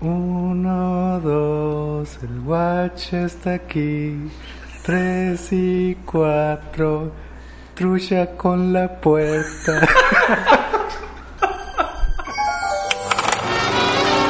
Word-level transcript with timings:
Uno, 0.00 1.20
dos, 1.20 2.18
el 2.22 2.40
watch 2.40 3.14
está 3.14 3.54
aquí. 3.54 4.30
Tres 4.84 5.52
y 5.52 5.96
cuatro, 6.04 7.12
trucha 7.74 8.36
con 8.36 8.72
la 8.74 8.88
puerta. 9.00 9.80
How 11.40 11.48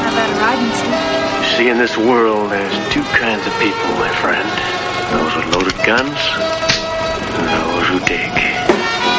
about 0.09 0.31
a 0.31 0.35
riding 0.41 0.73
suit? 0.73 0.95
You 1.41 1.47
see, 1.57 1.69
in 1.69 1.79
this 1.79 1.97
world, 1.99 2.51
there's 2.53 2.73
two 2.95 3.03
kinds 3.19 3.45
of 3.47 3.53
people, 3.59 3.91
my 3.99 4.11
friend. 4.23 4.49
Those 5.11 5.35
with 5.37 5.55
loaded 5.55 5.77
guns 5.85 6.19
and 7.37 7.49
those 7.49 7.87
who 7.89 7.99
dig. 8.07 8.33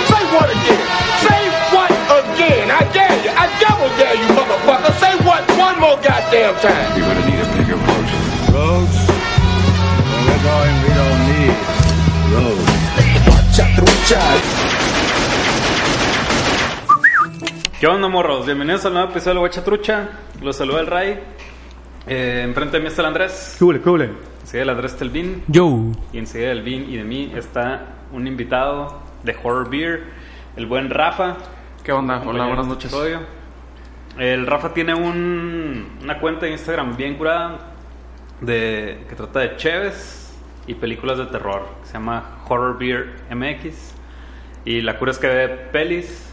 Say 0.08 0.24
what 0.32 0.50
again? 0.50 0.82
Say 1.28 1.50
what 1.76 1.92
again? 1.92 2.72
I 2.72 2.82
dare 2.94 3.18
you. 3.24 3.32
I 3.36 3.48
double 3.60 3.90
dare 4.00 4.16
you, 4.16 4.28
motherfucker. 4.34 4.97
One 5.68 5.82
more 5.82 5.98
goddamn 5.98 6.56
time. 6.62 6.98
You're 6.98 7.08
gonna 7.10 7.26
need 7.26 7.42
a 7.42 7.48
bigger 7.58 7.76
boat. 7.76 8.08
Roads? 8.56 8.98
Where 10.08 10.24
we're 10.28 10.44
going, 10.52 10.76
we 10.86 10.92
don't 11.02 11.22
need 11.28 11.56
roads. 12.32 12.72
Chatrucha. 13.54 14.22
¿Qué 17.82 17.86
onda, 17.86 18.08
morros? 18.08 18.46
Bienvenidos 18.46 18.86
al 18.86 18.94
nuevo 18.94 19.10
episodio 19.12 19.34
de 19.34 19.40
Guacha 19.42 19.64
Trucha. 19.66 20.10
Los 20.42 20.56
saluda 20.56 20.80
el 20.80 20.88
Ray. 20.88 21.20
Eh, 22.08 22.44
enfrente 22.46 22.78
de 22.78 22.84
mí 22.84 22.88
está 22.88 23.02
el 23.02 23.08
Andrés. 23.10 23.58
Cule, 23.60 23.82
cule. 23.82 24.12
Enseguida 24.40 24.64
el 24.64 24.70
Andrés 24.70 24.94
está 24.94 25.04
el 25.04 25.10
Vin. 25.10 25.44
Yo. 25.48 25.92
Y 26.14 26.20
enseguida 26.20 26.50
del 26.50 26.62
Vin 26.62 26.90
y 26.90 26.96
de 26.96 27.04
mí 27.04 27.34
está 27.36 27.88
un 28.14 28.26
invitado 28.26 29.02
de 29.22 29.36
Horror 29.44 29.70
Beer, 29.70 30.06
el 30.56 30.66
buen 30.66 30.90
Rafa. 30.90 31.36
¿Qué 31.84 31.92
onda? 31.92 32.24
Hola, 32.26 32.46
buenas 32.48 32.68
noches. 32.68 32.86
episodio. 32.86 33.37
El 34.18 34.48
Rafa 34.48 34.74
tiene 34.74 34.94
un- 34.94 36.00
una 36.02 36.20
cuenta 36.20 36.46
de 36.46 36.52
Instagram 36.54 36.96
bien 36.98 37.16
curada 37.16 37.60
de, 38.42 39.06
que 39.10 39.16
trata 39.16 39.40
de 39.42 39.56
cheves 39.58 40.36
y 40.66 40.74
películas 40.74 41.18
de 41.18 41.26
terror. 41.28 41.68
Se 41.84 41.94
llama 41.94 42.40
Horror 42.48 42.78
Beer 42.78 43.14
MX. 43.30 43.94
Y 44.66 44.82
la 44.82 44.98
cura 44.98 45.12
es 45.12 45.20
que 45.20 45.28
ve 45.28 45.48
pelis 45.50 46.24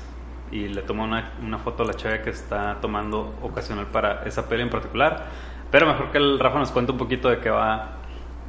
y 0.51 0.69
le 0.69 0.83
toma 0.83 1.05
una, 1.05 1.33
una 1.43 1.59
foto 1.59 1.83
a 1.83 1.87
la 1.87 1.95
cheve 1.95 2.23
que 2.23 2.31
está 2.31 2.79
tomando 2.81 3.35
ocasional 3.43 3.87
para 3.87 4.23
esa 4.25 4.49
peli 4.49 4.63
en 4.63 4.71
particular. 4.71 5.27
Pero 5.71 5.87
mejor 5.87 6.11
que 6.11 6.19
el 6.19 6.39
Rafa 6.39 6.59
nos 6.59 6.71
cuente 6.71 6.93
un 6.93 6.99
poquito 6.99 7.29
de 7.29 7.39
qué 7.39 7.51
va, 7.51 7.93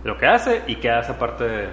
de 0.04 0.10
lo 0.10 0.18
que 0.18 0.26
hace 0.28 0.64
y 0.68 0.76
qué 0.76 0.90
hace 0.92 1.12
aparte 1.12 1.44
de, 1.44 1.68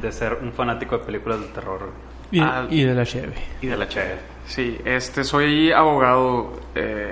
de 0.00 0.12
ser 0.12 0.38
un 0.42 0.52
fanático 0.52 0.98
de 0.98 1.04
películas 1.04 1.40
de 1.40 1.46
terror 1.48 1.90
Y, 2.30 2.40
Ah. 2.40 2.66
y 2.68 2.82
de 2.82 2.94
la 2.94 3.04
cheve. 3.06 3.34
y 3.60 3.66
de 3.66 3.76
la 3.76 3.88
cheve. 3.88 4.18
Sí, 4.46 4.78
este, 4.84 5.24
soy 5.24 5.72
abogado, 5.72 6.52
eh, 6.74 7.10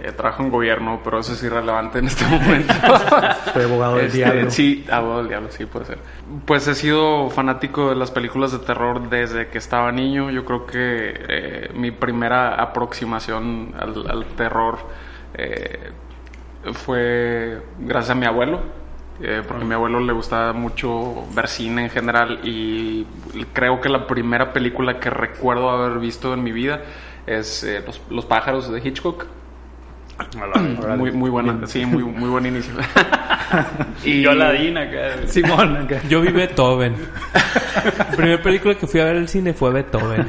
eh, 0.00 0.12
trabajo 0.12 0.42
en 0.42 0.50
gobierno, 0.50 1.00
pero 1.02 1.20
eso 1.20 1.32
es 1.32 1.42
irrelevante 1.42 1.98
en 2.00 2.06
este 2.06 2.24
momento. 2.28 2.74
Soy 3.52 3.64
abogado 3.64 3.96
del 3.96 4.06
Este, 4.06 4.18
diablo. 4.18 4.50
Sí, 4.50 4.84
abogado 4.90 5.18
del 5.20 5.28
diablo, 5.28 5.48
sí 5.50 5.64
puede 5.66 5.86
ser. 5.86 5.98
Pues 6.44 6.66
he 6.68 6.74
sido 6.74 7.30
fanático 7.30 7.88
de 7.90 7.96
las 7.96 8.10
películas 8.10 8.52
de 8.52 8.58
terror 8.58 9.08
desde 9.08 9.48
que 9.48 9.58
estaba 9.58 9.90
niño. 9.92 10.30
Yo 10.30 10.44
creo 10.44 10.66
que 10.66 11.14
eh, 11.28 11.70
mi 11.74 11.90
primera 11.92 12.54
aproximación 12.62 13.74
al, 13.78 14.10
al 14.10 14.24
terror 14.36 14.78
eh, 15.34 15.90
fue 16.72 17.62
gracias 17.78 18.10
a 18.10 18.14
mi 18.14 18.26
abuelo. 18.26 18.83
Eh, 19.22 19.42
porque 19.46 19.64
a 19.64 19.66
mi 19.66 19.74
abuelo 19.74 20.00
le 20.00 20.12
gustaba 20.12 20.52
mucho 20.52 21.24
ver 21.34 21.48
cine 21.48 21.84
en 21.84 21.90
general 21.90 22.40
y 22.42 23.06
creo 23.52 23.80
que 23.80 23.88
la 23.88 24.06
primera 24.06 24.52
película 24.52 24.98
que 24.98 25.10
recuerdo 25.10 25.70
haber 25.70 25.98
visto 25.98 26.34
en 26.34 26.42
mi 26.42 26.52
vida 26.52 26.82
es 27.26 27.64
eh, 27.64 27.82
los, 27.86 28.00
Los 28.10 28.24
pájaros 28.24 28.70
de 28.70 28.80
Hitchcock. 28.80 29.26
Muy, 30.96 31.10
muy 31.10 31.28
buena, 31.28 31.66
sí, 31.66 31.84
muy, 31.84 32.04
muy 32.04 32.28
buen 32.28 32.46
inicio. 32.46 32.72
Y 34.04 34.22
yo 34.22 34.32
la 34.32 34.52
Dina 34.52 34.82
acá. 34.82 35.26
Simón, 35.26 35.76
acá. 35.76 36.00
Yo 36.08 36.20
vi 36.20 36.32
Beethoven. 36.32 36.96
la 37.98 38.06
primera 38.08 38.42
película 38.42 38.74
que 38.74 38.86
fui 38.86 39.00
a 39.00 39.04
ver 39.04 39.16
al 39.16 39.28
cine 39.28 39.52
fue 39.54 39.70
Beethoven. 39.72 40.26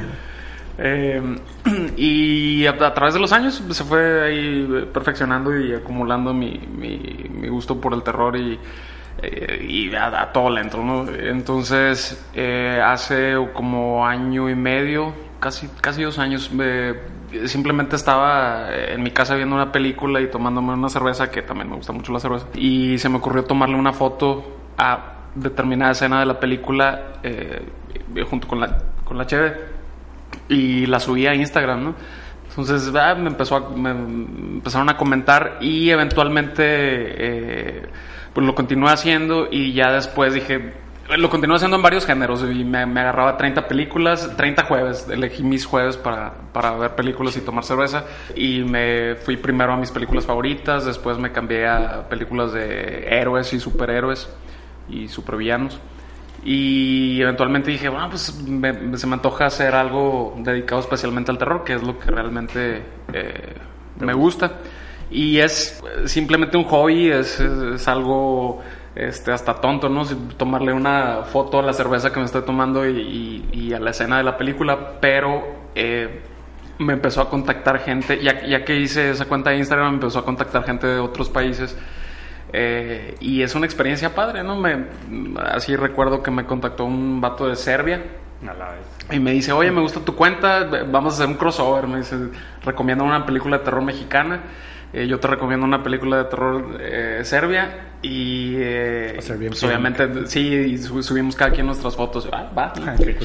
Eh, 0.78 1.22
y 1.96 2.66
a, 2.66 2.76
través 2.76 3.14
de 3.14 3.20
los 3.20 3.32
años 3.32 3.62
se 3.70 3.84
fue 3.84 4.24
ahí 4.24 4.88
perfeccionando 4.92 5.58
y 5.58 5.74
acumulando 5.74 6.34
mi, 6.34 6.60
gusto 7.48 7.80
por 7.80 7.94
el 7.94 8.02
terror 8.02 8.36
y, 8.36 8.58
eh, 9.22 9.96
a, 9.96 10.22
a 10.22 10.32
todo 10.32 10.50
le 10.50 10.60
entro, 10.60 10.84
¿no? 10.84 11.08
Entonces, 11.08 12.26
eh, 12.34 12.80
hace 12.84 13.34
como 13.54 14.06
año 14.06 14.50
y 14.50 14.54
medio, 14.54 15.14
casi, 15.40 15.68
casi 15.80 16.02
dos 16.02 16.18
años, 16.18 16.50
simplemente 17.46 17.96
estaba 17.96 18.68
en 18.74 19.02
mi 19.02 19.10
casa 19.10 19.34
viendo 19.34 19.54
una 19.54 19.72
película 19.72 20.20
y 20.20 20.28
tomándome 20.28 20.74
una 20.74 20.90
cerveza, 20.90 21.30
que 21.30 21.42
también 21.42 21.70
me 21.70 21.76
gusta 21.76 21.92
mucho 21.92 22.12
la 22.12 22.20
cerveza, 22.20 22.46
y 22.54 22.98
se 22.98 23.08
me 23.08 23.16
ocurrió 23.16 23.44
tomarle 23.44 23.76
una 23.76 23.92
foto 23.92 24.58
a 24.76 25.14
determinada 25.34 25.92
escena 25.92 26.20
de 26.20 26.26
la 26.26 26.40
película 26.40 27.12
eh, 27.22 27.62
junto 28.28 28.48
con 28.48 28.60
la, 28.60 28.78
con 29.04 29.16
la 29.16 29.26
cheve 29.26 29.75
y 30.48 30.86
la 30.86 31.00
subí 31.00 31.26
a 31.26 31.34
Instagram, 31.34 31.84
¿no? 31.84 31.94
Entonces 32.48 32.90
ah, 32.94 33.14
me, 33.14 33.28
empezó 33.28 33.56
a- 33.56 33.70
me 33.76 33.90
empezaron 33.90 34.88
a 34.88 34.96
comentar 34.96 35.58
y 35.60 35.90
eventualmente 35.90 36.62
eh, 36.66 37.82
pues 38.32 38.46
lo 38.46 38.54
continué 38.54 38.90
haciendo 38.90 39.48
y 39.50 39.72
ya 39.72 39.92
después 39.92 40.32
dije, 40.34 40.72
lo 41.16 41.28
continué 41.30 41.56
haciendo 41.56 41.76
en 41.76 41.82
varios 41.82 42.06
géneros 42.06 42.42
y 42.42 42.64
me, 42.64 42.84
me 42.86 43.00
agarraba 43.00 43.36
30 43.36 43.68
películas, 43.68 44.34
30 44.36 44.64
jueves, 44.64 45.06
elegí 45.10 45.42
mis 45.42 45.66
jueves 45.66 45.96
para, 45.96 46.32
para 46.52 46.72
ver 46.76 46.94
películas 46.94 47.36
y 47.36 47.40
tomar 47.42 47.64
cerveza 47.64 48.04
y 48.34 48.60
me 48.64 49.16
fui 49.16 49.36
primero 49.36 49.72
a 49.72 49.76
mis 49.76 49.90
películas 49.90 50.24
favoritas, 50.26 50.84
después 50.84 51.18
me 51.18 51.32
cambié 51.32 51.66
a 51.68 52.08
películas 52.08 52.52
de 52.52 53.06
héroes 53.10 53.52
y 53.52 53.60
superhéroes 53.60 54.28
y 54.88 55.08
supervillanos. 55.08 55.78
Y 56.48 57.20
eventualmente 57.20 57.72
dije, 57.72 57.88
bueno, 57.88 58.08
pues 58.08 58.32
me- 58.46 58.96
se 58.96 59.06
me 59.08 59.14
antoja 59.14 59.46
hacer 59.46 59.74
algo 59.74 60.32
dedicado 60.38 60.80
especialmente 60.80 61.32
al 61.32 61.38
terror, 61.38 61.64
que 61.64 61.74
es 61.74 61.82
lo 61.82 61.98
que 61.98 62.08
realmente 62.08 62.84
eh, 63.12 63.54
me 63.98 64.12
gusta. 64.14 64.52
Y 65.10 65.38
es 65.38 65.82
eh, 66.04 66.08
simplemente 66.08 66.56
un 66.56 66.62
hobby, 66.64 67.10
es, 67.10 67.40
es- 67.40 67.88
algo 67.88 68.62
este, 68.94 69.32
hasta 69.32 69.54
tonto, 69.54 69.88
¿no? 69.88 70.04
Tomarle 70.36 70.72
una 70.72 71.24
foto 71.24 71.58
a 71.58 71.62
la 71.62 71.72
cerveza 71.72 72.12
que 72.12 72.20
me 72.20 72.26
estoy 72.26 72.42
tomando 72.42 72.88
y, 72.88 73.42
y- 73.52 73.58
y 73.68 73.72
a 73.72 73.80
la 73.80 73.90
escena 73.90 74.18
de 74.18 74.22
la 74.22 74.36
película, 74.36 75.00
pero 75.00 75.42
eh, 75.74 76.20
me 76.78 76.92
empezó 76.92 77.22
a 77.22 77.28
contactar 77.28 77.80
gente, 77.80 78.22
ya, 78.22 78.46
ya 78.46 78.64
que 78.64 78.76
hice 78.76 79.10
esa 79.10 79.24
cuenta 79.24 79.50
de 79.50 79.58
Instagram, 79.58 79.88
me 79.88 79.94
empezó 79.94 80.20
a 80.20 80.24
contactar 80.24 80.62
gente 80.64 80.86
de 80.86 81.00
otros 81.00 81.28
países. 81.28 81.76
Eh, 82.52 83.16
y 83.20 83.42
es 83.42 83.54
una 83.54 83.66
experiencia 83.66 84.14
padre, 84.14 84.42
¿no? 84.42 84.56
Me, 84.56 84.84
así 85.52 85.74
recuerdo 85.76 86.22
que 86.22 86.30
me 86.30 86.44
contactó 86.46 86.84
un 86.84 87.20
vato 87.20 87.48
de 87.48 87.56
Serbia 87.56 88.02
A 88.42 88.54
la 88.54 88.70
vez. 88.70 88.86
y 89.10 89.18
me 89.20 89.32
dice, 89.32 89.52
oye, 89.52 89.70
me 89.70 89.80
gusta 89.80 90.00
tu 90.00 90.14
cuenta, 90.14 90.64
vamos 90.90 91.14
a 91.14 91.16
hacer 91.16 91.26
un 91.28 91.34
crossover. 91.34 91.86
Me 91.86 91.98
dice, 91.98 92.16
recomiendo 92.64 93.04
una 93.04 93.26
película 93.26 93.58
de 93.58 93.64
terror 93.64 93.82
mexicana. 93.82 94.40
eh, 94.92 95.06
yo 95.06 95.18
te 95.18 95.26
recomiendo 95.26 95.66
una 95.66 95.82
película 95.82 96.18
de 96.18 96.24
terror 96.24 96.76
eh, 96.80 97.20
serbia. 97.24 97.82
Y 98.02 98.54
eh, 98.58 99.12
pues, 99.16 99.62
obviamente, 99.64 100.26
sí, 100.28 100.78
subimos 100.78 101.34
cada 101.34 101.50
quien 101.50 101.66
nuestras 101.66 101.96
fotos. 101.96 102.28
Ah, 102.32 102.48
va. 102.56 102.72
Ah, 102.86 102.94
qué. 102.96 103.16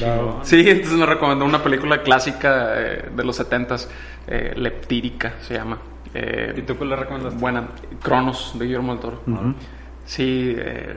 Sí, 0.42 0.68
entonces 0.68 0.98
me 0.98 1.06
recomendó 1.06 1.44
una 1.44 1.62
película 1.62 2.02
clásica 2.02 2.72
eh, 2.76 3.08
de 3.14 3.24
los 3.24 3.38
70s, 3.38 3.88
eh, 4.26 4.52
Leptírica 4.56 5.34
se 5.40 5.54
llama. 5.54 5.78
Eh, 6.14 6.54
¿Y 6.56 6.62
tú 6.62 6.76
cuál 6.76 6.90
le 6.90 6.96
recomendaste? 6.96 7.38
Buena, 7.38 7.68
Cronos 8.02 8.52
de 8.58 8.64
Guillermo 8.66 8.92
del 8.92 9.00
Toro. 9.00 9.22
Sí, 10.04 10.54
eh, 10.58 10.96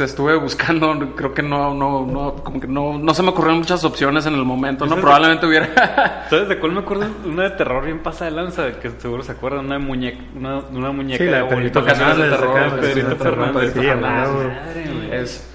estuve 0.00 0.36
buscando, 0.36 0.98
creo 1.16 1.32
que 1.32 1.42
no, 1.42 1.74
no, 1.74 2.04
no, 2.04 2.34
como 2.36 2.60
que 2.60 2.66
no, 2.66 2.98
no 2.98 3.14
se 3.14 3.22
me 3.22 3.30
ocurrieron 3.30 3.60
muchas 3.60 3.84
opciones 3.84 4.26
en 4.26 4.34
el 4.34 4.44
momento, 4.44 4.84
¿no? 4.84 4.96
Probablemente 4.96 5.46
hubiera... 5.46 6.26
¿Sabes 6.30 6.48
de 6.48 6.58
cuál 6.58 6.72
me 6.72 6.80
acuerdo? 6.80 7.06
Una 7.24 7.44
de 7.44 7.50
terror 7.50 7.84
bien 7.84 8.00
pasa 8.00 8.24
de 8.24 8.32
lanza, 8.32 8.78
que 8.80 8.90
seguro 8.90 9.22
se 9.22 9.32
acuerdan, 9.32 9.66
una 9.66 9.78
muñeca, 9.78 10.22
una, 10.34 10.58
una 10.58 10.92
muñeca 10.92 11.22
Sí, 11.24 11.30
la 11.30 11.38
de 11.38 11.42
de 11.44 11.48
Pedrito 11.48 11.80
bonito 11.82 11.84
canal 11.84 12.16
de 12.18 12.36
Fernández, 12.36 12.40
terror, 12.40 12.74
de 12.74 12.80
Pedrito 12.80 13.10
sí, 13.10 13.16
Fernández. 13.22 13.72
sí, 13.72 14.00
madre. 14.00 15.20
Es, 15.22 15.46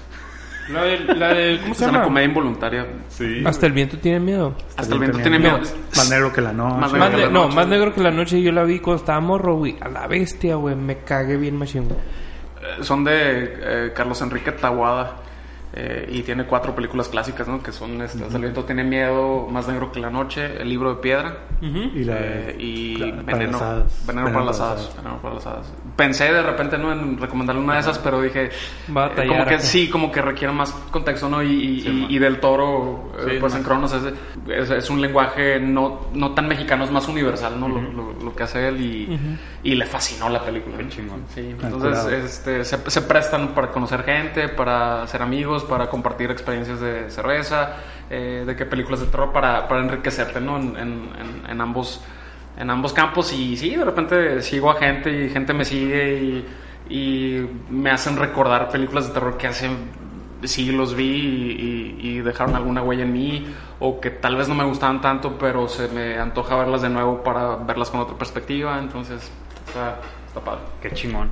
La 0.68 0.82
de, 0.82 0.98
la 1.14 1.28
de- 1.34 1.58
¿Cómo 1.60 1.72
es 1.72 1.78
se 1.78 1.84
una 1.84 1.92
llama? 1.92 2.04
comedia 2.04 2.26
involuntaria. 2.28 2.86
Sí. 3.08 3.42
Hasta 3.44 3.66
el 3.66 3.72
viento 3.72 3.98
tiene 3.98 4.20
miedo. 4.20 4.54
Hasta 4.76 4.94
el 4.94 5.00
viento 5.00 5.18
tiene 5.18 5.38
miedo. 5.38 5.58
Más 5.96 6.10
negro 6.10 6.32
que 6.32 6.40
la 6.40 6.52
noche. 6.52 6.76
Más 6.80 6.92
Más 6.92 7.10
que 7.10 7.16
la 7.18 7.26
no, 7.28 7.44
noche. 7.44 7.56
más 7.56 7.68
negro 7.68 7.94
que 7.94 8.00
la 8.00 8.10
noche 8.10 8.42
yo 8.42 8.52
la 8.52 8.64
vi 8.64 8.80
cuando 8.80 9.00
estaba 9.00 9.20
morro, 9.20 9.56
güey. 9.56 9.76
A 9.80 9.88
la 9.88 10.06
bestia, 10.06 10.56
güey. 10.56 10.74
Me 10.74 10.98
cagué 10.98 11.36
bien 11.36 11.56
machín, 11.56 11.84
güey. 11.88 11.98
Eh, 11.98 12.82
Son 12.82 13.04
de 13.04 13.12
eh, 13.14 13.92
Carlos 13.94 14.20
Enrique 14.22 14.52
Taguada. 14.52 15.16
Eh, 15.78 16.08
y 16.10 16.22
tiene 16.22 16.44
cuatro 16.46 16.74
películas 16.74 17.08
clásicas, 17.08 17.46
¿no? 17.46 17.62
Que 17.62 17.70
son 17.70 18.00
este, 18.00 18.22
Hasta 18.24 18.36
el 18.36 18.42
viento 18.42 18.64
tiene 18.64 18.82
miedo, 18.82 19.46
Más 19.50 19.68
negro 19.68 19.92
que 19.92 20.00
la 20.00 20.08
noche, 20.10 20.60
El 20.60 20.70
libro 20.70 20.94
de 20.94 21.00
piedra 21.02 21.36
Y 21.60 22.02
la 22.04 22.16
eh, 22.18 22.56
y 22.58 22.96
la- 22.96 23.22
para 23.22 23.38
Veneno, 23.38 23.58
las. 23.60 24.06
Veneno 24.06 24.32
para 24.32 24.44
las 24.46 24.60
hadas. 24.60 24.96
Veneno 24.96 25.18
para 25.20 25.34
las 25.34 25.46
hadas. 25.46 25.72
Pensé 25.96 26.32
de 26.32 26.42
repente 26.42 26.78
¿no? 26.78 26.92
en 26.92 27.18
recomendarle 27.18 27.60
una 27.62 27.74
de 27.74 27.80
esas, 27.80 27.98
pero 27.98 28.20
dije, 28.22 28.50
Va 28.96 29.06
a 29.06 29.08
eh, 29.22 29.26
como 29.28 29.44
que 29.46 29.54
acá. 29.54 29.60
sí, 29.60 29.88
como 29.90 30.10
que 30.10 30.22
requiere 30.22 30.52
más 30.52 30.70
contexto, 30.90 31.28
¿no? 31.28 31.42
Y, 31.42 31.48
y- 31.52 31.88
y- 31.88 32.16
y 32.16 32.18
del 32.18 32.40
toro, 32.40 33.12
eh, 33.18 33.24
Sí, 33.32 33.36
pues 33.40 33.54
en 33.54 33.62
Cronos 33.62 33.92
es, 33.92 34.12
es, 34.48 34.70
es 34.70 34.90
un 34.90 35.00
lenguaje 35.00 35.60
no, 35.60 36.06
no 36.14 36.32
tan 36.32 36.48
mexicano, 36.48 36.84
es 36.84 36.90
más 36.90 37.06
universal, 37.08 37.58
¿no? 37.60 37.68
Lo, 37.68 37.80
lo- 37.82 38.12
lo 38.14 38.34
que 38.34 38.42
hace 38.44 38.68
él 38.68 38.80
y, 38.80 39.18
y 39.62 39.74
le 39.74 39.84
fascinó 39.86 40.28
la 40.28 40.42
película. 40.42 40.78
Qué 40.78 40.88
chingón. 40.88 41.24
Sí, 41.34 41.54
Ah, 41.62 41.66
entonces 41.66 42.06
este, 42.24 42.64
se, 42.64 42.90
se 42.90 43.02
prestan 43.02 43.48
para 43.48 43.68
conocer 43.70 44.02
gente, 44.04 44.48
para 44.48 45.02
hacer 45.02 45.20
amigos, 45.22 45.64
para 45.66 45.88
compartir 45.88 46.30
experiencias 46.30 46.80
de 46.80 47.10
cerveza, 47.10 47.76
eh, 48.10 48.44
de 48.46 48.56
qué 48.56 48.64
películas 48.66 49.00
de 49.00 49.06
terror, 49.06 49.32
para, 49.32 49.66
para 49.68 49.80
enriquecerte 49.82 50.40
¿no? 50.40 50.56
en, 50.58 50.76
en- 50.76 51.10
en- 51.48 51.60
ambos, 51.60 52.02
en 52.58 52.70
ambos 52.70 52.92
campos. 52.92 53.32
Y 53.32 53.56
sí, 53.56 53.74
de 53.76 53.84
repente 53.84 54.42
sigo 54.42 54.70
a 54.70 54.76
gente 54.76 55.10
y 55.26 55.28
gente 55.30 55.52
me 55.52 55.64
sigue 55.64 56.14
y, 56.22 56.46
y 56.94 57.48
me 57.70 57.90
hacen 57.90 58.16
recordar 58.16 58.68
películas 58.70 59.08
de 59.08 59.14
terror 59.14 59.36
que 59.36 59.46
hace 59.48 59.68
siglos 60.44 60.94
vi 60.94 61.04
y, 61.04 61.96
y- 62.00 62.08
y 62.10 62.20
dejaron 62.20 62.54
alguna 62.54 62.82
huella 62.82 63.02
en 63.02 63.12
mí 63.12 63.46
o 63.80 64.00
que 64.00 64.10
tal 64.10 64.36
vez 64.36 64.48
no 64.48 64.54
me 64.54 64.64
gustaban 64.64 65.00
tanto, 65.00 65.36
pero 65.38 65.66
se 65.68 65.88
me 65.88 66.18
antoja 66.18 66.54
verlas 66.56 66.82
de 66.82 66.88
nuevo 66.90 67.22
para 67.24 67.56
verlas 67.56 67.90
con 67.90 68.00
otra 68.00 68.16
perspectiva. 68.16 68.78
Entonces, 68.78 69.30
está, 69.66 69.98
está 70.28 70.40
padre. 70.40 70.60
Qué 70.80 70.90
chingón. 70.92 71.30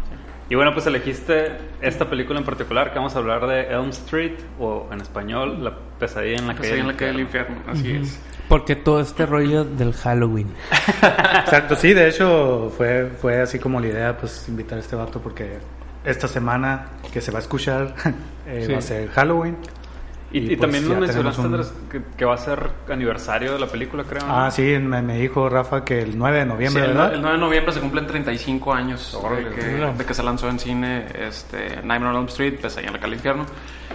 Y 0.50 0.54
bueno, 0.56 0.72
pues 0.74 0.86
elegiste 0.86 1.52
esta 1.80 2.08
película 2.10 2.38
en 2.38 2.44
particular 2.44 2.92
que 2.92 2.98
vamos 2.98 3.14
a 3.16 3.18
hablar 3.18 3.46
de 3.46 3.62
Elm 3.72 3.88
Street 3.90 4.34
o 4.58 4.86
en 4.92 5.00
español 5.00 5.64
La 5.64 5.72
pesadilla 5.98 6.36
en 6.36 6.46
la 6.46 6.54
Que 6.54 6.60
calle. 6.62 6.74
del 6.76 6.90
infierno. 6.90 7.20
infierno, 7.20 7.56
así 7.66 7.92
es. 7.96 8.20
Porque 8.48 8.76
todo 8.76 9.00
este 9.00 9.24
rollo 9.24 9.64
del 9.64 9.94
Halloween. 9.94 10.48
Exacto, 11.40 11.76
sí, 11.76 11.94
de 11.94 12.08
hecho 12.08 12.70
fue, 12.76 13.10
fue 13.20 13.40
así 13.40 13.58
como 13.58 13.80
la 13.80 13.86
idea, 13.86 14.16
pues 14.18 14.46
invitar 14.48 14.76
a 14.76 14.80
este 14.82 14.96
vato 14.96 15.18
porque 15.20 15.58
esta 16.04 16.28
semana 16.28 16.88
que 17.10 17.22
se 17.22 17.30
va 17.30 17.38
a 17.38 17.42
escuchar 17.42 17.94
eh, 18.46 18.64
Sí. 18.66 18.72
va 18.72 18.78
a 18.78 18.82
ser 18.82 19.08
Halloween. 19.08 19.56
Y, 20.32 20.38
Y 20.38 20.40
y 20.40 20.56
pues 20.56 20.60
también 20.62 20.88
nos 20.88 20.98
mencionaste 20.98 21.40
tenemos 21.44 21.70
Andrés, 21.70 21.74
que, 21.92 22.02
que 22.16 22.24
va 22.24 22.34
a 22.34 22.38
ser 22.38 22.70
aniversario 22.90 23.52
de 23.52 23.58
la 23.60 23.66
película, 23.66 24.02
creo. 24.02 24.26
¿no? 24.26 24.36
Ah, 24.36 24.50
sí, 24.50 24.62
me, 24.80 25.00
me 25.00 25.16
dijo 25.18 25.48
Rafa 25.48 25.84
que 25.84 26.00
el 26.02 26.18
9 26.18 26.38
de 26.38 26.42
Sí, 26.42 26.48
noviembre, 26.48 26.82
el, 26.84 26.88
¿verdad? 26.88 27.14
el 27.14 27.20
9 27.22 27.36
de 27.36 27.40
noviembre 27.44 27.72
se 27.72 27.80
cumplen 27.80 28.06
35 28.06 28.74
años 28.74 29.14
Órale, 29.14 29.50
de, 29.50 29.54
que, 29.54 29.62
de 29.64 30.04
que 30.04 30.14
se 30.14 30.22
lanzó 30.24 30.48
en 30.48 30.58
cine 30.58 31.06
este, 31.20 31.76
Nightmare 31.84 32.06
on 32.06 32.16
Elm 32.16 32.26
Street, 32.26 32.58
Pesadilla 32.60 32.88
en 32.88 32.94
la 32.94 33.00
calle 33.00 33.14
infierno. 33.14 33.46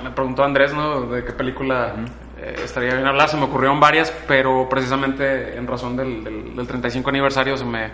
Me 0.01 0.11
preguntó 0.11 0.43
Andrés, 0.45 0.73
¿no? 0.73 1.01
De 1.07 1.25
qué 1.25 1.33
película 1.33 1.93
eh, 2.41 2.55
estaría 2.63 2.93
bien 2.93 3.05
hablar. 3.05 3.27
Se 3.27 3.35
me 3.35 3.43
ocurrieron 3.43 3.81
varias, 3.81 4.13
pero 4.25 4.69
precisamente 4.69 5.57
en 5.57 5.67
razón 5.67 5.97
del, 5.97 6.23
del- 6.23 6.55
del 6.55 6.67
35 6.67 7.09
aniversario 7.09 7.57
se 7.57 7.65
me, 7.65 7.89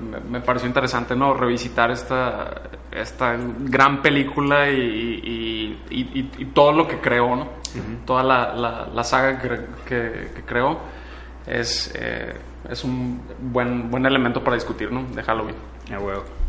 me, 0.00 0.18
me 0.20 0.40
pareció 0.40 0.66
interesante, 0.68 1.14
¿no? 1.16 1.34
Revisitar 1.34 1.90
esta, 1.90 2.62
esta 2.90 3.36
gran 3.60 4.00
película 4.02 4.70
y, 4.70 4.74
y- 4.80 5.82
y- 5.90 6.18
y- 6.20 6.30
y 6.38 6.44
todo 6.46 6.72
lo 6.72 6.88
que 6.88 6.98
creó, 6.98 7.34
¿no? 7.36 7.48
Toda 8.06 8.22
la, 8.22 8.54
la- 8.54 8.86
la 8.92 9.04
saga 9.04 9.38
que, 9.40 9.48
que- 9.86 10.30
que 10.34 10.42
creó 10.46 10.78
es, 11.46 11.92
eh, 11.98 12.34
es 12.70 12.84
un 12.84 13.20
buen, 13.40 13.90
buen 13.90 14.06
elemento 14.06 14.42
para 14.44 14.54
discutir, 14.56 14.90
¿no? 14.92 15.04
De 15.14 15.22
Halloween. 15.22 15.56
Ah. 15.90 16.41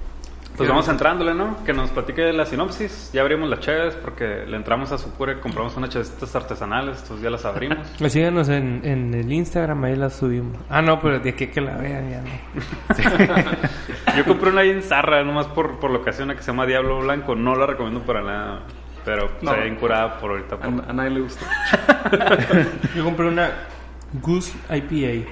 Pues 0.55 0.69
vamos 0.69 0.87
entrándole, 0.87 1.33
¿no? 1.33 1.63
Que 1.63 1.73
nos 1.73 1.89
platique 1.89 2.31
la 2.31 2.45
sinopsis. 2.45 3.09
Ya 3.11 3.21
abrimos 3.21 3.49
las 3.49 3.59
chaves 3.59 3.95
porque 3.95 4.45
le 4.47 4.55
entramos 4.55 4.91
a 4.91 4.97
su 4.99 5.09
pura 5.11 5.33
y 5.33 5.35
compramos 5.37 5.75
unas 5.77 5.89
chavecitas 5.89 6.35
artesanales. 6.35 6.99
Entonces 7.01 7.23
ya 7.23 7.29
las 7.31 7.43
abrimos. 7.45 7.79
Pues 7.97 8.13
síganos 8.13 8.49
en, 8.49 8.81
en 8.83 9.13
el 9.15 9.31
Instagram, 9.31 9.83
ahí 9.85 9.95
la 9.95 10.09
subimos. 10.11 10.57
Ah, 10.69 10.81
no, 10.81 11.01
pero 11.01 11.19
de 11.19 11.29
aquí 11.31 11.45
a 11.45 11.51
que 11.51 11.59
la 11.61 11.75
vean 11.77 12.09
ya 12.11 12.21
no. 12.21 12.29
Yo 14.17 14.25
compré 14.25 14.51
una 14.51 14.61
ahí 14.61 14.69
en 14.69 14.83
Zarra, 14.83 15.23
nomás 15.23 15.47
por, 15.47 15.79
por 15.79 15.89
la 15.89 15.97
ocasión 15.99 16.29
que 16.29 16.37
se 16.41 16.47
llama 16.51 16.65
Diablo 16.67 16.99
Blanco. 16.99 17.35
No 17.35 17.55
la 17.55 17.65
recomiendo 17.65 18.01
para 18.01 18.21
nada. 18.21 18.59
Pero 19.05 19.29
No. 19.41 19.51
se 19.53 19.59
ve 19.59 19.67
incurada 19.67 20.17
por 20.19 20.31
ahorita. 20.31 20.55
A, 20.55 20.59
por- 20.59 20.89
a 20.89 20.93
nadie 20.93 21.09
le 21.09 21.21
gusta. 21.21 21.45
Yo 22.95 23.03
compré 23.03 23.27
una 23.27 23.49
Goose 24.21 24.55
IPA. 24.69 25.27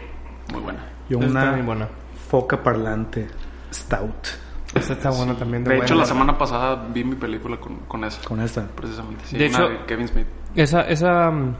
Muy 0.51 0.62
buena. 0.63 0.79
Y 1.09 1.13
Esta 1.13 1.25
está 1.27 1.39
una 1.44 1.51
muy 1.51 1.62
buena. 1.62 1.88
foca 2.29 2.62
parlante 2.62 3.27
stout 3.73 4.27
Esta 4.75 4.94
está 4.94 5.09
buena 5.09 5.35
también. 5.35 5.63
De 5.63 5.77
hecho, 5.77 5.95
la 5.95 6.06
semana 6.06 6.38
pasada 6.38 6.88
vi 6.94 7.03
mi 7.03 7.15
película 7.15 7.57
con, 7.57 7.77
con 7.88 8.03
esa. 8.06 8.21
con 8.23 8.39
esta. 8.41 8.65
Precisamente. 8.68 9.23
Sí, 9.25 9.38
De 9.38 9.45
hecho- 9.47 9.68
de 9.68 9.85
Kevin 9.85 10.07
Smith. 10.07 10.27
Esa, 10.56 10.81
esa... 10.81 11.29
um, 11.29 11.53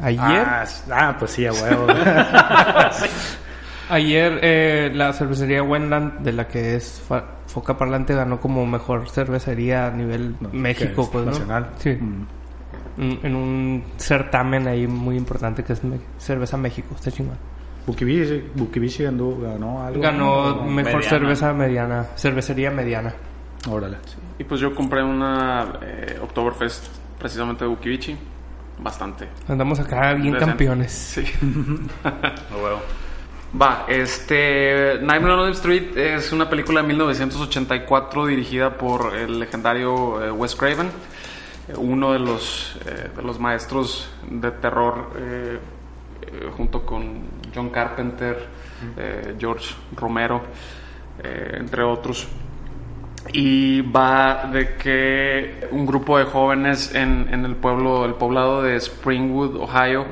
ayer... 0.00 0.44
Ah, 0.46 0.64
ah, 0.92 1.16
pues 1.18 1.30
sí, 1.32 1.46
a 1.46 1.52
huevo. 1.52 1.86
Ayer 3.88 4.40
eh, 4.42 4.90
la 4.94 5.12
cervecería 5.12 5.62
Wendland, 5.62 6.20
de 6.20 6.32
la 6.32 6.48
que 6.48 6.74
es 6.74 7.00
fa- 7.06 7.24
Foca 7.46 7.76
Parlante, 7.78 8.14
ganó 8.14 8.40
como 8.40 8.66
mejor 8.66 9.08
cervecería 9.08 9.86
a 9.86 9.90
nivel 9.92 10.34
No, 10.40 10.48
México, 10.52 11.08
pues, 11.10 11.24
¿no? 11.24 11.30
nacional. 11.30 11.70
Sí. 11.78 11.90
Mm. 11.90 12.26
En, 12.98 13.18
en 13.22 13.36
un 13.36 13.84
certamen 13.96 14.66
ahí 14.66 14.86
muy 14.88 15.16
importante 15.16 15.62
que 15.62 15.74
es 15.74 15.82
Cerveza 16.18 16.56
México, 16.56 16.88
está 16.96 17.12
chingón. 17.12 17.36
Bukibishi, 17.86 18.50
Bukibishi 18.54 19.04
ganó, 19.04 19.38
ganó 19.38 19.82
algo. 19.82 20.00
Ganó 20.00 20.56
¿no? 20.56 20.62
mejor 20.64 20.94
mediana. 20.94 21.08
cerveza 21.08 21.52
mediana, 21.52 22.06
cervecería 22.16 22.70
mediana. 22.70 23.14
Órale. 23.68 23.98
Y 24.38 24.44
pues 24.44 24.60
yo 24.60 24.74
compré 24.74 25.02
una 25.02 25.78
eh, 25.82 26.18
Oktoberfest 26.22 26.88
precisamente 27.18 27.64
de 27.64 27.70
Bukivichi. 27.70 28.16
Bastante. 28.78 29.28
Andamos 29.48 29.80
acá 29.80 30.12
bien 30.14 30.34
campeones. 30.34 30.92
Sí. 30.92 31.22
Huevo. 32.62 32.80
Va, 33.60 33.86
este. 33.88 34.98
Nightmare 35.00 35.34
on 35.34 35.40
Elm 35.46 35.52
Street 35.52 35.96
es 35.96 36.32
una 36.32 36.50
película 36.50 36.82
de 36.82 36.88
1984 36.88 38.26
dirigida 38.26 38.76
por 38.76 39.16
el 39.16 39.38
legendario 39.38 40.22
eh, 40.22 40.30
Wes 40.30 40.54
Craven, 40.54 40.90
uno 41.76 42.12
de 42.12 42.18
los, 42.18 42.76
eh, 42.84 43.08
de 43.16 43.22
los 43.22 43.38
maestros 43.38 44.10
de 44.28 44.50
terror, 44.50 45.10
eh, 45.18 45.58
junto 46.56 46.84
con 46.84 47.22
John 47.56 47.70
Carpenter, 47.70 48.36
eh, 48.96 49.34
George 49.38 49.74
Romero, 49.96 50.42
eh, 51.24 51.56
entre 51.58 51.82
otros. 51.82 52.28
Y 53.32 53.80
va 53.80 54.48
de 54.52 54.76
que 54.76 55.66
un 55.72 55.86
grupo 55.86 56.18
de 56.18 56.24
jóvenes 56.24 56.94
en, 56.94 57.26
en 57.32 57.44
el 57.44 57.56
pueblo, 57.56 58.04
el 58.04 58.14
poblado 58.14 58.62
de 58.62 58.76
Springwood, 58.76 59.56
Ohio, 59.56 60.06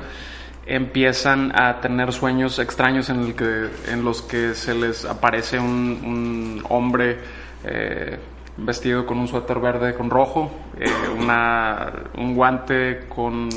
empiezan 0.66 1.52
a 1.54 1.80
tener 1.80 2.12
sueños 2.12 2.58
extraños 2.58 3.10
en, 3.10 3.20
el 3.20 3.34
que, 3.34 3.68
en 3.88 4.04
los 4.04 4.22
que 4.22 4.54
se 4.54 4.74
les 4.74 5.04
aparece 5.04 5.58
un, 5.58 5.66
un 5.68 6.64
hombre 6.68 7.18
eh, 7.64 8.18
vestido 8.56 9.04
con 9.04 9.18
un 9.18 9.26
suéter 9.28 9.58
verde 9.58 9.94
con 9.94 10.10
rojo, 10.10 10.50
eh, 10.78 10.86
una, 11.18 11.92
un 12.16 12.34
guante 12.34 13.06
con 13.08 13.48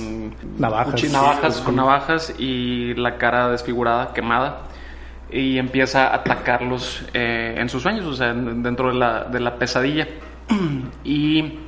Navajas. 0.58 1.04
navajas, 1.12 1.58
con 1.62 1.76
navajas 1.76 2.34
y 2.40 2.94
la 2.96 3.18
cara 3.18 3.50
desfigurada, 3.50 4.14
quemada 4.14 4.64
y 5.32 5.58
empieza 5.60 6.08
a 6.08 6.16
atacarlos 6.16 7.04
eh, 7.14 7.56
en 7.58 7.70
sus 7.70 7.84
sueños, 7.84 8.06
o 8.06 8.14
sea, 8.14 8.30
en- 8.32 8.64
dentro 8.64 8.88
de 8.90 8.96
la, 8.96 9.24
de 9.26 9.40
la 9.40 9.56
pesadilla. 9.56 10.07
y 11.04 11.60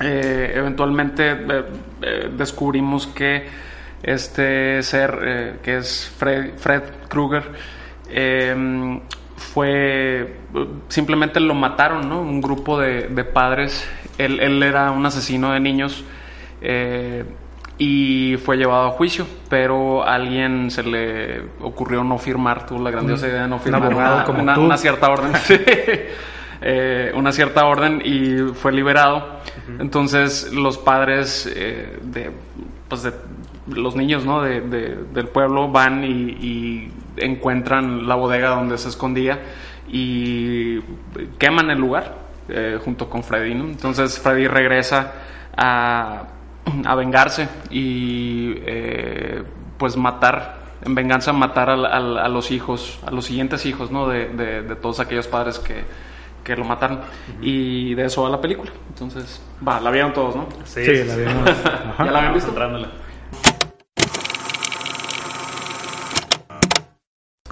eh, 0.00 0.52
eventualmente 0.54 1.34
descubrimos 2.36 3.06
que 3.08 3.46
este 4.02 4.82
ser, 4.82 5.58
que 5.62 5.78
es 5.78 6.12
Fred, 6.18 6.58
Fred 6.58 6.82
Krueger, 7.08 7.44
fue 9.42 10.36
simplemente 10.88 11.40
lo 11.40 11.54
mataron, 11.54 12.08
¿no? 12.08 12.20
Un 12.20 12.40
grupo 12.40 12.78
de, 12.78 13.08
de 13.08 13.24
padres. 13.24 13.88
Él, 14.18 14.40
él 14.40 14.62
era 14.62 14.90
un 14.90 15.04
asesino 15.06 15.52
de 15.52 15.60
niños. 15.60 16.04
eh, 16.60 17.24
y 17.78 18.36
fue 18.36 18.58
llevado 18.58 18.86
a 18.88 18.90
juicio, 18.90 19.26
pero 19.48 20.04
a 20.06 20.14
alguien 20.14 20.70
se 20.70 20.84
le 20.84 21.40
ocurrió 21.60 22.04
no 22.04 22.16
firmar, 22.18 22.64
tuvo 22.66 22.80
la 22.84 22.90
grandiosa 22.92 23.26
idea 23.26 23.42
de 23.42 23.48
no 23.48 23.58
firmar 23.58 23.84
abogado 23.90 24.14
una, 24.16 24.24
como 24.24 24.42
una- 24.42 24.54
tú. 24.54 24.60
una 24.60 24.76
cierta 24.76 25.10
orden. 25.10 25.32
Sí. 25.44 25.56
Eh, 26.64 27.10
una 27.16 27.32
cierta 27.32 27.64
orden 27.66 28.00
y 28.04 28.52
fue 28.54 28.70
liberado. 28.72 29.40
Entonces 29.80 30.52
los 30.52 30.78
padres 30.78 31.50
eh, 31.56 31.98
de, 32.02 32.30
pues 32.86 33.02
de 33.02 33.12
los 33.66 33.96
niños 33.96 34.24
¿no? 34.24 34.42
de, 34.42 34.60
de- 34.60 34.96
del 35.12 35.26
pueblo 35.26 35.68
van 35.68 36.04
y, 36.04 36.08
y 36.08 36.92
encuentran 37.16 38.06
la 38.08 38.14
bodega 38.14 38.50
donde 38.50 38.78
se 38.78 38.88
escondía 38.88 39.38
y 39.88 40.80
queman 41.38 41.70
el 41.70 41.78
lugar 41.78 42.16
eh, 42.48 42.78
junto 42.82 43.08
con 43.08 43.22
Freddy. 43.22 43.54
¿no? 43.54 43.64
Entonces 43.64 44.18
Freddy 44.18 44.46
regresa 44.46 45.12
a, 45.56 46.24
a 46.84 46.94
vengarse 46.94 47.48
y 47.70 48.54
eh, 48.64 49.42
pues 49.78 49.96
matar, 49.96 50.56
en 50.84 50.94
venganza 50.94 51.32
matar 51.32 51.70
al- 51.70 51.86
al- 51.86 52.18
a, 52.18 52.28
los 52.28 52.50
hijos, 52.50 52.98
a 53.06 53.10
los 53.10 53.26
siguientes 53.26 53.64
hijos 53.66 53.90
¿no? 53.90 54.08
de, 54.08 54.28
de- 54.30 54.62
de 54.62 54.76
todos 54.76 55.00
aquellos 55.00 55.26
padres 55.28 55.58
que, 55.58 55.84
que 56.42 56.56
lo 56.56 56.64
mataron. 56.64 57.00
Y 57.40 57.94
de 57.94 58.06
eso 58.06 58.22
va 58.22 58.30
la 58.30 58.40
película. 58.40 58.70
Entonces, 58.88 59.42
va, 59.66 59.80
la 59.80 59.90
vieron 59.90 60.12
todos, 60.12 60.34
¿no? 60.36 60.48
Sí, 60.64 61.04
la 61.04 61.16
vimos. 61.16 61.48
Ajá. 61.50 61.94
¿Ya 62.04 62.10
la 62.10 62.18
habían 62.18 62.34
visto? 62.34 62.52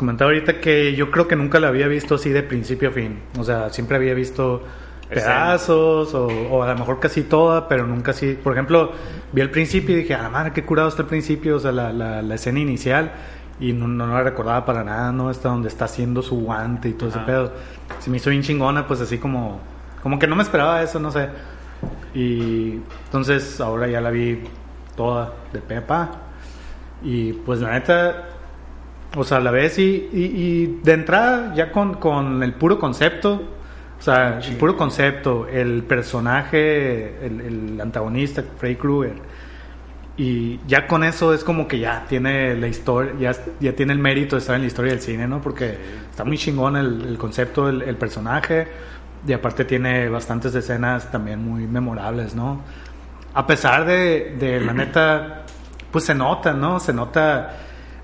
Comentaba 0.00 0.30
ahorita 0.30 0.60
que 0.60 0.94
yo 0.94 1.10
creo 1.10 1.28
que 1.28 1.36
nunca 1.36 1.60
la 1.60 1.68
había 1.68 1.86
visto 1.86 2.14
así 2.14 2.30
de 2.30 2.42
principio 2.42 2.88
a 2.88 2.92
fin. 2.92 3.20
O 3.38 3.44
sea, 3.44 3.68
siempre 3.68 3.98
había 3.98 4.14
visto 4.14 4.62
pedazos 5.10 6.14
o, 6.14 6.26
o 6.26 6.62
a 6.62 6.68
lo 6.72 6.78
mejor 6.78 7.00
casi 7.00 7.24
toda, 7.24 7.68
pero 7.68 7.86
nunca 7.86 8.12
así. 8.12 8.32
Por 8.32 8.54
ejemplo, 8.54 8.92
vi 9.30 9.42
el 9.42 9.50
principio 9.50 9.94
y 9.94 10.00
dije, 10.00 10.14
ah, 10.14 10.30
madre, 10.30 10.54
qué 10.54 10.64
curado 10.64 10.88
está 10.88 11.02
el 11.02 11.08
principio, 11.08 11.56
o 11.56 11.60
sea, 11.60 11.70
la, 11.70 11.92
la, 11.92 12.22
la 12.22 12.34
escena 12.34 12.60
inicial. 12.60 13.12
Y 13.60 13.74
no, 13.74 13.88
no 13.88 14.06
la 14.06 14.22
recordaba 14.22 14.64
para 14.64 14.82
nada, 14.82 15.12
¿no? 15.12 15.30
Está 15.30 15.50
donde 15.50 15.68
está 15.68 15.84
haciendo 15.84 16.22
su 16.22 16.36
guante 16.40 16.88
y 16.88 16.94
todo 16.94 17.10
ese 17.10 17.18
Ajá. 17.18 17.26
pedo. 17.26 17.52
Se 17.98 18.08
me 18.08 18.16
hizo 18.16 18.30
bien 18.30 18.42
chingona, 18.42 18.86
pues 18.86 19.02
así 19.02 19.18
como... 19.18 19.60
Como 20.02 20.18
que 20.18 20.26
no 20.26 20.34
me 20.34 20.42
esperaba 20.42 20.82
eso, 20.82 20.98
no 20.98 21.10
sé. 21.10 21.28
Y 22.14 22.80
entonces 23.04 23.60
ahora 23.60 23.86
ya 23.86 24.00
la 24.00 24.08
vi 24.08 24.44
toda 24.96 25.34
de 25.52 25.60
Pepa. 25.60 26.10
Y 27.02 27.34
pues 27.34 27.60
la 27.60 27.72
neta, 27.72 28.28
o 29.16 29.24
sea, 29.24 29.40
la 29.40 29.50
ves 29.50 29.78
y, 29.78 30.08
y, 30.12 30.22
y 30.22 30.80
de 30.82 30.92
entrada 30.92 31.54
ya 31.54 31.72
con, 31.72 31.94
con 31.94 32.42
el 32.42 32.54
puro 32.54 32.78
concepto, 32.78 33.42
o 33.98 34.02
sea, 34.02 34.38
el 34.38 34.56
puro 34.56 34.76
concepto, 34.76 35.46
el 35.46 35.82
personaje, 35.82 37.24
el, 37.24 37.40
el 37.40 37.80
antagonista, 37.80 38.42
Freddy 38.56 38.76
Krueger, 38.76 39.16
y 40.16 40.60
ya 40.66 40.86
con 40.86 41.02
eso 41.04 41.32
es 41.32 41.44
como 41.44 41.66
que 41.66 41.78
ya 41.78 42.04
tiene 42.08 42.54
la 42.54 42.68
historia, 42.68 43.12
ya, 43.18 43.32
ya 43.58 43.72
tiene 43.74 43.92
el 43.92 43.98
mérito 43.98 44.36
de 44.36 44.40
estar 44.40 44.54
en 44.54 44.62
la 44.62 44.66
historia 44.66 44.92
del 44.92 45.00
cine, 45.00 45.26
¿no? 45.26 45.40
Porque 45.40 45.78
está 46.10 46.24
muy 46.24 46.36
chingón 46.36 46.76
el, 46.76 47.06
el 47.06 47.18
concepto, 47.18 47.68
el, 47.68 47.82
el 47.82 47.96
personaje, 47.96 48.68
y 49.26 49.32
aparte 49.32 49.64
tiene 49.64 50.08
bastantes 50.08 50.54
escenas 50.54 51.10
también 51.10 51.42
muy 51.42 51.66
memorables, 51.66 52.34
¿no? 52.34 52.62
A 53.34 53.46
pesar 53.46 53.84
de, 53.84 54.36
de 54.38 54.60
la 54.60 54.72
neta, 54.72 55.44
pues 55.90 56.04
se 56.04 56.14
nota, 56.14 56.52
¿no? 56.52 56.80
Se 56.80 56.92
nota, 56.92 57.56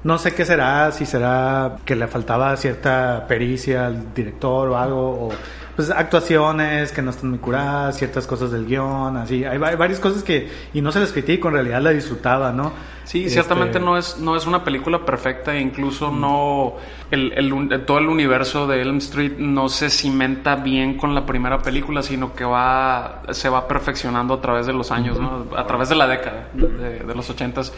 no 0.07 0.19
sé 0.19 0.35
qué 0.35 0.45
será, 0.45 0.93
si 0.93 1.05
será 1.07 1.77
que 1.85 1.97
le 1.97 2.07
faltaba 2.07 2.57
cierta 2.57 3.25
pericia 3.29 3.87
al 3.87 4.15
director 4.15 4.69
o 4.69 4.77
algo, 4.79 5.27
o 5.27 5.29
pues 5.75 5.91
actuaciones 5.91 6.91
que 6.93 7.03
no 7.03 7.11
están 7.11 7.29
muy 7.31 7.39
curadas, 7.39 7.99
ciertas 7.99 8.27
cosas 8.27 8.51
del 8.51 8.65
guion, 8.67 9.17
así, 9.19 9.45
hay, 9.45 9.59
va- 9.59 9.69
hay 9.69 9.77
varias 9.77 10.01
cosas 10.01 10.23
que, 10.23 10.49
y 10.73 10.81
no 10.81 10.91
se 10.91 11.01
les 11.01 11.13
critico, 11.13 11.49
en 11.49 11.55
realidad 11.55 11.83
la 11.83 11.91
disfrutaba, 11.91 12.51
¿no? 12.53 12.73
Sí, 13.05 13.19
Este, 13.25 13.31
ciertamente 13.35 13.79
no 13.79 13.99
es, 13.99 14.19
no 14.19 14.37
es 14.37 14.47
una 14.47 14.65
película 14.65 15.05
perfecta 15.05 15.55
e 15.55 15.61
incluso 15.61 16.11
no 16.11 16.75
el, 17.11 17.33
el 17.37 17.85
todo 17.85 17.99
el 17.99 18.09
universo 18.09 18.67
de 18.67 18.81
Elm 18.83 18.97
Street 18.99 19.35
no 19.39 19.69
se 19.69 19.91
cimenta 19.91 20.57
bien 20.57 20.97
con 20.97 21.15
la 21.15 21.27
primera 21.27 21.59
película, 21.61 22.03
sino 22.03 22.33
que 22.35 22.45
va 22.45 23.23
se 23.31 23.49
va 23.49 23.69
perfeccionando 23.69 24.35
a 24.35 24.41
través 24.41 24.67
de 24.67 24.73
los 24.73 24.91
años, 24.91 25.21
¿no? 25.21 25.47
a 25.57 25.67
través 25.67 25.89
de 25.91 25.95
la 25.97 26.07
década 26.09 26.49
de, 26.55 27.01
de 27.01 27.15
los 27.15 27.29
ochentas 27.31 27.73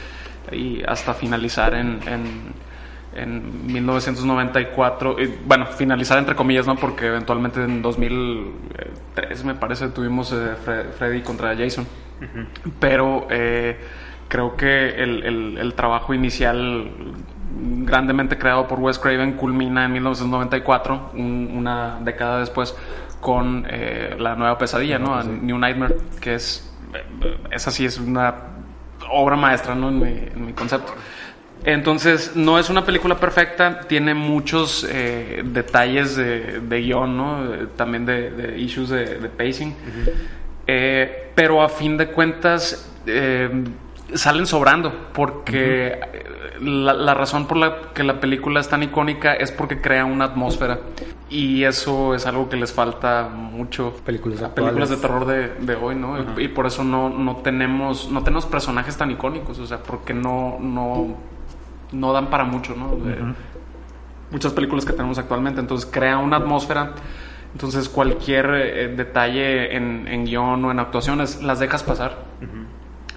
y 0.52 0.82
hasta 0.86 1.14
finalizar 1.14 1.74
en, 1.74 2.00
en, 2.06 2.52
en 3.14 3.66
1994, 3.72 5.16
y, 5.20 5.34
bueno, 5.46 5.66
finalizar 5.66 6.18
entre 6.18 6.34
comillas, 6.34 6.66
¿no? 6.66 6.76
Porque 6.76 7.06
eventualmente 7.06 7.62
en 7.62 7.82
2003 7.82 9.44
me 9.44 9.54
parece 9.54 9.88
tuvimos 9.88 10.32
eh, 10.32 10.54
Fre- 10.64 10.90
Freddy 10.92 11.22
contra 11.22 11.56
Jason 11.56 11.86
pero 12.80 13.28
eh, 13.30 13.78
creo 14.28 14.56
que 14.56 14.88
el, 14.90 15.22
el- 15.24 15.58
el 15.58 15.74
trabajo 15.74 16.12
inicial 16.14 16.90
grandemente 17.84 18.36
creado 18.38 18.66
por 18.66 18.80
Wes 18.80 18.98
Craven 18.98 19.34
culmina 19.34 19.84
en 19.84 19.92
1994, 19.92 21.10
un- 21.14 21.50
una 21.54 21.98
década 22.00 22.40
después, 22.40 22.74
con 23.20 23.66
eh, 23.68 24.16
la 24.18 24.34
nueva 24.34 24.58
pesadilla, 24.58 24.98
¿no? 24.98 25.22
New 25.22 25.58
Nightmare, 25.58 25.96
que 26.20 26.34
es, 26.34 26.72
esa 27.52 27.70
sí 27.70 27.84
es 27.84 27.98
una 27.98 28.34
obra 29.10 29.36
maestra, 29.36 29.74
¿no? 29.74 29.88
En 29.88 29.98
mi, 29.98 30.08
en 30.08 30.46
mi 30.46 30.52
concepto. 30.52 30.94
Entonces, 31.64 32.36
no 32.36 32.58
es 32.58 32.70
una 32.70 32.84
película 32.84 33.16
perfecta, 33.16 33.80
tiene 33.80 34.14
muchos 34.14 34.86
eh, 34.88 35.42
detalles 35.44 36.16
de, 36.16 36.60
de 36.60 36.80
guion, 36.80 37.16
¿no? 37.16 37.68
También 37.76 38.06
de, 38.06 38.30
de 38.30 38.58
issues 38.58 38.90
de, 38.90 39.18
de 39.18 39.28
pacing. 39.28 39.74
Eh, 40.66 41.30
pero 41.34 41.62
a 41.62 41.68
fin 41.68 41.96
de 41.96 42.08
cuentas 42.08 42.90
eh, 43.06 43.50
salen 44.14 44.46
sobrando 44.46 45.10
porque 45.12 45.98
la, 46.60 46.92
la 46.94 47.14
razón 47.14 47.46
por 47.46 47.56
la 47.56 47.92
que 47.94 48.02
la 48.04 48.20
película 48.20 48.60
es 48.60 48.68
tan 48.68 48.82
icónica 48.82 49.34
es 49.34 49.50
porque 49.52 49.80
crea 49.80 50.04
una 50.04 50.26
atmósfera 50.26 50.80
y 51.30 51.64
eso 51.64 52.14
es 52.14 52.26
algo 52.26 52.48
que 52.48 52.56
les 52.56 52.72
falta 52.72 53.28
mucho 53.28 53.92
Películas 54.04 54.42
a 54.42 54.54
películas 54.54 54.88
de 54.90 54.96
terror 54.96 55.26
de, 55.26 55.48
de 55.66 55.74
hoy, 55.76 55.94
¿no? 55.94 56.16
Y- 56.38 56.44
Y 56.44 56.48
por 56.48 56.66
eso 56.66 56.84
no, 56.84 57.08
no 57.10 57.36
tenemos 57.36 58.10
no 58.10 58.22
tenemos 58.22 58.46
personajes 58.46 58.96
tan 58.96 59.10
icónicos, 59.10 59.58
o 59.58 59.66
sea, 59.66 59.78
porque 59.82 60.14
no 60.14 60.56
no 60.60 61.16
no 61.92 62.12
dan 62.12 62.28
para 62.28 62.44
mucho, 62.44 62.74
¿no? 62.76 62.96
De- 62.96 63.34
muchas 64.30 64.52
películas 64.52 64.84
que 64.84 64.92
tenemos 64.92 65.18
actualmente. 65.18 65.60
Entonces 65.60 65.88
crea 65.90 66.18
una 66.18 66.36
atmósfera. 66.36 66.92
Entonces 67.54 67.88
cualquier 67.88 68.46
eh, 68.54 68.88
detalle 68.94 69.74
en, 69.74 70.06
en 70.06 70.26
guion 70.26 70.62
o 70.66 70.70
en 70.70 70.78
actuaciones 70.80 71.42
las 71.42 71.58
dejas 71.60 71.82
pasar 71.82 72.24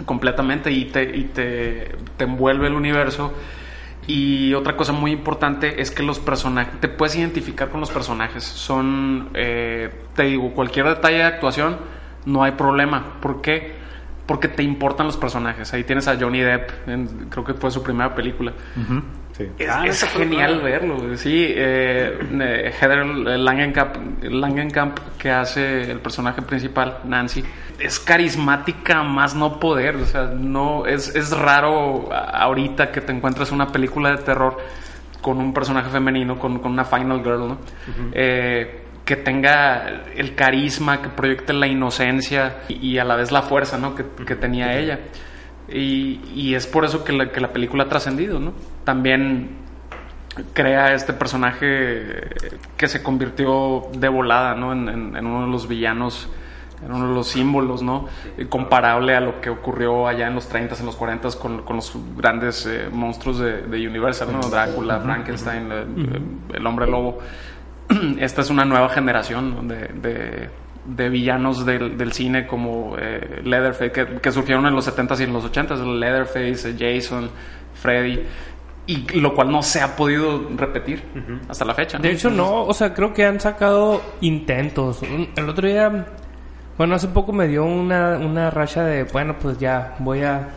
completamente 0.06 0.72
y 0.72 0.86
te, 0.86 1.04
y 1.04 1.26
te, 1.26 1.96
te 2.18 2.24
envuelve 2.24 2.68
el 2.68 2.74
universo. 2.74 3.34
Y 4.08 4.54
otra 4.54 4.76
cosa 4.76 4.94
muy 4.94 5.12
importante 5.12 5.82
es 5.82 5.92
que 5.92 6.04
los 6.04 6.20
personajes, 6.20 6.80
te 6.80 6.88
puedes 6.88 7.16
identificar 7.16 7.70
con 7.70 7.80
los 7.80 7.92
personajes. 7.92 8.44
Son, 8.44 9.30
eh, 9.34 9.90
te 10.16 10.24
digo, 10.24 10.54
cualquier 10.54 10.88
detalle 10.88 11.18
de 11.18 11.24
actuación, 11.24 11.78
no 12.26 12.44
hay 12.44 12.54
problema. 12.54 13.20
¿Por 13.22 13.42
qué? 13.42 13.81
Porque 14.32 14.48
te 14.48 14.64
importan 14.64 15.08
los 15.08 15.18
personajes. 15.18 15.74
Ahí 15.74 15.84
tienes 15.84 16.08
a 16.08 16.16
Johnny 16.18 16.40
Depp, 16.40 16.88
en- 16.88 17.28
creo 17.30 17.44
que 17.44 17.54
fue 17.54 17.70
su 17.70 17.84
primera 17.84 18.16
película. 18.16 18.54
Sí. 19.38 19.46
Es, 19.60 19.70
Ah, 19.70 19.86
es 19.86 20.04
genial 20.06 20.62
verlo. 20.62 21.18
Sí, 21.18 21.48
eh, 21.50 22.18
eh, 22.40 22.74
Heather 22.80 23.06
Langenkamp, 23.06 23.98
Langenkamp, 24.24 25.00
que 25.18 25.32
hace 25.32 25.92
el 25.92 26.00
personaje 26.00 26.42
principal, 26.44 27.00
Nancy, 27.04 27.44
es 27.78 28.00
carismática 28.00 29.04
más 29.04 29.36
no 29.36 29.60
poder. 29.60 29.98
O 29.98 30.06
sea, 30.06 30.28
no 30.34 30.86
es, 30.86 31.14
es 31.14 31.32
raro 31.38 32.08
a- 32.14 32.44
ahorita 32.44 32.90
que 32.94 33.02
te 33.02 33.12
encuentras 33.12 33.52
una 33.52 33.68
película 33.68 34.12
de 34.12 34.18
terror 34.24 34.56
con 35.22 35.40
un 35.40 35.54
personaje 35.54 35.90
femenino, 35.90 36.40
con, 36.40 36.60
con 36.60 36.72
una 36.72 36.86
final 36.86 37.22
girl, 37.22 37.48
¿no? 37.50 37.58
Eh, 38.14 38.81
que 39.12 39.18
tenga 39.18 40.04
el 40.16 40.36
carisma, 40.36 41.02
que 41.02 41.10
proyecte 41.10 41.52
la 41.52 41.68
inocencia 41.68 42.60
y, 42.70 42.76
y 42.92 42.98
a 42.98 43.04
la 43.04 43.18
vez 43.18 43.30
la 43.34 43.42
fuerza, 43.42 43.78
¿no? 43.78 43.94
Que, 43.94 44.06
que 44.26 44.38
tenía 44.38 44.78
ella. 44.80 45.00
Y, 45.68 46.22
y 46.34 46.56
es 46.56 46.66
por 46.66 46.86
eso 46.86 47.04
que 47.04 47.12
la, 47.12 47.30
que 47.30 47.42
la 47.42 47.52
película 47.52 47.84
ha 47.84 47.90
trascendido, 47.90 48.40
¿no? 48.40 48.54
También 48.86 49.50
crea 50.54 50.94
este 50.94 51.12
personaje 51.12 52.30
que 52.78 52.88
se 52.88 53.04
convirtió 53.04 53.88
de 53.98 54.08
volada, 54.08 54.56
¿no? 54.56 54.72
En, 54.72 54.88
en- 54.88 55.16
en 55.18 55.26
uno 55.26 55.46
de 55.46 55.52
los 55.52 55.68
villanos, 55.68 56.30
en 56.86 56.94
uno 56.94 57.10
de 57.10 57.14
los 57.14 57.28
símbolos, 57.28 57.82
¿no? 57.84 58.08
Eh, 58.38 58.46
Comparable 58.48 59.14
a 59.14 59.20
lo 59.20 59.42
que 59.42 59.50
ocurrió 59.50 60.08
allá 60.08 60.28
en 60.28 60.36
los 60.36 60.50
30s, 60.50 60.80
en 60.80 60.86
los 60.86 60.98
40s 60.98 61.38
con, 61.38 61.64
con 61.64 61.76
los 61.76 61.92
grandes 62.16 62.66
eh, 62.66 62.88
monstruos 62.90 63.40
de, 63.40 63.64
de 63.64 63.88
Universal, 63.88 64.30
¿no? 64.32 64.40
Drácula, 64.50 65.02
Frankenstein, 65.02 65.68
eh, 65.70 65.86
el 66.54 66.66
hombre 66.66 66.88
lobo. 66.88 67.20
Esta 68.20 68.42
es 68.42 68.50
una 68.50 68.66
nueva 68.66 68.90
generación 68.90 69.68
de, 69.68 69.76
de- 69.88 70.50
de 70.84 71.10
villanos 71.10 71.64
del, 71.64 71.96
del 71.96 72.12
cine 72.12 72.48
como 72.48 72.96
eh, 72.98 73.42
Leatherface, 73.44 73.92
que, 73.92 74.06
que 74.20 74.32
surgieron 74.32 74.66
en 74.66 74.74
los 74.74 74.88
70s 74.92 75.20
y 75.20 75.24
en 75.26 75.34
los 75.34 75.46
80s, 75.52 76.00
Leatherface, 76.00 76.72
eh, 76.72 76.76
Jason, 76.78 77.30
Freddy, 77.76 78.24
y 78.88 79.20
lo 79.20 79.36
cual 79.36 79.52
no 79.52 79.62
se 79.62 79.80
ha 79.80 79.96
podido 79.96 80.50
repetir 80.58 81.04
hasta 81.48 81.66
la 81.66 81.76
fecha. 81.76 81.98
¿no? 82.00 82.04
De 82.04 82.12
hecho, 82.12 82.32
no, 82.32 82.64
o 82.64 82.74
sea, 82.74 82.96
creo 82.96 83.14
que 83.14 83.24
han 83.26 83.40
sacado 83.40 84.02
intentos. 84.22 85.02
El 85.36 85.48
otro 85.48 85.68
día, 85.68 86.08
bueno, 86.80 86.96
hace 86.96 87.08
poco 87.10 87.32
me 87.32 87.48
dio 87.48 87.64
una, 87.64 88.18
una 88.18 88.50
racha 88.50 88.84
de, 88.84 89.04
bueno, 89.04 89.36
pues 89.40 89.60
ya, 89.60 89.96
voy 90.00 90.24
a, 90.24 90.48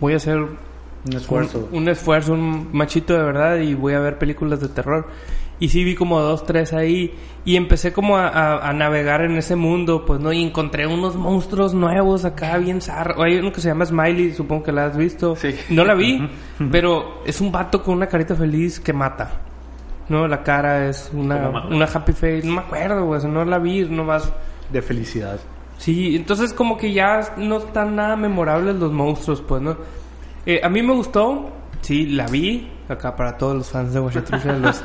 voy 0.00 0.14
a 0.14 0.16
hacer 0.16 0.38
Un 0.38 1.12
esfuerzo. 1.14 1.68
un, 1.70 1.82
un 1.82 1.88
esfuerzo, 1.88 2.32
un 2.32 2.70
machito 2.72 3.14
de 3.16 3.22
verdad 3.22 3.56
y 3.58 3.74
voy 3.74 3.94
a 3.94 4.00
ver 4.00 4.18
películas 4.18 4.60
de 4.60 4.68
terror. 4.68 5.06
Y 5.60 5.68
sí 5.68 5.84
vi 5.84 5.94
como 5.94 6.20
dos, 6.20 6.44
tres 6.46 6.72
ahí 6.72 7.14
y 7.44 7.56
empecé 7.56 7.92
como 7.92 8.16
a, 8.16 8.28
a- 8.28 8.68
a 8.68 8.72
navegar 8.72 9.20
en 9.22 9.36
ese 9.36 9.56
mundo, 9.56 10.04
pues 10.06 10.18
no, 10.18 10.32
y 10.32 10.42
encontré 10.42 10.86
unos 10.86 11.16
monstruos 11.16 11.74
nuevos 11.74 12.24
acá 12.24 12.56
bien 12.58 12.80
zarros. 12.80 13.22
Hay 13.22 13.36
uno 13.36 13.52
que 13.52 13.60
se 13.60 13.68
llama 13.68 13.84
Smiley, 13.84 14.32
supongo 14.32 14.62
que 14.64 14.72
la 14.72 14.86
has 14.86 14.96
visto. 14.96 15.36
Sí. 15.36 15.54
No 15.68 15.84
la 15.84 15.94
vi, 15.94 16.26
pero 16.72 17.22
es 17.26 17.40
un 17.42 17.52
vato 17.52 17.82
con 17.82 17.94
una 17.96 18.06
carita 18.06 18.34
feliz 18.34 18.80
que 18.80 18.92
mata. 18.94 19.30
No, 20.08 20.26
la 20.26 20.42
cara 20.42 20.88
es 20.88 21.10
una, 21.14 21.66
una 21.70 21.84
happy 21.84 22.12
face. 22.12 22.42
No 22.44 22.54
me 22.54 22.60
acuerdo, 22.62 23.20
sea, 23.20 23.28
No 23.30 23.44
la 23.44 23.58
vi, 23.58 23.84
nomás. 23.84 24.32
De 24.72 24.80
felicidad. 24.82 25.38
Sí, 25.78 26.16
entonces 26.16 26.52
como 26.52 26.76
que 26.78 26.92
ya 26.92 27.20
no 27.36 27.58
están 27.58 27.96
nada 27.96 28.16
memorables 28.16 28.76
los 28.76 28.92
monstruos, 28.92 29.40
pues, 29.40 29.62
¿no? 29.62 29.76
Eh, 30.46 30.60
a 30.64 30.68
mí 30.68 30.82
me 30.82 30.92
gustó, 30.94 31.50
sí, 31.80 32.06
la 32.06 32.26
vi, 32.26 32.68
acá 32.88 33.14
para 33.14 33.36
todos 33.38 33.56
los 33.56 33.68
fans 33.70 33.92
de 33.94 34.00
Huachatrucha, 34.00 34.52
los, 34.58 34.82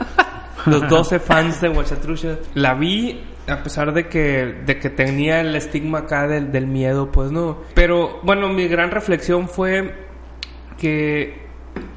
los 0.66 0.88
12 0.90 1.20
fans 1.20 1.62
de 1.62 1.70
Huachatrucha, 1.70 2.38
la 2.54 2.74
vi 2.74 3.24
A 3.48 3.62
pesar 3.64 3.94
de 3.94 4.08
que, 4.08 4.56
de 4.66 4.80
que 4.80 4.90
tenía 4.90 5.40
el 5.42 5.56
estigma 5.56 6.00
acá 6.00 6.28
del, 6.28 6.52
del 6.52 6.66
miedo, 6.68 7.12
pues 7.12 7.32
no. 7.32 7.60
Pero 7.76 8.20
bueno, 8.24 8.50
mi 8.50 8.68
gran 8.68 8.90
reflexión 8.92 9.48
fue 9.48 9.94
que 10.78 11.46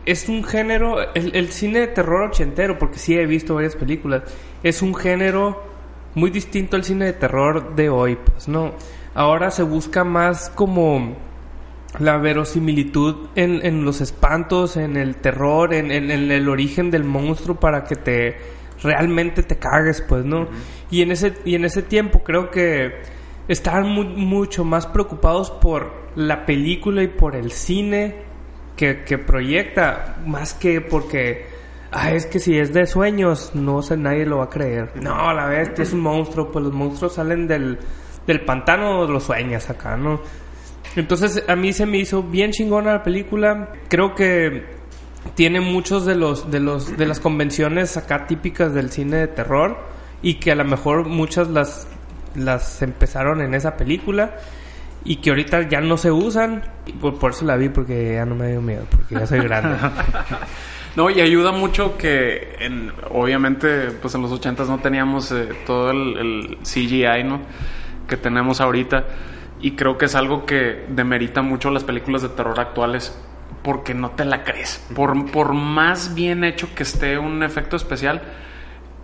es 0.05 0.29
un 0.29 0.45
género, 0.45 0.97
el, 1.15 1.35
el 1.35 1.49
cine 1.49 1.81
de 1.81 1.87
terror 1.89 2.23
ochentero, 2.31 2.79
porque 2.79 2.99
sí 2.99 3.17
he 3.17 3.27
visto 3.27 3.55
varias 3.55 3.77
películas, 3.77 4.23
es 4.63 4.83
un 4.83 4.95
género 4.95 5.63
muy 6.15 6.31
distinto 6.31 6.77
al 6.77 6.85
cine 6.85 7.07
de 7.07 7.13
terror 7.13 7.75
de 7.77 7.89
hoy, 7.91 8.17
pues 8.17 8.49
no. 8.49 8.73
Ahora 9.15 9.51
se 9.51 9.63
busca 9.63 10.05
más 10.05 10.51
como 10.51 11.17
la 11.99 12.19
verosimilitud 12.19 13.29
en, 13.35 13.65
en 13.65 13.85
los 13.85 14.01
espantos, 14.01 14.77
en 14.77 14.97
el 14.97 15.17
terror, 15.17 15.73
en, 15.73 15.91
en- 15.91 16.11
en 16.11 16.31
el 16.31 16.49
origen 16.49 16.91
del 16.91 17.05
monstruo 17.05 17.57
para 17.57 17.85
que 17.85 17.97
te 17.97 18.37
realmente 18.83 19.43
te 19.43 19.57
cagues, 19.57 20.03
pues, 20.09 20.25
¿no? 20.25 20.49
Y 20.91 21.03
en 21.03 21.13
ese 21.13 21.35
y 21.45 21.55
en 21.55 21.65
ese 21.65 21.83
tiempo 21.83 22.23
creo 22.23 22.51
que 22.51 23.01
estaban 23.49 23.89
mu- 23.89 24.05
mucho 24.05 24.65
más 24.65 24.87
preocupados 24.87 25.51
por 25.51 25.93
la 26.17 26.45
película 26.47 27.03
y 27.03 27.09
por 27.09 27.35
el 27.37 27.51
cine 27.53 28.17
que, 28.77 29.05
que 29.05 29.19
proyecta, 29.19 30.17
más 30.27 30.55
que 30.55 30.81
porque 30.81 31.47
ah, 31.91 32.13
es 32.13 32.27
que 32.27 32.39
si 32.39 32.59
es 32.59 32.73
de 32.73 32.87
sueños, 32.87 33.53
no 33.55 33.83
sé, 33.83 33.97
nadie 33.97 34.25
lo 34.27 34.39
va 34.39 34.45
a 34.45 34.51
creer. 34.51 34.93
No, 35.03 35.33
la 35.33 35.47
bestia 35.47 35.83
es 35.83 35.93
un 35.93 36.01
monstruo, 36.01 36.51
pues 36.53 36.65
los 36.65 36.75
monstruos 36.75 37.15
salen 37.15 37.47
del, 37.49 37.79
del 38.27 38.41
pantano, 38.43 39.07
los 39.07 39.25
sueñas 39.25 39.69
acá, 39.71 39.97
¿no? 39.97 40.21
Entonces 40.97 41.45
a 41.49 41.55
mí 41.57 41.73
se 41.73 41.87
me 41.87 41.99
hizo 41.99 42.23
bien 42.23 42.51
chingona 42.51 42.93
la 42.93 43.03
película. 43.03 43.73
Creo 43.89 44.15
que 44.15 44.78
tiene 45.35 45.61
muchos 45.61 46.07
de 46.07 46.15
los 46.15 46.51
de 46.51 46.61
los 46.61 46.97
de 46.97 47.07
las 47.07 47.21
convenciones 47.21 47.97
acá 47.97 48.27
típicas 48.27 48.75
del 48.75 48.91
cine 48.91 49.17
de 49.19 49.29
terror 49.29 49.79
y 50.23 50.35
que 50.35 50.53
a 50.53 50.55
lo 50.55 50.65
mejor 50.65 51.07
muchas 51.07 51.49
las 51.49 51.89
las 52.35 52.83
empezaron 52.83 53.41
en 53.41 53.55
esa 53.55 53.77
película 53.77 54.37
y 55.05 55.17
que 55.17 55.31
ahorita 55.31 55.69
ya 55.69 55.81
no 55.81 55.97
se 55.97 56.11
usan 56.11 56.63
y 56.87 56.93
por, 56.93 57.31
eso 57.31 57.45
la 57.45 57.57
vi 57.57 57.69
porque 57.69 58.15
ya 58.15 58.27
no 58.27 58.35
me 58.35 58.49
dio 58.49 58.61
miedo 58.61 58.85
porque 58.91 59.15
ya 59.15 59.27
soy 59.27 59.41
grande. 59.41 59.77
No, 60.97 61.11
y 61.11 61.21
ayuda 61.21 61.53
mucho 61.53 61.97
que 61.97 62.57
en, 62.59 62.91
obviamente 63.13 63.93
pues 64.03 64.17
en 64.17 64.23
los 64.23 64.33
80 64.33 64.65
no 64.65 64.79
teníamos 64.79 65.31
eh, 65.31 65.49
todo 65.65 65.93
el, 65.93 66.17
el 66.19 66.59
CGI, 66.65 67.23
¿no? 67.23 67.41
Que 68.09 68.17
tenemos 68.17 68.61
ahorita. 68.61 69.05
Y 69.61 69.73
creo 69.73 69.97
que 69.97 70.07
es 70.07 70.17
algo 70.17 70.45
que 70.45 70.87
demerita 70.89 71.41
mucho 71.41 71.71
las 71.71 71.85
películas 71.85 72.23
de 72.23 72.31
terror 72.31 72.59
actuales 72.59 73.17
porque 73.69 73.93
no 73.93 74.13
te 74.13 74.25
la 74.25 74.45
crees. 74.45 74.83
Por, 74.97 75.31
por 75.31 75.53
más 75.53 76.15
bien 76.15 76.43
hecho 76.43 76.75
que 76.75 76.85
esté 76.85 77.19
un 77.19 77.43
efecto 77.43 77.77
especial, 77.77 78.23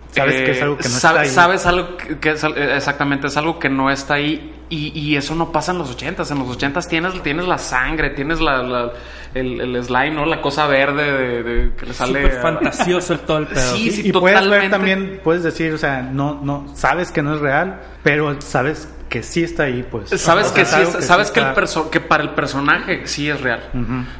Sabes 0.09 0.41
que 0.41 0.51
es 0.51 0.61
algo 0.63 0.77
que 0.77 0.83
no 0.89 0.95
sabe- 0.95 1.25
está 1.27 1.43
ahí. 1.43 1.59
Sabes 1.59 1.65
algo 1.67 1.97
que, 1.97 2.17
que 2.19 2.31
es 2.31 2.43
eh, 2.45 2.75
exactamente, 2.75 3.27
es 3.27 3.37
algo 3.37 3.59
que 3.59 3.69
no 3.69 3.91
está 3.91 4.15
ahí 4.15 4.55
y, 4.69 4.97
y 4.99 5.15
eso 5.17 5.35
no 5.35 5.51
pasa 5.51 5.71
en 5.73 5.77
los 5.77 5.91
ochentas. 5.91 6.31
En 6.31 6.39
los 6.39 6.47
ochentas 6.49 6.87
tienes, 6.87 7.21
tienes 7.21 7.45
la 7.47 7.59
sangre, 7.59 8.09
tienes 8.11 8.41
la, 8.41 8.63
la- 8.63 8.91
el, 9.35 9.61
el 9.61 9.83
slime, 9.83 10.11
¿no? 10.15 10.25
La 10.25 10.41
cosa 10.41 10.65
verde 10.65 11.03
de, 11.11 11.43
de- 11.43 11.75
que 11.75 11.85
le 11.85 11.93
sale. 11.93 12.23
Súper 12.23 12.41
fantasioso 12.41 13.13
el 13.13 13.19
todo 13.19 13.37
el 13.37 13.47
pedo. 13.47 13.75
Sí, 13.75 13.91
sí, 13.91 14.07
y 14.07 14.11
puedes 14.11 14.49
ver 14.49 14.69
también, 14.71 15.19
puedes 15.23 15.43
decir, 15.43 15.73
o 15.73 15.77
sea, 15.77 16.01
no, 16.01 16.39
no, 16.41 16.65
sabes 16.73 17.11
que 17.11 17.21
no 17.21 17.35
es 17.35 17.41
real, 17.41 17.81
pero 18.01 18.41
sabes 18.41 18.87
que 19.15 19.23
sí 19.23 19.43
está 19.43 19.63
ahí, 19.63 19.85
pues. 19.89 20.09
Sabes 20.09 20.47
O 20.47 20.49
sea, 20.49 20.55
que 20.55 20.61
es 20.63 20.67
sí, 20.69 20.97
es- 20.99 21.05
sabes 21.05 21.27
sí 21.27 21.33
que, 21.33 21.39
el 21.39 21.53
perso- 21.55 21.89
que 21.89 22.01
para 22.01 22.21
el 22.23 22.31
personaje 22.31 23.07
sí 23.07 23.29
es 23.29 23.39
real. 23.39 23.61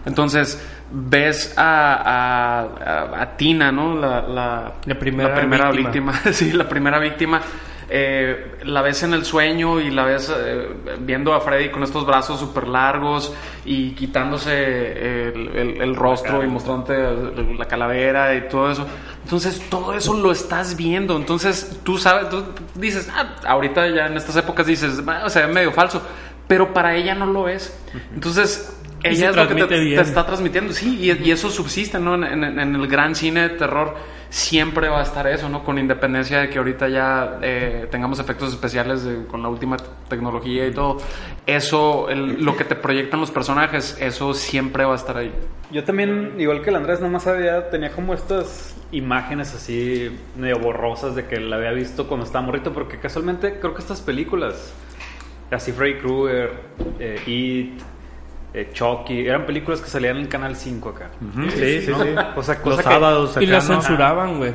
Entonces 0.06 0.66
ves 0.92 1.54
a, 1.58 1.96
a, 1.96 2.62
a- 2.62 3.22
a 3.24 3.38
Tina, 3.38 3.72
¿no? 3.74 3.96
La, 4.00 4.22
la, 4.22 4.74
La 4.86 4.98
primera 4.98 5.36
víctima. 5.72 6.12
víctima. 6.14 6.14
sí, 6.32 6.52
la 6.54 6.70
primera 6.70 7.00
víctima. 7.00 7.42
Eh, 7.88 8.56
la 8.64 8.82
ves 8.82 9.04
en 9.04 9.14
el 9.14 9.26
sueño 9.26 9.80
y 9.80 9.92
la 9.92 10.06
ves 10.06 10.34
eh, 10.36 10.70
viendo 11.02 11.36
a 11.36 11.42
Freddy 11.42 11.70
con 11.70 11.84
estos 11.84 12.04
brazos 12.04 12.40
súper 12.40 12.68
largos 12.68 13.32
y 13.64 13.92
quitándose 13.92 14.54
el, 15.30 15.50
el- 15.56 15.82
el 15.82 15.96
rostro 15.96 16.44
y 16.44 16.48
mostrándote 16.48 16.98
la 17.58 17.66
calavera 17.66 18.34
y 18.34 18.48
todo 18.50 18.72
eso. 18.72 18.88
Entonces 19.26 19.60
todo 19.72 19.96
eso 19.96 20.14
lo 20.14 20.32
estás 20.32 20.76
viendo. 20.76 21.18
Entonces 21.18 21.80
tú 21.82 21.98
sabes, 21.98 22.30
tú 22.30 22.46
dices, 22.76 23.10
ah, 23.12 23.36
ahorita 23.48 23.88
ya 23.88 24.06
en 24.06 24.18
estas 24.18 24.36
épocas 24.36 24.68
dices, 24.68 25.02
"Ah, 25.08 25.24
o 25.26 25.32
sea, 25.32 25.48
es 25.48 25.52
medio 25.54 25.72
falso. 25.72 26.00
Pero 26.48 26.76
para 26.76 26.96
ella 26.96 27.16
no 27.16 27.26
lo 27.26 27.50
es. 27.50 27.76
Entonces 28.14 28.72
ella 29.10 29.16
se 29.16 29.30
es 29.30 29.36
lo 29.36 29.48
que 29.48 29.56
te, 29.66 29.68
te 29.96 30.02
está 30.02 30.26
transmitiendo. 30.26 30.74
Sí, 30.74 30.98
y, 31.02 31.12
y 31.28 31.32
eso 31.32 31.50
subsiste, 31.50 32.00
¿no? 32.00 32.16
En, 32.16 32.24
en- 32.44 32.60
en 32.60 32.76
el 32.76 32.88
gran 32.88 33.16
cine 33.16 33.42
de 33.50 33.50
terror 33.50 33.96
siempre 34.30 34.90
va 34.90 35.00
a 35.00 35.04
estar 35.04 35.26
eso, 35.28 35.48
¿no? 35.48 35.64
Con 35.64 35.78
independencia 35.80 36.40
de 36.40 36.50
que 36.50 36.58
ahorita 36.58 36.90
ya 36.90 37.40
eh, 37.42 37.88
tengamos 37.92 38.20
efectos 38.20 38.52
especiales 38.52 39.04
de- 39.04 39.26
con 39.28 39.42
la 39.42 39.48
última 39.50 39.78
tecnología 40.10 40.68
y 40.68 40.72
todo. 40.74 40.98
Eso, 41.46 42.10
el- 42.10 42.44
lo 42.44 42.58
que 42.58 42.64
te 42.64 42.76
proyectan 42.76 43.20
los 43.20 43.32
personajes, 43.32 43.98
eso 44.02 44.34
siempre 44.34 44.84
va 44.86 44.94
a 44.94 44.96
estar 44.98 45.18
ahí. 45.18 45.32
Yo 45.72 45.84
también, 45.84 46.34
igual 46.40 46.62
que 46.62 46.70
el 46.70 46.76
Andrés, 46.76 47.00
nomás 47.02 47.28
había, 47.28 47.70
tenía 47.70 47.92
como 47.92 48.14
estas 48.14 48.76
imágenes 48.92 49.54
así 49.54 50.10
medio 50.38 50.60
borrosas 50.60 51.16
de 51.16 51.26
que 51.26 51.40
la 51.40 51.56
había 51.58 51.72
visto 51.72 52.08
cuando 52.08 52.26
estaba 52.26 52.46
morrito, 52.46 52.72
porque 52.74 53.00
casualmente 53.00 53.58
creo 53.60 53.74
que 53.74 53.82
estas 53.82 54.02
películas, 54.02 54.74
así 55.52 55.72
Freddy 55.72 55.96
Krueger, 56.00 56.52
eh, 57.00 57.20
It, 57.26 57.82
eh, 58.56 58.70
Chucky, 58.74 59.28
eran 59.28 59.46
películas 59.46 59.82
que 59.82 59.90
salían 59.90 60.16
en 60.18 60.24
el 60.24 60.30
Canal 60.30 60.56
5 60.56 60.90
acá. 60.90 61.10
Sí, 61.56 61.82
sí, 61.82 61.92
¿no? 61.92 62.04
sí. 62.04 62.10
O 62.36 62.42
sea, 62.44 62.56
Los 62.56 62.64
cosa 62.64 62.78
que- 62.78 62.90
sábados. 62.90 63.36
Y 63.40 63.46
acá, 63.46 63.52
la 63.52 63.58
¿no? 63.58 63.62
censuraban, 63.62 64.38
güey. 64.38 64.54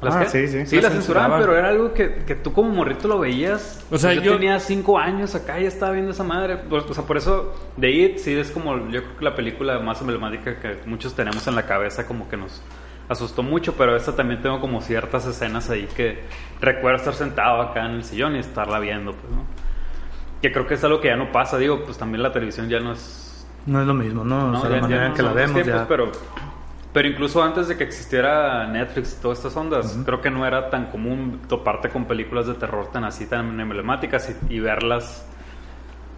¿Las 0.00 0.16
Ah, 0.16 0.20
qué? 0.24 0.28
sí, 0.30 0.48
sí. 0.48 0.66
Sí, 0.66 0.76
La 0.76 0.82
las 0.82 0.92
censuraban, 0.94 1.30
censuraban. 1.30 1.40
pero 1.40 1.56
era 1.58 1.68
algo 1.68 1.94
que, 1.94 2.24
que 2.26 2.34
tú 2.34 2.52
como 2.52 2.70
morrito 2.70 3.06
lo 3.06 3.20
veías. 3.20 3.84
O 3.90 3.98
sea, 3.98 4.12
yo, 4.14 4.22
yo- 4.22 4.32
tenía 4.34 4.58
cinco 4.58 4.98
años 4.98 5.34
acá 5.36 5.60
y 5.60 5.66
estaba 5.66 5.92
viendo 5.92 6.10
esa 6.10 6.24
madre. 6.24 6.58
O 6.70 6.94
sea, 6.94 7.04
por 7.04 7.16
eso 7.16 7.54
The 7.78 7.88
It 7.90 8.18
sí 8.18 8.34
es 8.36 8.50
como, 8.50 8.76
yo 8.90 9.02
creo 9.04 9.16
que 9.18 9.24
la 9.24 9.34
película 9.36 9.78
más 9.78 10.00
emblemática 10.00 10.58
que 10.58 10.78
muchos 10.86 11.14
tenemos 11.14 11.46
en 11.46 11.54
la 11.54 11.66
cabeza, 11.66 12.04
como 12.06 12.28
que 12.28 12.36
nos 12.36 12.60
asustó 13.08 13.42
mucho, 13.44 13.74
pero 13.76 13.94
esta 13.94 14.16
también 14.16 14.40
tengo 14.42 14.60
como 14.60 14.80
ciertas 14.80 15.24
escenas 15.26 15.68
ahí 15.70 15.86
que 15.94 16.24
recuerdo 16.60 16.96
estar 16.96 17.14
sentado 17.14 17.60
acá 17.60 17.84
en 17.84 17.92
el 17.92 18.04
sillón 18.04 18.34
y 18.34 18.38
estarla 18.40 18.80
viendo, 18.80 19.12
pues, 19.12 19.30
¿no? 19.32 19.44
Que 20.40 20.50
creo 20.50 20.66
que 20.66 20.74
es 20.74 20.82
algo 20.82 21.00
que 21.00 21.08
ya 21.08 21.16
no 21.16 21.30
pasa, 21.30 21.58
digo, 21.58 21.84
pues 21.84 21.96
también 21.98 22.22
la 22.24 22.32
televisión 22.32 22.68
ya 22.68 22.80
no 22.80 22.92
es 22.92 23.21
No 23.66 23.80
es 23.80 23.86
lo 23.86 23.94
mismo, 23.94 24.24
¿no? 24.24 24.50
no, 24.50 24.58
o 24.58 24.60
sea, 24.60 24.70
ya- 24.70 24.76
la 24.76 24.82
manera 24.82 25.06
en 25.06 25.14
que 25.14 25.22
la 25.22 25.32
vemos 25.32 25.62
tiempos, 25.62 25.82
ya. 25.82 25.88
Pero, 25.88 26.10
pero 26.92 27.08
incluso 27.08 27.42
antes 27.42 27.68
de 27.68 27.76
que 27.76 27.84
existiera 27.84 28.66
Netflix 28.66 29.16
y 29.18 29.22
todas 29.22 29.38
estas 29.38 29.56
ondas, 29.56 29.98
creo 30.04 30.20
que 30.20 30.30
no 30.30 30.46
era 30.46 30.68
tan 30.68 30.86
común 30.90 31.40
toparte 31.48 31.88
con 31.88 32.04
películas 32.04 32.46
de 32.46 32.54
terror 32.54 32.88
tan 32.92 33.04
así, 33.04 33.26
tan 33.26 33.58
emblemáticas 33.60 34.34
y, 34.50 34.54
y 34.56 34.60
verlas, 34.60 35.26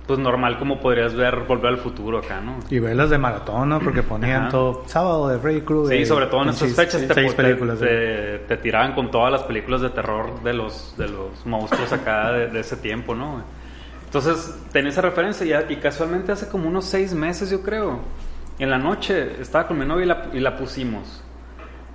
pues 0.07 0.19
normal 0.19 0.59
como 0.59 0.81
podrías 0.81 1.15
ver 1.15 1.41
Volver 1.49 1.67
al 1.69 1.79
Futuro 1.79 2.19
acá, 2.19 2.41
¿no? 2.41 2.57
Y 2.71 2.79
verlas 2.79 3.09
de 3.11 3.17
maratón, 3.19 3.69
¿no? 3.71 3.79
Porque 3.81 4.03
ponían 4.03 4.43
Ajá. 4.43 4.51
todo 4.51 4.83
sábado 4.87 5.29
de 5.29 5.39
Freddy 5.39 5.61
Krueger. 5.63 5.99
Sí, 5.99 6.05
sobre 6.07 6.27
todo 6.27 6.43
en 6.45 6.53
seis- 6.53 6.75
fechas 6.77 7.07
te, 7.07 7.15
seis 7.15 7.35
te- 7.37 7.43
películas. 7.43 7.79
te, 7.79 8.39
te 8.49 8.57
tiraban 8.59 8.95
con 8.95 9.11
todas 9.11 9.33
las 9.33 9.45
películas 9.45 9.81
de 9.81 9.91
terror 9.91 10.43
de 10.43 10.53
los, 10.55 10.95
de 10.99 11.09
los 11.09 11.47
monstruos 11.47 11.91
acá 11.93 12.33
de, 12.33 12.49
de 12.49 12.61
ese 12.61 12.77
tiempo, 12.79 13.15
¿no? 13.15 13.43
Entonces, 14.15 14.55
tenía 14.71 14.91
esa 14.91 15.01
referencia 15.01 15.67
y, 15.69 15.73
y 15.73 15.77
casualmente 15.79 16.31
hace 16.31 16.47
como 16.47 16.69
unos 16.69 16.85
seis 16.85 17.13
meses, 17.13 17.51
yo 17.51 17.63
creo, 17.63 17.99
en 18.61 18.71
la 18.71 18.79
noche 18.79 19.41
estaba 19.41 19.67
con 19.67 19.77
mi 19.77 19.85
novia 19.85 20.05
y 20.05 20.07
la, 20.07 20.31
y 20.35 20.39
la 20.39 20.57
pusimos. 20.57 21.24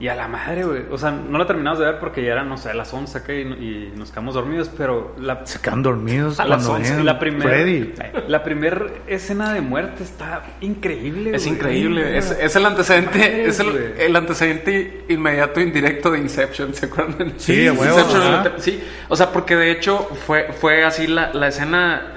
Y 0.02 0.08
a 0.08 0.16
la 0.16 0.30
madre, 0.30 0.64
güey. 0.64 0.84
O 0.92 0.98
sea, 0.98 1.12
no 1.12 1.38
la 1.38 1.46
terminamos 1.46 1.78
de 1.78 1.86
ver 1.86 2.00
porque 2.00 2.24
ya 2.24 2.32
eran, 2.32 2.48
no 2.48 2.56
sé, 2.56 2.74
las 2.74 2.94
11 2.94 3.18
acá 3.18 3.34
y, 3.34 3.42
y 3.42 3.94
nos 3.98 4.12
quedamos 4.12 4.34
dormidos, 4.34 4.70
pero 4.78 5.14
la, 5.20 5.46
Se 5.46 5.60
quedan 5.60 5.84
dormidos 5.84 6.40
a 6.40 6.46
las 6.46 6.60
cuando 6.66 6.74
11. 6.80 6.90
veían 6.92 7.06
La 7.06 7.20
primera 7.20 7.50
Freddy. 7.50 7.94
la 8.30 8.42
primer 8.44 9.02
escena 9.08 9.52
de 9.54 9.60
muerte 9.60 10.04
está 10.04 10.44
increíble, 10.62 11.36
Es 11.36 11.44
güey. 11.44 11.56
increíble. 11.56 12.18
Es, 12.18 12.32
es 12.32 12.56
el 12.56 12.66
antecedente, 12.66 13.46
es 13.46 13.60
el, 13.60 13.76
el 14.00 14.16
antecedente 14.16 15.04
inmediato 15.10 15.60
indirecto 15.60 16.12
de 16.12 16.20
Inception, 16.20 16.74
¿se 16.74 16.86
acuerdan? 16.86 17.34
Sí, 17.36 17.70
huevo, 17.70 18.00
Inception, 18.00 18.54
sí, 18.58 18.82
o 19.10 19.16
sea, 19.18 19.34
porque 19.34 19.58
de 19.58 19.72
hecho 19.72 19.98
fue, 20.26 20.54
fue 20.54 20.86
así 20.86 21.08
la, 21.08 21.34
la 21.34 21.50
escena. 21.50 22.14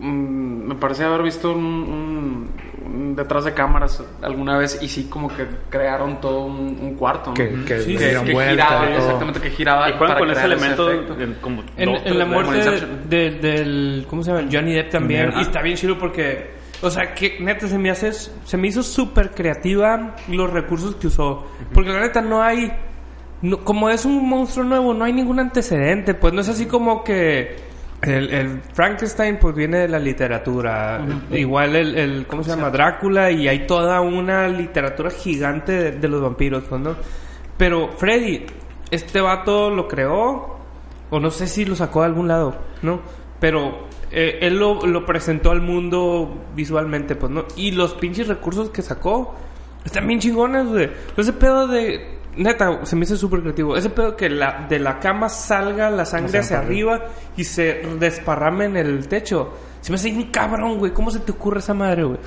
mm, 0.00 0.66
me 0.68 0.74
parece 0.74 1.04
haber 1.04 1.22
visto 1.22 1.52
un, 1.52 1.58
un- 1.64 2.11
un 3.12 3.16
detrás 3.16 3.44
de 3.44 3.52
cámaras 3.54 4.02
alguna 4.22 4.58
vez 4.58 4.78
y 4.82 4.88
sí, 4.88 5.04
como 5.08 5.28
que 5.28 5.46
crearon 5.70 6.20
todo 6.20 6.44
un, 6.44 6.78
un 6.80 6.94
cuarto. 6.96 7.30
¿no? 7.30 7.34
Que, 7.34 7.50
que 7.66 7.78
Sí, 7.80 7.96
sí, 7.96 8.04
dieron 8.04 8.24
que 8.24 8.32
vuelta 8.32 8.52
giraba, 8.66 8.86
todo. 8.86 8.96
exactamente, 8.98 9.40
que 9.40 9.50
giraba. 9.50 9.88
Y 9.88 9.92
juegan 9.92 10.08
para 10.08 10.18
con 10.20 10.30
ese 10.30 10.44
elemento 10.44 10.90
en 10.90 11.34
como 11.40 11.62
En, 11.76 11.92
dos, 11.92 12.02
en 12.04 12.18
la 12.18 12.24
muerte 12.26 12.86
de- 13.08 13.30
del 13.30 14.06
¿cómo 14.08 14.22
se 14.22 14.32
llama? 14.32 14.48
Johnny 14.50 14.74
Depp 14.74 14.90
también 14.90 15.32
y 15.36 15.42
está 15.42 15.62
bien 15.62 15.76
chido 15.76 15.98
porque 15.98 16.50
o 16.80 16.90
sea 16.90 17.14
que 17.14 17.38
neta 17.40 17.68
se 17.68 17.78
me 17.78 17.90
hace 17.90 18.12
se 18.12 18.56
me 18.56 18.66
hizo 18.68 18.82
súper 18.82 19.30
creativa 19.30 20.16
los 20.28 20.50
recursos 20.50 20.96
que 20.96 21.06
usó 21.06 21.46
porque 21.72 21.90
la 21.90 22.00
neta 22.00 22.20
no 22.20 22.42
hay 22.42 22.72
no- 23.42 23.58
como 23.58 23.88
es 23.88 24.04
un 24.04 24.28
monstruo 24.28 24.64
nuevo 24.64 24.92
no 24.94 25.04
hay 25.04 25.12
ningún 25.12 25.38
antecedente 25.38 26.14
pues 26.14 26.32
no 26.32 26.40
es 26.40 26.48
así 26.48 26.66
como 26.66 27.04
que 27.04 27.56
el, 28.02 28.30
el 28.34 28.60
Frankenstein 28.72 29.38
pues 29.38 29.54
viene 29.54 29.78
de 29.78 29.88
la 29.88 29.98
literatura 29.98 31.00
igual 31.30 31.76
el, 31.76 31.96
el 31.96 32.26
¿cómo 32.26 32.42
se 32.42 32.50
llama? 32.50 32.70
Drácula 32.70 33.30
y 33.30 33.48
hay 33.48 33.66
toda 33.66 34.00
una 34.00 34.48
literatura 34.48 35.10
gigante 35.10 35.72
de, 35.72 35.92
de 35.92 36.08
los 36.08 36.20
vampiros 36.20 36.64
pues, 36.68 36.80
¿no? 36.80 36.96
pero 37.56 37.90
Freddy 37.96 38.44
este 38.90 39.20
vato 39.20 39.70
lo 39.70 39.88
creó 39.88 40.58
o 41.12 41.20
no 41.20 41.30
sé 41.30 41.46
si 41.46 41.64
lo 41.64 41.76
sacó 41.76 42.00
de 42.00 42.06
algún 42.06 42.26
lado, 42.26 42.56
¿no? 42.80 43.00
Pero 43.38 43.86
eh, 44.10 44.38
él 44.40 44.58
lo, 44.58 44.86
lo 44.86 45.04
presentó 45.04 45.50
al 45.50 45.60
mundo 45.60 46.42
visualmente, 46.54 47.16
pues, 47.16 47.30
¿no? 47.30 47.44
Y 47.54 47.72
los 47.72 47.92
pinches 47.94 48.28
recursos 48.28 48.70
que 48.70 48.80
sacó 48.80 49.34
están 49.84 50.06
bien 50.06 50.20
chingones, 50.20 50.66
güey. 50.68 50.90
Ese 51.16 51.34
pedo 51.34 51.68
de... 51.68 52.18
Neta, 52.36 52.86
se 52.86 52.96
me 52.96 53.04
hizo 53.04 53.16
súper 53.16 53.40
creativo. 53.40 53.76
Ese 53.76 53.90
pedo 53.90 54.16
que 54.16 54.30
la, 54.30 54.66
de 54.68 54.78
la 54.78 54.98
cama 54.98 55.28
salga 55.28 55.90
la 55.90 56.06
sangre 56.06 56.38
hacia 56.38 56.58
arriba 56.58 57.06
y 57.36 57.44
se 57.44 57.82
desparrame 57.98 58.66
en 58.66 58.76
el 58.76 59.08
techo. 59.08 59.52
Se 59.82 59.90
me 59.92 59.96
hace 59.96 60.10
bien 60.10 60.30
cabrón, 60.30 60.78
güey. 60.78 60.92
¿Cómo 60.92 61.10
se 61.10 61.18
te 61.18 61.32
ocurre 61.32 61.58
esa 61.58 61.74
madre, 61.74 62.04
güey? 62.04 62.18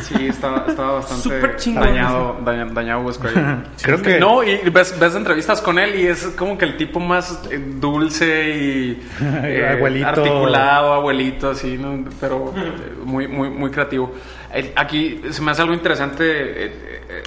Sí, 0.00 0.28
estaba, 0.28 0.64
estaba 0.68 0.92
bastante 0.92 1.22
Súper 1.24 1.56
chingón. 1.56 1.82
dañado, 1.82 2.36
daña- 2.44 2.66
dañado 2.66 3.00
Wes 3.02 3.18
Craven. 3.18 3.64
Creo 3.82 4.00
que 4.00 4.20
No, 4.20 4.42
y 4.44 4.56
ves, 4.70 4.96
ves 4.98 5.14
entrevistas 5.16 5.60
con 5.60 5.78
él 5.80 5.98
y 5.98 6.06
es 6.06 6.24
como 6.38 6.56
que 6.56 6.64
el 6.66 6.76
tipo 6.76 7.00
más 7.00 7.42
eh, 7.50 7.58
dulce 7.58 8.50
y 8.56 9.06
eh, 9.20 9.68
Abuelito. 9.76 10.06
articulado, 10.06 10.92
abuelito, 10.94 11.50
así, 11.50 11.76
¿no? 11.76 12.04
pero 12.20 12.54
eh, 12.56 12.94
muy, 13.04 13.26
muy, 13.26 13.50
muy 13.50 13.70
creativo. 13.72 14.14
Aquí 14.76 15.20
se 15.30 15.42
me 15.42 15.50
hace 15.50 15.62
algo 15.62 15.74
interesante 15.74 16.72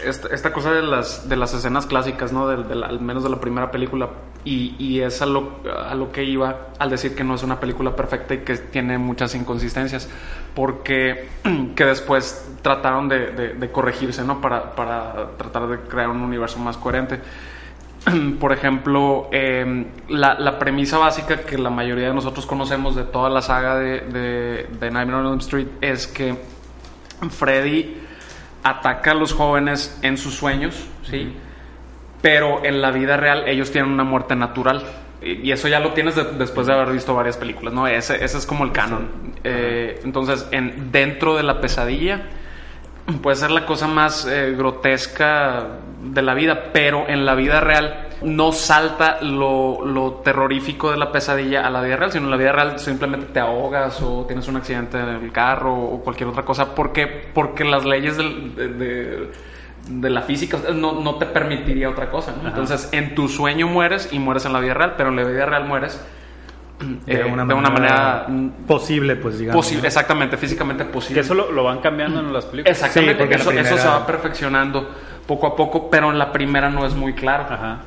esta, 0.07 0.29
esta 0.33 0.53
cosa 0.53 0.71
de 0.71 0.81
las, 0.81 1.27
de 1.27 1.35
las 1.35 1.53
escenas 1.53 1.85
clásicas, 1.85 2.31
¿no? 2.31 2.47
Del- 2.47 2.83
al 2.83 2.99
menos 3.01 3.23
de 3.23 3.29
la 3.29 3.39
primera 3.39 3.69
película. 3.71 4.09
Y, 4.45 4.99
es 4.99 5.21
a 5.21 5.25
lo, 5.25 5.61
a 5.87 5.95
lo 5.95 6.11
que 6.11 6.23
iba 6.23 6.67
al 6.77 6.89
decir 6.89 7.15
que 7.15 7.23
no 7.23 7.35
es 7.35 7.43
una 7.43 7.59
película 7.59 7.95
perfecta 7.95 8.33
y 8.33 8.39
que 8.39 8.57
tiene 8.57 8.97
muchas 8.97 9.35
inconsistencias. 9.35 10.09
Porque 10.53 11.29
que 11.75 11.85
después 11.85 12.51
trataron 12.61 13.07
de, 13.07 13.31
de- 13.31 13.71
corregirse, 13.71 14.23
¿no? 14.23 14.41
Para, 14.41 14.75
para 14.75 15.31
tratar 15.37 15.67
de 15.67 15.79
crear 15.79 16.09
un 16.09 16.21
universo 16.21 16.59
más 16.59 16.77
coherente. 16.77 17.19
Por 18.39 18.51
ejemplo, 18.51 19.29
eh, 19.31 19.85
la, 20.09 20.59
premisa 20.59 20.97
básica 20.97 21.37
que 21.37 21.57
la 21.57 21.69
mayoría 21.69 22.09
de 22.09 22.13
nosotros 22.13 22.45
conocemos 22.45 22.95
de 22.95 23.03
toda 23.03 23.29
la 23.29 23.41
saga 23.41 23.77
de, 23.77 24.01
de, 24.01 24.67
de 24.77 24.91
Nightmare 24.91 25.19
on 25.19 25.27
Elm 25.27 25.39
Street 25.39 25.67
es 25.79 26.07
que 26.07 26.35
Freddy 27.29 27.97
ataca 28.63 29.11
a 29.11 29.13
los 29.13 29.33
jóvenes 29.33 29.97
en 30.01 30.17
sus 30.17 30.35
sueños, 30.35 30.87
¿sí? 31.03 31.33
Pero 32.23 32.65
en 32.65 32.81
la 32.81 32.89
vida 32.89 33.17
real 33.17 33.43
ellos 33.47 33.69
tienen 33.71 33.91
una 33.91 34.03
muerte 34.03 34.35
natural. 34.35 34.81
Y 35.21 35.51
eso 35.51 35.67
ya 35.67 35.79
lo 35.79 35.93
tienes 35.93 36.15
de- 36.15 36.23
después 36.37 36.65
de 36.67 36.73
haber 36.73 36.91
visto 36.91 37.13
varias 37.13 37.37
películas, 37.37 37.73
¿no? 37.73 37.85
Ese, 37.87 38.15
ese 38.25 38.37
es 38.39 38.45
como 38.47 38.63
el 38.63 38.71
canon. 38.71 39.07
Eh, 39.43 40.01
entonces, 40.03 40.47
en, 40.51 40.91
dentro 40.91 41.35
de 41.37 41.43
la 41.43 41.61
pesadilla, 41.61 42.23
puede 43.21 43.35
ser 43.37 43.51
la 43.51 43.65
cosa 43.65 43.87
más 43.87 44.25
eh, 44.25 44.53
grotesca 44.57 45.67
de 46.01 46.21
la 46.21 46.33
vida, 46.33 46.71
pero 46.73 47.07
en 47.07 47.25
la 47.25 47.35
vida 47.35 47.61
real 47.61 48.07
no 48.21 48.51
salta 48.51 49.21
lo, 49.21 49.85
lo 49.85 50.15
terrorífico 50.23 50.91
de 50.91 50.97
la 50.97 51.11
pesadilla 51.11 51.65
a 51.65 51.69
la 51.69 51.81
vida 51.81 51.95
real, 51.97 52.11
sino 52.11 52.25
en 52.25 52.31
la 52.31 52.37
vida 52.37 52.51
real 52.53 52.79
simplemente 52.79 53.27
te 53.27 53.39
ahogas 53.39 54.01
o 54.01 54.25
tienes 54.25 54.47
un 54.49 54.57
accidente 54.57 54.97
en 54.99 55.07
el 55.09 55.31
carro 55.31 55.73
o 55.73 56.01
cualquier 56.03 56.29
otra 56.29 56.43
cosa, 56.43 56.73
porque, 56.75 57.07
porque 57.33 57.63
las 57.65 57.85
leyes 57.85 58.17
del- 58.17 58.55
de, 58.55 58.67
de- 58.69 59.31
de 59.87 60.09
la 60.09 60.21
física 60.21 60.59
no, 60.73 61.01
no 61.01 61.15
te 61.15 61.25
permitiría 61.25 61.89
otra 61.89 62.09
cosa. 62.09 62.33
¿no? 62.41 62.47
Entonces, 62.47 62.89
en 62.91 63.15
tu 63.15 63.27
sueño 63.27 63.67
mueres 63.67 64.09
y 64.11 64.19
mueres 64.19 64.45
en 64.45 64.53
la 64.53 64.59
vida 64.59 64.73
real, 64.73 64.93
pero 64.97 65.09
en 65.09 65.17
la 65.17 65.23
vida 65.23 65.45
real 65.45 65.65
mueres 65.65 66.01
eh, 67.07 67.17
de 67.17 67.23
una, 67.23 67.45
manera, 67.45 68.27
posible, 68.67 69.15
pues 69.15 69.39
digamos. 69.39 69.63
posible, 69.63 69.83
¿no? 69.83 69.87
exactamente, 69.87 70.37
físicamente 70.37 70.85
posible. 70.85 71.15
Que 71.15 71.25
eso 71.25 71.33
lo, 71.33 71.51
lo 71.51 71.63
van 71.63 71.79
cambiando 71.79 72.19
en 72.19 72.33
las 72.33 72.45
películas. 72.45 72.77
Exactamente, 72.77 73.13
Sí, 73.13 73.19
porque 73.19 73.35
eso, 73.35 73.51
eso 73.51 73.77
se 73.77 73.87
va 73.87 74.05
perfeccionando 74.05 74.89
poco 75.25 75.47
a 75.47 75.55
poco, 75.55 75.89
pero 75.89 76.11
en 76.11 76.19
la 76.19 76.31
primera 76.31 76.69
no 76.69 76.85
es 76.85 76.93
muy 76.93 77.13
claro. 77.13 77.45
Ajá. 77.49 77.79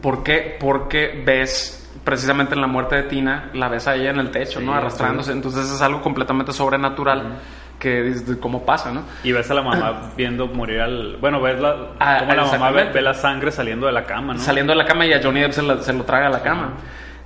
¿Por 0.00 0.22
qué? 0.22 0.56
Porque 0.58 1.22
ves 1.24 1.80
precisamente 2.02 2.54
en 2.54 2.60
la 2.60 2.66
muerte 2.66 2.96
de 2.96 3.02
Tina, 3.04 3.50
la 3.54 3.68
ves 3.68 3.86
a 3.86 3.94
ella 3.94 4.10
en 4.10 4.18
el 4.18 4.30
techo, 4.30 4.60
¿no? 4.60 4.74
Arrastrándose. 4.74 5.32
Entonces 5.32 5.70
es 5.70 5.80
algo 5.80 6.00
completamente 6.02 6.52
sobrenatural 6.52 7.38
que 7.78 8.14
cómo 8.40 8.64
pasa, 8.64 8.92
¿no? 8.92 9.02
Y 9.24 9.32
ves 9.32 9.50
a 9.50 9.54
la 9.54 9.62
mamá 9.62 10.10
viendo 10.16 10.46
morir 10.46 10.80
al... 10.80 11.16
Bueno, 11.20 11.40
ves 11.40 11.60
la, 11.60 11.74
Ah, 12.00 12.18
cómo 12.20 12.34
la 12.34 12.44
mamá 12.44 12.70
ve, 12.70 13.02
la 13.02 13.14
sangre 13.14 13.50
saliendo 13.50 13.86
de 13.86 13.92
la 13.92 14.04
cama, 14.04 14.34
¿no? 14.34 14.38
Saliendo 14.40 14.72
de 14.72 14.78
la 14.78 14.84
cama 14.86 15.06
y 15.06 15.12
a 15.12 15.20
Johnny 15.22 15.40
Depp 15.40 15.52
se, 15.52 15.62
la- 15.62 15.82
se 15.82 15.92
lo 15.92 16.04
traga 16.04 16.26
a 16.28 16.30
la 16.30 16.42
cama. 16.42 16.72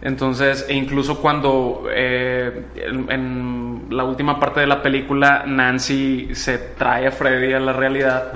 Entonces, 0.00 0.64
e 0.68 0.74
incluso 0.74 1.20
cuando 1.20 1.84
eh, 1.92 2.66
en, 2.76 3.10
en 3.10 3.86
la 3.90 4.04
última 4.04 4.38
parte 4.38 4.60
de 4.60 4.66
la 4.68 4.80
película 4.80 5.42
Nancy 5.46 6.28
se 6.34 6.58
trae 6.58 7.08
a 7.08 7.10
Freddy 7.10 7.52
a 7.52 7.58
la 7.60 7.72
realidad, 7.72 8.32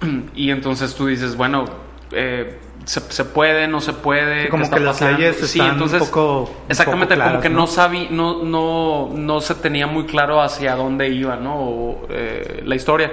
y 0.34 0.50
entonces 0.50 0.94
tú 0.94 1.06
dices, 1.06 1.36
bueno, 1.36 1.64
eh, 2.10 2.58
se, 2.84 3.00
se 3.00 3.24
puede, 3.24 3.68
no 3.68 3.80
se 3.80 3.92
puede. 3.92 4.44
Sí, 4.44 4.48
como 4.50 4.62
¿qué 4.62 4.64
está 4.64 4.76
que 4.78 4.82
las 4.84 4.96
pasando? 4.98 5.18
leyes 5.18 5.36
Sí, 5.36 5.58
están 5.58 5.74
entonces, 5.74 6.00
un 6.02 6.08
poco- 6.08 6.40
un 6.42 6.70
exactamente, 6.70 7.14
poco 7.16 7.28
como 7.28 7.40
que 7.40 7.48
no, 7.50 7.56
¿no? 7.58 7.66
sabí, 7.66 8.08
no, 8.10 8.42
no, 8.42 9.10
no 9.14 9.40
se 9.40 9.54
tenía 9.54 9.86
muy 9.86 10.04
claro 10.06 10.40
hacia 10.40 10.74
dónde 10.76 11.08
iba, 11.08 11.36
¿no? 11.36 11.54
O, 11.56 12.06
eh, 12.10 12.62
la 12.64 12.74
historia. 12.74 13.12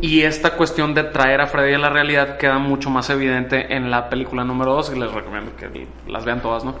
Y 0.00 0.22
esta 0.22 0.50
cuestión 0.52 0.94
de 0.94 1.02
traer 1.04 1.40
a 1.40 1.48
Freddy 1.48 1.74
a 1.74 1.78
la 1.78 1.90
realidad 1.90 2.36
queda 2.36 2.58
mucho 2.58 2.88
más 2.88 3.10
evidente 3.10 3.74
en 3.74 3.90
la 3.90 4.08
película 4.08 4.44
número 4.44 4.72
2, 4.74 4.92
y 4.94 4.98
les 5.00 5.10
recomiendo 5.10 5.50
que 5.56 5.86
las 6.06 6.24
vean 6.24 6.40
todas, 6.40 6.62
¿no? 6.64 6.76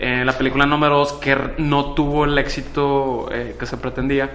En 0.00 0.26
la 0.26 0.32
película 0.32 0.66
número 0.66 0.98
2, 0.98 1.12
que 1.14 1.36
no 1.58 1.94
tuvo 1.94 2.24
el 2.24 2.36
éxito 2.38 3.28
eh, 3.30 3.54
que 3.58 3.66
se 3.66 3.76
pretendía, 3.76 4.30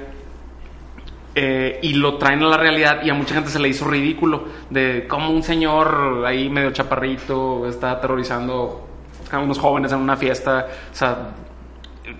eh, 1.35 1.79
y 1.81 1.93
lo 1.93 2.17
traen 2.17 2.43
a 2.43 2.47
la 2.47 2.57
realidad 2.57 3.01
y 3.03 3.09
a 3.09 3.13
mucha 3.13 3.33
gente 3.35 3.49
se 3.49 3.59
le 3.59 3.69
hizo 3.69 3.85
ridículo 3.87 4.45
de 4.69 5.05
cómo 5.07 5.29
un 5.31 5.43
señor 5.43 6.23
ahí 6.25 6.49
medio 6.49 6.71
chaparrito 6.71 7.67
está 7.67 7.91
aterrorizando 7.91 8.87
a 9.31 9.39
unos 9.39 9.57
jóvenes 9.59 9.91
en 9.93 9.99
una 9.99 10.17
fiesta. 10.17 10.67
O 10.91 10.95
sea, 10.95 11.29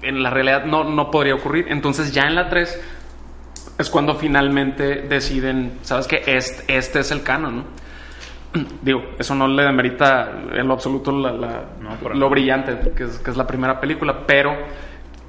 en 0.02 0.24
la 0.24 0.30
realidad 0.30 0.64
no, 0.66 0.84
no 0.86 1.12
podría 1.12 1.36
ocurrir. 1.36 1.66
Entonces 1.70 2.14
ya 2.14 2.24
en 2.24 2.36
la 2.36 2.48
3 2.50 2.82
es 3.78 3.90
cuando 3.90 4.16
finalmente 4.16 5.02
deciden, 5.02 5.80
¿sabes 5.82 6.08
qué? 6.08 6.24
Este, 6.26 6.78
este 6.78 7.00
es 7.00 7.12
el 7.12 7.24
canon, 7.24 7.58
¿no? 7.58 7.64
Digo, 8.82 9.02
eso 9.18 9.34
no 9.36 9.48
le 9.48 9.64
demerita 9.64 10.32
en 10.54 10.68
lo 10.68 10.74
absoluto 10.74 11.12
la- 11.12 11.32
la- 11.34 11.64
No, 11.82 11.96
para 11.96 12.16
lo 12.16 12.30
brillante 12.30 12.92
que 12.96 13.04
es, 13.06 13.20
que 13.20 13.32
es 13.32 13.38
la 13.38 13.48
primera 13.48 13.80
película, 13.80 14.26
pero 14.26 14.56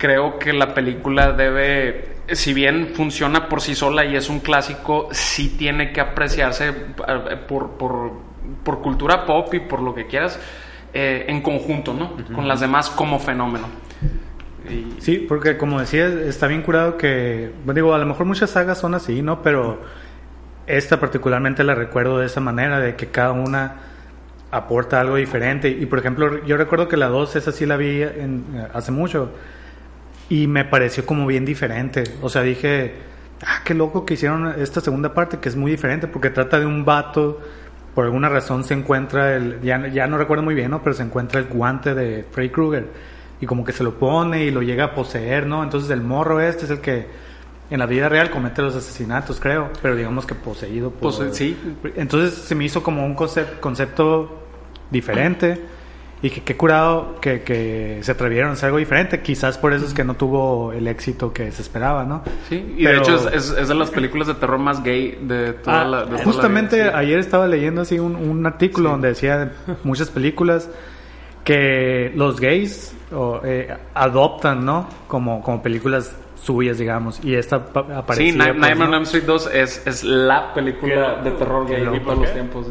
creo 0.03 0.37
que 0.37 0.53
la 0.53 0.75
película 0.75 1.31
debe, 1.33 2.17
si 2.33 2.53
bien 2.53 2.89
funciona 2.93 3.49
por 3.49 3.61
sí 3.61 3.77
sola 3.77 4.05
y 4.05 4.17
es 4.17 4.29
un 4.29 4.41
clásico, 4.41 5.07
sí 5.13 5.55
tiene 5.57 5.93
que 5.93 6.01
apreciarse 6.01 6.71
eh, 6.71 7.37
por, 7.47 7.71
por, 7.79 8.11
por 8.65 8.83
cultura 8.83 9.25
pop 9.25 9.55
y 9.55 9.61
por 9.61 9.81
lo 9.81 9.95
que 9.95 10.09
quieras 10.09 10.41
eh, 10.93 11.27
en 11.29 11.41
conjunto, 11.41 11.95
¿no? 11.95 12.17
Con 12.35 12.49
las 12.49 12.59
demás 12.59 12.91
como 12.91 13.21
fenómeno. 13.21 13.69
Y- 14.69 15.01
Sí, 15.01 15.25
porque 15.29 15.57
como 15.57 15.79
decía, 15.79 16.07
está 16.09 16.49
bien 16.49 16.63
curado 16.63 16.97
que, 16.97 17.53
bueno, 17.65 17.75
digo, 17.77 17.95
a 17.95 17.99
lo 17.99 18.07
mejor 18.07 18.27
muchas 18.27 18.51
sagas 18.51 18.79
son 18.79 18.97
así, 18.97 19.23
¿no? 19.23 19.41
Pero 19.41 19.83
esta 20.67 20.99
particularmente 20.99 21.63
la 21.63 21.77
recuerdo 21.77 22.19
de 22.19 22.27
esa 22.27 22.41
manera, 22.41 22.81
de 22.81 22.97
que 22.97 23.07
cada 23.07 23.31
una 23.33 23.77
aporta 24.51 25.01
algo 25.01 25.15
diferente. 25.15 25.69
Y 25.69 25.87
por 25.87 26.01
ejemplo, 26.01 26.45
yo 26.45 26.57
recuerdo 26.57 26.89
que 26.89 26.97
la 26.97 27.07
2, 27.07 27.37
esa 27.37 27.53
sí 27.53 27.67
la 27.67 27.77
vi 27.77 28.03
en- 28.03 28.45
hace 28.75 28.91
mucho, 28.91 29.31
y 30.33 30.47
me 30.47 30.65
pareció 30.65 31.05
como 31.05 31.27
bien 31.27 31.45
diferente. 31.45 32.05
O 32.23 32.31
sea, 32.31 32.41
dije, 32.41 32.95
ah, 33.45 33.61
qué 33.67 33.75
loco 33.75 34.07
que 34.07 34.15
hicieron 34.15 34.55
esta 34.59 34.81
segunda 34.81 35.13
parte, 35.13 35.37
que 35.37 35.51
es 35.51 35.57
muy 35.57 35.71
diferente, 35.71 36.07
porque 36.07 36.31
trata 36.31 36.59
de 36.59 36.65
un 36.65 36.87
vato, 36.87 37.39
por 37.95 38.07
alguna 38.07 38.31
razón 38.31 38.65
se 38.65 38.73
encuentra 38.73 39.37
el, 39.37 39.61
ya, 39.61 39.89
ya 39.89 40.07
no 40.07 40.17
recuerdo 40.17 40.43
muy 40.43 40.55
bien, 40.55 40.71
¿no? 40.71 40.83
Pero 40.83 40.95
se 40.95 41.03
encuentra 41.03 41.39
el 41.39 41.49
guante 41.49 41.95
de 41.95 42.25
Freddy 42.31 42.49
Krueger, 42.49 42.87
y 43.43 43.45
como 43.45 43.63
que 43.63 43.73
se 43.73 43.85
lo 43.85 43.99
pone 43.99 44.45
y 44.45 44.51
lo 44.51 44.63
llega 44.63 44.85
a 44.85 44.95
poseer, 44.95 45.47
¿no? 45.47 45.63
Entonces 45.63 45.91
el 45.91 46.01
morro 46.01 46.41
este 46.41 46.65
es 46.65 46.71
el 46.71 46.81
que 46.81 47.07
en 47.69 47.79
la 47.79 47.85
vida 47.85 48.09
real 48.09 48.31
comete 48.31 48.63
los 48.63 48.75
asesinatos, 48.75 49.39
creo, 49.39 49.69
pero 49.83 49.95
digamos 49.95 50.25
que 50.25 50.35
poseído 50.35 50.91
por... 50.93 51.15
Pues, 51.15 51.37
sí. 51.37 51.59
Entonces 51.95 52.33
se 52.39 52.55
me 52.55 52.65
hizo 52.65 52.83
como 52.83 53.05
un 53.05 53.15
concep- 53.15 53.61
concepto 53.61 54.45
diferente 54.91 55.61
y 56.23 56.31
que 56.31 56.41
qué 56.43 56.57
curado 56.57 57.17
que, 57.21 57.43
que 57.43 57.99
se 58.03 58.13
atrevieron 58.13 58.51
a 58.51 58.53
hacer 58.53 58.67
algo 58.67 58.79
diferente. 58.79 59.21
Quizás 59.23 59.59
por 59.59 59.73
eso 59.73 59.85
es 59.85 59.93
que 59.93 60.05
no 60.05 60.15
tuvo 60.15 60.73
el 60.73 60.87
éxito 60.87 61.33
que 61.33 61.51
se 61.51 61.63
esperaba, 61.63 62.05
¿no? 62.05 62.23
Sí, 62.49 62.75
y 62.79 62.85
Pero- 62.85 62.97
de 62.99 63.03
hecho 63.03 63.29
es, 63.29 63.35
es- 63.51 63.59
es 63.59 63.69
de 63.69 63.75
las 63.75 63.91
películas 63.91 64.29
de 64.29 64.35
terror 64.35 64.59
más 64.59 64.83
gay 64.85 65.19
de 65.21 65.53
toda 65.55 65.81
Ah, 65.83 65.85
la 65.85 65.99
de 66.01 66.05
toda 66.07 66.19
la 66.19 66.25
justamente 66.25 66.77
vida, 66.77 66.91
sí. 66.91 66.97
ayer 66.97 67.19
estaba 67.19 67.49
leyendo 67.49 67.81
así 67.83 67.99
un, 67.99 68.15
un 68.15 68.47
artículo 68.47 68.91
donde 68.91 69.09
decía 69.09 69.53
muchas 69.83 70.11
películas 70.11 70.71
que 71.45 72.13
los 72.15 72.39
gays 72.41 72.95
o, 73.13 73.41
eh, 73.45 73.75
adoptan, 73.95 74.65
¿no? 74.65 74.87
Como, 75.09 75.43
como 75.43 75.61
películas 75.63 76.15
suyas, 76.43 76.79
digamos. 76.79 77.25
Y 77.25 77.35
esta 77.35 77.65
pa- 77.65 77.99
aparecía... 77.99 78.33
Sí, 78.33 78.39
Ni- 78.39 78.45
pues, 78.45 78.57
Nightmare 78.59 78.75
¿no? 78.77 78.85
on 78.87 78.95
Elm 78.95 79.03
Street 79.05 79.25
2 79.25 79.51
es, 79.55 79.87
es 79.87 80.05
la 80.05 80.53
película 80.53 81.21
de 81.23 81.31
terror 81.33 81.69
gay 81.69 81.85
de 81.85 82.01
todos 82.01 82.19
los 82.19 82.33
tiempos. 82.33 82.67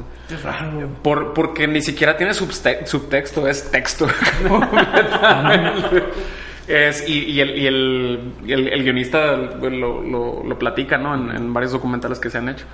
Por, 1.02 1.34
porque 1.34 1.68
ni 1.68 1.82
siquiera 1.82 2.16
tiene 2.18 2.34
subtexto, 2.34 3.48
es 3.48 3.72
texto. 3.72 4.08
Completamente. 4.48 6.04
es, 6.68 7.08
y 7.08 7.24
y, 7.32 7.40
el, 7.42 7.58
y 7.58 7.68
el, 7.68 8.34
el- 8.48 8.68
el 8.70 8.84
guionista 8.84 9.36
lo, 9.36 10.02
lo- 10.04 10.44
lo 10.44 10.60
platica 10.60 10.98
¿no? 10.98 11.16
en, 11.16 11.32
en 11.36 11.54
varios 11.54 11.72
documentales 11.72 12.20
que 12.20 12.30
se 12.30 12.38
han 12.38 12.50
hecho. 12.50 12.66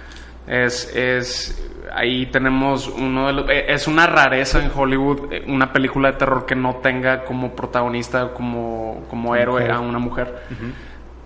Es, 0.47 0.95
es, 0.95 1.69
ahí 1.93 2.27
tenemos 2.27 2.87
uno 2.87 3.27
de 3.27 3.33
los, 3.33 3.49
eh, 3.49 3.65
es 3.67 3.87
una 3.87 4.07
rareza 4.07 4.63
en 4.63 4.71
Hollywood 4.73 5.33
eh, 5.33 5.43
una 5.47 5.73
película 5.73 6.11
de 6.11 6.17
terror 6.17 6.45
que 6.45 6.55
no 6.55 6.77
tenga 6.77 7.25
como 7.25 7.53
protagonista, 7.53 8.33
como, 8.33 9.03
como 9.09 9.35
héroe 9.35 9.69
a 9.69 9.79
una 9.79 9.99
mujer. 9.99 10.43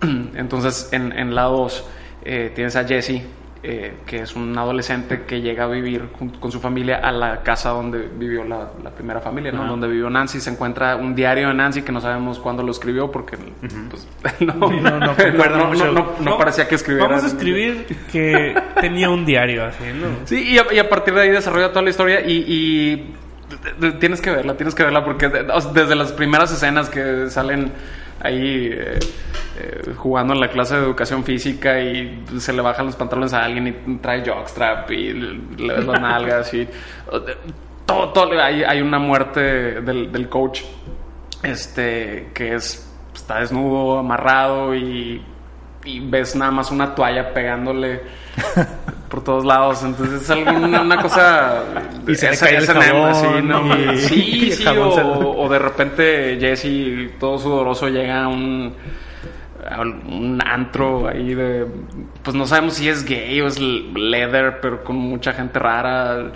Entonces, 0.00 0.88
en, 0.92 1.12
en 1.12 1.34
la 1.34 1.42
2 1.44 1.88
eh, 2.24 2.52
tienes 2.54 2.74
a 2.76 2.84
Jesse, 2.84 3.22
eh, 3.64 3.98
que 4.06 4.22
es 4.22 4.34
un 4.34 4.58
adolescente 4.58 5.22
que 5.22 5.40
llega 5.40 5.64
a 5.64 5.68
vivir 5.68 6.08
junto 6.18 6.40
con 6.40 6.50
su 6.50 6.58
familia 6.58 6.96
a 6.96 7.12
la 7.12 7.42
casa 7.42 7.70
donde 7.70 8.08
vivió 8.18 8.42
la, 8.42 8.70
la 8.82 8.90
primera 8.90 9.20
familia. 9.20 9.52
Donde 9.52 9.86
vivió 9.86 10.10
Nancy. 10.10 10.40
Se 10.40 10.50
encuentra 10.50 10.96
un 10.96 11.14
diario 11.14 11.46
de 11.48 11.54
Nancy 11.54 11.82
que 11.82 11.92
no 11.92 12.00
sabemos 12.00 12.40
cuándo 12.40 12.64
lo 12.64 12.72
escribió 12.72 13.10
porque 13.12 13.36
pues, 13.88 14.08
no, 14.40 14.54
no, 14.54 14.68
no 15.00 15.16
concuerda 15.16 15.58
no, 15.58 15.66
mucho. 15.66 15.92
no- 15.92 16.12
no 16.20 16.38
parecía 16.38 16.66
que 16.66 16.74
escribiera. 16.74 17.08
Vamos 17.08 17.24
a 17.24 17.28
escribir 17.28 17.86
que 18.10 18.60
tenía 18.80 19.10
un 19.10 19.24
diario 19.24 19.64
así, 19.64 19.84
¿no? 19.94 20.08
Sí, 20.24 20.42
y 20.54 20.58
a, 20.58 20.66
y 20.72 20.78
a 20.78 20.88
partir 20.88 21.14
de 21.14 21.20
ahí 21.22 21.30
desarrolla 21.30 21.68
toda 21.68 21.82
la 21.82 21.90
historia 21.90 22.20
y, 22.26 23.14
tienes 24.00 24.20
que 24.20 24.30
verla, 24.30 24.56
tienes 24.56 24.74
que 24.74 24.82
verla 24.82 25.04
porque 25.04 25.28
desde 25.28 25.94
las 25.94 26.12
primeras 26.12 26.52
escenas 26.52 26.88
que 26.88 27.28
salen 27.30 27.70
ahí 28.22 28.70
eh, 28.72 28.98
eh, 29.58 29.94
jugando 29.96 30.34
en 30.34 30.40
la 30.40 30.48
clase 30.48 30.76
de 30.76 30.82
educación 30.82 31.24
física 31.24 31.80
y 31.80 32.24
se 32.38 32.52
le 32.52 32.62
bajan 32.62 32.86
los 32.86 32.96
pantalones 32.96 33.32
a 33.34 33.44
alguien 33.44 33.66
y 33.66 33.96
trae 33.98 34.24
jockstrap 34.24 34.90
y 34.90 35.12
le 35.12 35.74
ves 35.74 35.84
las 35.84 36.00
nalgas 36.00 36.54
y 36.54 36.68
todo, 37.84 38.08
todo 38.10 38.40
hay, 38.40 38.62
hay 38.62 38.80
una 38.80 38.98
muerte 38.98 39.40
del, 39.80 40.10
del 40.12 40.28
coach 40.28 40.62
este 41.42 42.30
que 42.32 42.54
es 42.54 42.88
está 43.14 43.40
desnudo, 43.40 43.98
amarrado 43.98 44.74
y, 44.74 45.22
y 45.84 46.00
ves 46.00 46.34
nada 46.36 46.50
más 46.50 46.70
una 46.70 46.94
toalla 46.94 47.32
pegándole 47.32 48.02
por 49.08 49.22
todos 49.24 49.44
lados. 49.44 49.82
Entonces 49.82 50.22
es 50.22 50.30
alguna 50.30 50.82
una 50.82 51.00
cosa. 51.02 51.62
Y 52.06 52.14
se 52.14 52.26
le 52.28 52.32
esa- 52.32 52.46
cae 52.46 52.56
el 52.56 52.62
esa 52.64 52.80
jabón, 52.80 53.14
sí, 53.14 53.26
no, 53.42 53.92
y- 53.92 53.98
sí, 53.98 54.14
y 54.44 54.50
el 54.50 54.52
sí, 54.56 54.64
jabón 54.64 54.88
o, 54.88 54.94
se- 54.94 55.02
o 55.40 55.48
de 55.48 55.58
repente 55.58 56.36
Jesse, 56.40 57.18
todo 57.18 57.38
sudoroso, 57.38 57.88
llega 57.88 58.24
a 58.24 58.28
un. 58.28 58.74
a 59.70 59.80
un 59.80 60.38
antro 60.44 61.08
ahí 61.08 61.34
de. 61.34 61.66
Pues 62.22 62.36
no 62.36 62.46
sabemos 62.46 62.74
si 62.74 62.88
es 62.88 63.04
gay 63.04 63.40
o 63.40 63.46
es 63.46 63.58
leather, 63.60 64.60
pero 64.60 64.82
con 64.84 64.96
mucha 64.96 65.32
gente 65.32 65.58
rara. 65.58 66.32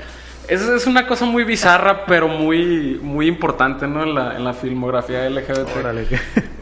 Es, 0.48 0.61
es 0.62 0.87
una 0.87 1.09
cosa 1.09 1.24
muy 1.24 1.42
bizarra, 1.42 2.04
pero 2.06 2.28
muy, 2.28 3.00
muy 3.02 3.26
importante, 3.26 3.88
¿no? 3.88 4.04
En 4.04 4.14
la, 4.14 4.37
en 4.37 4.44
la 4.44 4.52
filmografía 4.54 5.28
LGBT. 5.28 5.76
Órale, 5.76 6.06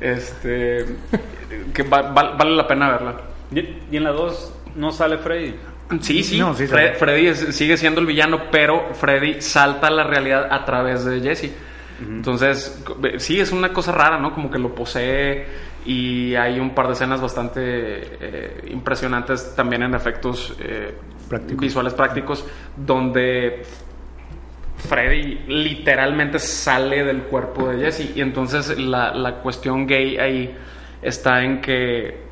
Este. 0.01 0.87
que 1.75 1.83
va- 1.83 2.01
val- 2.11 2.35
vale 2.39 2.57
la 2.57 2.67
pena 2.67 2.91
verla. 2.93 3.15
Y, 3.55 3.59
y 3.93 3.97
en 3.99 4.05
la 4.05 4.13
2 4.13 4.55
no 4.75 4.91
sale 4.93 5.19
Freddy. 5.19 5.55
Sí, 6.01 6.23
sí. 6.23 6.39
No, 6.39 6.55
sí, 6.55 6.67
Fre-. 6.67 6.95
Freddy 6.95 7.27
es- 7.29 7.55
sigue 7.55 7.77
siendo 7.77 8.01
el 8.01 8.07
villano, 8.07 8.45
pero 8.51 8.95
Freddy 8.95 9.41
salta 9.41 9.89
a 9.89 9.91
la 9.91 10.05
realidad 10.05 10.49
a 10.51 10.65
través 10.65 11.05
de 11.05 11.21
Jesse. 11.21 11.53
Entonces, 12.01 12.83
sí, 13.19 13.39
es 13.41 13.53
una 13.53 13.73
cosa 13.73 13.93
rara, 13.93 14.19
¿no? 14.19 14.35
Como 14.35 14.51
que 14.51 14.59
lo 14.59 14.75
posee 14.75 15.47
y 15.87 16.35
hay 16.35 16.59
un 16.59 16.75
par 16.75 16.87
de 16.89 16.95
escenas 16.95 17.21
bastante 17.21 17.61
eh, 17.63 18.63
impresionantes 18.71 19.55
también 19.55 19.83
en 19.85 19.95
efectos 19.95 20.57
eh, 20.61 20.93
Prácticos. 21.29 21.61
visuales 21.61 21.95
prácticos, 21.95 22.45
donde 22.77 23.63
Freddy 24.89 25.41
literalmente 25.47 26.39
sale 26.39 27.05
del 27.05 27.23
cuerpo 27.25 27.69
de 27.69 27.85
Jesse. 27.85 28.17
Y 28.17 28.21
entonces 28.21 28.77
la, 28.79 29.15
la 29.15 29.37
cuestión 29.37 29.87
gay 29.87 30.17
ahí 30.19 30.55
está 31.01 31.43
en 31.45 31.61
que 31.61 32.25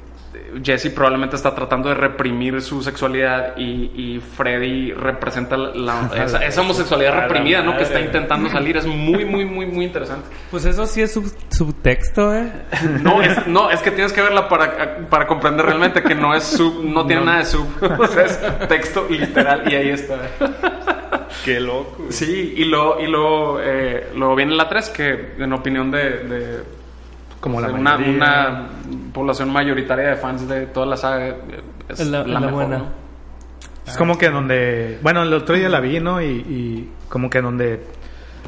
Jesse 0.62 0.90
probablemente 0.90 1.36
está 1.36 1.54
tratando 1.54 1.88
de 1.88 1.94
reprimir 1.94 2.60
su 2.62 2.82
sexualidad 2.82 3.56
y, 3.56 3.90
y 3.94 4.20
Freddy 4.20 4.92
representa 4.92 5.56
la, 5.56 6.10
esa, 6.24 6.44
esa 6.44 6.60
homosexualidad 6.62 7.22
reprimida, 7.22 7.62
¿no? 7.62 7.76
Que 7.76 7.82
está 7.84 8.00
intentando 8.00 8.48
salir. 8.50 8.76
Es 8.76 8.86
muy, 8.86 9.24
muy, 9.24 9.44
muy, 9.44 9.66
muy 9.66 9.84
interesante. 9.84 10.28
Pues 10.50 10.64
eso 10.64 10.86
sí 10.86 11.02
es 11.02 11.12
sub- 11.12 11.32
subtexto, 11.50 12.34
¿eh? 12.34 12.50
No 13.02 13.20
es, 13.22 13.46
no, 13.46 13.70
es 13.70 13.80
que 13.80 13.90
tienes 13.90 14.12
que 14.12 14.22
verla 14.22 14.48
para, 14.48 15.06
para 15.08 15.26
comprender 15.26 15.66
realmente 15.66 16.02
que 16.02 16.14
no 16.14 16.34
es 16.34 16.44
sub, 16.44 16.82
no 16.84 17.06
tiene 17.06 17.24
nada 17.24 17.38
de 17.38 17.44
sub. 17.46 17.66
O 17.98 18.06
sea, 18.06 18.24
es 18.24 18.40
texto 18.68 19.06
literal 19.08 19.70
y 19.70 19.74
ahí 19.74 19.88
está. 19.90 20.16
Qué 21.44 21.60
loco. 21.60 22.06
Sí, 22.10 22.54
y 22.56 22.64
luego, 22.64 23.00
y 23.00 23.06
luego, 23.06 23.58
eh, 23.60 24.10
luego 24.14 24.34
viene 24.36 24.54
la 24.54 24.68
3, 24.68 24.88
que 24.90 25.32
en 25.38 25.52
opinión 25.52 25.90
de, 25.90 25.98
de 26.24 26.58
Como 27.40 27.60
la 27.60 27.68
una, 27.68 27.96
una 27.96 28.66
población 29.12 29.51
mayoritaria 29.53 30.09
de 30.11 30.16
fans 30.16 30.48
de 30.48 30.66
toda 30.66 30.87
la 30.87 30.96
saga, 30.96 31.37
es 31.88 32.01
la- 32.07 32.18
la, 32.18 32.25
es 32.25 32.29
la 32.29 32.40
mejor. 32.40 32.53
buena. 32.55 32.79
¿no? 32.79 32.87
Es 33.87 33.96
como 33.96 34.16
que 34.16 34.31
donde, 34.31 34.98
bueno, 35.03 35.22
el 35.22 35.33
otro 35.35 35.55
día 35.57 35.68
la 35.68 35.81
vi, 35.81 35.98
¿no? 36.01 36.22
Y, 36.22 36.27
y 36.27 36.90
como 37.09 37.29
que 37.29 37.40
donde 37.42 37.85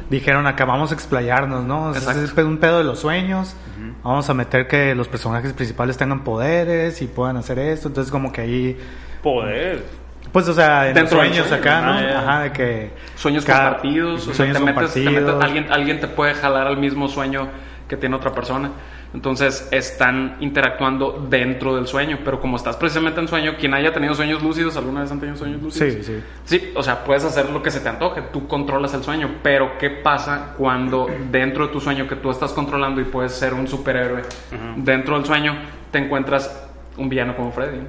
dijeron 0.09 0.47
acá 0.47 0.65
vamos 0.65 0.91
a 0.91 0.93
explayarnos, 0.95 1.65
¿no? 1.65 1.89
Exacto. 1.93 2.21
es 2.23 2.33
un 2.37 2.57
pedo 2.57 2.77
de 2.79 2.83
los 2.85 2.99
sueños. 2.99 3.55
Vamos 4.03 4.29
a 4.29 4.33
meter 4.33 4.67
que 4.67 4.95
los 4.95 5.07
personajes 5.07 5.51
principales 5.53 5.97
tengan 5.97 6.23
poderes 6.23 7.01
y 7.01 7.07
puedan 7.07 7.37
hacer 7.37 7.59
esto. 7.59 7.87
Entonces 7.89 8.11
como 8.11 8.31
que 8.31 8.41
ahí, 8.41 8.77
Poder. 9.21 9.83
pues 10.31 10.47
o 10.47 10.53
sea, 10.53 10.87
en 10.89 10.93
Dentro 10.95 11.17
los 11.17 11.25
del 11.25 11.33
sueños 11.33 11.47
sueño, 11.49 11.61
acá, 11.61 11.81
¿no? 11.81 11.91
ah. 11.91 12.19
Ajá, 12.19 12.39
de 12.41 12.51
que... 12.51 12.91
Sueños 13.15 13.43
cada- 13.45 13.63
compartidos, 13.71 14.21
o 14.21 14.25
sea, 14.25 14.33
sueños 14.35 14.57
te 14.57 14.63
metes, 14.63 14.93
te 14.93 14.99
metes- 15.01 15.13
compartidos. 15.15 15.43
alguien, 15.43 15.71
alguien 15.71 15.99
te 15.99 16.07
puede 16.07 16.33
jalar 16.35 16.67
al 16.67 16.77
mismo 16.77 17.07
sueño 17.09 17.47
que 17.89 17.97
tiene 17.97 18.15
otra 18.15 18.31
persona. 18.31 18.71
Entonces 19.15 19.69
están 19.71 20.35
interactuando 20.41 21.25
dentro 21.29 21.73
del 21.77 21.87
sueño, 21.87 22.19
pero 22.25 22.41
como 22.41 22.57
estás 22.57 22.75
precisamente 22.75 23.21
en 23.21 23.29
sueño, 23.29 23.55
quien 23.57 23.73
haya 23.73 23.93
tenido 23.93 24.13
sueños 24.13 24.43
lúcidos, 24.43 24.75
¿alguna 24.75 25.03
vez 25.03 25.11
han 25.11 25.21
tenido 25.21 25.37
sueños 25.37 25.61
lúcidos? 25.61 25.93
Sí, 25.93 26.03
sí. 26.03 26.23
Sí, 26.43 26.73
o 26.75 26.83
sea, 26.83 27.05
puedes 27.05 27.23
hacer 27.23 27.49
lo 27.49 27.63
que 27.63 27.71
se 27.71 27.79
te 27.79 27.87
antoje, 27.87 28.23
tú 28.33 28.45
controlas 28.45 28.93
el 28.93 29.03
sueño, 29.03 29.35
pero 29.41 29.77
¿qué 29.77 29.89
pasa 29.89 30.53
cuando 30.57 31.07
dentro 31.31 31.67
de 31.67 31.71
tu 31.71 31.79
sueño 31.79 32.09
que 32.09 32.17
tú 32.17 32.29
estás 32.29 32.51
controlando 32.51 32.99
y 32.99 33.05
puedes 33.05 33.31
ser 33.31 33.53
un 33.53 33.69
superhéroe, 33.69 34.21
dentro 34.75 35.15
del 35.15 35.25
sueño 35.25 35.55
te 35.91 35.99
encuentras 35.99 36.67
un 36.97 37.07
villano 37.07 37.37
como 37.37 37.53
Freddy? 37.53 37.87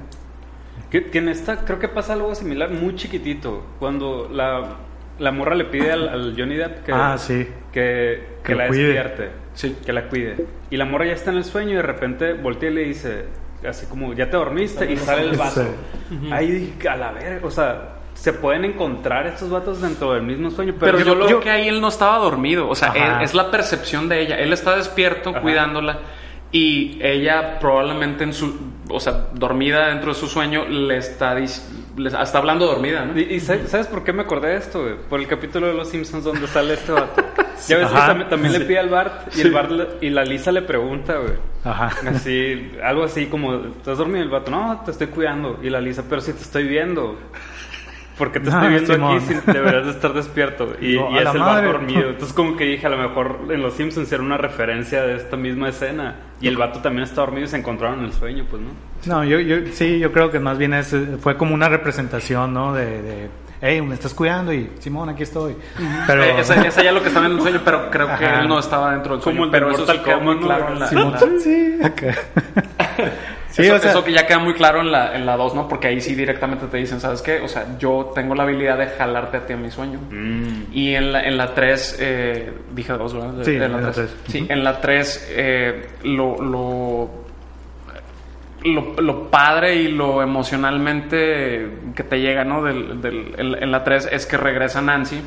Que, 0.89 1.07
que 1.07 1.17
en 1.17 1.27
esta 1.27 1.57
creo 1.57 1.77
que 1.77 1.89
pasa 1.89 2.13
algo 2.13 2.33
similar, 2.35 2.71
muy 2.71 2.95
chiquitito. 2.95 3.65
Cuando 3.79 4.29
la, 4.31 4.77
la 5.19 5.31
morra 5.31 5.55
le 5.55 5.65
pide 5.65 5.91
al, 5.91 6.07
al 6.09 6.35
Johnny 6.37 6.55
Depp 6.55 6.83
que, 6.85 6.91
Ah, 6.91 7.17
sí. 7.17 7.47
que, 7.71 8.37
Que 8.43 8.55
la 8.55 8.67
cuide. 8.67 8.83
despierte. 8.83 9.29
Sí. 9.53 9.75
Que 9.85 9.91
la 9.93 10.03
cuide. 10.07 10.35
Y 10.69 10.77
la 10.77 10.85
morra 10.85 11.05
ya 11.05 11.13
está 11.13 11.31
en 11.31 11.37
el 11.37 11.43
sueño 11.43 11.71
y 11.71 11.75
de 11.75 11.81
repente 11.81 12.33
voltea 12.33 12.69
y 12.69 12.73
le 12.73 12.81
dice, 12.83 13.25
así 13.67 13.85
como, 13.87 14.13
ya 14.13 14.29
te 14.29 14.37
dormiste 14.37 14.91
y 14.91 14.97
sale 14.97 15.23
el 15.23 15.37
vato. 15.37 15.63
Sí. 16.09 16.29
Ahí 16.31 16.51
dije, 16.51 16.87
a 16.89 16.95
la 16.95 17.11
verga, 17.11 17.45
o 17.47 17.51
sea, 17.51 17.93
se 18.13 18.33
pueden 18.33 18.65
encontrar 18.65 19.25
estos 19.27 19.49
vatos 19.49 19.81
dentro 19.81 20.13
del 20.13 20.23
mismo 20.23 20.49
sueño. 20.51 20.73
Pero, 20.79 20.97
Pero, 20.97 20.99
yo, 20.99 21.13
yo, 21.13 21.15
lo 21.19 21.25
creo 21.25 21.39
que 21.39 21.49
ahí 21.49 21.67
él 21.67 21.81
no 21.81 21.87
estaba 21.87 22.17
dormido, 22.19 22.67
o 22.69 22.75
sea, 22.75 22.89
él- 22.95 23.23
es 23.23 23.33
la 23.33 23.49
percepción 23.51 24.07
de 24.09 24.21
ella, 24.21 24.37
él 24.37 24.53
está 24.53 24.75
despierto 24.75 25.31
Ajá. 25.31 25.41
cuidándola 25.41 25.99
y 26.51 26.99
ella 27.01 27.59
probablemente 27.59 28.23
en 28.23 28.33
su, 28.33 28.57
o 28.89 28.99
sea, 28.99 29.27
dormida 29.33 29.87
dentro 29.89 30.13
de 30.13 30.19
su 30.19 30.27
sueño 30.27 30.65
le 30.65 30.97
está, 30.97 31.35
está 32.05 32.37
hablando 32.37 32.65
dormida, 32.67 33.05
¿no? 33.05 33.19
Y, 33.19 33.23
y 33.23 33.39
¿sabes 33.39 33.69
sabes 33.69 33.87
por 33.87 34.03
qué 34.03 34.13
me 34.13 34.21
acordé 34.23 34.49
de 34.49 34.57
esto, 34.57 34.81
güey? 34.83 34.95
Por 35.09 35.19
el 35.19 35.27
capítulo 35.27 35.67
de 35.67 35.73
Los 35.73 35.89
Simpsons 35.89 36.23
donde 36.23 36.47
sale 36.47 36.73
este 36.75 36.91
vato. 36.91 37.23
Ya 37.67 37.77
ves 37.79 37.87
que 37.89 38.23
también 38.29 38.53
le 38.53 38.59
pide 38.61 38.77
al 38.77 38.87
Bart 38.87 39.35
y 39.35 39.41
el 39.41 39.51
Bart 39.51 39.71
le- 39.71 39.87
y 40.01 40.11
la 40.11 40.23
Lisa 40.23 40.51
le 40.51 40.61
pregunta, 40.61 41.17
güey. 41.17 41.33
Ajá. 41.65 41.91
Así, 42.07 42.71
algo 42.83 43.03
así 43.03 43.25
como, 43.25 43.55
¿estás 43.55 43.97
dormido? 43.97 44.21
El 44.23 44.29
vato, 44.29 44.51
no, 44.51 44.79
te 44.85 44.91
estoy 44.91 45.07
cuidando. 45.07 45.59
Y 45.63 45.69
la 45.71 45.81
Lisa, 45.81 46.03
pero 46.07 46.21
si 46.21 46.33
te 46.33 46.43
estoy 46.43 46.67
viendo. 46.67 47.17
Porque 48.17 48.39
te 48.39 48.49
Ah, 48.49 48.53
estoy 48.53 48.69
viendo 48.69 48.93
Simón. 48.95 49.15
aquí, 49.17 49.25
si 49.45 49.51
deberías 49.51 49.85
de 49.85 49.91
estar 49.91 50.11
despierto. 50.13 50.73
Y, 50.81 50.95
No, 50.95 51.11
y 51.11 51.17
es 51.19 51.25
el 51.33 51.39
madre. 51.39 51.67
vato 51.67 51.77
dormido. 51.79 52.09
Entonces 52.09 52.33
como 52.33 52.57
que 52.57 52.63
dije, 52.65 52.87
a 52.87 52.89
lo 52.89 52.97
mejor 52.97 53.39
en 53.49 53.61
Los 53.61 53.73
Simpsons 53.75 54.11
era 54.11 54.23
una 54.23 54.37
referencia 54.37 55.03
de 55.03 55.15
esta 55.17 55.37
misma 55.37 55.69
escena. 55.69 56.15
Y 56.41 56.47
el 56.47 56.57
vato 56.57 56.79
también 56.79 57.03
está 57.03 57.21
dormido 57.21 57.45
y 57.45 57.47
se 57.47 57.57
encontraron 57.57 57.99
en 57.99 58.05
el 58.05 58.13
sueño, 58.13 58.45
pues, 58.49 58.61
¿no? 58.63 58.69
No, 59.05 59.23
yo, 59.23 59.39
yo 59.39 59.57
sí, 59.71 59.99
yo 59.99 60.11
creo 60.11 60.31
que 60.31 60.39
más 60.39 60.57
bien 60.57 60.73
es, 60.73 60.95
fue 61.21 61.37
como 61.37 61.53
una 61.53 61.69
representación, 61.69 62.53
¿no? 62.53 62.73
De, 62.73 63.01
de 63.03 63.29
hey, 63.61 63.81
me 63.81 63.93
estás 63.95 64.13
cuidando 64.13 64.51
y 64.53 64.69
Simón, 64.79 65.09
aquí 65.09 65.23
estoy. 65.23 65.55
Pero 66.07 66.23
Eh, 66.23 66.39
esa, 66.39 66.59
esa 66.65 66.83
ya 66.83 66.91
lo 66.91 67.01
que 67.01 67.07
estaba 67.09 67.27
en 67.27 67.33
el 67.33 67.41
sueño, 67.41 67.61
pero 67.63 67.89
creo 67.91 68.07
que 68.17 68.25
Ajá. 68.25 68.41
él 68.41 68.47
no 68.47 68.57
estaba 68.59 68.91
dentro 68.93 69.13
del 69.13 69.21
sueño. 69.23 69.35
Como 69.37 69.45
el 69.45 69.51
pero 69.51 69.67
eso 69.71 69.77
sí 69.85 69.85
Mortal 69.85 70.03
queda 70.03 70.17
muy 70.17 70.37
Kombat, 70.37 70.41
¿no? 70.59 70.65
claro 70.65 70.73
en 70.73 70.79
la, 70.79 70.87
Simón, 70.87 71.13
en 71.21 71.33
la- 71.35 71.39
sí, 71.39 71.79
acá. 71.83 72.15
Sí, 73.57 73.67
eso, 73.67 73.75
o 73.75 73.79
sea, 73.79 73.91
eso 73.91 74.03
que 74.03 74.11
ya 74.13 74.25
queda 74.25 74.39
muy 74.39 74.53
claro 74.53 74.81
en 74.81 74.91
la, 74.91 75.15
en 75.15 75.25
la 75.25 75.35
2, 75.35 75.55
¿no? 75.55 75.67
Porque 75.67 75.87
ahí 75.87 75.99
sí 75.99 76.15
directamente 76.15 76.67
te 76.67 76.77
dicen, 76.77 76.99
¿sabes 76.99 77.21
qué? 77.21 77.41
O 77.41 77.47
sea, 77.47 77.77
yo 77.79 78.11
tengo 78.15 78.35
la 78.35 78.43
habilidad 78.43 78.77
de 78.77 78.87
jalarte 78.87 79.37
a 79.37 79.45
ti 79.45 79.53
a 79.53 79.57
mi 79.57 79.69
sueño. 79.71 79.99
Y 80.71 80.93
en 80.93 81.11
la, 81.11 81.23
en 81.23 81.37
la 81.37 81.53
3, 81.53 81.97
eh, 81.99 82.53
dije 82.73 82.93
2, 82.93 83.13
¿verdad? 83.13 83.43
Sí, 83.43 83.51
en 83.55 83.59
la 83.59 83.65
en 83.65 83.71
la 83.73 83.79
3. 83.91 83.93
tres. 83.95 84.15
Sí, 84.27 84.45
en 84.49 84.63
la 84.63 84.79
3, 84.81 85.27
eh, 85.31 85.87
lo, 86.03 86.35
lo, 86.41 87.09
lo, 88.63 89.01
lo 89.01 89.29
padre 89.29 89.75
y 89.75 89.87
lo 89.89 90.21
emocionalmente 90.21 91.69
que 91.95 92.03
te 92.03 92.19
llega, 92.19 92.43
¿no? 92.43 92.63
Del, 92.63 93.01
del- 93.01 93.33
en, 93.37 93.63
en 93.63 93.71
la 93.71 93.83
3 93.83 94.09
es 94.11 94.25
que 94.25 94.37
regresa 94.37 94.81
Nancy. 94.81 95.21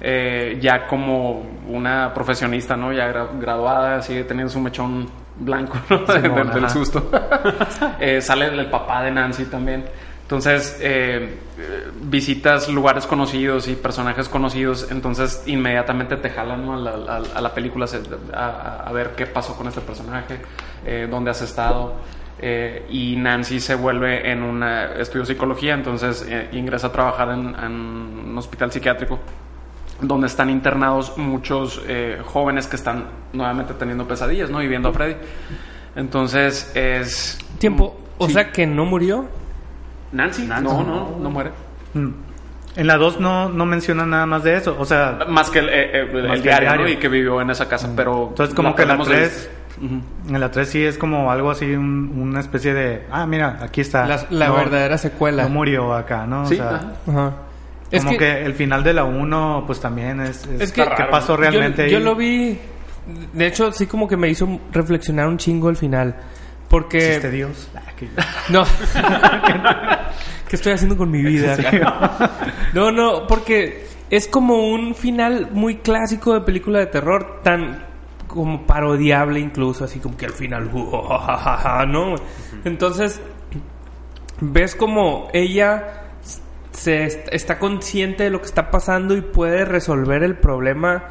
eh, 0.00 0.56
ya 0.60 0.86
como 0.86 1.42
una 1.68 2.14
profesionista, 2.14 2.76
¿no? 2.76 2.92
Ya 2.92 3.12
gra- 3.12 3.38
graduada, 3.38 4.00
sigue 4.02 4.24
teniendo 4.24 4.50
su 4.50 4.58
mechón 4.60 5.06
blanco, 5.40 5.78
¿no? 5.90 6.06
Simón, 6.20 6.34
del, 6.52 6.60
del 6.62 6.70
susto. 6.70 7.10
Eh, 8.00 8.20
sale 8.22 8.46
el 8.46 8.70
papá 8.70 9.02
de 9.02 9.10
Nancy 9.10 9.44
también. 9.46 9.84
Entonces, 10.22 10.78
eh, 10.80 11.38
visitas 12.02 12.68
lugares 12.68 13.04
conocidos 13.06 13.66
y 13.66 13.74
personajes 13.74 14.28
conocidos, 14.28 14.86
entonces 14.92 15.42
inmediatamente 15.46 16.16
te 16.16 16.30
jalan 16.30 16.64
¿no? 16.64 16.74
a, 16.74 16.76
la, 16.76 17.16
a- 17.16 17.38
a 17.38 17.40
la 17.40 17.52
película 17.52 17.86
a, 18.32 18.90
ver 18.92 19.10
qué 19.16 19.26
pasó 19.26 19.56
con 19.56 19.66
este 19.66 19.80
personaje, 19.80 20.40
eh, 20.86 21.08
dónde 21.10 21.30
has 21.32 21.42
estado. 21.42 21.94
eh, 22.38 22.86
y 22.88 23.16
Nancy 23.16 23.58
se 23.60 23.74
vuelve 23.74 24.30
en 24.30 24.42
un 24.44 24.62
estudio 24.62 25.26
psicología, 25.26 25.74
entonces 25.74 26.24
eh, 26.28 26.48
ingresa 26.52 26.86
a 26.86 26.92
trabajar 26.92 27.30
en, 27.30 27.54
en 27.62 27.72
un 28.30 28.38
hospital 28.38 28.70
psiquiátrico 28.72 29.18
donde 30.02 30.26
están 30.26 30.50
internados 30.50 31.16
muchos 31.18 31.82
eh, 31.86 32.20
jóvenes 32.24 32.66
que 32.66 32.76
están 32.76 33.04
nuevamente 33.32 33.74
teniendo 33.74 34.06
pesadillas, 34.08 34.50
¿no? 34.50 34.62
Y 34.62 34.68
viendo 34.68 34.88
a 34.88 34.92
Freddy. 34.92 35.16
Entonces 35.96 36.70
es... 36.74 37.38
Tiempo. 37.58 37.98
O 38.18 38.26
Sí. 38.26 38.34
sea 38.34 38.50
que 38.52 38.66
no 38.66 38.84
murió. 38.84 39.26
Nancy, 40.12 40.46
Nancy. 40.46 40.64
no, 40.64 40.82
no, 40.84 41.16
no 41.18 41.30
muere. 41.30 41.50
Mm. 41.94 42.08
En 42.76 42.86
la 42.86 42.96
2 42.96 43.18
no, 43.20 43.48
no 43.48 43.66
mencionan 43.66 44.10
nada 44.10 44.26
más 44.26 44.44
de 44.44 44.56
eso. 44.56 44.76
O 44.78 44.84
sea, 44.84 45.18
Más 45.28 45.50
que 45.50 45.58
el, 45.58 45.68
eh, 45.68 45.72
eh, 46.02 46.08
el 46.12 46.28
Más 46.28 46.36
el 46.36 46.42
diario, 46.42 46.68
¿no? 46.70 46.76
diario. 46.76 46.94
Y 46.94 46.96
que 46.98 47.08
vivió 47.08 47.40
en 47.40 47.50
esa 47.50 47.68
casa, 47.68 47.90
pero... 47.96 48.28
entonces 48.28 48.54
como 48.54 48.74
que 48.74 48.82
la 48.86 48.96
perdemos 48.96 49.08
de 49.08 49.14
3... 49.16 49.30
vista. 49.30 49.50
Ujú. 49.82 50.34
En 50.34 50.40
la 50.40 50.50
3 50.50 50.68
sí 50.68 50.84
es 50.84 50.98
como 50.98 51.30
algo 51.32 51.50
así, 51.50 51.64
un- 51.72 52.12
una 52.16 52.40
especie 52.40 52.74
de... 52.74 53.06
Ah, 53.10 53.26
mira, 53.26 53.58
aquí 53.62 53.80
está. 53.80 54.06
La, 54.06 54.26
la 54.30 54.48
No- 54.48 54.54
verdadera 54.54 54.98
secuela. 54.98 55.44
No 55.44 55.48
murió 55.48 55.94
acá, 55.94 56.26
¿no? 56.26 56.46
Sí, 56.46 56.54
o 56.54 56.56
sea, 56.58 56.68
ajá. 56.76 56.92
Ajá. 57.08 57.32
Es 57.90 58.04
como 58.04 58.16
que, 58.16 58.24
que, 58.24 58.42
el 58.44 58.54
final 58.54 58.82
de 58.84 58.94
la 58.94 59.04
1 59.04 59.64
pues 59.66 59.80
también 59.80 60.20
es... 60.20 60.46
Es, 60.46 60.60
Es 60.60 60.72
que- 60.72 60.82
¿Qué 60.96 61.04
pasó 61.10 61.36
realmente 61.36 61.84
yo, 61.84 61.92
yo 61.92 61.98
ahí? 61.98 62.04
lo 62.04 62.14
vi. 62.14 62.58
De 63.32 63.46
hecho, 63.46 63.72
sí 63.72 63.86
como 63.86 64.06
que 64.06 64.16
me 64.16 64.28
hizo 64.28 64.60
reflexionar 64.72 65.26
un 65.26 65.38
chingo 65.38 65.68
el 65.70 65.76
final. 65.76 66.14
Porque... 66.68 66.98
¿Existe 66.98 67.30
Dios? 67.30 67.68
No. 68.48 68.64
¿Qué 70.48 70.56
estoy 70.56 70.72
haciendo 70.72 70.96
con 70.96 71.10
mi 71.10 71.22
vida? 71.22 71.56
No, 72.74 72.90
no, 72.92 73.26
porque 73.26 73.84
es 74.10 74.28
como 74.28 74.68
un 74.68 74.94
final 74.94 75.48
muy 75.52 75.76
clásico 75.76 76.34
de 76.34 76.40
película 76.42 76.78
de 76.78 76.86
terror, 76.86 77.40
tan 77.42 77.84
como 78.26 78.64
parodiable 78.64 79.40
incluso, 79.40 79.84
así 79.84 79.98
como 79.98 80.16
que 80.16 80.26
al 80.26 80.32
final, 80.32 80.70
¿no? 81.88 82.14
Entonces, 82.64 83.20
ves 84.40 84.76
como 84.76 85.28
ella 85.32 85.99
se 86.80 87.04
est- 87.04 87.28
está 87.30 87.58
consciente 87.58 88.24
de 88.24 88.30
lo 88.30 88.40
que 88.40 88.46
está 88.46 88.70
pasando 88.70 89.14
y 89.14 89.20
puede 89.20 89.64
resolver 89.66 90.22
el 90.22 90.36
problema 90.36 91.04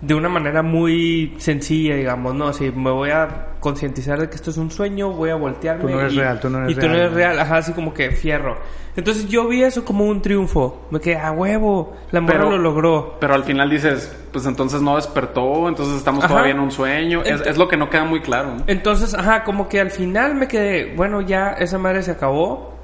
de 0.00 0.14
una 0.14 0.28
manera 0.28 0.62
muy 0.62 1.34
sencilla, 1.38 1.96
digamos, 1.96 2.34
¿no? 2.34 2.48
Así, 2.48 2.70
me 2.74 2.90
voy 2.90 3.10
a 3.10 3.46
concientizar 3.60 4.18
de 4.20 4.28
que 4.28 4.36
esto 4.36 4.50
es 4.50 4.56
un 4.58 4.70
sueño, 4.70 5.10
voy 5.10 5.30
a 5.30 5.34
voltearme. 5.36 5.82
Tú 5.84 5.90
no 5.90 6.00
eres 6.00 6.12
y, 6.12 6.18
real, 6.18 6.40
tú 6.40 6.48
no 6.50 6.58
eres 6.58 6.70
y 6.72 6.74
tú 6.74 6.86
no 6.86 6.92
real, 6.92 7.00
eres 7.00 7.12
real, 7.14 7.40
ajá, 7.40 7.56
así 7.58 7.72
como 7.72 7.92
que 7.92 8.10
fierro. 8.10 8.56
Entonces 8.94 9.26
yo 9.28 9.46
vi 9.48 9.62
eso 9.62 9.84
como 9.84 10.04
un 10.04 10.22
triunfo. 10.22 10.86
Me 10.90 11.00
quedé, 11.00 11.16
a 11.16 11.32
huevo, 11.32 11.94
la 12.10 12.20
morra 12.22 12.38
Pero- 12.38 12.50
lo 12.52 12.58
logró. 12.58 13.16
Pero 13.20 13.34
al 13.34 13.44
final 13.44 13.68
dices, 13.68 14.14
pues 14.32 14.46
entonces 14.46 14.80
no 14.80 14.96
despertó, 14.96 15.68
entonces 15.68 15.96
estamos 15.96 16.24
Ajá. 16.24 16.28
todavía 16.32 16.52
en 16.52 16.60
un 16.60 16.70
sueño. 16.70 17.22
Es, 17.22 17.40
es 17.42 17.58
lo 17.58 17.68
que 17.68 17.76
no 17.76 17.90
queda 17.90 18.04
muy 18.04 18.20
claro. 18.20 18.54
¿no? 18.54 18.64
Entonces, 18.66 19.12
ajá, 19.14 19.44
como 19.44 19.68
que 19.68 19.80
al 19.80 19.90
final 19.90 20.34
me 20.34 20.46
quedé, 20.48 20.94
bueno, 20.94 21.20
ya 21.22 21.50
esa 21.52 21.76
madre 21.78 22.02
se 22.02 22.10
acabó, 22.12 22.75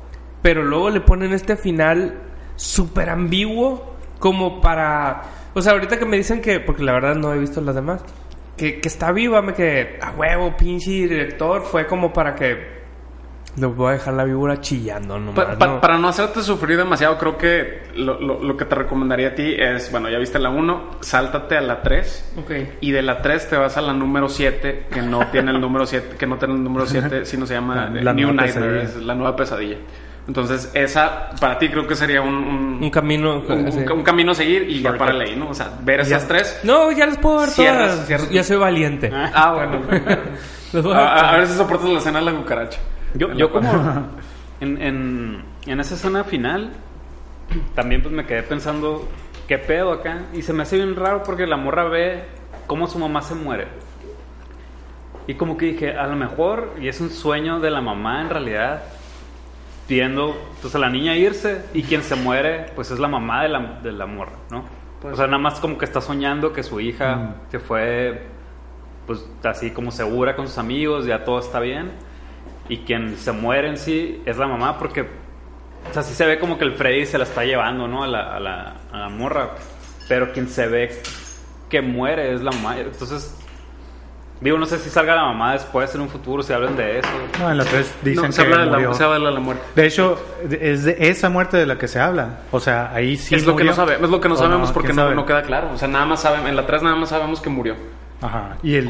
pero 0.43 0.63
luego 0.65 0.91
le 0.91 1.01
ponen 1.01 1.33
este 1.33 1.57
final 1.57 2.15
súper 2.57 3.09
ambiguo 3.11 3.97
como 4.19 4.61
para... 4.61 5.23
O 5.55 5.61
sea, 5.63 5.73
ahorita 5.73 5.99
que 5.99 6.05
me 6.07 6.17
dicen 6.17 6.41
que, 6.41 6.61
porque 6.61 6.83
la 6.83 6.93
verdad 6.93 7.15
no 7.15 7.33
he 7.33 7.39
visto 7.39 7.61
las 7.61 7.75
demás, 7.75 8.05
que, 8.57 8.81
que 8.81 8.89
está 8.89 9.13
viva, 9.13 9.43
me 9.43 9.55
quedé, 9.55 9.99
a 10.01 10.11
huevo, 10.13 10.57
pinche 10.57 10.91
director, 10.91 11.63
fue 11.63 11.87
como 11.87 12.13
para 12.13 12.35
que... 12.35 12.83
Le 13.55 13.67
voy 13.67 13.91
a 13.91 13.93
dejar 13.93 14.15
la 14.15 14.25
víbora 14.25 14.63
chillando 14.63 15.19
nomás, 15.19 15.35
Pa- 15.45 15.59
pa- 15.59 15.67
¿no? 15.67 15.81
Para 15.83 15.99
no 15.99 16.09
hacerte 16.09 16.41
sufrir 16.41 16.79
demasiado, 16.79 17.19
creo 17.19 17.37
que 17.37 17.83
lo, 17.97 18.19
lo- 18.19 18.43
lo 18.43 18.57
que 18.57 18.65
te 18.65 18.75
recomendaría 18.75 19.29
a 19.29 19.35
ti 19.35 19.55
es, 19.59 19.91
bueno, 19.93 20.09
ya 20.09 20.17
viste 20.19 20.39
la 20.39 20.49
1, 20.49 20.91
sáltate 21.01 21.59
a 21.59 21.61
la 21.61 21.83
3. 21.83 22.33
Ok. 22.39 22.51
Y 22.81 22.93
de 22.93 23.03
la 23.03 23.21
3 23.21 23.51
te 23.51 23.57
vas 23.59 23.77
a 23.77 23.83
la 23.83 23.93
número 23.93 24.31
7, 24.31 24.87
que 24.91 25.03
no 25.03 25.27
tiene 25.31 25.51
el 25.51 25.61
número 25.61 25.85
7, 25.85 26.17
que 26.17 26.27
no 26.27 26.39
tiene 26.39 26.55
el 26.55 26.65
número 26.65 26.87
7, 26.87 27.25
sino 27.27 27.45
se 27.45 27.53
llama 27.53 27.91
La- 27.91 28.01
la 28.01 28.13
New 28.15 28.33
Nightmare, 28.33 28.85
es 28.85 28.97
la 28.97 29.15
nueva 29.15 29.37
pesadilla. 29.37 29.77
Entonces, 30.29 30.71
esa 30.75 31.31
para 31.41 31.59
ti 31.59 31.69
creo 31.69 31.87
que 31.87 31.97
sería 31.97 32.23
un, 32.23 32.35
un, 32.35 32.79
Un 32.85 32.91
camino... 32.91 33.39
un- 33.41 33.67
así. 33.67 33.81
un 33.81 34.03
camino 34.05 34.33
a 34.33 34.35
seguir 34.37 34.71
y 34.71 34.81
ya 34.81 34.97
para 34.97 35.19
ahí, 35.19 35.35
¿no? 35.35 35.49
O 35.49 35.55
sea, 35.55 35.73
ver 35.83 36.01
esas 36.01 36.29
tres. 36.29 36.61
No, 36.63 36.93
ya 36.93 37.07
las 37.07 37.19
puedo 37.19 37.41
ver 37.41 37.49
Cierras, 37.51 37.91
todas. 37.93 38.07
cierras. 38.07 38.31
Ya 38.31 38.45
soy 38.45 38.57
valiente. 38.57 39.11
Ah, 39.13 39.53
bueno. 39.55 39.81
Las 40.73 40.83
voy 40.85 40.95
a 40.95 40.99
ver 40.99 41.07
a, 41.25 41.33
ver 41.39 41.47
si 41.49 41.55
soportas 41.57 41.89
la 41.91 41.99
escena 41.99 42.21
de 42.21 42.25
la 42.25 42.33
cucaracha. 42.33 42.81
Yo, 43.15 43.33
yo 43.35 43.51
como 43.53 43.71
en, 44.61 44.81
en, 44.81 45.45
en 45.67 45.81
esa 45.81 45.97
escena 45.97 46.25
final 46.25 46.73
también 47.75 48.01
pues 48.01 48.15
me 48.15 48.25
quedé 48.25 48.43
pensando 48.43 49.07
qué 49.49 49.59
pedo 49.59 49.93
acá 49.93 50.21
y 50.33 50.41
se 50.41 50.55
me 50.55 50.63
hace 50.63 50.77
bien 50.77 50.97
raro 50.97 51.23
porque 51.25 51.47
la 51.47 51.59
morra 51.59 51.85
ve 51.89 52.25
cómo 52.67 52.87
su 52.87 52.99
mamá 52.99 53.21
se 53.21 53.35
muere 53.35 53.67
y 55.27 55.35
como 55.35 55.59
que 55.59 55.67
dije 55.67 55.95
a 55.97 56.07
lo 56.07 56.17
mejor 56.17 56.71
y 56.81 56.89
es 56.89 57.01
un 57.03 57.11
sueño 57.11 57.61
de 57.61 57.71
la 57.71 57.83
mamá 57.83 58.23
en 58.23 58.31
realidad 58.31 58.83
viendo 59.93 60.35
pues 60.61 60.75
a 60.75 60.79
la 60.79 60.89
niña 60.89 61.15
irse 61.17 61.63
y 61.75 61.83
quien 61.83 62.03
se 62.03 62.15
muere 62.15 62.67
pues 62.75 62.91
es 62.91 62.99
la 62.99 63.09
mamá 63.09 63.43
de 63.43 63.51
la, 63.51 63.61
de 63.83 63.93
la 63.93 64.07
morra 64.07 64.37
¿no? 64.51 64.65
o 65.03 65.15
sea 65.15 65.27
nada 65.27 65.39
más 65.39 65.61
como 65.61 65.77
que 65.77 65.85
está 65.85 66.01
soñando 66.01 66.53
que 66.53 66.63
su 66.63 66.81
hija 66.81 67.35
se 67.51 67.59
fue 67.59 68.33
pues 69.07 69.25
así 69.43 69.71
como 69.71 69.91
segura 69.91 70.37
con 70.37 70.49
sus 70.49 70.59
amigos 70.59 71.07
ya 71.07 71.25
todo 71.25 71.39
está 71.39 71.61
bien. 71.61 71.91
Y 72.69 72.79
quien 72.79 73.17
se 73.17 73.33
muere 73.33 73.69
en 73.69 73.77
sí 73.77 74.23
es 74.25 74.37
la 74.37 74.47
mamá 74.47 74.79
porque 74.79 75.03
o 75.03 75.93
sea 75.93 76.03
sí 76.03 76.15
se 76.15 76.25
ve 76.27 76.39
como 76.39 76.59
que 76.59 76.65
el 76.65 76.73
Freddy 76.73 77.07
se 77.07 77.19
la 77.19 77.25
está 77.25 77.45
llevando 77.45 77.89
no 77.89 78.05
a 78.05 78.07
la, 78.07 78.37
a 78.37 78.41
la, 78.41 78.77
a 78.93 78.99
la 78.99 79.09
morra. 79.09 79.51
Pero 80.09 80.33
quien 80.33 80.49
se 80.49 80.67
ve 80.69 81.03
que 81.69 81.81
muere 81.81 82.35
es 82.35 82.43
la 82.43 82.53
mamá 82.53 82.79
entonces 82.79 83.37
digo 84.43 84.59
no 84.59 84.67
sé 84.67 84.79
si 84.79 84.91
salga 84.91 85.15
la 85.15 85.23
mamá 85.25 85.53
después 85.53 85.95
en 85.95 86.01
un 86.03 86.09
futuro 86.09 86.43
si 86.43 86.53
hablan 86.53 86.77
de 86.77 86.99
eso 86.99 87.09
No, 87.41 87.51
en 87.51 87.59
la 87.59 87.65
3 87.65 87.95
dicen 88.03 88.27
No, 88.27 88.33
se 88.33 88.43
que 88.43 88.49
habla 88.53 88.65
de 88.65 88.71
la, 88.71 88.73
murió. 88.79 88.95
se 88.95 89.05
habla 89.05 89.29
de 89.29 89.35
la 89.35 89.41
muerte. 89.41 89.63
De 89.75 89.87
hecho, 89.87 90.19
es 90.51 90.85
de 90.85 90.97
esa 90.99 91.29
muerte 91.31 91.57
de 91.57 91.67
la 91.67 91.79
que 91.79 91.87
se 91.89 92.01
habla. 92.01 92.41
O 92.51 92.61
sea, 92.61 92.91
ahí 92.93 93.17
sí 93.17 93.35
es 93.35 93.43
lo 93.47 93.53
que 93.57 93.65
murió. 93.65 93.71
no 93.71 93.75
sabemos, 93.77 94.05
es 94.05 94.11
lo 94.11 94.21
que 94.21 94.29
no 94.29 94.35
¿O 94.35 94.39
sabemos 94.39 94.73
porque 94.73 94.93
¿Quién 94.93 95.15
no, 95.17 95.25
queda 95.27 95.43
claro. 95.43 95.71
O 95.73 95.79
sea, 95.79 95.89
nada 95.89 96.05
más 96.07 96.21
sabemos, 96.23 96.49
en 96.49 96.57
la 96.57 96.67
3 96.67 96.83
nada 96.83 96.97
más 96.97 97.09
sabemos 97.09 97.41
que 97.41 97.51
murió. 97.51 97.77
Ajá. 98.21 98.57
Y 98.63 98.75
el, 98.77 98.87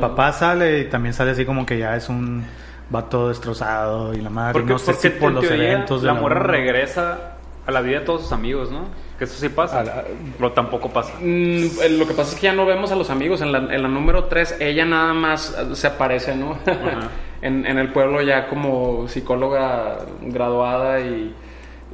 papá 0.00 0.32
sale 0.32 0.80
y 0.80 0.84
también 0.86 1.12
sale 1.14 1.30
así 1.32 1.44
como 1.44 1.64
que 1.64 1.78
ya 1.78 1.96
es 1.96 2.08
un 2.08 2.44
vato 2.90 3.28
destrozado 3.28 4.14
y 4.14 4.20
la 4.20 4.30
madre. 4.30 4.52
porque, 4.52 4.72
no 4.72 4.78
sé 4.78 4.92
porque 4.92 5.00
si 5.00 5.10
por 5.10 5.32
los 5.32 5.46
teoría 5.46 5.72
eventos 5.72 6.02
de 6.02 6.06
la 6.08 6.14
morra 6.14 6.40
uno- 6.40 6.44
regresa 6.52 7.36
a 7.66 7.70
la 7.70 7.80
vida 7.80 8.00
de 8.00 8.04
todos 8.04 8.22
sus 8.22 8.32
amigos 8.32 8.70
no 8.70 8.84
que 9.18 9.24
eso 9.24 9.38
sí 9.38 9.48
pasa 9.48 9.80
A 9.80 9.84
la- 9.84 10.04
pero 10.36 10.52
tampoco 10.52 10.90
pasa 10.90 11.14
Mm, 11.20 11.64
lo 11.98 12.06
que 12.06 12.14
pasa 12.14 12.34
es 12.34 12.40
que 12.40 12.46
ya 12.46 12.52
no 12.52 12.66
vemos 12.66 12.92
a 12.92 12.96
los 12.96 13.08
amigos. 13.10 13.40
En 13.40 13.50
la, 13.52 13.58
en 13.58 13.82
la 13.82 13.88
número 13.88 14.24
3, 14.24 14.56
ella 14.60 14.84
nada 14.84 15.14
más 15.14 15.56
eh, 15.58 15.74
se 15.74 15.86
aparece, 15.86 16.36
¿no? 16.36 16.58
en, 17.42 17.64
en 17.66 17.78
el 17.78 17.92
pueblo 17.92 18.20
ya 18.22 18.48
como 18.48 19.08
psicóloga 19.08 19.98
graduada 20.22 21.00
y, 21.00 21.34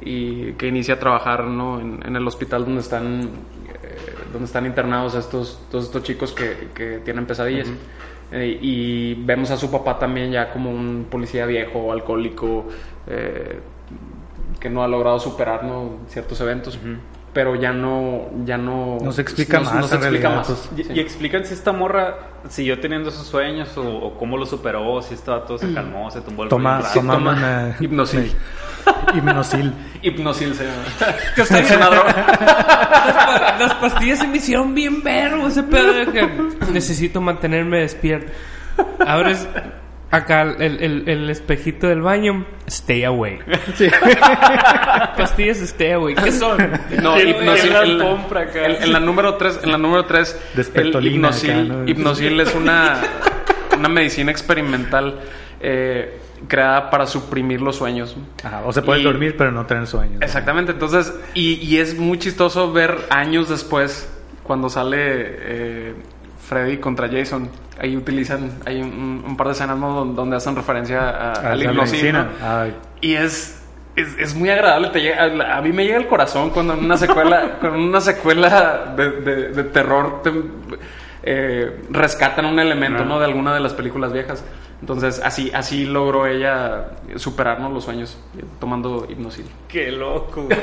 y 0.01 0.53
que 0.53 0.67
inicia 0.67 0.95
a 0.95 0.99
trabajar, 0.99 1.45
¿no? 1.45 1.79
En, 1.79 1.99
en 2.05 2.15
el 2.15 2.27
hospital 2.27 2.65
donde 2.65 2.81
están, 2.81 3.21
eh, 3.23 4.13
donde 4.31 4.45
están 4.45 4.65
internados 4.65 5.15
estos, 5.15 5.61
todos 5.71 5.85
estos 5.85 6.03
chicos 6.03 6.33
que, 6.33 6.69
que 6.73 6.99
tienen 7.05 7.25
pesadillas. 7.25 7.69
Eh, 8.31 8.57
y 8.61 9.13
vemos 9.13 9.51
a 9.51 9.57
su 9.57 9.69
papá 9.71 9.99
también 9.99 10.31
ya 10.31 10.51
como 10.51 10.71
un 10.71 11.05
policía 11.09 11.45
viejo, 11.45 11.91
alcohólico, 11.91 12.65
eh, 13.07 13.59
que 14.59 14.69
no 14.69 14.83
ha 14.83 14.87
logrado 14.87 15.19
superar 15.19 15.63
¿no? 15.65 15.97
ciertos 16.07 16.39
eventos. 16.41 16.79
Pero 17.33 17.55
ya 17.55 17.73
no, 17.73 18.29
ya 18.45 18.59
no... 18.59 18.99
No 19.01 19.11
se 19.11 19.23
explica 19.23 19.59
más, 19.59 19.73
no 19.73 19.87
se 19.87 19.95
en 19.95 20.01
explica 20.03 20.29
realidad, 20.29 20.47
más. 20.49 20.67
pues. 20.75 20.87
Y, 20.89 20.93
y 20.93 20.99
explican 20.99 21.43
si 21.45 21.55
esta 21.55 21.71
morra 21.71 22.15
siguió 22.47 22.79
teniendo 22.79 23.09
esos 23.09 23.25
sueños 23.25 23.75
o, 23.75 23.81
o 23.83 24.17
cómo 24.19 24.37
lo 24.37 24.45
superó, 24.45 25.01
si 25.01 25.15
estaba 25.15 25.43
todo 25.43 25.57
se 25.57 25.73
calmó, 25.73 26.11
se 26.11 26.21
tumbó 26.21 26.43
el 26.43 26.49
Toma, 26.49 26.77
rollo. 26.77 26.89
toma, 26.93 27.13
toma 27.15 27.31
una- 27.31 27.75
hipnosil. 27.79 28.31
hipnosil. 29.15 29.73
Hipnosil 30.03 30.53
se 30.53 30.65
llama. 30.65 30.83
Es. 31.35 31.49
Las, 31.49 33.59
las 33.59 33.73
pastillas 33.75 34.19
se 34.19 34.27
me 34.27 34.37
hicieron 34.37 34.75
bien 34.75 35.01
verbo 35.01 35.47
ese 35.47 35.63
pedo 35.63 35.91
de 35.93 36.05
que 36.07 36.29
necesito 36.71 37.19
mantenerme 37.19 37.79
despierto. 37.79 38.31
Abres 39.05 39.47
acá 40.15 40.43
el, 40.43 40.61
el- 40.81 41.09
el 41.09 41.29
espejito 41.29 41.87
del 41.87 42.01
baño. 42.01 42.45
Stay 42.67 43.03
away. 43.03 43.39
Pastillas 45.17 45.57
stay 45.61 45.91
away. 45.91 46.15
¿Qué 46.15 46.31
son? 46.31 46.57
No, 47.01 47.15
¿Quién- 47.15 47.29
hipnosil. 47.29 47.97
compra 47.99 48.41
acá? 48.41 48.65
en- 48.67 48.93
la 48.93 48.99
número 48.99 49.35
3, 49.35 49.59
en 49.63 49.71
la 49.71 49.77
número 49.77 50.05
3, 50.05 50.39
el 50.75 51.07
hipnosil, 51.07 51.51
acá, 51.51 51.63
¿no? 51.63 51.87
hipnosil 51.87 52.39
es 52.39 52.53
una, 52.55 53.01
una 53.77 53.89
medicina 53.89 54.31
experimental 54.31 55.19
eh, 55.61 56.19
creada 56.47 56.89
para 56.89 57.05
suprimir 57.05 57.61
los 57.61 57.75
sueños. 57.77 58.15
Ajá, 58.43 58.61
o 58.65 58.71
se 58.73 58.81
puede 58.81 59.01
Y- 59.01 59.03
dormir 59.03 59.35
pero 59.37 59.51
no 59.51 59.65
tener 59.65 59.87
sueños. 59.87 60.19
¿no? 60.19 60.25
Exactamente, 60.25 60.71
entonces, 60.73 61.13
y, 61.33 61.53
y 61.55 61.77
es 61.77 61.97
muy 61.97 62.17
chistoso 62.19 62.71
ver 62.71 62.97
años 63.09 63.49
después, 63.49 64.09
cuando 64.43 64.69
sale 64.69 64.97
eh, 64.99 65.93
Freddy 66.53 66.77
contra 66.77 67.09
Jason, 67.09 67.49
ahí 67.79 67.97
utilizan, 67.97 68.51
hay 68.65 68.81
un, 68.81 69.23
un 69.25 69.35
par 69.35 69.47
de 69.47 69.53
escenas 69.53 69.79
donde 69.79 70.35
hacen 70.35 70.55
referencia 70.55 71.09
a, 71.09 71.31
A 71.31 71.51
al 71.53 71.75
Y 73.01 73.15
es 73.15 73.59
es, 73.95 74.17
es 74.17 74.33
muy 74.35 74.49
agradable. 74.49 74.89
Te 74.89 75.01
llega, 75.01 75.23
a, 75.23 75.57
a 75.57 75.61
mí 75.61 75.71
me 75.71 75.83
llega 75.85 75.97
el 75.97 76.07
corazón 76.07 76.49
cuando 76.51 76.73
en 76.73 76.83
una 76.85 76.97
secuela, 76.97 77.57
con 77.61 77.73
una 77.75 78.01
secuela 78.01 78.93
de, 78.95 79.11
de- 79.21 79.49
de 79.49 79.63
terror 79.65 80.21
te, 80.23 80.31
eh, 81.23 81.81
rescatan 81.89 82.45
un 82.45 82.59
elemento, 82.59 83.03
¿no? 83.05 83.19
De 83.19 83.25
alguna 83.25 83.53
de 83.53 83.59
las 83.59 83.73
películas 83.73 84.11
viejas. 84.13 84.43
Entonces, 84.83 85.21
así, 85.23 85.49
así 85.53 85.85
logró 85.85 86.27
ella 86.27 86.87
superarnos 87.15 87.71
los 87.71 87.85
sueños 87.85 88.17
tomando 88.59 89.07
hipnosil. 89.09 89.45
Qué 89.69 89.89
loco, 89.93 90.43
güey. 90.43 90.59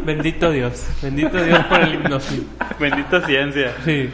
Bendito 0.04 0.52
Dios. 0.52 0.86
Bendito 1.02 1.42
Dios 1.42 1.58
por 1.66 1.80
el 1.80 1.94
hipnosis. 1.94 2.42
Bendita 2.78 3.26
ciencia. 3.26 3.72
Sí. 3.84 4.10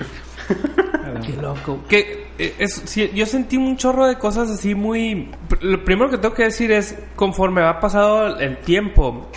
Qué 1.26 1.42
loco. 1.42 1.80
Que 1.86 2.28
eh, 2.38 2.54
es, 2.58 2.72
sí, 2.86 3.10
yo 3.14 3.26
sentí 3.26 3.58
un 3.58 3.76
chorro 3.76 4.06
de 4.06 4.16
cosas 4.16 4.50
así 4.50 4.74
muy. 4.74 5.30
Lo 5.60 5.84
primero 5.84 6.08
que 6.10 6.16
tengo 6.16 6.34
que 6.34 6.44
decir 6.44 6.72
es, 6.72 6.98
conforme 7.14 7.60
va 7.60 7.80
pasado 7.80 8.38
el 8.38 8.56
tiempo, 8.58 9.28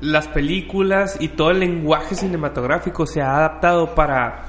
las 0.00 0.26
películas 0.28 1.18
y 1.20 1.28
todo 1.28 1.50
el 1.50 1.60
lenguaje 1.60 2.14
cinematográfico 2.14 3.06
se 3.06 3.20
ha 3.20 3.36
adaptado 3.36 3.94
para, 3.94 4.46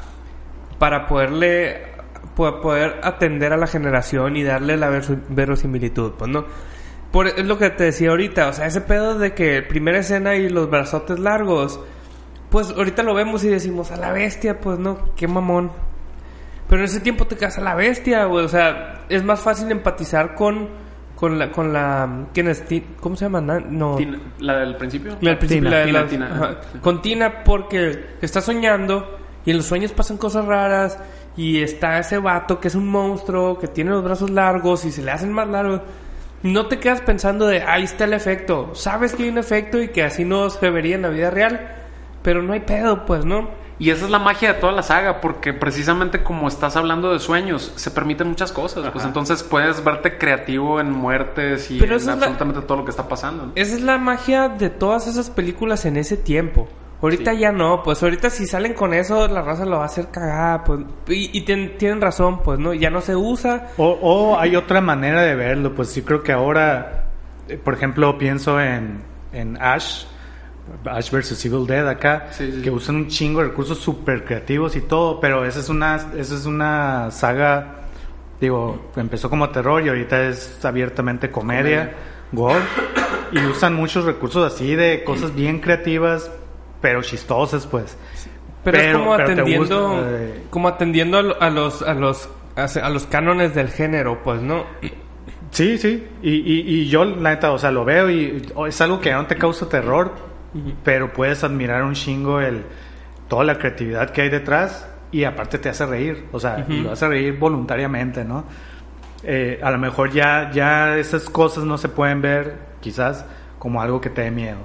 para 0.78 1.06
poderle 1.06 1.88
po- 1.98 1.99
poder 2.36 3.00
atender 3.04 3.52
a 3.54 3.58
la 3.58 3.68
generación 3.68 4.38
y 4.38 4.44
darle 4.44 4.78
la 4.78 4.90
verosimilitud, 5.30 6.14
pues 6.18 6.32
no. 6.32 6.46
Por, 7.12 7.28
es 7.28 7.46
lo 7.46 7.58
que 7.58 7.70
te 7.72 7.86
decía 7.86 8.10
ahorita, 8.12 8.50
o 8.50 8.54
sea, 8.54 8.68
ese 8.68 8.82
pedo 8.82 9.18
de 9.18 9.34
que 9.34 9.62
primera 9.64 9.98
escena 10.00 10.36
y 10.36 10.48
los 10.48 10.70
brazotes 10.70 11.18
largos, 11.20 11.80
pues 12.52 12.70
ahorita 12.72 13.02
lo 13.04 13.14
vemos 13.16 13.44
y 13.44 13.48
decimos, 13.50 13.92
a 13.92 13.98
la 13.98 14.12
bestia, 14.12 14.60
pues 14.60 14.78
no, 14.80 15.10
qué 15.16 15.28
mamón. 15.28 15.72
Pero 16.68 16.82
en 16.82 16.86
ese 16.86 17.00
tiempo 17.00 17.26
te 17.26 17.36
quedas 17.36 17.58
a 17.58 17.62
la 17.62 17.74
bestia, 17.74 18.26
güey. 18.26 18.46
O 18.46 18.48
sea, 18.50 19.02
es 19.10 19.24
más 19.24 19.40
fácil 19.40 19.72
empatizar 19.72 20.36
con, 20.36 20.70
con 21.16 21.40
la, 21.40 21.52
con 21.52 21.74
la, 21.74 22.28
¿quién 22.32 22.48
es? 22.48 22.64
¿Cómo 23.00 23.16
se 23.16 23.26
llama? 23.26 23.42
No. 23.42 23.96
Tina- 23.96 24.20
¿La 24.40 24.60
del 24.60 24.76
principio? 24.76 25.18
La 25.20 25.32
del 25.32 25.40
principio, 25.40 25.68
Tina, 25.68 25.70
la 25.72 25.80
de 25.80 25.86
Tina, 25.88 26.08
Tina, 26.08 26.36
ajá. 26.36 26.60
Con 26.80 27.02
Tina 27.02 27.44
porque 27.44 28.06
está 28.22 28.40
soñando 28.40 29.18
y 29.46 29.50
en 29.50 29.58
los 29.58 29.66
sueños 29.66 29.92
pasan 29.94 30.18
cosas 30.18 30.46
raras 30.46 31.00
y 31.38 31.62
está 31.62 32.00
ese 32.00 32.18
vato 32.18 32.60
que 32.60 32.68
es 32.68 32.76
un 32.76 32.88
monstruo, 32.88 33.58
que 33.60 33.68
tiene 33.68 33.92
los 33.92 34.04
brazos 34.04 34.30
largos 34.30 34.86
y 34.86 34.92
se 34.92 35.02
le 35.02 35.12
hacen 35.12 35.32
más 35.32 35.48
largos. 35.48 35.82
No 36.44 36.68
te 36.68 36.80
quedas 36.80 37.02
pensando 37.02 37.48
de, 37.48 37.62
ahí 37.64 37.84
está 37.84 38.06
el 38.06 38.14
efecto. 38.14 38.72
Sabes 38.74 39.14
que 39.14 39.24
hay 39.24 39.30
un 39.30 39.38
efecto 39.38 39.82
y 39.82 39.90
que 39.90 40.04
así 40.04 40.24
no 40.26 40.50
se 40.50 40.70
vería 40.70 40.96
en 40.96 41.02
la 41.02 41.10
vida 41.10 41.30
real, 41.30 41.76
pero 42.24 42.42
no 42.42 42.54
hay 42.54 42.62
pedo, 42.62 43.06
pues, 43.06 43.26
¿no? 43.26 43.50
Y 43.82 43.92
esa 43.92 44.04
es 44.06 44.12
la 44.12 44.20
magia 44.20 44.54
de 44.54 44.60
toda 44.60 44.74
la 44.74 44.84
saga, 44.84 45.22
porque 45.22 45.54
precisamente 45.54 46.22
como 46.22 46.50
estás 46.50 46.76
hablando 46.76 47.14
de 47.14 47.20
sueños, 47.20 47.72
se 47.78 47.92
permiten 47.92 48.28
muchas 48.28 48.52
cosas. 48.52 48.90
Pues 48.92 49.06
entonces 49.06 49.42
puedes 49.42 49.82
verte 49.86 50.18
creativo 50.18 50.82
en 50.82 50.92
muertes 50.92 51.72
y 51.72 51.80
Pero 51.80 51.96
en 51.96 52.06
la- 52.06 52.12
absolutamente 52.14 52.62
todo 52.62 52.80
lo 52.80 52.84
que 52.84 52.92
está 52.92 53.08
pasando. 53.08 53.54
Esa 53.56 53.76
es 53.76 53.82
la 53.82 53.98
magia 53.98 54.50
de 54.50 54.70
todas 54.70 55.08
esas 55.08 55.30
películas 55.30 55.86
en 55.86 55.96
ese 55.96 56.18
tiempo. 56.18 56.68
Ahorita 57.02 57.34
ya 57.34 57.52
no, 57.54 57.82
pues 57.82 58.04
ahorita 58.04 58.30
si 58.30 58.46
salen 58.46 58.74
con 58.74 58.94
eso, 58.94 59.28
la 59.30 59.42
raza 59.42 59.66
lo 59.66 59.78
va 59.78 59.84
a 59.84 59.86
hacer 59.86 60.08
cagada, 60.12 60.64
pues. 60.66 60.82
Y, 61.08 61.38
y 61.38 61.46
tien- 61.46 61.78
tienen 61.78 62.02
razón, 62.02 62.44
pues, 62.44 62.60
¿no? 62.60 62.74
Ya 62.74 62.90
no 62.90 63.00
se 63.02 63.16
usa. 63.16 63.70
O, 63.78 63.88
o 64.02 64.38
hay 64.40 64.56
otra 64.58 64.82
manera 64.82 65.22
de 65.22 65.34
verlo, 65.36 65.74
pues 65.74 65.88
sí 65.90 66.02
creo 66.02 66.22
que 66.24 66.34
ahora, 66.34 67.06
eh, 67.48 67.58
por 67.58 67.74
ejemplo, 67.74 68.18
pienso 68.18 68.60
en, 68.60 69.02
en 69.32 69.58
Ash, 69.62 70.04
Ash 70.86 71.10
vs. 71.10 71.46
Evil 71.46 71.66
Dead 71.66 71.88
acá, 71.88 72.28
Sí, 72.32 72.52
sí, 72.52 72.58
que 72.58 72.64
sí. 72.66 72.70
usan 72.70 72.98
un 72.98 73.08
chingo 73.08 73.40
de 73.42 73.48
recursos 73.48 73.78
súper 73.80 74.26
creativos 74.26 74.76
y 74.76 74.82
todo, 74.82 75.22
pero 75.22 75.46
esa 75.46 75.60
es 75.62 75.70
una, 75.70 75.96
esa 75.96 76.36
es 76.36 76.46
una 76.46 77.12
saga, 77.12 77.76
digo, 78.42 78.92
empezó 78.98 79.30
como 79.30 79.50
terror 79.52 79.82
y 79.86 79.88
ahorita 79.88 80.28
es 80.28 80.64
abiertamente 80.66 81.32
comedia, 81.32 81.94
gore, 82.34 82.60
y 83.32 83.40
usan 83.46 83.74
muchos 83.74 84.04
recursos 84.06 84.52
así 84.54 84.76
de 84.76 85.04
cosas 85.06 85.34
bien 85.34 85.60
creativas, 85.62 86.30
pero 86.82 87.02
chistosas, 87.02 87.66
pues. 87.68 87.98
Pero, 88.64 88.78
es 88.78 88.84
Pero- 88.86 89.00
como 89.00 89.16
pero 89.16 89.24
atendiendo, 89.32 89.90
gusta, 89.90 90.08
eh. 90.12 90.44
como 90.50 90.68
atendiendo 90.68 91.18
a, 91.18 91.22
lo- 91.22 91.42
a 91.42 91.50
los, 91.50 91.82
a 91.82 91.94
los, 91.94 92.30
a, 92.56 92.90
los 92.90 93.06
cánones 93.06 93.56
del 93.56 93.70
género, 93.70 94.22
pues, 94.24 94.42
¿no? 94.42 94.66
Sí, 95.52 95.78
sí. 95.78 96.08
Y, 96.22 96.32
y, 96.36 96.64
y 96.82 96.90
yo, 96.90 97.06
la 97.06 97.32
neta, 97.32 97.52
o 97.52 97.58
sea, 97.58 97.72
lo 97.72 97.86
veo 97.86 98.10
y 98.10 98.46
es 98.68 98.82
algo 98.82 99.00
que 99.00 99.12
no 99.14 99.26
te 99.28 99.36
causa 99.36 99.68
terror, 99.70 100.12
pero 100.84 101.12
puedes 101.14 101.44
admirar 101.44 101.84
un 101.84 101.94
chingo 101.94 102.40
el, 102.42 102.64
toda 103.28 103.44
la 103.46 103.56
creatividad 103.58 104.10
que 104.12 104.22
hay 104.24 104.30
detrás 104.30 104.88
y 105.12 105.24
aparte 105.24 105.58
te 105.58 105.70
hace 105.70 105.86
reír. 105.86 106.26
O 106.32 106.40
sea, 106.40 106.66
y 106.68 106.82
lo 106.82 106.92
hace 106.92 107.08
reír 107.08 107.38
voluntariamente, 107.40 108.24
¿no? 108.26 108.44
Eh, 109.24 109.60
a 109.64 109.72
lo 109.72 109.78
mejor 109.80 110.12
ya, 110.12 110.52
ya 110.52 110.98
esas 110.98 111.30
cosas 111.30 111.64
no 111.64 111.78
se 111.78 111.90
pueden 111.90 112.22
ver, 112.22 112.56
quizás, 112.82 113.26
como 113.58 113.82
algo 113.82 114.00
que 114.02 114.10
te 114.10 114.22
dé 114.22 114.32
miedo. 114.32 114.58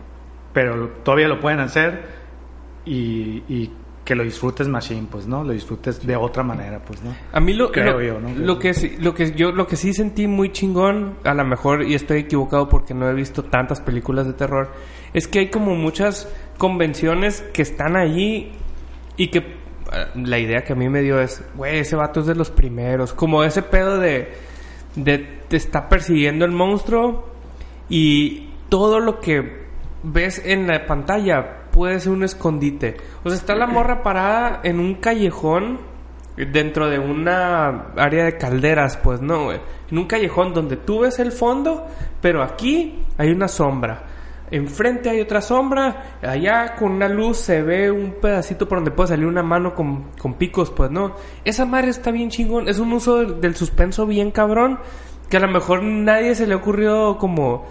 Pero 0.55 0.89
todavía 1.03 1.29
lo 1.29 1.39
pueden 1.41 1.61
hacer 1.61 2.07
y, 2.87 3.43
y 3.49 3.71
que 4.05 4.15
lo 4.15 4.23
disfrutes 4.23 4.69
machine, 4.69 5.09
pues, 5.11 5.27
¿no? 5.27 5.43
Lo 5.45 5.53
disfrutes 5.53 6.07
de 6.07 6.15
otra 6.15 6.43
manera, 6.43 6.79
pues, 6.85 7.03
¿no? 7.03 7.15
A 7.33 7.41
mí 7.41 7.55
lo, 7.55 7.73
Creo 7.73 7.99
lo, 7.99 8.03
yo, 8.03 8.21
¿no? 8.21 8.29
lo 8.35 8.59
que 8.59 8.73
sí- 8.75 8.97
lo 9.01 9.15
que 9.15 9.33
yo 9.33 9.51
lo 9.51 9.67
que 9.67 9.77
sí 9.77 9.93
sentí 9.95 10.27
muy 10.27 10.53
chingón, 10.53 11.15
a 11.25 11.35
lo 11.35 11.45
mejor 11.45 11.83
y 11.83 11.95
estoy 11.95 12.21
equivocado 12.21 12.69
porque 12.69 12.95
no 12.95 13.09
he 13.09 13.15
visto 13.15 13.43
tantas 13.45 13.81
películas 13.81 14.27
de 14.27 14.35
terror, 14.35 14.71
es 15.13 15.27
que 15.27 15.41
hay 15.41 15.51
como 15.51 15.75
muchas 15.75 16.33
convenciones 16.59 17.43
que 17.53 17.63
están 17.63 17.97
allí 17.97 18.53
y 19.17 19.29
que 19.29 19.39
eh, 19.39 19.55
la 20.17 20.39
idea 20.39 20.63
que 20.65 20.75
a 20.75 20.77
mí 20.77 20.89
me 20.91 21.01
dio 21.03 21.19
es, 21.21 21.43
güey, 21.57 21.79
ese 21.79 21.97
vato 21.97 22.21
es 22.21 22.27
de 22.27 22.35
los 22.35 22.51
primeros, 22.51 23.13
como 23.15 23.43
ese 23.43 23.63
pedo 23.63 23.99
de 23.99 24.33
de 24.97 25.19
te 25.49 25.57
está 25.57 25.89
persiguiendo 25.89 26.45
el 26.45 26.53
monstruo 26.53 27.27
y 27.89 28.51
todo 28.69 29.01
lo 29.01 29.19
que 29.21 29.64
ves 30.05 30.43
en 30.45 30.67
la 30.67 30.87
pantalla 30.87 31.65
puede 31.73 31.99
ser 31.99 32.13
un 32.13 32.23
escondite. 32.23 32.97
O 33.25 33.31
sea, 33.31 33.39
está 33.39 33.55
la 33.55 33.67
morra 33.67 34.03
parada 34.03 34.61
en 34.63 34.79
un 34.79 34.95
callejón 34.97 35.81
dentro 36.37 36.89
de 36.89 36.99
una 36.99 37.87
área 37.97 38.25
de 38.25 38.37
calderas, 38.37 38.97
pues 38.99 39.21
no, 39.21 39.45
güey. 39.45 39.61
En 39.91 39.99
un 39.99 40.07
callejón 40.07 40.53
donde 40.53 40.77
tú 40.77 41.01
ves 41.01 41.19
el 41.19 41.33
fondo, 41.33 41.87
pero 42.21 42.43
aquí 42.43 43.05
hay 43.19 43.31
una 43.31 43.49
sombra. 43.49 44.05
Enfrente 44.51 45.09
hay 45.09 45.21
otra 45.21 45.41
sombra, 45.41 46.19
allá 46.23 46.77
con 46.77 46.93
una 46.93 47.09
luz 47.09 47.39
se 47.39 47.63
ve 47.63 47.91
un 47.91 48.13
pedacito 48.21 48.69
por 48.69 48.79
donde 48.79 48.91
puede 48.91 49.09
salir 49.09 49.27
una 49.27 49.43
mano 49.43 49.75
con, 49.75 50.11
con 50.19 50.35
picos, 50.35 50.71
pues 50.71 50.91
no. 50.91 51.17
Esa 51.45 51.65
madre 51.65 51.91
está 51.91 52.11
bien 52.11 52.29
chingón, 52.29 52.69
es 52.69 52.79
un 52.79 52.93
uso 52.93 53.17
del, 53.17 53.41
del 53.41 53.57
suspenso 53.57 54.07
bien 54.07 54.31
cabrón, 54.31 54.79
que 55.31 55.39
a 55.39 55.41
lo 55.41 55.49
mejor 55.49 55.83
nadie 55.83 56.35
se 56.35 56.47
le 56.47 56.55
ocurrió 56.55 57.17
como 57.19 57.67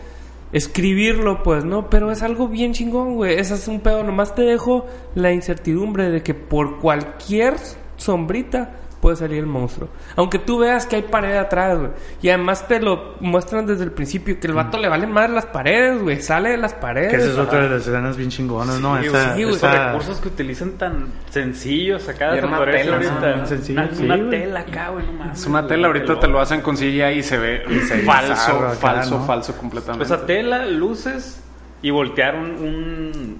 escribirlo, 0.54 1.43
pues, 1.43 1.66
¿no? 1.66 1.89
Pero 1.89 2.12
es 2.12 2.22
algo 2.22 2.47
bien 2.47 2.74
chingón, 2.74 3.16
güey. 3.16 3.38
Ese 3.38 3.56
es 3.56 3.68
un 3.68 3.82
pedo. 3.82 4.04
Nomás 4.04 4.36
te 4.36 4.43
dejo 4.43 4.86
la 5.16 5.34
incertidumbre 5.34 6.10
de 6.10 6.24
que 6.24 6.34
por 6.34 6.80
cualquier 6.80 7.56
sombrita 7.97 8.80
puede 9.04 9.18
salir 9.18 9.39
el 9.39 9.45
monstruo. 9.45 9.89
Aunque 10.16 10.39
tú 10.39 10.60
veas 10.60 10.86
que 10.86 10.95
hay 10.95 11.01
pared 11.01 11.36
atrás, 11.36 11.78
güey. 11.78 11.91
Y 12.22 12.30
además 12.30 12.66
te 12.70 12.80
lo 12.80 13.16
muestran 13.20 13.66
desde 13.68 13.84
el 13.84 13.91
principio, 13.91 14.39
que 14.39 14.47
el 14.47 14.54
vato 14.54 14.78
le 14.78 14.88
valen 14.88 15.12
más 15.12 15.30
las 15.30 15.45
paredes, 15.45 16.01
güey. 16.01 16.22
Sale 16.22 16.51
de 16.51 16.58
las 16.58 16.74
paredes. 16.74 17.10
Que 17.12 17.18
esa 17.18 17.32
es 17.32 17.38
otra 17.38 17.64
de 17.64 17.70
las 17.70 17.86
escenas 17.86 18.16
bien 18.16 18.30
chingonas, 18.30 18.80
¿no? 18.80 18.97
Sí, 19.01 19.08
Esa, 19.08 19.34
güey, 19.34 19.43
esa- 19.49 19.68
Esos 19.74 19.86
recursos 19.88 20.20
que 20.22 20.28
utilizan 20.30 20.72
tan 20.78 21.08
sencillos 21.30 22.08
acá. 22.08 22.38
Y 22.38 22.39
te 22.39 22.45
una 22.45 22.64
tela, 22.64 22.97
Una, 22.97 23.45
sí, 23.45 23.76
una 24.04 24.30
tela 24.30 24.60
acá, 24.62 24.89
güey, 24.91 25.06
no 25.06 25.12
mames. 25.12 25.39
Es 25.41 25.45
una 25.47 25.68
tela, 25.68 25.88
ahorita 25.88 26.20
te 26.22 26.28
lo 26.30 26.39
hacen 26.39 26.62
con 26.62 26.78
CGI 26.78 27.04
y 27.18 27.24
se 27.24 27.38
ve 27.38 27.64
falso, 28.06 28.34
acá, 28.60 28.70
falso, 28.80 29.20
¿no? 29.20 29.26
falso 29.26 29.58
completamente. 29.58 30.06
O 30.06 30.08
sea, 30.08 30.26
tela, 30.26 30.66
luces 30.66 31.43
y 31.82 31.91
voltear 31.91 32.36
un, 32.36 32.51
un, 32.51 33.38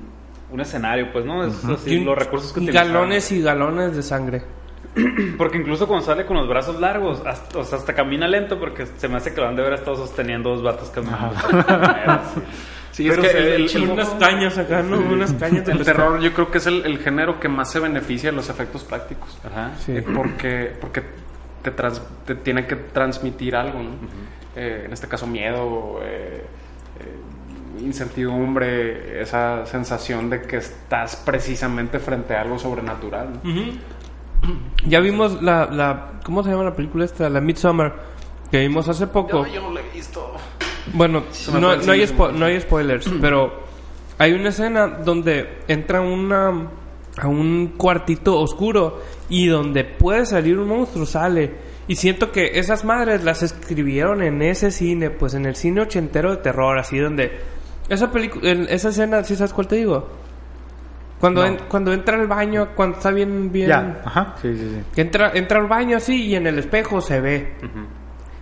un 0.52 0.60
escenario, 0.60 1.10
pues, 1.14 1.24
¿no? 1.24 1.46
Es 1.46 1.64
así, 1.64 1.92
Y 1.94 2.04
los 2.04 2.18
recursos 2.18 2.52
que 2.52 2.60
utilizan. 2.60 2.88
Galones 2.88 3.32
y 3.32 3.42
galones 3.42 3.96
de 3.96 4.04
sangre. 4.04 4.44
Porque 5.38 5.58
incluso 5.58 5.88
cuando 5.88 6.06
sale 6.06 6.26
con 6.26 6.38
los 6.38 6.48
brazos 6.48 6.80
largos, 6.80 7.22
hasta, 7.26 7.60
o 7.60 7.64
sea, 7.64 7.80
hasta 7.80 7.94
camina 7.96 8.28
lento 8.28 8.60
porque 8.60 8.86
se 8.86 9.08
me 9.08 9.18
hace 9.18 9.34
que 9.34 9.42
lo 9.42 9.48
han 9.48 9.56
de 9.56 9.64
haber 9.64 9.74
estado 9.74 9.96
sosteniendo 9.98 10.50
dos 10.52 10.62
vatos 10.64 10.90
caminando. 10.90 11.34
Sí, 12.92 13.08
Pero 13.10 13.24
es 13.24 13.32
que 13.32 13.56
el, 13.56 13.90
Unas 13.90 14.10
cañas 14.12 14.56
acá, 14.60 14.84
¿no? 14.84 15.00
Unas 15.00 15.34
cañas 15.34 15.66
de 15.66 15.72
el 15.72 15.84
terror 15.84 16.20
yo 16.22 16.32
creo 16.32 16.52
que 16.52 16.60
es 16.60 16.68
el, 16.68 16.86
el 16.86 17.00
género 17.00 17.40
que 17.40 17.50
más 17.50 17.72
se 17.72 17.80
beneficia 17.80 18.30
de 18.30 18.36
los 18.36 18.50
efectos 18.52 18.84
prácticos. 18.84 19.36
Ajá. 19.44 19.72
Sí. 19.80 19.94
Eh, 19.94 20.04
porque 20.14 20.74
porque 20.80 21.02
te, 21.64 21.72
trans- 21.72 22.04
te 22.28 22.36
tiene 22.36 22.68
que 22.68 22.76
transmitir 22.76 23.56
algo, 23.56 23.80
¿no? 23.82 23.90
Eh, 24.56 24.84
en 24.86 24.94
este 24.94 25.08
caso 25.08 25.26
miedo, 25.26 26.02
eh, 26.04 26.46
eh, 27.00 27.84
incertidumbre, 27.84 29.22
esa 29.22 29.66
sensación 29.66 30.30
de 30.30 30.42
que 30.44 30.58
estás 30.58 31.16
precisamente 31.16 31.98
frente 31.98 32.36
a 32.36 32.42
algo 32.42 32.60
sobrenatural. 32.60 33.30
¿no? 33.44 33.50
Ujú. 33.50 33.72
Ya 34.86 35.00
vimos 35.00 35.42
la, 35.42 35.66
la... 35.68 36.20
¿Cómo 36.24 36.44
se 36.44 36.50
llama 36.50 36.64
la 36.66 36.76
película 36.76 37.06
esta? 37.06 37.30
La 37.30 37.40
Midsommar. 37.42 37.96
Que 38.52 38.60
vimos 38.60 38.88
hace 38.90 39.08
poco. 39.08 39.46
yo 39.48 39.62
no 39.62 39.72
lo 39.72 39.80
he 39.80 39.90
visto. 39.94 40.34
Bueno, 40.94 41.24
no, 41.54 41.60
no, 41.78 41.92
hay 41.92 42.02
spo- 42.02 42.32
no 42.34 42.46
hay 42.46 42.60
spoilers, 42.60 43.10
pero 43.22 43.64
hay 44.18 44.34
una 44.34 44.50
escena 44.50 44.88
donde 44.88 45.60
entra 45.68 46.02
una 46.02 46.68
a 47.16 47.28
un 47.28 47.76
cuartito 47.78 48.40
oscuro 48.40 49.02
y 49.30 49.48
donde 49.48 49.86
puede 49.86 50.26
salir 50.26 50.60
un 50.60 50.68
monstruo, 50.68 51.06
sale. 51.06 51.56
Y 51.88 51.96
siento 51.96 52.32
que 52.32 52.60
esas 52.60 52.84
madres 52.86 53.24
las 53.24 53.44
escribieron 53.44 54.22
en 54.22 54.42
ese 54.42 54.72
cine, 54.72 55.10
pues 55.10 55.34
en 55.34 55.46
el 55.46 55.56
cine 55.56 55.82
ochentero 55.82 56.32
de 56.32 56.38
terror, 56.38 56.78
así 56.78 56.98
donde... 56.98 57.40
Esa 57.90 58.12
película, 58.12 58.50
esa 58.70 58.90
escena, 58.90 59.24
¿sí 59.24 59.36
sabes 59.36 59.54
cuál 59.54 59.68
te 59.68 59.76
digo? 59.76 60.08
Cuando, 61.24 61.42
No. 61.42 61.48
en- 61.48 61.58
cuando 61.70 61.94
entra 61.94 62.20
al 62.20 62.28
baño, 62.28 62.68
cuando 62.76 62.98
está 62.98 63.10
bien, 63.12 63.50
bien... 63.50 63.70
Ya, 63.70 64.02
ajá, 64.04 64.36
sí, 64.42 64.54
sí, 64.58 64.70
sí. 64.94 65.02
Entra, 65.02 65.32
entra 65.34 65.58
al 65.62 65.68
baño 65.68 65.96
así 65.96 66.26
y 66.26 66.36
en 66.36 66.48
el 66.48 66.60
espejo 66.60 67.00
se 67.00 67.22
ve. 67.22 67.54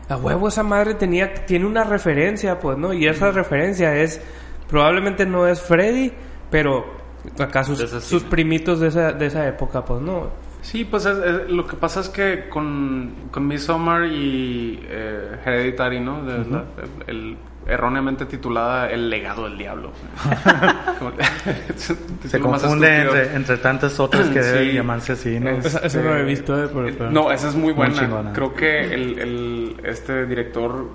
A 0.10 0.18
huevo 0.18 0.48
esa 0.48 0.64
madre 0.64 0.96
tenía, 0.96 1.32
tiene 1.46 1.68
una 1.68 1.84
referencia, 1.84 2.58
pues, 2.60 2.80
¿no? 2.80 2.92
Y 2.92 3.06
esa 3.08 3.30
referencia 3.30 3.96
es, 3.96 4.20
probablemente 4.68 5.28
no 5.28 5.46
es 5.46 5.62
Freddy, 5.62 6.12
pero 6.50 6.84
acá 7.38 7.64
sus, 7.64 7.78
sus 8.04 8.24
primitos 8.24 8.80
de 8.80 8.88
esa, 8.88 9.12
de 9.14 9.28
esa 9.28 9.48
época, 9.48 9.86
pues, 9.86 10.02
¿no? 10.02 10.30
Sí, 10.64 10.84
pues 10.84 11.06
es- 11.06 11.18
es- 11.20 11.50
lo 11.52 11.68
que 11.68 11.76
pasa 11.76 12.00
es 12.00 12.10
que 12.10 12.50
con, 12.50 13.14
con 13.30 13.46
Midsommar 13.48 14.06
y 14.06 14.80
eh, 14.90 15.38
Hereditary, 15.46 16.00
¿no? 16.00 16.24
De 16.26 16.38
la- 16.50 16.66
el, 17.06 17.16
el- 17.16 17.38
erróneamente 17.68 18.26
titulada 18.26 18.90
El 18.90 19.10
legado 19.10 19.44
del 19.46 19.58
diablo. 19.58 19.92
Se 22.28 22.40
confunde 22.40 23.02
entre, 23.02 23.36
entre 23.36 23.58
tantas 23.58 24.00
otras 24.00 24.28
que 24.30 24.40
deben 24.40 24.70
Sí. 24.70 24.74
llamarse 24.76 25.12
así, 25.14 25.40
¿no? 25.40 25.50
Es- 25.52 25.66
Esa, 25.66 25.80
esa 25.80 26.02
no 26.02 26.12
la 26.12 26.20
he 26.20 26.24
visto, 26.24 26.64
eh, 26.64 26.70
pero- 26.74 26.88
pero- 26.98 27.12
No, 27.12 27.32
esa 27.32 27.50
es 27.50 27.56
muy 27.56 27.74
buena. 27.74 28.32
Creo 28.34 28.54
que 28.54 28.94
el, 28.94 29.20
el- 29.20 29.76
este 29.84 30.26
director 30.26 30.90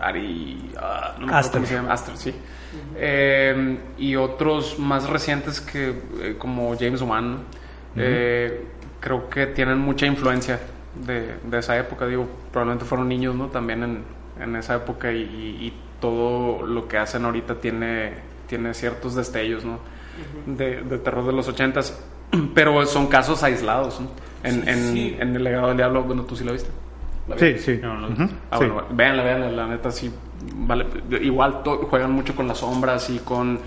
Ari 0.00 0.72
ah, 0.78 1.14
no 1.18 1.26
me 1.26 1.32
acuerdo 1.32 1.36
Aster. 1.38 1.52
cómo 1.60 1.66
se 1.66 1.74
llama, 1.74 1.92
Aster, 1.92 2.16
sí. 2.16 2.34
Eh, 2.96 3.78
y 3.98 4.16
otros 4.16 4.78
más 4.78 5.08
recientes 5.08 5.60
que 5.60 5.90
eh, 6.20 6.36
como 6.38 6.74
James 6.78 7.02
Wan, 7.02 7.38
eh, 7.96 8.64
creo 9.00 9.28
que 9.28 9.46
tienen 9.48 9.78
mucha 9.78 10.06
influencia 10.06 10.58
de, 11.06 11.34
de 11.44 11.58
esa 11.58 11.78
época. 11.78 12.06
Digo, 12.06 12.26
probablemente 12.50 12.84
fueron 12.84 13.08
niños, 13.08 13.34
¿no? 13.34 13.48
También 13.48 13.82
en, 13.82 14.02
en 14.40 14.56
esa 14.56 14.76
época 14.76 15.12
y, 15.12 15.18
y- 15.20 15.66
y 15.66 15.72
todo 16.02 16.66
lo 16.66 16.86
que 16.88 16.98
hacen 16.98 17.24
ahorita 17.24 17.54
tiene, 17.54 18.12
tiene 18.46 18.74
ciertos 18.74 19.14
destellos, 19.14 19.64
¿no? 19.64 19.78
de, 20.44 20.82
de 20.82 20.98
terror 20.98 21.24
de 21.24 21.32
los 21.32 21.48
ochentas, 21.48 21.98
pero 22.54 22.84
son 22.84 23.06
casos 23.06 23.42
aislados, 23.42 23.98
¿no? 24.00 24.08
En, 24.42 24.68
en, 24.68 24.92
Sí. 24.92 25.16
en 25.18 25.34
El 25.34 25.44
legado 25.44 25.68
del 25.68 25.76
diablo, 25.78 26.02
bueno, 26.02 26.24
tú 26.24 26.36
sí 26.36 26.44
lo 26.44 26.52
viste. 26.52 26.68
¿La 27.28 27.38
Sí, 27.38 27.56
sí. 27.58 27.78
No, 27.80 27.96
no. 27.96 28.08
Ujú, 28.08 28.22
Ah, 28.50 28.58
sí. 28.58 28.64
bueno, 28.66 28.84
véanla, 28.90 29.22
véanla, 29.22 29.50
la 29.52 29.66
neta 29.68 29.90
sí, 29.92 30.12
vale. 30.56 30.84
Igual 31.22 31.62
to- 31.62 31.86
juegan 31.88 32.10
mucho 32.12 32.34
con 32.34 32.46
las 32.48 32.58
sombras 32.58 33.08
y 33.08 33.20
con... 33.20 33.60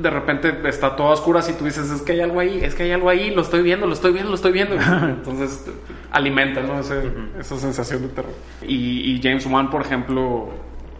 De 0.00 0.10
repente 0.10 0.54
está 0.68 0.94
todo 0.96 1.08
a 1.08 1.12
oscuras 1.12 1.48
y 1.48 1.52
tú 1.54 1.64
dices, 1.64 1.90
es 1.90 2.02
que 2.02 2.12
hay 2.12 2.20
algo 2.20 2.40
ahí, 2.40 2.60
es 2.62 2.74
que 2.74 2.84
hay 2.84 2.92
algo 2.92 3.08
ahí, 3.08 3.30
lo 3.30 3.42
estoy 3.42 3.62
viendo, 3.62 3.86
lo 3.86 3.92
estoy 3.94 4.12
viendo, 4.12 4.30
lo 4.30 4.36
estoy 4.36 4.52
viendo. 4.52 4.74
Entonces 5.02 5.64
alimenta, 6.12 6.60
¿no? 6.62 6.78
Ese- 6.80 7.10
Esa 7.38 7.56
sensación 7.58 8.02
de 8.02 8.08
terror. 8.08 8.32
Y, 8.62 9.12
y 9.12 9.20
James 9.22 9.44
Wan, 9.46 9.68
por 9.70 9.82
ejemplo, 9.82 10.50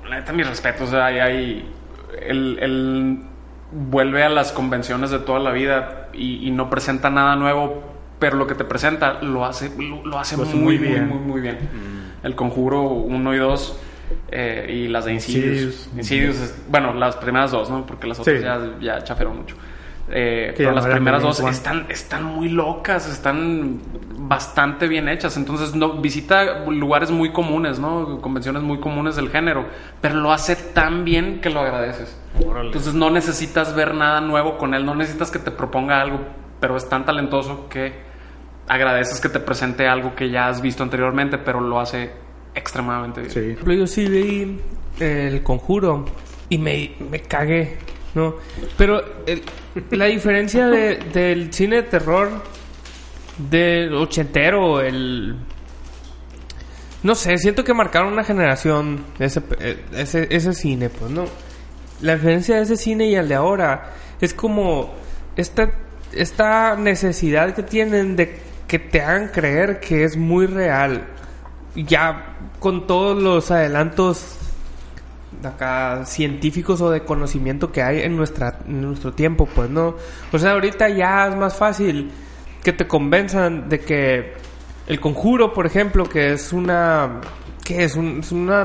la 0.08 0.16
neta, 0.20 0.32
mis 0.32 0.46
respetos, 0.48 0.88
o 0.88 0.90
sea, 0.92 1.06
hay... 1.06 1.18
hay 1.20 1.70
él, 2.22 2.58
él 2.60 3.18
vuelve 3.72 4.22
a 4.22 4.28
las 4.28 4.52
convenciones 4.52 5.10
de 5.10 5.18
toda 5.18 5.40
la 5.40 5.50
vida 5.50 6.08
y, 6.12 6.46
y 6.46 6.50
no 6.52 6.70
presenta 6.70 7.10
nada 7.10 7.34
nuevo, 7.36 7.82
pero 8.20 8.36
lo 8.36 8.46
que 8.46 8.54
te 8.54 8.64
presenta 8.64 9.20
lo 9.22 9.44
hace, 9.44 9.70
lo, 9.76 10.06
lo 10.06 10.18
hace 10.18 10.36
Lo 10.36 10.44
hace 10.44 10.54
muy, 10.56 10.78
muy 10.78 10.78
muy, 10.78 10.88
bien. 10.88 11.08
muy, 11.08 11.18
muy 11.18 11.40
bien. 11.40 11.58
El 12.22 12.34
Conjuro 12.36 12.82
1 12.82 13.34
y 13.34 13.38
2 13.38 13.80
eh, 14.30 14.72
y 14.84 14.88
las 14.88 15.04
de 15.04 15.14
Insidious. 15.14 15.46
Insidious. 15.64 15.90
Insidious, 15.96 16.36
es- 16.40 16.62
bueno, 16.70 16.94
las 16.94 17.16
primeras 17.16 17.50
dos, 17.50 17.68
¿no? 17.68 17.84
Porque 17.86 18.06
las 18.06 18.20
otras 18.20 18.38
Sí. 18.38 18.42
ya, 18.44 18.58
ya 18.80 19.04
mucho. 19.34 19.56
Eh, 20.08 20.54
pero 20.56 20.72
las 20.72 20.86
primeras 20.86 21.22
dos 21.22 21.40
están, 21.40 21.86
están 21.88 22.24
muy 22.24 22.48
locas, 22.48 23.08
están 23.08 23.80
bastante 24.18 24.86
bien 24.86 25.08
hechas. 25.08 25.36
Entonces 25.36 25.74
no, 25.74 25.94
visita 25.94 26.64
lugares 26.66 27.10
muy 27.10 27.32
comunes, 27.32 27.78
¿no? 27.78 28.20
Convenciones 28.20 28.62
muy 28.62 28.78
comunes 28.78 29.16
del 29.16 29.30
género, 29.30 29.66
pero 30.00 30.16
lo 30.16 30.32
hace 30.32 30.56
tan 30.56 31.04
bien 31.04 31.40
que 31.40 31.50
lo 31.50 31.60
agradeces. 31.60 32.18
Órale. 32.44 32.66
Entonces 32.66 32.94
no 32.94 33.10
necesitas 33.10 33.74
ver 33.74 33.94
nada 33.94 34.20
nuevo 34.20 34.58
con 34.58 34.74
él, 34.74 34.84
no 34.84 34.94
necesitas 34.94 35.30
que 35.30 35.38
te 35.38 35.50
proponga 35.50 36.00
algo, 36.00 36.20
pero 36.60 36.76
es 36.76 36.88
tan 36.88 37.04
talentoso 37.04 37.68
que 37.68 38.06
agradeces 38.68 39.20
que 39.20 39.28
te 39.28 39.40
presente 39.40 39.86
algo 39.86 40.14
que 40.14 40.30
ya 40.30 40.48
has 40.48 40.60
visto 40.60 40.82
anteriormente, 40.82 41.38
pero 41.38 41.60
lo 41.60 41.80
hace 41.80 42.10
extremadamente 42.54 43.22
bien. 43.22 43.32
Sí. 43.32 43.76
Yo 43.76 43.86
sí 43.86 44.06
vi 44.06 44.60
El 44.98 45.42
Conjuro 45.42 46.04
y 46.48 46.58
me, 46.58 46.92
me 47.10 47.20
cagué, 47.20 47.76
¿no? 48.16 48.34
Pero 48.76 49.00
la 49.90 50.06
diferencia 50.06 50.66
de- 50.66 50.96
del 51.12 51.52
cine 51.52 51.76
de 51.76 51.82
terror 51.84 52.30
del 53.38 53.94
ochentero, 53.94 54.80
el... 54.80 55.36
No 57.02 57.14
sé, 57.14 57.36
siento 57.38 57.62
que 57.62 57.72
marcaron 57.74 58.12
una 58.12 58.24
generación 58.24 59.04
ese, 59.18 59.40
eh, 59.60 59.84
ese, 59.94 60.26
ese 60.34 60.52
cine, 60.54 60.88
pues, 60.88 61.10
¿no? 61.10 61.26
La 62.00 62.14
diferencia 62.16 62.56
de 62.56 62.62
ese 62.62 62.76
cine 62.76 63.06
y 63.06 63.14
el 63.14 63.28
de 63.28 63.34
ahora 63.36 63.92
es 64.20 64.34
como 64.34 64.94
esta, 65.36 65.70
esta 66.12 66.74
necesidad 66.76 67.54
que 67.54 67.62
tienen 67.62 68.16
de 68.16 68.40
que 68.66 68.78
te 68.80 69.00
hagan 69.02 69.28
creer 69.28 69.78
que 69.78 70.02
es 70.04 70.16
muy 70.16 70.46
real 70.46 71.06
ya 71.76 72.36
con 72.58 72.86
todos 72.86 73.22
los 73.22 73.50
adelantos 73.52 74.38
acá 75.44 76.04
científicos 76.04 76.80
o 76.80 76.90
de 76.90 77.02
conocimiento 77.02 77.72
que 77.72 77.82
hay 77.82 78.00
en 78.00 78.16
nuestra 78.16 78.60
en 78.66 78.82
nuestro 78.82 79.12
tiempo 79.12 79.46
pues 79.46 79.70
no 79.70 79.96
o 80.32 80.38
sea 80.38 80.52
ahorita 80.52 80.88
ya 80.88 81.28
es 81.28 81.36
más 81.36 81.56
fácil 81.56 82.10
que 82.62 82.72
te 82.72 82.86
convenzan 82.86 83.68
de 83.68 83.80
que 83.80 84.34
el 84.86 85.00
conjuro 85.00 85.52
por 85.52 85.66
ejemplo 85.66 86.04
que 86.04 86.32
es 86.32 86.52
una 86.52 87.20
que 87.64 87.82
es, 87.82 87.96
un, 87.96 88.20
es 88.20 88.30
una 88.30 88.64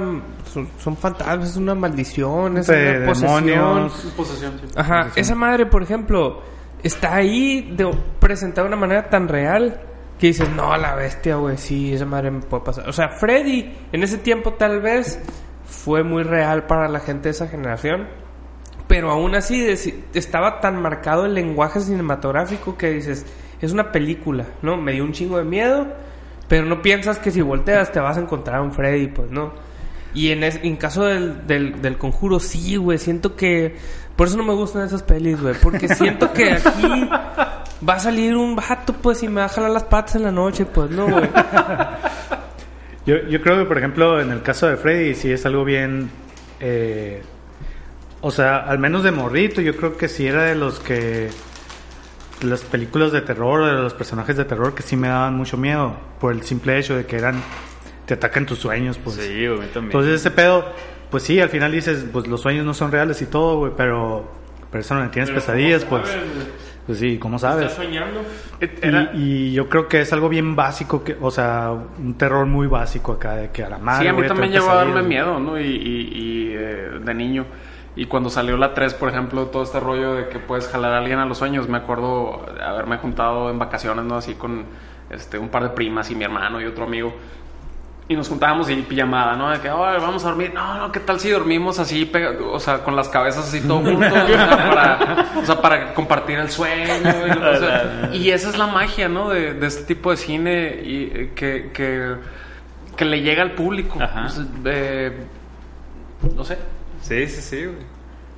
son, 0.54 0.68
son 0.80 0.96
fantasmas 0.96 1.50
es 1.50 1.58
una 1.58 1.74
maldición 1.74 2.58
es 2.58 2.68
De 2.68 2.98
una 2.98 3.06
posesión 3.08 3.46
demonios. 3.46 4.14
Posesión, 4.16 4.54
sí. 4.62 4.68
Ajá, 4.76 5.08
esa 5.16 5.34
madre, 5.34 5.66
por 5.66 5.82
ejemplo, 5.82 6.44
está 6.84 7.16
ahí 7.16 7.74
de, 7.76 7.90
presentada 8.20 8.64
de 8.64 8.68
una 8.68 8.80
manera 8.80 9.10
tan 9.10 9.28
real 9.28 9.82
que 10.20 10.28
dices, 10.28 10.48
no, 10.50 10.78
la 10.78 10.94
bestia, 10.94 11.36
güey, 11.38 11.58
sí, 11.58 11.94
esa 11.94 12.06
madre 12.06 12.30
me 12.30 12.42
puede 12.42 12.64
pasar. 12.64 12.88
O 12.88 12.94
sea, 12.94 13.10
Freddy 13.10 13.74
en 13.92 14.04
ese 14.04 14.20
tiempo 14.20 14.54
tal 14.54 14.80
vez 14.80 15.20
fue 15.72 16.04
muy 16.04 16.24
real 16.24 16.68
para 16.68 16.88
la 16.90 17.00
gente 17.00 17.24
de 17.24 17.32
esa 17.32 17.48
generación, 17.48 18.08
pero 18.88 19.10
aún 19.10 19.34
así 19.36 19.66
estaba 20.14 20.60
tan 20.60 20.82
marcado 20.82 21.26
el 21.26 21.34
lenguaje 21.34 21.80
cinematográfico 21.80 22.78
que 22.78 22.92
dices, 22.92 23.26
es 23.62 23.72
una 23.72 23.92
película, 23.92 24.46
¿no? 24.62 24.76
Me 24.78 24.92
dio 24.92 25.06
un 25.06 25.14
chingo 25.14 25.38
de 25.38 25.46
miedo, 25.46 25.88
pero 26.50 26.66
no 26.66 26.82
piensas 26.82 27.18
que 27.18 27.32
si 27.32 27.42
volteas 27.42 27.92
te 27.92 28.02
vas 28.02 28.18
a 28.18 28.22
encontrar 28.22 28.60
un 28.62 28.74
Freddy, 28.74 29.08
pues 29.08 29.32
no. 29.32 29.54
Y 30.14 30.32
en, 30.32 30.44
en 30.44 30.76
caso 30.76 31.06
del, 31.06 31.48
del, 31.48 31.82
del 31.82 31.98
conjuro, 31.98 32.40
sí, 32.40 32.76
güey, 32.76 32.98
siento 32.98 33.36
que... 33.36 33.78
Por 34.18 34.28
eso 34.28 34.36
no 34.36 34.44
me 34.44 34.54
gustan 34.54 34.84
esas 34.84 35.04
pelis, 35.04 35.42
güey, 35.42 35.56
porque 35.64 35.88
siento 35.88 36.34
que 36.34 36.52
aquí 36.52 37.10
va 37.88 37.94
a 37.94 38.00
salir 38.00 38.36
un 38.36 38.58
vato, 38.58 38.94
pues, 38.94 39.24
y 39.24 39.30
me 39.30 39.40
va 39.40 39.46
a 39.46 39.50
jalar 39.50 39.72
las 39.72 39.86
patas 39.86 40.18
en 40.18 40.24
la 40.24 40.32
noche, 40.32 40.66
pues, 40.66 40.92
no, 40.92 41.08
güey. 41.08 41.30
Yo, 43.06 43.18
yo 43.28 43.42
creo 43.42 43.58
que, 43.58 43.66
por 43.66 43.78
ejemplo, 43.78 44.22
en 44.22 44.32
el 44.32 44.42
caso 44.42 44.68
de 44.68 44.78
Freddy, 44.78 45.16
sí 45.16 45.32
es 45.32 45.46
algo 45.46 45.64
bien. 45.66 46.10
eh, 46.60 47.22
o 48.22 48.30
sea, 48.30 48.58
al 48.58 48.78
menos 48.78 49.04
de 49.04 49.12
morrito, 49.12 49.62
yo 49.62 49.76
creo 49.76 49.98
que 49.98 50.08
sí 50.08 50.28
era 50.28 50.44
de 50.44 50.56
los 50.56 50.80
que. 50.80 51.30
Las 52.42 52.62
películas 52.62 53.12
de 53.12 53.22
terror, 53.22 53.66
de 53.66 53.74
los 53.74 53.94
personajes 53.94 54.36
de 54.36 54.46
terror 54.46 54.74
que 54.74 54.82
sí 54.82 54.96
me 54.96 55.08
daban 55.08 55.36
mucho 55.36 55.58
miedo. 55.58 55.96
Por 56.20 56.32
el 56.34 56.44
simple 56.44 56.78
hecho 56.78 56.96
de 56.96 57.06
que 57.06 57.16
eran. 57.16 57.42
Te 58.06 58.16
atacan 58.16 58.46
tus 58.46 58.60
sueños, 58.60 59.00
pues. 59.04 59.16
Sí, 59.18 59.48
güey, 59.48 59.68
también. 59.70 59.86
Entonces, 59.86 60.22
ese 60.22 60.32
pedo. 60.32 60.66
Pues 61.10 61.24
sí, 61.24 61.40
al 61.40 61.50
final 61.50 61.72
dices, 61.72 62.06
pues 62.12 62.28
los 62.28 62.42
sueños 62.42 62.66
no 62.66 62.74
son 62.74 62.92
reales 62.92 63.22
y 63.22 63.26
todo, 63.26 63.58
güey, 63.58 63.74
pero. 63.76 64.32
Pero 64.72 64.82
eso 64.82 64.96
no 64.96 65.10
tienes 65.10 65.32
pesadillas, 65.32 65.84
pues. 65.84 66.10
Pues 66.92 67.00
sí, 67.00 67.18
¿cómo 67.20 67.40
sabes? 67.40 67.72
soñando? 67.72 68.20
Era- 68.82 69.12
Y, 69.14 69.22
y 69.24 69.54
yo 69.54 69.70
creo 69.70 69.88
que 69.88 70.02
es 70.02 70.12
algo 70.12 70.28
bien 70.28 70.58
básico, 70.58 71.06
que, 71.06 71.16
o 71.22 71.32
sea, 71.32 71.72
un 71.72 72.16
terror 72.16 72.46
muy 72.48 72.68
básico 72.68 73.14
acá, 73.14 73.36
de 73.38 73.50
que 73.50 73.64
a 73.64 73.70
la 73.70 73.78
madre. 73.78 74.04
Sí, 74.04 74.08
a 74.10 74.14
mí 74.14 74.28
también 74.28 74.52
llegó 74.52 74.70
a 74.72 74.76
darme 74.76 75.02
miedo, 75.04 75.40
¿no? 75.40 75.58
Y, 75.58 75.64
y- 75.64 75.70
y, 76.14 76.48
eh, 76.54 76.90
de 77.02 77.14
niño. 77.14 77.46
Y 77.96 78.08
cuando 78.08 78.30
salió 78.30 78.58
la 78.58 78.74
3, 78.74 78.94
por 78.94 79.08
ejemplo, 79.08 79.46
todo 79.46 79.64
este 79.64 79.80
rollo 79.80 80.16
de 80.16 80.28
que 80.28 80.40
puedes 80.40 80.68
jalar 80.68 80.92
a 80.94 80.98
alguien 80.98 81.20
a 81.20 81.26
los 81.26 81.38
sueños, 81.38 81.70
me 81.70 81.78
acuerdo 81.78 82.46
haberme 82.62 82.98
juntado 82.98 83.50
en 83.50 83.58
vacaciones, 83.58 84.04
¿no? 84.04 84.16
Así 84.18 84.34
con 84.34 84.66
este, 85.10 85.38
un 85.38 85.48
par 85.48 85.64
de 85.64 85.70
primas 85.70 86.12
y 86.12 86.16
mi 86.16 86.26
hermano 86.26 86.60
y 86.60 86.66
otro 86.66 86.84
amigo. 86.84 87.14
Y 88.12 88.16
nos 88.18 88.28
juntábamos 88.28 88.70
y 88.70 88.76
pijamada, 88.82 89.38
¿no? 89.38 89.50
De 89.52 89.60
que, 89.62 89.70
"Oye, 89.70 89.98
vamos 90.00 90.26
a 90.26 90.28
dormir. 90.30 90.52
No, 90.54 90.78
no, 90.80 90.92
¿qué 90.92 91.00
tal 91.00 91.18
si 91.18 91.30
dormimos 91.30 91.80
así, 91.80 92.12
o 92.52 92.60
sea, 92.60 92.80
con 92.80 92.94
las 92.94 93.08
cabezas 93.08 93.48
así 93.48 93.62
todo 93.62 93.80
juntos? 93.80 94.12
o, 94.12 94.28
sea, 94.28 94.50
para, 94.70 95.28
o 95.42 95.46
sea, 95.46 95.62
para 95.62 95.94
compartir 95.94 96.38
el 96.40 96.50
sueño. 96.50 96.94
Y, 97.26 97.40
lo- 97.40 97.52
o 97.52 97.56
sea, 97.56 98.10
y 98.14 98.30
esa 98.32 98.50
es 98.50 98.58
la 98.58 98.68
magia, 98.68 99.08
¿no? 99.08 99.30
De, 99.30 99.54
de 99.54 99.66
este 99.68 99.84
tipo 99.86 100.12
de 100.12 100.18
cine 100.18 100.82
y, 100.84 101.04
eh, 101.14 101.32
que, 101.34 101.70
que, 101.74 102.16
que 102.98 103.06
le 103.06 103.22
llega 103.22 103.44
al 103.44 103.52
público. 103.52 103.98
Ajá. 104.02 104.28
Eh, 104.66 105.16
no 106.36 106.44
sé. 106.44 106.58
Sí, 107.02 107.28
sí, 107.28 107.42
sí, 107.42 107.64
güey. 107.66 107.78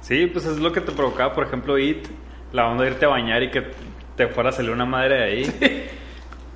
Sí, 0.02 0.28
pues 0.28 0.46
es 0.46 0.60
lo 0.60 0.72
que 0.72 0.82
te 0.82 0.92
provocaba, 0.92 1.34
por 1.34 1.46
ejemplo, 1.48 1.80
It, 1.80 2.06
la 2.52 2.68
onda 2.68 2.84
de 2.84 2.92
irte 2.92 3.06
a 3.06 3.10
bañar 3.10 3.42
y 3.42 3.50
que 3.50 3.72
te 4.16 4.28
fuera 4.28 4.50
a 4.50 4.52
salir 4.52 4.70
una 4.70 4.86
madre 4.86 5.16
de 5.16 5.24
ahí. 5.24 5.90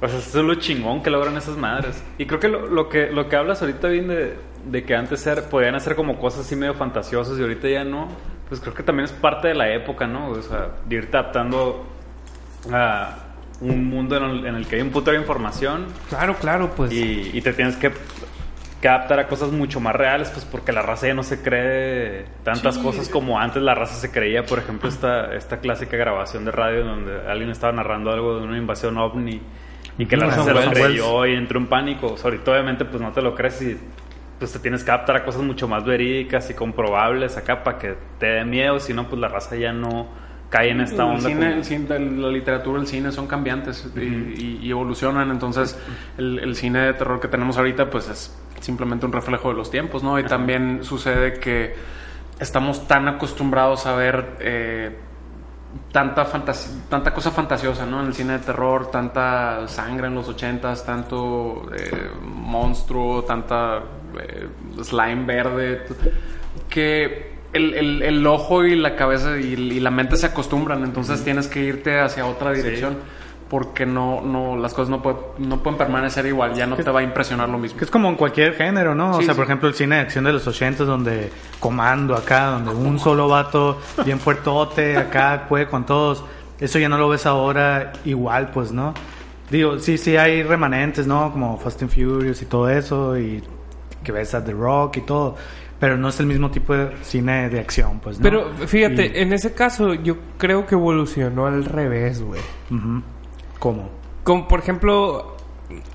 O 0.02 0.08
sea, 0.08 0.20
eso 0.20 0.40
es 0.40 0.46
lo 0.46 0.56
chingón 0.56 1.02
que 1.02 1.10
logran 1.10 1.36
esas 1.38 1.58
madres. 1.58 2.04
Y 2.18 2.26
creo 2.28 2.40
que 2.40 2.48
lo, 2.50 2.68
lo 2.68 2.88
que 2.90 3.12
lo 3.12 3.28
que 3.30 3.36
hablas 3.36 3.62
ahorita 3.62 3.88
bien 3.88 4.08
de, 4.08 4.36
de 4.66 4.84
que 4.84 4.96
antes 4.96 5.22
ser, 5.22 5.44
podían 5.50 5.74
hacer 5.76 5.96
como 5.96 6.20
cosas 6.20 6.42
así 6.46 6.56
medio 6.56 6.76
fantasiosas 6.76 7.38
y 7.40 7.42
ahorita 7.42 7.68
ya 7.68 7.84
no, 7.84 8.08
pues 8.48 8.62
creo 8.62 8.74
que 8.76 8.84
también 8.84 9.06
es 9.06 9.12
parte 9.12 9.48
de 9.48 9.56
la 9.56 9.74
época, 9.74 10.06
¿no? 10.06 10.30
O 10.30 10.42
sea, 10.42 10.70
de 10.86 10.96
irte 10.96 11.18
adaptando 11.18 11.86
a 12.72 13.16
un 13.62 13.86
mundo 13.90 14.18
en 14.18 14.24
el, 14.24 14.46
en 14.46 14.56
el 14.56 14.68
que 14.68 14.76
hay 14.76 14.82
un 14.84 14.92
puto 14.92 15.10
de 15.12 15.18
información 15.18 15.88
Claro, 16.10 16.36
claro, 16.36 16.72
pues. 16.76 16.92
y, 16.92 17.32
y 17.34 17.42
te 17.42 17.54
tienes 17.54 17.76
que, 17.78 17.92
que 18.80 18.88
adaptar 18.88 19.20
a 19.20 19.28
cosas 19.28 19.52
mucho 19.52 19.80
más 19.80 19.96
reales, 19.96 20.30
pues 20.30 20.46
porque 20.46 20.72
la 20.72 20.84
raza 20.84 21.08
ya 21.08 21.16
no 21.16 21.24
se 21.24 21.42
cree 21.42 22.26
tantas 22.44 22.76
Sí. 22.76 22.84
cosas 22.84 23.10
como 23.10 23.40
antes 23.40 23.64
la 23.64 23.74
raza 23.74 23.96
se 23.96 24.12
creía. 24.12 24.46
Por 24.46 24.60
ejemplo, 24.60 24.88
esta, 24.90 25.34
esta 25.34 25.58
clásica 25.60 25.98
grabación 25.98 26.46
de 26.46 26.52
radio 26.52 26.86
donde 26.86 27.20
alguien 27.28 27.50
estaba 27.50 27.74
narrando 27.74 28.12
algo 28.12 28.38
de 28.38 28.44
una 28.46 28.58
invasión 28.60 28.96
ovni 29.00 29.42
y 29.98 30.06
que 30.06 30.18
la 30.18 30.28
Orson 30.28 30.48
raza 30.48 30.60
se 30.62 30.66
lo 30.66 30.72
creyó 30.72 31.26
y 31.26 31.34
entró 31.36 31.60
en 31.60 31.68
pánico. 31.68 32.14
O 32.14 32.18
sea, 32.18 32.26
ahorita 32.26 32.52
obviamente 32.52 32.86
pues 32.86 33.02
no 33.02 33.12
te 33.12 33.22
lo 33.22 33.34
crees 33.36 33.62
y 33.62 33.78
pues 34.40 34.54
te 34.54 34.60
tienes 34.60 34.84
que 34.84 34.92
adaptar 34.92 35.16
a 35.18 35.26
cosas 35.26 35.42
mucho 35.42 35.68
más 35.68 35.84
verídicas 35.84 36.50
y 36.50 36.54
comprobables 36.54 37.38
acá 37.38 37.64
para 37.64 37.80
que 37.80 37.96
te 38.20 38.28
dé 38.28 38.46
miedo, 38.46 38.80
si 38.80 38.94
no 38.94 39.08
pues 39.08 39.20
la 39.20 39.28
raza 39.28 39.56
ya 39.56 39.74
no 39.74 40.08
cae 40.50 40.70
en 40.70 40.82
esta 40.82 41.04
el 41.04 41.10
onda. 41.10 41.22
cine, 41.30 41.46
como- 41.48 41.58
el 41.58 41.64
cine- 41.66 42.00
la 42.22 42.30
literatura, 42.30 42.80
el 42.80 42.88
cine 42.88 43.12
son 43.12 43.28
cambiantes 43.28 43.90
y- 43.96 44.00
y, 44.00 44.60
y 44.62 44.70
evolucionan. 44.72 45.32
Entonces, 45.32 45.78
el, 46.18 46.40
el 46.40 46.56
cine 46.56 46.80
de 46.82 46.94
terror 46.94 47.20
que 47.20 47.28
tenemos 47.28 47.58
ahorita, 47.58 47.90
pues 47.90 48.08
es 48.10 48.38
simplemente 48.62 49.06
un 49.06 49.12
reflejo 49.12 49.50
de 49.50 49.56
los 49.56 49.70
tiempos, 49.72 50.04
¿no? 50.04 50.18
Y 50.20 50.24
también 50.24 50.84
sucede 50.84 51.34
que 51.40 51.76
estamos 52.40 52.88
tan 52.88 53.08
acostumbrados 53.08 53.88
a 53.88 53.96
ver 53.96 54.26
eh, 54.40 54.96
tanta, 55.92 56.26
tanta 56.90 57.14
cosa 57.14 57.32
fantasiosa, 57.32 57.86
¿no? 57.86 58.02
En 58.02 58.08
el 58.08 58.14
cine 58.14 58.34
de 58.34 58.40
terror, 58.40 58.92
tanta 58.92 59.68
sangre 59.68 60.08
en 60.08 60.16
los 60.16 60.28
ochentas, 60.28 60.86
tanto 60.86 61.70
eh, 61.76 62.10
monstruo, 62.24 63.24
tanta 63.24 63.82
eh, 64.20 64.48
slime 64.84 65.26
verde, 65.26 65.84
que 66.70 67.38
el, 67.54 67.74
el- 67.74 68.02
el 68.04 68.28
ojo 68.28 68.64
y 68.66 68.76
la 68.76 68.96
cabeza 68.96 69.38
y, 69.40 69.54
y 69.54 69.80
la 69.80 69.92
mente 69.92 70.16
se 70.18 70.26
acostumbran, 70.28 70.84
entonces 70.84 71.24
tienes 71.24 71.48
que 71.48 71.62
irte 71.62 72.00
hacia 72.00 72.26
otra 72.26 72.52
dirección. 72.52 72.98
Porque 73.50 73.86
no, 73.86 74.22
no, 74.22 74.58
las 74.58 74.74
cosas 74.74 74.90
no, 74.90 75.02
puede- 75.02 75.18
no 75.38 75.64
pueden 75.64 75.78
permanecer 75.78 76.26
igual, 76.26 76.54
ya 76.54 76.66
no 76.68 76.76
te 76.76 76.84
va 76.92 77.00
a 77.00 77.04
impresionar 77.04 77.48
lo 77.48 77.58
mismo. 77.58 77.78
Que 77.80 77.86
es 77.86 77.92
como 77.92 78.10
en 78.10 78.16
cualquier 78.16 78.54
género, 78.56 78.94
¿no? 78.94 79.12
o 79.12 79.20
Sí, 79.20 79.24
sea, 79.26 79.34
sí. 79.34 79.38
por 79.38 79.46
ejemplo, 79.46 79.70
el 79.70 79.74
cine 79.76 79.96
de 79.96 80.02
acción 80.02 80.26
de 80.26 80.34
los 80.34 80.46
80 80.46 80.84
donde 80.84 81.32
comando 81.60 82.14
acá, 82.16 82.48
donde 82.48 82.72
un 82.72 83.00
solo 83.00 83.30
vato 83.30 83.80
bien 84.04 84.20
fuertote 84.20 84.98
acá 84.98 85.46
puede 85.48 85.68
con 85.68 85.86
todos. 85.86 86.26
Eso 86.60 86.78
ya 86.80 86.90
no 86.90 86.98
lo 86.98 87.08
ves 87.08 87.26
ahora 87.26 87.94
igual, 88.04 88.50
pues, 88.52 88.72
¿no? 88.74 88.94
Digo, 89.50 89.80
sí, 89.80 89.98
sí 89.98 90.18
hay 90.18 90.44
remanentes, 90.44 91.08
¿no? 91.08 91.32
Como 91.32 91.58
Fast 91.58 91.82
and 91.84 91.92
Furious 91.92 92.42
y 92.42 92.46
todo 92.48 92.70
eso 92.70 93.18
y 93.18 93.42
que 94.04 94.12
ves 94.12 94.34
a 94.36 94.44
The 94.44 94.52
Rock 94.52 94.98
y 94.98 95.02
todo, 95.02 95.36
pero 95.80 95.96
no 95.96 96.10
es 96.10 96.20
el 96.20 96.26
mismo 96.26 96.52
tipo 96.52 96.74
de 96.76 96.90
cine 97.02 97.48
de 97.50 97.60
acción, 97.62 98.00
pues, 98.02 98.18
¿no? 98.20 98.24
Pero 98.24 98.52
fíjate, 98.68 99.06
Y- 99.16 99.22
en 99.22 99.32
ese 99.32 99.54
caso 99.54 99.94
yo 99.94 100.18
creo 100.38 100.66
que 100.66 100.76
evolucionó 100.76 101.46
al 101.46 101.64
revés, 101.64 102.22
güey. 102.22 102.42
Ujú. 102.72 103.02
¿Cómo? 103.60 103.90
Como 104.24 104.48
por 104.48 104.60
ejemplo, 104.60 105.36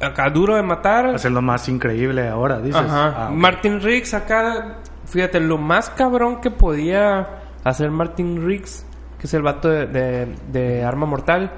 acá 0.00 0.30
Duro 0.30 0.56
de 0.56 0.62
Matar. 0.62 1.06
Hacerlo 1.14 1.42
más 1.42 1.68
increíble 1.68 2.28
ahora, 2.28 2.60
dices. 2.60 2.80
Ajá. 2.82 3.26
Ah. 3.26 3.30
Martin 3.30 3.80
Riggs 3.80 4.14
acá, 4.14 4.78
fíjate, 5.06 5.40
lo 5.40 5.58
más 5.58 5.90
cabrón 5.90 6.40
que 6.40 6.50
podía 6.50 7.28
hacer 7.64 7.90
Martin 7.90 8.46
Riggs, 8.46 8.84
que 9.18 9.26
es 9.26 9.34
el 9.34 9.42
vato 9.42 9.68
de, 9.68 9.86
de- 9.86 10.34
de 10.50 10.84
Arma 10.84 11.06
Mortal, 11.06 11.50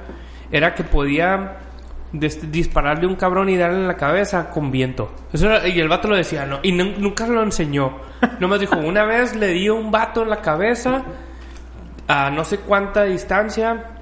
era 0.50 0.74
que 0.74 0.84
podía 0.84 1.56
dispararle 2.12 3.06
a 3.06 3.08
un 3.08 3.16
cabrón 3.16 3.48
y 3.48 3.56
darle 3.56 3.78
en 3.78 3.88
la 3.88 3.96
cabeza 3.96 4.50
con 4.50 4.70
viento. 4.70 5.10
Eso 5.32 5.46
era- 5.50 5.66
y 5.66 5.80
el 5.80 5.88
vato 5.88 6.06
lo 6.08 6.14
decía, 6.16 6.46
no, 6.46 6.60
y 6.62 6.70
nu- 6.72 6.94
nunca 6.98 7.26
lo 7.26 7.42
enseñó. 7.42 7.96
Nomás 8.40 8.60
dijo, 8.60 8.76
una 8.76 9.04
vez 9.04 9.34
le 9.34 9.48
dio 9.48 9.74
un 9.74 9.90
vato 9.90 10.22
en 10.22 10.30
la 10.30 10.40
cabeza 10.40 11.02
a 12.06 12.30
no 12.30 12.44
sé 12.44 12.58
cuánta 12.58 13.04
distancia 13.04 13.93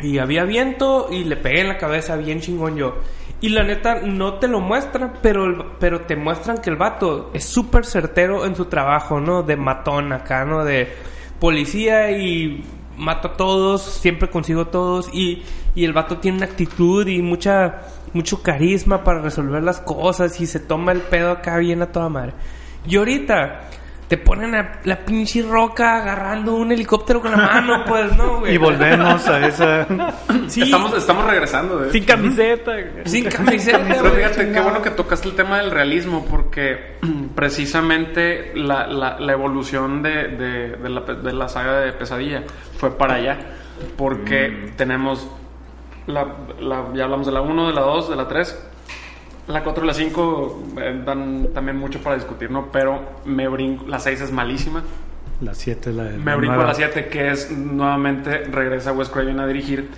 y 0.00 0.18
había 0.18 0.44
viento 0.44 1.08
y 1.10 1.24
le 1.24 1.36
pegué 1.36 1.60
en 1.60 1.68
la 1.68 1.78
cabeza 1.78 2.16
bien 2.16 2.40
chingón 2.40 2.76
yo. 2.76 2.98
Y 3.40 3.48
la 3.48 3.64
neta 3.64 4.00
no 4.02 4.34
te 4.34 4.46
lo 4.46 4.60
muestran, 4.60 5.14
pero, 5.20 5.76
pero 5.80 6.02
te 6.02 6.14
muestran 6.14 6.58
que 6.58 6.70
el 6.70 6.76
vato 6.76 7.30
es 7.34 7.44
súper 7.44 7.84
certero 7.84 8.46
en 8.46 8.54
su 8.54 8.66
trabajo, 8.66 9.20
¿no? 9.20 9.42
De 9.42 9.56
matón 9.56 10.12
acá, 10.12 10.44
¿no? 10.44 10.64
De 10.64 10.92
policía 11.40 12.12
y 12.12 12.64
mato 12.96 13.28
a 13.28 13.36
todos, 13.36 13.82
siempre 13.82 14.30
consigo 14.30 14.68
todos 14.68 15.12
y, 15.12 15.42
y 15.74 15.84
el 15.84 15.92
vato 15.92 16.18
tiene 16.18 16.36
una 16.38 16.46
actitud 16.46 17.06
y 17.08 17.20
mucha 17.20 17.82
mucho 18.12 18.42
carisma 18.42 19.02
para 19.04 19.20
resolver 19.20 19.62
las 19.62 19.80
cosas 19.80 20.38
y 20.40 20.46
se 20.46 20.60
toma 20.60 20.92
el 20.92 21.00
pedo 21.00 21.30
acá 21.30 21.58
bien 21.58 21.82
a 21.82 21.90
toda 21.90 22.08
madre. 22.08 22.34
Y 22.86 22.96
ahorita 22.96 23.62
te 24.12 24.18
ponen 24.18 24.54
a 24.54 24.72
la 24.84 24.96
pinche 25.06 25.40
roca 25.42 25.96
agarrando 25.96 26.52
un 26.56 26.70
helicóptero 26.70 27.22
con 27.22 27.30
la 27.30 27.38
mano, 27.38 27.82
pues 27.86 28.14
no, 28.14 28.40
güey. 28.40 28.56
Y 28.56 28.58
volvemos 28.58 29.26
a 29.26 29.46
esa... 29.46 29.86
Sí, 30.48 30.60
Estamos, 30.64 30.92
estamos 30.98 31.24
regresando. 31.24 31.78
de 31.78 31.90
Sin 31.92 32.04
camiseta. 32.04 32.72
sin 33.06 33.24
camiseta, 33.30 33.80
Pero 33.88 34.00
güey, 34.10 34.16
fíjate, 34.16 34.52
qué 34.52 34.60
bueno 34.60 34.82
que 34.82 34.90
tocaste 34.90 35.28
el 35.30 35.34
tema 35.34 35.56
del 35.60 35.70
realismo, 35.70 36.26
porque 36.28 36.98
precisamente 37.34 38.52
la, 38.54 38.86
la- 38.86 39.18
la 39.18 39.32
evolución 39.32 40.02
de, 40.02 40.28
de- 40.28 40.76
de 40.76 40.88
la, 40.90 41.00
de 41.00 41.32
la 41.32 41.48
saga 41.48 41.80
de 41.80 41.92
Pesadilla 41.94 42.42
fue 42.76 42.90
para 42.98 43.14
allá. 43.14 43.38
Porque 43.96 44.74
tenemos, 44.76 45.26
la, 46.06 46.26
la- 46.60 46.84
ya 46.92 47.04
hablamos 47.04 47.24
de 47.24 47.32
la 47.32 47.40
1, 47.40 47.68
de 47.68 47.72
la 47.72 47.80
2, 47.80 48.10
de 48.10 48.16
la 48.16 48.28
3. 48.28 48.68
La 49.52 49.62
4 49.62 49.84
y 49.84 49.86
la 49.86 49.94
5 49.94 50.62
eh, 50.78 51.02
dan 51.04 51.48
también 51.54 51.76
mucho 51.76 52.00
para 52.00 52.16
discutir, 52.16 52.50
¿no? 52.50 52.70
Pero 52.72 53.20
me 53.24 53.46
brinco, 53.48 53.86
la 53.86 53.98
6 53.98 54.20
es 54.22 54.32
malísima. 54.32 54.82
La 55.40 55.54
7 55.54 55.90
es 55.90 55.96
la 55.96 56.04
de... 56.04 56.18
Me 56.18 56.34
brinco 56.36 56.60
a 56.60 56.64
la 56.66 56.74
7, 56.74 57.06
que 57.08 57.30
es 57.30 57.50
nuevamente 57.50 58.44
regresa 58.44 58.92
Wes 58.92 59.08
Craven 59.08 59.40
a 59.40 59.46
dirigir 59.46 59.88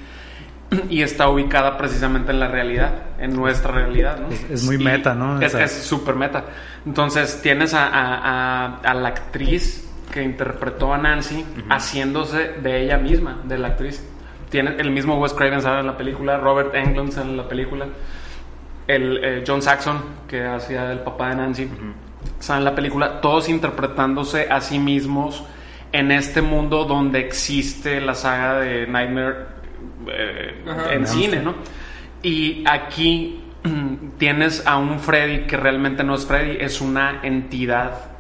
y 0.89 1.03
está 1.03 1.29
ubicada 1.29 1.77
precisamente 1.77 2.33
en 2.33 2.41
la 2.41 2.49
realidad, 2.49 2.93
en 3.19 3.35
nuestra 3.37 3.71
realidad. 3.71 4.19
¿no? 4.21 4.29
Es- 4.29 4.51
es 4.51 4.65
muy 4.65 4.77
Y 4.77 4.79
meta, 4.79 5.15
¿no? 5.15 5.41
Es 5.41 5.55
O 5.55 5.57
sea- 5.57 5.67
es 5.67 5.73
súper 5.73 6.15
meta. 6.17 6.45
Entonces 6.87 7.41
tienes 7.43 7.75
a, 7.75 7.87
a- 7.87 8.17
a- 8.65 8.81
a 8.83 8.95
la 8.95 9.09
actriz 9.09 9.89
que 10.13 10.23
interpretó 10.23 10.95
a 10.95 10.99
Nancy 10.99 11.45
haciéndose 11.69 12.55
de 12.63 12.83
ella 12.85 12.97
misma, 12.99 13.41
de 13.45 13.59
la 13.59 13.69
actriz. 13.69 14.03
Tiene 14.49 14.77
el 14.79 14.91
mismo 14.91 15.19
Wes 15.19 15.35
Craven 15.35 15.61
sale 15.61 15.81
en 15.81 15.87
la 15.87 15.97
película, 15.97 16.39
Robert 16.39 16.75
Englund 16.75 17.13
sale 17.13 17.31
en 17.31 17.37
la 17.37 17.49
película, 17.49 17.87
el 18.87 19.20
eh, 19.22 19.45
John 19.47 19.62
Saxon 19.62 20.03
que 20.28 20.45
hacía 20.45 20.93
el 20.93 21.01
papá 21.01 21.30
de 21.30 21.37
Nancy 21.37 21.68
sale 22.39 22.59
en 22.59 22.64
la 22.64 22.74
película, 22.74 23.20
todos 23.20 23.49
interpretándose 23.49 24.49
a 24.51 24.61
sí 24.61 24.78
mismos 24.78 25.45
en 25.93 26.11
este 26.11 26.43
mundo 26.43 26.85
donde 26.85 27.20
existe 27.20 28.01
la 28.01 28.14
saga 28.14 28.61
de 28.61 28.87
Nightmare 28.87 29.37
eh, 30.09 30.64
en 30.91 31.07
cine, 31.07 31.41
¿no? 31.41 31.55
Y 32.22 32.64
aquí 32.66 33.45
tienes 34.18 34.66
a 34.66 34.76
un 34.76 34.99
Freddy 34.99 35.47
que 35.47 35.57
realmente 35.57 36.05
no 36.05 36.14
es 36.14 36.26
Freddy, 36.26 36.57
es 36.61 36.80
una 36.80 37.20
entidad 37.22 38.12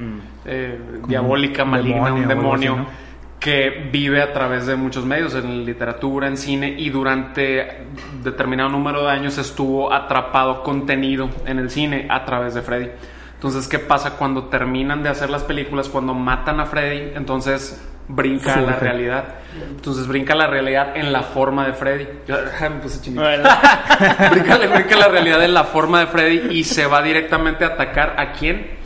eh, 0.44 0.78
diabólica, 1.06 1.64
un 1.64 1.70
maligna, 1.70 2.04
demonio 2.04 2.22
un 2.22 2.28
demonio 2.28 2.72
así, 2.72 2.80
¿no? 2.80 3.03
Que 3.40 3.88
vive 3.92 4.22
a 4.22 4.32
través 4.32 4.66
de 4.66 4.76
muchos 4.76 5.04
medios, 5.04 5.34
en 5.34 5.64
literatura, 5.64 6.28
en 6.28 6.36
cine, 6.36 6.74
y 6.78 6.90
durante 6.90 7.86
determinado 8.22 8.70
número 8.70 9.04
de 9.04 9.10
años 9.10 9.36
estuvo 9.38 9.92
atrapado 9.92 10.62
contenido 10.62 11.28
en 11.46 11.58
el 11.58 11.70
cine 11.70 12.06
a 12.10 12.24
través 12.24 12.54
de 12.54 12.62
Freddy. 12.62 12.88
Entonces, 13.34 13.68
¿qué 13.68 13.78
pasa 13.78 14.12
cuando 14.12 14.44
terminan 14.44 15.02
de 15.02 15.10
hacer 15.10 15.28
las 15.28 15.44
películas? 15.44 15.90
Cuando 15.90 16.14
matan 16.14 16.60
a 16.60 16.66
Freddy, 16.66 17.12
entonces 17.14 17.78
brinca 18.08 18.54
a 18.54 18.60
la 18.60 18.76
realidad. 18.76 19.24
Entonces 19.68 20.06
brinca 20.06 20.34
la 20.34 20.46
realidad 20.46 20.96
en 20.96 21.12
la 21.12 21.22
forma 21.22 21.66
de 21.66 21.74
Freddy. 21.74 22.06
Me 22.60 22.80
puse 22.80 23.10
brinca, 24.30 24.56
brinca 24.56 24.96
la 24.96 25.08
realidad 25.08 25.42
en 25.44 25.54
la 25.54 25.64
forma 25.64 26.00
de 26.00 26.06
Freddy 26.06 26.58
y 26.58 26.64
se 26.64 26.86
va 26.86 27.02
directamente 27.02 27.64
a 27.64 27.68
atacar 27.68 28.14
a 28.18 28.32
quién? 28.32 28.83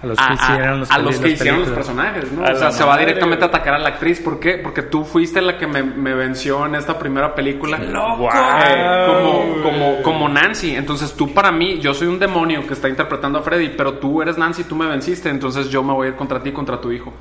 A 0.00 0.06
los 0.06 0.16
que 0.16 0.24
a- 0.24 0.32
hicieron 0.34 0.80
los, 0.80 0.90
a 0.90 0.98
los 0.98 1.18
que 1.18 1.28
hicieron 1.30 1.60
los 1.60 1.68
personajes, 1.70 2.30
¿no? 2.30 2.46
A 2.46 2.52
O 2.52 2.56
sea, 2.56 2.70
se 2.70 2.84
va 2.84 2.96
directamente 2.98 3.44
a 3.44 3.48
atacar 3.48 3.74
a 3.74 3.78
la 3.78 3.88
actriz. 3.88 4.20
¿Por 4.20 4.38
qué? 4.38 4.58
Porque 4.62 4.82
tú 4.82 5.04
fuiste 5.04 5.40
la 5.42 5.58
que 5.58 5.66
me, 5.66 5.82
me 5.82 6.14
venció 6.14 6.64
en 6.66 6.76
esta 6.76 6.98
primera 6.98 7.34
película. 7.34 7.78
loco! 7.78 8.28
Eh, 8.32 9.06
como, 9.06 9.62
como, 9.62 10.02
como 10.02 10.28
Nancy. 10.28 10.76
Entonces 10.76 11.14
tú 11.14 11.34
para 11.34 11.50
mí, 11.50 11.78
yo 11.80 11.94
soy 11.94 12.06
un 12.06 12.18
demonio 12.20 12.64
que 12.66 12.74
está 12.74 12.88
interpretando 12.88 13.40
a 13.40 13.42
Freddy, 13.42 13.70
pero 13.76 13.94
tú 13.94 14.22
eres 14.22 14.38
Nancy, 14.38 14.64
tú 14.64 14.76
me 14.76 14.86
venciste, 14.86 15.30
entonces 15.30 15.68
yo 15.68 15.82
me 15.82 15.92
voy 15.92 16.06
a 16.06 16.10
ir 16.10 16.16
contra 16.16 16.40
ti, 16.42 16.52
contra 16.52 16.80
tu 16.80 16.92
hijo. 16.92 17.12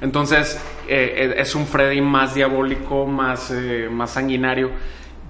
Entonces 0.00 0.60
eh, 0.88 1.34
es 1.38 1.54
un 1.54 1.66
Freddy 1.66 2.00
más 2.00 2.34
diabólico, 2.34 3.06
más, 3.06 3.52
eh, 3.52 3.88
más 3.90 4.10
sanguinario, 4.10 4.70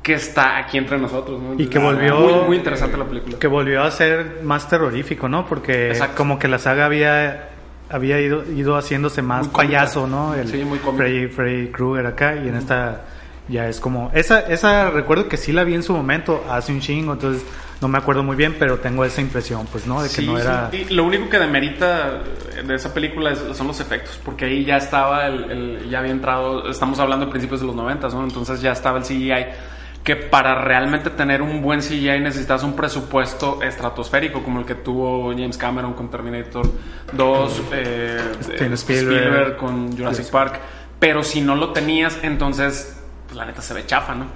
que 0.04 0.14
está 0.14 0.58
aquí 0.58 0.78
entre 0.78 0.98
nosotros. 0.98 1.40
¿no? 1.40 1.54
Y 1.60 1.66
que 1.66 1.78
volvió... 1.80 2.20
Muy, 2.20 2.34
muy 2.46 2.56
interesante 2.58 2.96
la 2.96 3.06
película. 3.06 3.38
Que 3.38 3.46
volvió 3.48 3.82
a 3.82 3.90
ser 3.90 4.40
más 4.44 4.68
terrorífico, 4.68 5.28
¿no? 5.28 5.46
Porque 5.46 5.88
Exacto. 5.88 6.14
como 6.18 6.38
que 6.38 6.46
la 6.46 6.58
saga 6.58 6.84
había 6.84 7.48
había 7.90 8.20
ido, 8.20 8.42
ido 8.50 8.76
haciéndose 8.76 9.22
más 9.22 9.46
Muy 9.46 9.52
cómica. 9.52 9.78
payaso, 9.78 10.06
¿no? 10.06 10.34
El 10.34 10.48
Sí, 10.48 10.58
muy 10.64 10.78
cómica. 10.78 11.04
Freddy, 11.04 11.26
Freddy 11.28 11.68
Krueger 11.68 12.06
acá 12.06 12.34
y 12.36 12.48
en 12.48 12.54
esta 12.56 13.02
ya 13.48 13.68
es 13.68 13.78
como... 13.80 14.10
Esa, 14.14 14.40
esa 14.40 14.90
recuerdo 14.90 15.28
que 15.28 15.36
sí 15.36 15.52
la 15.52 15.64
vi 15.64 15.74
en 15.74 15.82
su 15.82 15.92
momento, 15.94 16.44
hace 16.50 16.72
un 16.72 16.80
chingo, 16.80 17.12
entonces 17.12 17.44
no 17.80 17.88
me 17.88 17.98
acuerdo 17.98 18.22
muy 18.22 18.36
bien, 18.36 18.56
pero 18.58 18.78
tengo 18.78 19.04
esa 19.04 19.20
impresión, 19.20 19.66
pues, 19.70 19.86
¿no? 19.86 20.02
De 20.02 20.08
que 20.08 20.14
Sí, 20.16 20.26
no 20.26 20.38
era... 20.38 20.70
sí. 20.70 20.86
Y 20.90 20.94
lo 20.94 21.04
único 21.04 21.28
que 21.28 21.38
demerita 21.38 22.20
de 22.66 22.74
esa 22.74 22.92
película 22.92 23.32
es- 23.32 23.44
son 23.56 23.66
los 23.68 23.78
efectos, 23.80 24.18
porque 24.24 24.46
ahí 24.46 24.64
ya 24.64 24.76
estaba 24.78 25.26
el, 25.26 25.50
el- 25.50 25.90
ya 25.90 25.98
había 26.00 26.12
entrado, 26.12 26.68
estamos 26.70 26.98
hablando 26.98 27.26
de 27.26 27.30
principios 27.32 27.60
de 27.60 27.66
los 27.66 27.76
90, 27.76 28.08
¿no? 28.08 28.24
Entonces 28.24 28.60
ya 28.62 28.72
estaba 28.72 28.98
el 28.98 29.04
CGI 29.04 29.32
que 30.04 30.16
para 30.16 30.54
realmente 30.62 31.08
tener 31.10 31.40
un 31.40 31.62
buen 31.62 31.80
CGI 31.80 32.20
necesitas 32.20 32.62
un 32.62 32.76
presupuesto 32.76 33.62
estratosférico 33.62 34.42
como 34.42 34.60
el 34.60 34.66
que 34.66 34.74
tuvo 34.74 35.30
James 35.32 35.56
Cameron 35.56 35.94
con 35.94 36.10
Terminator 36.10 36.70
2, 37.12 37.62
eh, 37.72 38.18
Steven 38.42 38.72
eh, 38.72 38.74
Spielberg. 38.74 39.56
con 39.56 39.96
Jurassic 39.96 40.30
Park, 40.30 40.60
pero 40.98 41.22
si 41.22 41.40
no 41.40 41.56
lo 41.56 41.72
tenías, 41.72 42.18
entonces 42.22 43.02
pues, 43.26 43.36
la 43.36 43.46
neta 43.46 43.62
se 43.62 43.72
ve 43.72 43.86
chafa, 43.86 44.14
¿no? 44.14 44.26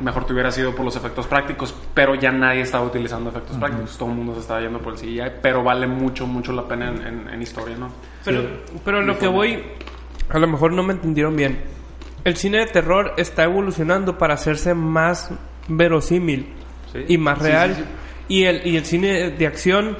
Mejor 0.00 0.24
te 0.24 0.32
hubiera 0.32 0.50
sido 0.50 0.74
por 0.74 0.84
los 0.84 0.96
efectos 0.96 1.26
prácticos, 1.26 1.74
pero 1.92 2.14
ya 2.14 2.30
nadie 2.32 2.62
estaba 2.62 2.86
utilizando 2.86 3.28
efectos 3.30 3.56
prácticos, 3.58 3.98
todo 3.98 4.08
el 4.08 4.14
mundo 4.14 4.32
se 4.34 4.40
estaba 4.40 4.60
yendo 4.60 4.78
por 4.78 4.94
el 4.94 4.98
CGI, 4.98 5.20
pero 5.42 5.62
vale 5.62 5.86
mucho, 5.86 6.26
mucho 6.26 6.52
la 6.52 6.66
pena 6.66 6.88
en, 6.88 7.06
en- 7.06 7.28
en 7.28 7.42
historia, 7.42 7.76
¿no? 7.76 7.90
Pero, 8.24 8.42
pero 8.84 9.02
lo 9.02 9.18
que 9.18 9.26
voy, 9.26 9.62
a 10.30 10.38
lo 10.38 10.46
mejor 10.46 10.72
no 10.72 10.82
me 10.84 10.94
entendieron 10.94 11.36
bien. 11.36 11.76
El 12.28 12.36
cine 12.36 12.58
de 12.58 12.66
terror 12.66 13.14
está 13.16 13.44
evolucionando 13.44 14.18
para 14.18 14.34
hacerse 14.34 14.74
más 14.74 15.30
verosímil 15.66 16.52
Sí. 16.92 17.04
y 17.08 17.16
más 17.18 17.38
real. 17.38 17.74
sí, 17.74 17.82
sí. 17.82 17.88
Y, 18.28 18.44
el, 18.44 18.66
y 18.66 18.76
el 18.76 18.84
cine 18.84 19.30
de 19.30 19.46
acción 19.46 19.96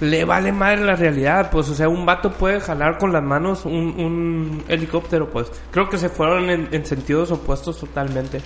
le 0.00 0.24
vale 0.26 0.52
madre 0.52 0.84
la 0.84 0.96
realidad. 0.96 1.50
Pues, 1.50 1.70
o 1.70 1.74
sea, 1.74 1.88
un 1.88 2.04
vato 2.04 2.32
puede 2.32 2.60
jalar 2.60 2.98
con 2.98 3.10
las 3.12 3.22
manos 3.22 3.64
un, 3.64 3.72
un 3.98 4.64
helicóptero, 4.68 5.30
pues. 5.30 5.50
Creo 5.70 5.88
que 5.88 5.96
se 5.96 6.10
fueron 6.10 6.50
en, 6.50 6.68
en 6.72 6.84
sentidos 6.84 7.30
opuestos 7.30 7.78
totalmente. 7.80 8.42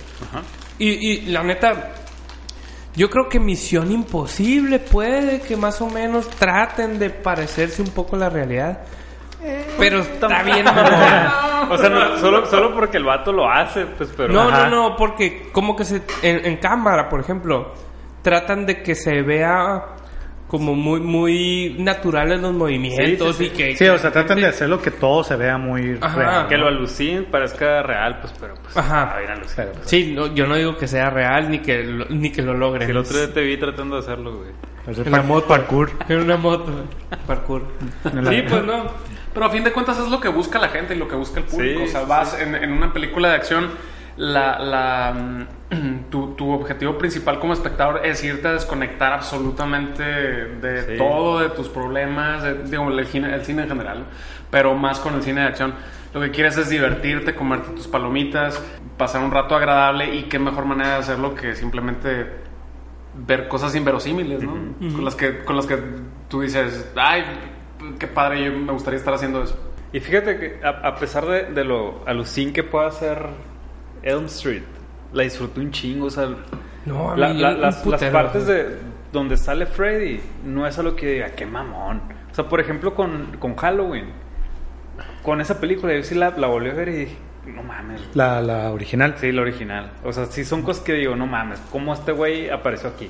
Y, 0.79 0.87
y 1.05 1.21
la 1.25 1.43
neta, 1.43 1.91
yo 2.95 3.09
creo 3.09 3.27
que 3.27 3.39
Misión 3.41 3.91
Imposible 3.91 4.79
puede 4.79 5.41
que 5.41 5.57
más 5.57 5.81
o 5.81 5.89
menos 5.89 6.29
traten 6.29 6.97
de 6.99 7.09
parecerse 7.09 7.81
un 7.81 7.89
poco 7.89 8.15
a 8.15 8.19
la 8.19 8.29
realidad. 8.29 8.83
Pero 9.77 9.99
está 9.99 10.43
bien, 10.43 10.65
mamón. 10.65 11.71
O 11.71 11.77
sea, 11.77 11.89
no, 11.89 12.17
solo, 12.17 12.45
solo 12.45 12.73
porque 12.73 12.97
el 12.97 13.03
vato 13.03 13.31
lo 13.31 13.49
hace, 13.49 13.85
pues, 13.85 14.11
pero... 14.15 14.33
No, 14.33 14.49
Ajá. 14.49 14.67
no, 14.69 14.89
no, 14.89 14.95
porque 14.95 15.49
como 15.51 15.75
que 15.75 15.85
se 15.85 16.01
en, 16.21 16.45
en 16.45 16.57
cámara, 16.57 17.07
por 17.09 17.19
ejemplo, 17.19 17.73
tratan 18.21 18.65
de 18.65 18.81
que 18.81 18.95
se 18.95 19.21
vea 19.21 19.83
como 20.47 20.73
muy 20.75 21.01
muy 21.01 21.75
naturales 21.77 22.39
los 22.39 22.53
movimientos 22.53 23.35
Sí, 23.35 23.49
sí, 23.49 23.49
sí. 23.49 23.63
y 23.63 23.67
que 23.71 23.75
Sí, 23.75 23.85
o 23.89 23.97
sea, 23.97 24.11
tratan 24.11 24.39
de 24.39 24.45
hacerlo 24.47 24.81
que 24.81 24.91
todo 24.91 25.21
se 25.23 25.35
vea 25.35 25.57
muy 25.57 25.97
Ajá. 25.99 26.15
real. 26.17 26.47
Que 26.47 26.57
lo 26.57 26.67
alucin, 26.69 27.25
parezca 27.25 27.83
real, 27.83 28.19
pues, 28.21 28.33
pero 28.39 28.53
pues... 28.55 28.75
Ajá. 28.77 29.13
alucin. 29.17 29.53
Pero, 29.57 29.71
pues, 29.73 29.89
Sí, 29.89 30.13
no, 30.15 30.27
yo 30.33 30.47
no 30.47 30.55
digo 30.55 30.77
que 30.77 30.87
sea 30.87 31.09
real 31.09 31.51
ni 31.51 31.59
que 31.59 31.83
lo, 31.83 32.05
ni 32.09 32.31
que 32.31 32.41
lo 32.41 32.53
logren. 32.53 32.85
Si 32.87 32.91
el 32.91 32.97
otro 32.97 33.17
día 33.17 33.33
te 33.33 33.41
vi 33.41 33.57
tratando 33.57 33.95
de 33.97 34.01
hacerlo, 34.03 34.37
güey. 34.37 34.49
hacer 34.89 35.05
En 35.05 35.11
la 35.11 35.21
moto. 35.21 35.47
parkour. 35.47 35.91
En 36.07 36.19
una 36.21 36.37
moto, 36.37 36.65
parkour. 37.27 37.63
Sí, 38.03 38.43
pues 38.47 38.63
no. 38.63 38.85
Pero 39.37 39.45
a 39.45 39.49
fin 39.51 39.63
de 39.63 39.71
cuentas 39.71 39.99
es 39.99 40.07
lo 40.09 40.19
que 40.19 40.29
busca 40.29 40.57
la 40.57 40.69
gente 40.69 40.95
y 40.95 40.97
lo 40.97 41.07
que 41.07 41.15
busca 41.15 41.39
el 41.41 41.45
público. 41.45 41.81
Sí, 41.81 41.85
o 41.85 41.87
sea, 41.91 42.05
vas 42.05 42.39
en, 42.39 42.55
en 42.55 42.71
una 42.71 42.91
película 42.91 43.29
de 43.29 43.35
acción, 43.35 43.69
la, 44.15 44.57
la, 44.57 45.13
mm, 45.69 46.05
tu, 46.09 46.33
tu 46.33 46.49
objetivo 46.51 46.97
principal 46.97 47.37
como 47.37 47.53
espectador 47.53 48.01
es 48.03 48.23
irte 48.23 48.47
a 48.47 48.53
desconectar 48.53 49.13
absolutamente 49.13 50.01
de 50.01 50.81
Sí. 50.87 50.97
todo, 50.97 51.39
de 51.41 51.49
tus 51.49 51.69
problemas, 51.69 52.41
de- 52.41 52.63
digo, 52.63 52.89
el, 52.89 53.05
cine- 53.05 53.31
el 53.31 53.45
cine 53.45 53.61
en 53.63 53.69
general, 53.69 54.05
pero 54.49 54.73
más 54.73 54.99
con 54.99 55.13
el 55.13 55.21
cine 55.21 55.41
de 55.41 55.47
acción. 55.47 55.75
Lo 56.15 56.21
que 56.21 56.31
quieres 56.31 56.57
es 56.57 56.69
divertirte, 56.69 57.35
comerte 57.35 57.69
tus 57.73 57.87
palomitas, 57.87 58.59
pasar 58.97 59.21
un 59.23 59.29
rato 59.29 59.55
agradable 59.55 60.15
y 60.15 60.23
qué 60.23 60.39
mejor 60.39 60.65
manera 60.65 60.93
de 60.93 60.95
hacerlo 60.95 61.35
que 61.35 61.55
simplemente 61.55 62.25
ver 63.13 63.47
cosas 63.47 63.75
inverosímiles, 63.75 64.41
¿no? 64.41 64.53
con, 64.95 65.05
las 65.05 65.13
que, 65.15 65.39
con 65.43 65.55
las 65.55 65.65
que 65.67 65.77
tú 66.27 66.41
dices, 66.41 66.91
ay, 66.95 67.23
qué 67.99 68.07
padre, 68.07 68.43
yo 68.45 68.51
me 68.57 68.71
gustaría 68.73 68.97
estar 68.99 69.13
haciendo 69.13 69.43
eso. 69.43 69.57
Y 69.93 69.99
fíjate 69.99 70.37
que 70.37 70.59
a, 70.65 70.87
a 70.87 70.95
pesar 70.95 71.25
de, 71.25 71.43
de 71.51 71.63
lo 71.63 72.03
alucin 72.07 72.51
que 72.53 72.63
pueda 72.63 72.87
hacer 72.87 73.25
Elm 74.03 74.25
Street, 74.25 74.63
la 75.13 75.23
disfruté 75.23 75.59
un 75.61 75.71
chingo, 75.71 76.07
o 76.07 76.09
sea... 76.09 76.29
No, 76.85 77.11
a 77.11 77.17
la- 77.17 77.29
mí 77.29 77.39
la- 77.39 77.51
un 77.55 77.61
las, 77.61 77.77
partes 78.11 78.45
de 78.47 78.77
donde 79.11 79.37
sale 79.37 79.65
Freddy 79.65 80.19
no 80.45 80.67
es 80.67 80.77
algo 80.79 80.95
que 80.95 81.13
diga, 81.13 81.29
qué 81.31 81.45
mamón. 81.45 82.01
O 82.31 82.35
sea, 82.35 82.47
por 82.47 82.59
ejemplo, 82.59 82.93
con, 82.93 83.37
con 83.39 83.55
Halloween, 83.55 84.05
con 85.23 85.41
esa 85.41 85.59
película, 85.59 85.93
yo 85.95 86.03
sí 86.03 86.15
la, 86.15 86.31
la 86.31 86.47
volví 86.47 86.69
a 86.69 86.73
ver 86.73 86.89
y 86.89 86.93
dije, 86.93 87.17
no 87.45 87.63
mames. 87.63 88.01
La, 88.13 88.41
la 88.41 88.71
original. 88.71 89.15
Sí, 89.17 89.31
la 89.31 89.41
original. 89.41 89.91
O 90.03 90.11
sea, 90.13 90.25
sí 90.25 90.43
son 90.45 90.61
cosas 90.63 90.83
que 90.83 90.93
digo, 90.93 91.15
no 91.15 91.25
mames, 91.27 91.59
¿cómo 91.71 91.93
este 91.93 92.11
güey 92.11 92.49
apareció 92.49 92.89
aquí 92.89 93.09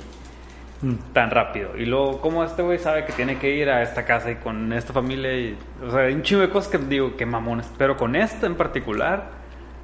Mm. 0.80 1.12
tan 1.12 1.30
rápido? 1.30 1.76
Y 1.76 1.86
luego, 1.86 2.20
¿cómo 2.20 2.44
este 2.44 2.62
güey 2.62 2.78
sabe 2.78 3.04
que 3.04 3.12
tiene 3.12 3.38
que 3.38 3.50
ir 3.50 3.68
a 3.68 3.82
esta 3.82 4.04
casa 4.04 4.30
y 4.30 4.36
con 4.36 4.72
esta 4.72 4.92
familia? 4.92 5.36
Y, 5.36 5.56
o 5.84 5.90
sea, 5.90 6.02
hay 6.02 6.14
un 6.14 6.22
chingo 6.22 6.42
de 6.42 6.50
cosas 6.50 6.70
que 6.70 6.78
digo, 6.78 7.16
qué 7.16 7.26
mamones. 7.26 7.70
Pero 7.76 7.96
con 7.96 8.14
esta 8.14 8.46
en 8.46 8.54
particular, 8.54 9.30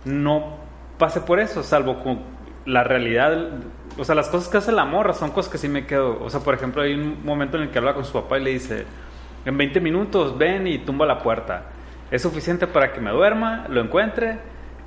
no 0.04 0.58
pase 0.98 1.20
por 1.20 1.40
eso, 1.40 1.62
salvo 1.62 2.02
con 2.02 2.20
la 2.66 2.84
realidad. 2.84 3.50
O 3.98 4.04
sea, 4.04 4.14
las 4.14 4.28
cosas 4.28 4.48
que 4.48 4.58
hace 4.58 4.72
la 4.72 4.84
morra 4.84 5.12
son 5.12 5.30
cosas 5.30 5.50
que 5.50 5.58
sí 5.58 5.68
me 5.68 5.86
quedo. 5.86 6.22
O 6.22 6.30
sea, 6.30 6.40
por 6.40 6.54
ejemplo, 6.54 6.82
hay 6.82 6.94
un 6.94 7.24
momento 7.24 7.56
en 7.56 7.64
el 7.64 7.70
que 7.70 7.78
habla 7.78 7.94
con 7.94 8.04
su 8.04 8.12
papá 8.12 8.38
y 8.38 8.44
le 8.44 8.50
dice, 8.50 8.84
en 9.44 9.56
20 9.58 9.80
minutos 9.80 10.38
ven 10.38 10.66
y 10.66 10.78
tumba 10.78 11.06
la 11.06 11.18
puerta. 11.18 11.66
Es 12.10 12.22
suficiente 12.22 12.66
para 12.66 12.92
que 12.92 13.00
me 13.00 13.10
duerma, 13.10 13.66
lo 13.68 13.80
encuentre 13.80 14.38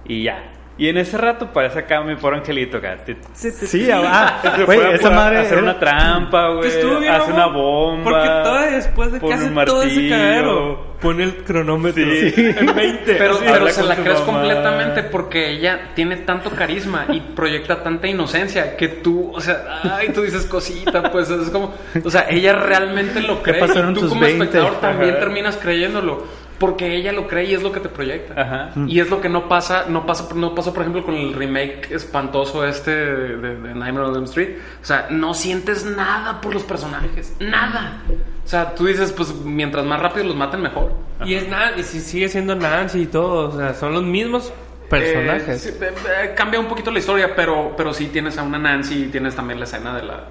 y 0.05 0.24
ya. 0.24 0.51
Y 0.78 0.90
en 0.90 0.98
ese 0.98 1.18
rato 1.18 1.52
parece 1.52 1.80
acá 1.80 2.02
mi 2.02 2.16
pobre 2.16 2.38
angelito 2.38 2.78
acá. 2.78 2.98
Sí, 3.34 3.90
ah, 3.92 4.42
güey, 4.66 4.80
esa 4.94 5.10
madre 5.10 5.40
hacer 5.40 5.58
una 5.58 5.80
trampa, 5.80 6.50
güey. 6.50 6.70
Hace 7.10 7.32
una 7.32 7.48
bomba. 7.48 8.04
Porque 8.04 8.28
todavía 8.28 8.72
después 8.72 9.12
de 9.12 9.20
que 9.20 9.34
hace 9.34 9.50
un 9.50 9.66
todo 9.66 9.82
ese 9.82 10.08
cagadero, 10.08 10.96
pone 11.02 11.24
el 11.24 11.38
cronómetro 11.44 12.04
Sí. 12.04 12.34
en 12.38 12.76
20. 12.76 13.16
Pero, 13.16 13.38
se 13.70 13.84
la 13.84 13.96
crees 13.96 14.20
mamá. 14.20 14.26
completamente 14.26 15.04
porque 15.04 15.52
ella 15.52 15.92
tiene 15.96 16.18
tanto 16.18 16.52
carisma 16.52 17.06
y 17.10 17.22
proyecta 17.22 17.82
tanta 17.82 18.08
inocencia 18.08 18.78
que 18.78 18.88
tú, 18.88 19.32
o 19.34 19.42
sea, 19.42 19.82
ay, 19.84 20.10
tú 20.10 20.22
dices 20.22 20.46
cosita, 20.46 21.12
pues 21.12 21.30
es 21.30 21.50
como, 21.50 21.74
o 22.04 22.10
sea, 22.10 22.28
ella 22.30 22.54
realmente 22.54 23.22
lo 23.22 23.42
cree 23.42 23.64
y 23.64 23.94
tú 23.94 24.10
como 24.10 24.22
20? 24.22 24.44
espectador 24.44 24.80
también 24.80 25.20
terminas 25.20 25.58
creyéndolo 25.58 26.47
porque 26.60 26.95
ella 26.95 27.12
lo 27.12 27.28
cree 27.28 27.45
y 27.45 27.53
es 27.53 27.64
lo 27.64 27.72
que 27.72 27.80
te 27.80 27.89
proyecta. 27.89 28.39
Ajá. 28.39 28.72
Y 28.88 28.99
es 28.99 29.10
lo 29.10 29.22
que 29.22 29.30
no 29.30 29.47
pasa, 29.47 29.86
no 29.88 30.05
pasa, 30.05 30.28
no 30.36 30.55
pasó 30.55 30.74
por 30.74 30.84
ejemplo 30.84 31.03
con 31.03 31.16
el 31.16 31.34
remake 31.34 31.91
espantoso 31.91 32.66
este 32.66 32.91
de, 32.91 33.38
de, 33.38 33.55
de 33.55 33.76
Nightmare 33.76 34.08
on 34.08 34.16
Elm 34.16 34.24
Street. 34.26 34.58
O 34.82 34.86
sea, 34.86 35.08
no 35.10 35.34
sientes 35.34 35.86
nada 35.86 36.41
por 36.41 36.53
los 36.53 36.64
personajes, 36.64 37.36
nada. 37.39 38.01
O 38.43 38.49
sea, 38.49 38.74
tú 38.76 38.86
dices, 38.86 39.12
pues 39.12 39.34
mientras 39.43 39.86
más 39.86 39.99
rápido 39.99 40.26
los 40.26 40.36
maten 40.36 40.62
mejor. 40.62 40.93
Y 41.26 41.34
es 41.34 41.49
Nancy, 41.49 41.84
si 41.84 41.99
sigue 41.99 42.30
siendo 42.30 42.55
Nancy 42.55 43.01
y 43.01 43.05
todo, 43.08 43.49
o 43.49 43.58
sea, 43.58 43.74
son 43.74 43.93
los 43.93 44.03
mismos 44.03 44.53
personajes. 44.89 45.66
Eh, 45.66 45.72
sí, 45.72 45.84
eh, 45.84 45.93
eh, 46.24 46.34
cambia 46.36 46.60
un 46.60 46.68
poquito 46.68 46.91
la 46.91 46.99
historia, 46.99 47.36
pero, 47.36 47.74
pero 47.76 47.93
sí 47.93 48.08
tienes 48.08 48.38
a 48.38 48.43
una 48.43 48.58
Nancy 48.58 49.03
y 49.03 49.08
tienes 49.08 49.36
también 49.36 49.60
la 49.60 49.66
escena 49.66 49.95
de 49.95 50.03
la, 50.03 50.24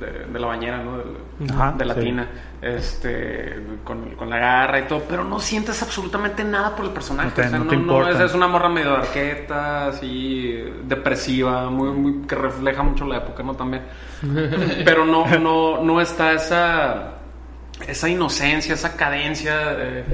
de, 0.00 0.26
de 0.32 0.38
la 0.40 0.46
bañera, 0.46 0.82
¿no? 0.82 1.02
Ajá, 1.52 1.72
de 1.76 1.84
la 1.84 1.94
sí. 1.94 2.00
tina, 2.00 2.28
este, 2.62 3.58
con, 3.84 4.10
con 4.16 4.30
la 4.30 4.38
garra 4.38 4.80
y 4.80 4.84
todo, 4.84 5.02
pero 5.08 5.24
no 5.24 5.40
sientes 5.40 5.82
absolutamente 5.82 6.44
nada 6.44 6.74
por 6.74 6.86
el 6.86 6.92
personaje. 6.92 7.30
O 7.32 7.34
sea, 7.34 7.50
no 7.50 7.64
no, 7.64 7.70
te 7.70 7.76
no 7.76 7.82
importa. 7.82 8.10
es, 8.10 8.20
es 8.20 8.34
una 8.34 8.48
morra 8.48 8.68
medio 8.68 8.96
arqueta, 8.96 9.88
así, 9.88 10.64
depresiva, 10.84 11.70
muy, 11.70 11.90
muy, 11.90 12.26
que 12.26 12.34
refleja 12.34 12.82
mucho 12.82 13.04
la 13.06 13.18
época, 13.18 13.42
¿no? 13.42 13.54
También. 13.54 13.82
pero 14.84 15.04
no, 15.04 15.26
no, 15.38 15.82
no 15.82 16.00
está 16.00 16.32
esa 16.32 17.14
esa 17.86 18.08
inocencia, 18.08 18.74
esa 18.74 18.96
cadencia, 18.96 19.72
eh, 19.78 20.04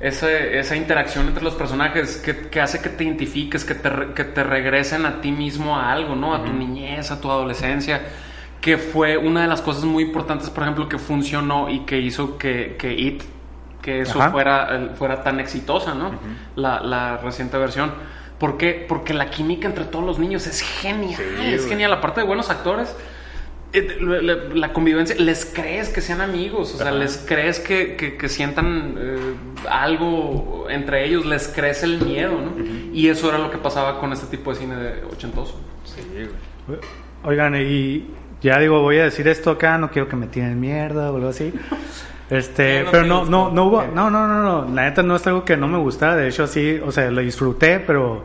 esa, 0.00 0.30
esa 0.30 0.76
interacción 0.76 1.28
entre 1.28 1.42
los 1.42 1.54
personajes 1.54 2.18
que, 2.18 2.48
que 2.48 2.60
hace 2.60 2.80
que 2.80 2.90
te 2.90 3.04
identifiques, 3.04 3.64
que 3.64 3.74
te, 3.74 3.90
que 4.14 4.24
te 4.24 4.44
regresen 4.44 5.06
a 5.06 5.20
ti 5.20 5.32
mismo 5.32 5.76
a 5.76 5.92
algo, 5.92 6.14
¿no? 6.14 6.34
A 6.34 6.44
tu 6.44 6.52
niñez, 6.52 7.10
a 7.10 7.20
tu 7.20 7.30
adolescencia, 7.30 8.02
que 8.66 8.78
fue 8.78 9.16
una 9.16 9.42
de 9.42 9.46
las 9.46 9.62
cosas 9.62 9.84
muy 9.84 10.02
importantes, 10.02 10.50
por 10.50 10.64
ejemplo, 10.64 10.88
que 10.88 10.98
funcionó 10.98 11.70
y 11.70 11.84
que 11.86 12.00
hizo 12.00 12.36
que, 12.36 12.74
que 12.76 12.92
It, 12.92 13.22
que 13.80 14.00
eso 14.00 14.20
Ajá. 14.20 14.32
fuera, 14.32 14.68
eh, 14.72 14.90
fuera 14.96 15.22
tan 15.22 15.38
exitosa, 15.38 15.94
¿no? 15.94 16.10
la, 16.56 16.80
la 16.80 17.16
reciente 17.18 17.56
versión. 17.58 17.92
¿Por 18.40 18.56
qué? 18.58 18.84
Porque 18.88 19.14
la 19.14 19.30
química 19.30 19.68
entre 19.68 19.84
todos 19.84 20.04
los 20.04 20.18
niños 20.18 20.48
es 20.48 20.62
genial, 20.62 21.22
es 21.40 21.68
genial. 21.68 21.92
Aparte 21.92 22.22
de 22.22 22.26
buenos 22.26 22.50
actores, 22.50 22.92
eh, 23.72 23.98
la, 24.52 24.72
convivencia, 24.72 25.14
les 25.14 25.44
crees 25.44 25.88
que 25.90 26.00
sean 26.00 26.20
amigos, 26.20 26.74
o 26.74 26.78
sea, 26.78 26.88
Ajá. 26.88 26.96
les 26.96 27.18
crees 27.18 27.60
que, 27.60 27.94
que- 27.94 28.16
que 28.16 28.28
sientan 28.28 28.96
eh, 28.98 29.34
algo 29.70 30.66
entre 30.70 31.04
ellos, 31.06 31.24
les 31.24 31.46
crees 31.46 31.84
el 31.84 32.00
miedo, 32.04 32.32
¿no? 32.32 32.52
Y 32.92 33.06
eso 33.10 33.28
era 33.28 33.38
lo 33.38 33.48
que 33.52 33.58
pasaba 33.58 34.00
con 34.00 34.12
este 34.12 34.26
tipo 34.36 34.50
de 34.50 34.56
cine 34.58 34.74
de 34.74 35.04
ochentoso. 35.04 35.60
Sí, 35.84 36.00
güey. 36.66 36.80
Oigan, 37.22 37.54
y 37.56 38.04
ya 38.42 38.58
digo, 38.58 38.80
voy 38.80 38.98
a 38.98 39.04
decir 39.04 39.26
esto 39.28 39.50
acá, 39.50 39.78
no 39.78 39.90
quiero 39.90 40.08
que 40.08 40.16
me 40.16 40.26
tiren 40.26 40.58
mierda 40.60 41.10
o 41.10 41.16
algo 41.16 41.28
así. 41.28 41.52
Este, 42.28 42.82
no 42.82 42.90
pero 42.90 43.06
no, 43.06 43.20
gustó. 43.20 43.30
no, 43.30 43.50
no 43.52 43.64
hubo, 43.66 43.84
no, 43.84 44.10
no, 44.10 44.26
no, 44.26 44.42
no, 44.42 44.74
la 44.74 44.82
neta 44.82 45.00
no 45.04 45.14
es 45.14 45.24
algo 45.28 45.44
que 45.44 45.56
no 45.56 45.68
me 45.68 45.78
gustara, 45.78 46.16
de 46.16 46.26
hecho 46.26 46.48
sí, 46.48 46.80
o 46.84 46.90
sea, 46.90 47.08
lo 47.08 47.20
disfruté, 47.20 47.78
pero 47.78 48.24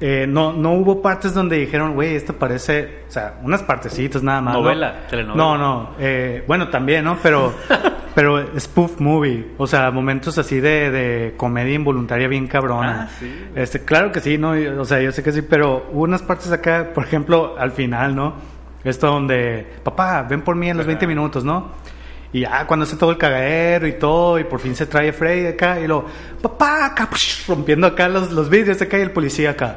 eh, 0.00 0.26
no, 0.26 0.52
no 0.52 0.72
hubo 0.72 1.00
partes 1.00 1.34
donde 1.34 1.56
dijeron, 1.56 1.94
güey, 1.94 2.14
esto 2.16 2.32
parece, 2.32 3.04
o 3.08 3.10
sea, 3.10 3.34
unas 3.42 3.62
partecitas 3.62 4.22
nada 4.22 4.40
más. 4.40 4.54
¿no? 4.54 4.62
Novela, 4.62 5.06
telenovela. 5.08 5.36
No, 5.44 5.58
no, 5.58 5.90
eh, 5.98 6.44
bueno, 6.46 6.68
también, 6.68 7.04
¿no? 7.04 7.18
Pero, 7.22 7.54
pero 8.14 8.58
spoof 8.58 9.00
movie, 9.00 9.52
o 9.56 9.66
sea, 9.66 9.90
momentos 9.90 10.36
así 10.38 10.58
de, 10.60 10.90
de 10.90 11.34
comedia 11.36 11.74
involuntaria 11.74 12.26
bien 12.26 12.48
cabrona. 12.48 13.02
Ah, 13.02 13.16
sí. 13.18 13.48
Este, 13.54 13.84
claro 13.84 14.10
que 14.10 14.20
sí, 14.20 14.36
¿no? 14.36 14.52
O 14.80 14.84
sea, 14.84 15.00
yo 15.00 15.12
sé 15.12 15.22
que 15.22 15.30
sí, 15.30 15.42
pero 15.42 15.86
hubo 15.92 16.02
unas 16.02 16.22
partes 16.22 16.50
acá, 16.50 16.88
por 16.92 17.04
ejemplo, 17.04 17.54
al 17.58 17.70
final, 17.70 18.16
¿no? 18.16 18.53
Esto 18.84 19.06
donde, 19.06 19.66
papá, 19.82 20.22
ven 20.22 20.42
por 20.42 20.54
mí 20.56 20.68
en 20.68 20.76
los 20.76 20.86
20 20.86 21.06
minutos, 21.06 21.44
¿no? 21.44 21.72
Y 22.32 22.40
ya 22.40 22.66
cuando 22.66 22.84
hace 22.84 22.96
todo 22.96 23.10
el 23.10 23.18
cagadero 23.18 23.86
y 23.86 23.92
todo, 23.92 24.38
y 24.38 24.44
por 24.44 24.60
fin 24.60 24.74
se 24.74 24.86
trae 24.86 25.12
Freddy 25.12 25.46
acá, 25.46 25.80
y 25.80 25.86
lo, 25.86 26.04
papá, 26.42 26.86
acá, 26.86 27.08
psh, 27.10 27.46
rompiendo 27.48 27.86
acá 27.86 28.08
los, 28.08 28.30
los 28.32 28.50
vidrios 28.50 28.80
acá 28.82 28.98
y 28.98 29.02
el 29.02 29.12
policía 29.12 29.50
acá. 29.50 29.76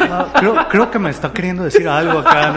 Ah, 0.00 0.28
creo, 0.38 0.68
creo 0.68 0.90
que 0.90 0.98
me 0.98 1.10
está 1.10 1.32
queriendo 1.32 1.64
decir 1.64 1.88
algo 1.88 2.18
acá, 2.20 2.50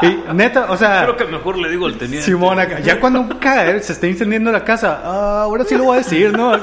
¿no? 0.00 0.08
Y 0.08 0.34
neta, 0.34 0.70
o 0.70 0.76
sea, 0.76 1.02
Creo 1.02 1.16
que 1.16 1.24
mejor 1.26 1.58
le 1.58 1.68
digo 1.68 1.86
al 1.86 1.96
teniente. 1.96 2.24
Simón 2.24 2.58
acá, 2.58 2.80
ya 2.80 2.98
cuando 2.98 3.20
un 3.20 3.28
cagadero 3.28 3.80
se 3.80 3.92
está 3.92 4.06
incendiando 4.06 4.50
la 4.50 4.64
casa, 4.64 5.00
ah, 5.04 5.42
ahora 5.42 5.64
sí 5.64 5.76
lo 5.76 5.84
voy 5.84 5.96
a 5.96 5.98
decir, 5.98 6.32
¿no? 6.32 6.54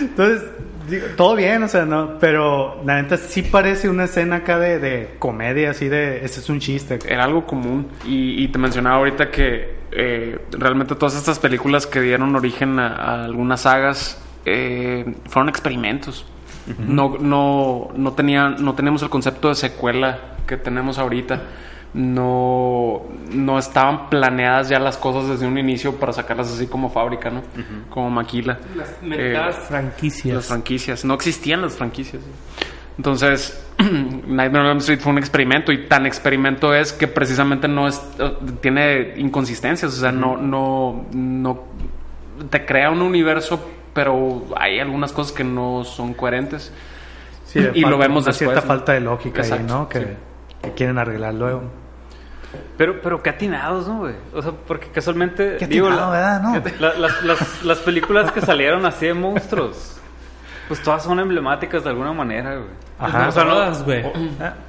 Entonces, 0.00 0.44
digo, 0.88 1.06
todo 1.16 1.36
bien, 1.36 1.62
o 1.62 1.68
sea, 1.68 1.84
no, 1.84 2.18
pero 2.18 2.82
la 2.84 3.00
neta 3.00 3.16
sí 3.16 3.42
parece 3.42 3.88
una 3.88 4.04
escena 4.04 4.36
acá 4.36 4.58
de, 4.58 4.78
de 4.78 5.16
comedia, 5.18 5.70
así 5.70 5.88
de, 5.88 6.24
ese 6.24 6.40
es 6.40 6.48
un 6.48 6.60
chiste. 6.60 6.98
Era 7.06 7.24
algo 7.24 7.46
común. 7.46 7.88
Y, 8.04 8.42
y 8.42 8.48
te 8.48 8.58
mencionaba 8.58 8.96
ahorita 8.96 9.30
que 9.30 9.78
eh, 9.92 10.38
realmente 10.50 10.94
todas 10.94 11.14
estas 11.14 11.38
películas 11.38 11.86
que 11.86 12.00
dieron 12.00 12.34
origen 12.36 12.78
a, 12.78 12.88
a 12.88 13.24
algunas 13.24 13.62
sagas 13.62 14.20
eh, 14.44 15.04
fueron 15.26 15.48
experimentos. 15.48 16.24
No, 16.78 17.16
no, 17.18 17.88
no, 17.96 18.12
tenía, 18.12 18.50
no 18.50 18.74
teníamos 18.74 19.02
el 19.02 19.08
concepto 19.08 19.48
de 19.48 19.54
secuela 19.54 20.36
que 20.46 20.58
tenemos 20.58 20.98
ahorita. 20.98 21.42
No, 21.94 23.02
no 23.32 23.58
estaban 23.58 24.08
planeadas 24.10 24.68
ya 24.68 24.78
las 24.78 24.96
cosas 24.96 25.28
desde 25.30 25.46
un 25.46 25.58
inicio 25.58 25.94
para 25.96 26.12
sacarlas 26.12 26.52
así 26.52 26.66
como 26.66 26.90
fábrica, 26.90 27.30
¿no? 27.30 27.42
Como 27.90 28.10
maquila. 28.10 28.58
Las 28.76 29.02
mentadas 29.02 29.56
Eh, 29.56 29.60
franquicias. 29.68 30.34
las 30.36 30.46
franquicias. 30.46 31.04
No 31.04 31.14
existían 31.14 31.62
las 31.62 31.74
franquicias. 31.76 32.22
Entonces, 32.96 33.64
Nightmare 33.78 34.64
on 34.64 34.70
Elm 34.72 34.78
Street 34.78 34.98
fue 35.00 35.12
un 35.12 35.18
experimento 35.18 35.72
y 35.72 35.86
tan 35.86 36.04
experimento 36.06 36.74
es 36.74 36.92
que 36.92 37.06
precisamente 37.08 37.68
no 37.68 37.86
es, 37.88 38.02
eh, 38.18 38.32
tiene 38.60 39.14
inconsistencias. 39.16 39.92
O 39.92 40.00
sea, 40.00 40.12
no, 40.12 40.36
no, 40.36 41.06
no 41.12 41.62
te 42.50 42.64
crea 42.66 42.90
un 42.90 43.02
universo, 43.02 43.64
pero 43.94 44.44
hay 44.56 44.78
algunas 44.80 45.12
cosas 45.12 45.32
que 45.32 45.44
no 45.44 45.84
son 45.84 46.14
coherentes. 46.14 46.72
Sí, 47.46 47.60
y 47.60 47.62
falta- 47.82 47.88
lo 47.90 47.98
vemos 47.98 48.24
después. 48.24 48.36
cierta 48.38 48.60
¿no? 48.60 48.66
falta 48.66 48.92
de 48.92 49.00
lógica 49.00 49.42
ahí, 49.42 49.64
¿no? 49.66 49.88
Que, 49.88 49.98
sí. 50.00 50.06
Que 50.62 50.72
quieren 50.72 50.98
arreglar 50.98 51.34
luego. 51.34 51.62
Pero, 52.78 53.00
pero 53.02 53.22
qué 53.22 53.30
atinados, 53.30 53.86
¿no, 53.88 53.98
güey? 53.98 54.14
O 54.32 54.40
sea, 54.40 54.52
porque 54.52 54.88
casualmente. 54.88 55.56
Qué 55.58 55.66
digo, 55.66 55.88
atinado, 55.88 56.12
¿verdad? 56.12 56.40
No. 56.42 56.62
la- 56.80 56.94
las, 56.94 57.22
las, 57.22 57.62
las 57.64 57.78
películas 57.80 58.32
que 58.32 58.40
salieron 58.40 58.86
así 58.86 59.06
de 59.06 59.14
monstruos, 59.14 59.97
pues 60.68 60.82
todas 60.82 61.02
son 61.02 61.18
emblemáticas 61.18 61.82
de 61.82 61.90
alguna 61.90 62.12
manera, 62.12 62.54
güey. 62.56 62.68
Ajá. 63.00 63.28
O 63.28 63.32
sea, 63.32 63.44
no- 63.44 63.50
todas, 63.54 63.84
güey. 63.84 64.02
No, 64.02 64.10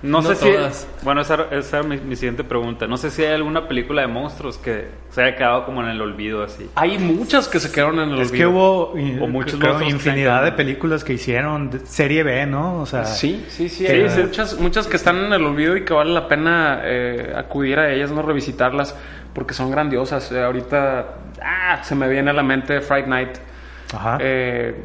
No 0.03 0.21
sé 0.21 0.35
si. 0.35 0.51
todas. 0.51 0.87
Bueno, 1.01 1.21
esa, 1.21 1.47
esa 1.51 1.79
era 1.79 1.87
mi, 1.87 1.97
mi 1.97 2.15
siguiente 2.15 2.43
pregunta. 2.43 2.85
No 2.87 2.95
sé 2.97 3.09
si 3.09 3.23
hay 3.23 3.33
alguna 3.33 3.67
película 3.67 4.01
de 4.03 4.07
monstruos 4.07 4.57
que 4.59 4.87
se 5.09 5.23
haya 5.23 5.35
quedado 5.35 5.65
como 5.65 5.81
en 5.81 5.89
el 5.89 5.99
olvido 6.01 6.43
así. 6.43 6.69
Hay 6.75 6.99
muchas 6.99 7.47
que 7.47 7.59
se 7.59 7.71
quedaron 7.71 7.99
en 7.99 8.09
el 8.11 8.19
Es 8.21 8.31
que 8.31 8.45
olvido. 8.45 8.51
hubo 8.51 9.23
O 9.23 9.27
muchos 9.27 9.59
creo, 9.59 9.73
monstruos 9.73 9.79
que 10.03 10.09
infinidad 10.09 10.43
de 10.43 10.51
películas 10.51 11.03
que 11.03 11.13
hicieron, 11.13 11.71
de- 11.71 11.79
serie 11.87 12.21
B, 12.23 12.45
¿no? 12.45 12.81
O 12.81 12.85
sea, 12.85 13.03
Sí, 13.05 13.45
sí, 13.49 13.67
sí. 13.67 13.87
Sí, 13.87 13.91
Hay 13.91 14.07
sí. 14.09 14.21
Muchas, 14.21 14.59
muchas 14.59 14.85
que 14.87 14.95
están 14.97 15.17
en 15.25 15.33
el 15.33 15.43
olvido 15.43 15.75
y 15.75 15.83
que 15.83 15.93
vale 15.93 16.11
la 16.13 16.27
pena 16.27 16.81
eh, 16.83 17.33
acudir 17.35 17.79
a 17.79 17.91
ellas, 17.91 18.11
no 18.11 18.21
revisitarlas, 18.21 18.95
porque 19.33 19.55
son 19.55 19.71
grandiosas. 19.71 20.31
Eh, 20.31 20.43
ahorita 20.43 21.05
ah, 21.41 21.79
se 21.83 21.95
me 21.95 22.07
viene 22.07 22.29
a 22.29 22.33
la 22.33 22.43
mente 22.43 22.79
Fright 22.81 23.07
Night, 23.07 23.37
ajá. 23.91 24.17
eh, 24.21 24.75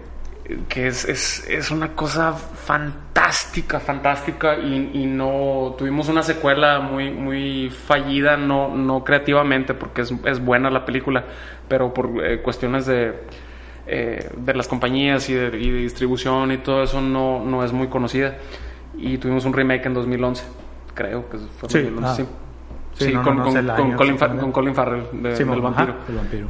que 0.69 0.87
es, 0.87 1.07
es, 1.07 1.49
es 1.49 1.71
una 1.71 1.95
cosa 1.95 2.33
fantástica, 2.35 3.81
fantástica, 3.81 4.59
y, 4.59 4.91
y 4.93 5.07
no 5.07 5.75
tuvimos 5.79 6.09
una 6.09 6.23
secuela 6.23 6.81
muy, 6.81 7.11
muy 7.11 7.71
fallida, 7.71 8.37
no, 8.37 8.75
no 8.75 9.05
creativamente, 9.05 9.73
porque 9.73 10.03
es, 10.03 10.13
es 10.27 10.45
buena 10.45 10.71
la 10.71 10.85
película, 10.85 11.25
pero 11.67 11.95
por 11.95 12.11
eh, 12.23 12.43
cuestiones 12.43 12.85
de, 12.85 13.15
eh, 13.87 14.29
de 14.37 14.55
las 14.55 14.69
compañías 14.69 15.29
y 15.31 15.35
de, 15.35 15.59
y 15.59 15.71
de 15.71 15.79
distribución 15.79 16.53
y 16.53 16.59
todo 16.59 16.83
eso 16.83 17.01
no, 17.01 17.43
no 17.43 17.65
es 17.65 17.73
muy 17.73 17.89
conocida. 17.89 18.37
Y 18.97 19.17
tuvimos 19.19 19.47
un 19.47 19.55
remake 19.55 19.87
en 19.87 19.95
2011, 19.95 20.45
creo 20.95 21.29
que 21.31 21.39
fue 21.39 21.69
en 21.69 21.71
Sí, 21.71 21.79
2011, 21.91 22.07
ah. 22.07 22.15
sí. 22.15 22.27
Sí, 22.95 23.13
no, 23.13 23.23
con, 23.23 23.37
no, 23.37 23.39
no 23.41 23.45
con- 23.45 23.53
sé 23.53 23.59
el 23.61 23.67
con 23.67 23.75
año, 23.87 23.97
Colin, 23.97 24.17
con 24.53 24.75
Farrell 24.75 25.03
de- 25.13 25.37
Sí, 25.37 25.45
del 25.45 25.53
ajá, 25.53 25.61
vampiro 25.61 25.95
el 26.09 26.15
vampiro. 26.17 26.47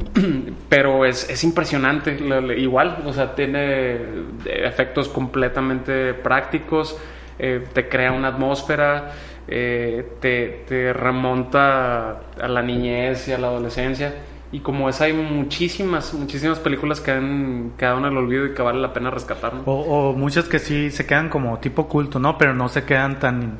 pero 0.69 1.05
es, 1.05 1.29
es 1.29 1.43
impresionante, 1.43 2.17
igual, 2.57 2.99
o 3.05 3.13
sea, 3.13 3.33
tiene 3.35 3.93
eh, 3.95 3.97
efectos 4.45 5.09
completamente 5.09 6.13
prácticos, 6.13 6.97
eh, 7.39 7.63
te 7.73 7.89
crea 7.89 8.11
una 8.11 8.27
atmósfera, 8.29 9.11
eh, 9.47 10.07
te, 10.19 10.63
te 10.67 10.93
remonta 10.93 12.11
a 12.41 12.47
la 12.47 12.61
niñez 12.61 13.27
y 13.27 13.33
a 13.33 13.37
la 13.37 13.47
adolescencia. 13.47 14.13
Y 14.51 14.59
como 14.59 14.87
es, 14.87 15.01
hay 15.01 15.11
muchísimas, 15.11 16.13
muchísimas 16.13 16.59
películas 16.59 17.01
que 17.01 17.11
han 17.11 17.71
quedado 17.77 17.97
en 17.97 18.05
el 18.05 18.15
olvido 18.15 18.45
y 18.45 18.53
que 18.53 18.61
vale 18.61 18.79
la 18.79 18.93
pena 18.93 19.09
rescatar. 19.09 19.51
O, 19.65 19.73
o 19.73 20.13
muchas 20.13 20.47
que 20.47 20.59
sí 20.59 20.91
se 20.91 21.05
quedan 21.05 21.29
como 21.29 21.57
tipo 21.59 21.87
culto, 21.87 22.19
¿no? 22.19 22.37
Pero 22.37 22.53
no 22.53 22.69
se 22.69 22.83
quedan 22.85 23.19
tan, 23.19 23.57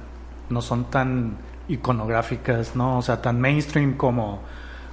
no 0.50 0.62
son 0.62 0.86
tan 0.90 1.38
iconográficas, 1.68 2.76
¿no? 2.76 2.98
O 2.98 3.02
sea, 3.02 3.22
tan 3.22 3.40
mainstream 3.40 3.96
como, 3.98 4.42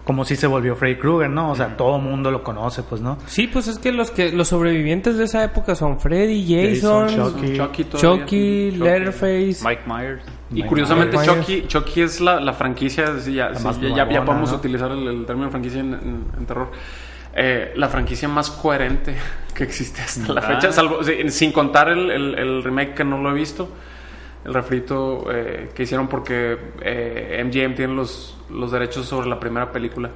como 0.05 0.25
si 0.25 0.37
se 0.37 0.47
volvió 0.47 0.75
Freddy 0.77 0.97
Krueger, 0.97 1.31
¿no? 1.31 1.51
O 1.53 1.55
sea, 1.57 1.77
todo 1.77 1.99
mundo 1.99 2.31
lo 2.31 2.43
conoce, 2.43 2.83
pues, 2.83 3.01
¿no? 3.01 3.19
Sí, 3.27 3.47
pues 3.47 3.69
es 3.69 3.79
que 3.79 3.93
los 3.93 4.11
que 4.11 4.33
los 4.33 4.49
sobrevivientes 4.49 5.17
de 5.17 5.25
esa 5.25 5.45
época 5.45 5.75
son 5.75 6.01
Freddy, 6.01 6.43
Jason, 6.45 7.09
Jason, 7.09 7.35
Chucky, 7.35 7.57
Chucky. 7.57 7.85
todavía. 7.85 8.99
Leatherface. 8.99 9.59
Mike 9.65 9.83
Myers. 9.87 10.23
Y 10.55 10.63
curiosamente 10.65 11.17
Myers. 11.17 11.33
Chucky, 11.41 11.67
Chucky 11.69 12.01
es 12.03 12.21
la, 12.21 12.41
la 12.41 12.53
franquicia, 12.53 13.07
sí, 13.21 13.35
ya, 13.35 13.55
sí, 13.55 13.65
ya, 13.65 13.73
ya- 13.73 13.89
ya 13.89 14.05
nuevona, 14.05 14.25
podemos 14.25 14.51
¿no? 14.51 14.57
utilizar 14.59 14.91
el, 14.91 15.07
el 15.09 15.25
término 15.27 15.51
franquicia 15.51 15.81
en, 15.81 15.95
en- 15.95 16.25
en 16.39 16.47
terror. 16.47 16.71
Eh, 17.35 17.73
la 17.77 17.89
franquicia 17.89 18.29
más 18.29 18.51
coherente 18.51 19.15
que 19.55 19.65
existe 19.65 20.03
hasta 20.03 20.33
la 20.35 20.41
Ah. 20.41 20.55
fecha, 20.55 20.71
salvo, 20.73 20.99
sin 21.29 21.51
contar 21.53 21.89
el, 21.89 22.11
el- 22.11 22.35
el 22.39 22.63
remake 22.63 22.95
que 22.95 23.05
no 23.05 23.17
lo 23.23 23.31
he 23.31 23.35
visto, 23.35 23.71
el 24.45 24.55
refrito 24.55 25.25
eh, 25.33 25.71
que 25.75 25.85
hicieron 25.85 26.09
porque 26.09 26.59
eh, 26.81 27.43
MGM 27.45 27.75
tiene 27.75 27.95
los, 27.95 28.37
los 28.51 28.73
derechos 28.73 29.07
sobre 29.07 29.29
la 29.29 29.39
primera 29.39 29.71
película. 29.71 30.11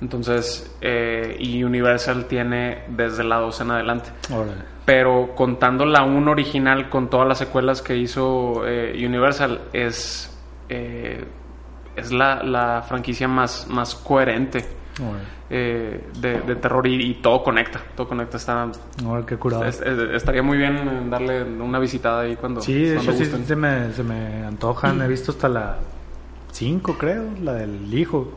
Entonces, 0.00 0.76
eh, 0.80 1.36
y 1.40 1.64
Universal 1.64 2.26
tiene 2.26 2.84
desde 2.88 3.24
la 3.24 3.38
2 3.38 3.60
en 3.62 3.70
adelante 3.72 4.10
Órale. 4.32 4.62
pero 4.84 5.34
contando 5.34 5.84
la 5.84 6.04
1 6.04 6.30
original 6.30 6.88
con 6.88 7.10
todas 7.10 7.26
las 7.26 7.38
secuelas 7.38 7.82
que 7.82 7.96
hizo 7.96 8.62
eh, 8.64 8.94
Universal 9.04 9.62
es 9.72 10.38
eh, 10.68 11.24
es 11.96 12.12
la, 12.12 12.44
la 12.44 12.82
franquicia 12.82 13.26
más, 13.26 13.66
más 13.68 13.96
coherente 13.96 14.64
Eh, 15.50 16.04
de, 16.20 16.40
de 16.40 16.56
terror 16.56 16.86
y, 16.86 16.94
y 17.10 17.14
todo 17.14 17.42
conecta 17.42 17.80
todo 17.96 18.08
conecta 18.08 18.36
está 18.36 18.70
qué 19.26 19.36
curado. 19.36 19.64
es- 19.64 19.80
es- 19.80 20.10
estaría 20.14 20.42
muy 20.42 20.58
bien 20.58 21.08
darle 21.10 21.42
una 21.44 21.78
visitada 21.78 22.22
ahí 22.22 22.36
cuando, 22.36 22.60
Sí, 22.60 22.74
de 22.74 22.96
hecho 22.96 23.12
sí 23.12 23.24
se 23.46 23.56
me, 23.56 23.92
se 23.92 24.02
me 24.02 24.44
antojan. 24.44 25.00
He 25.00 25.08
visto 25.08 25.32
hasta 25.32 25.48
la 25.48 25.76
5, 26.52 26.96
creo, 26.98 27.24
la 27.42 27.54
del 27.54 27.92
hijo. 27.94 28.32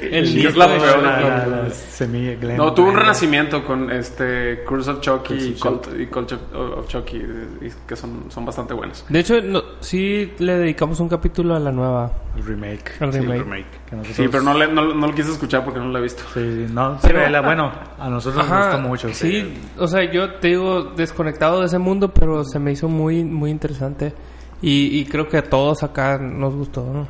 El 0.00 0.26
Sí, 0.26 0.42
la 0.42 0.66
de- 0.68 0.78
peor, 0.80 1.02
la, 1.02 1.20
la- 1.20 1.46
la- 1.46 1.46
la 1.64 1.70
semilla, 1.70 2.34
Glenn 2.36 2.56
no, 2.56 2.72
tuvo 2.72 2.88
un 2.88 2.96
renacimiento 2.96 3.64
con 3.64 3.90
este 3.90 4.62
Curse 4.66 4.90
of 4.92 5.00
Chucky 5.00 5.34
y 5.34 5.52
Cult, 5.54 5.88
y 5.98 6.06
Cult 6.06 6.32
of 6.54 6.86
Chucky 6.88 7.16
y 7.16 7.68
que 7.86 7.96
son, 7.96 8.24
son 8.30 8.44
bastante 8.44 8.74
buenos 8.74 9.04
De 9.08 9.20
hecho, 9.20 9.40
no, 9.40 9.62
sí 9.80 10.32
le 10.38 10.58
dedicamos 10.58 11.00
un 11.00 11.08
capítulo 11.08 11.56
a 11.56 11.58
la 11.60 11.72
nueva, 11.72 12.10
El 12.36 12.44
remake. 12.44 12.92
al 13.00 13.12
Sí, 13.12 13.18
el 13.18 13.24
remake. 13.24 13.42
remake. 13.44 13.66
Nosotros- 13.92 14.16
sí 14.16 14.28
pero 14.30 14.42
no, 14.42 14.54
le- 14.54 14.68
no, 14.72 14.94
no 14.94 15.06
lo 15.06 15.14
quise 15.14 15.30
escuchar 15.32 15.64
porque 15.64 15.80
no 15.80 15.86
lo 15.88 15.98
he 15.98 16.02
visto 16.02 16.22
Sí, 16.34 16.40
sí, 16.66 16.72
no, 16.72 16.98
se 17.00 17.12
ve 17.12 17.28
la- 17.30 17.40
bueno, 17.40 17.72
a 17.98 18.08
nosotros 18.08 18.44
nos 18.46 18.52
Ajá, 18.52 18.66
gusta 18.70 18.78
mucho. 18.88 19.08
sí, 19.14 19.54
o 19.78 19.86
sea, 19.86 20.10
yo 20.10 20.34
te 20.34 20.48
digo 20.48 20.84
desconectado 20.96 21.60
de 21.60 21.66
ese 21.66 21.78
mundo, 21.78 22.12
pero 22.12 22.44
se 22.44 22.58
me 22.58 22.72
hizo 22.72 22.88
muy, 22.88 23.24
muy 23.24 23.50
interesante. 23.50 24.12
Y, 24.60 24.98
y 24.98 25.04
creo 25.04 25.28
que 25.28 25.38
a 25.38 25.42
todos 25.42 25.84
acá 25.84 26.18
nos 26.18 26.52
gustó, 26.54 26.84
¿no? 26.92 27.06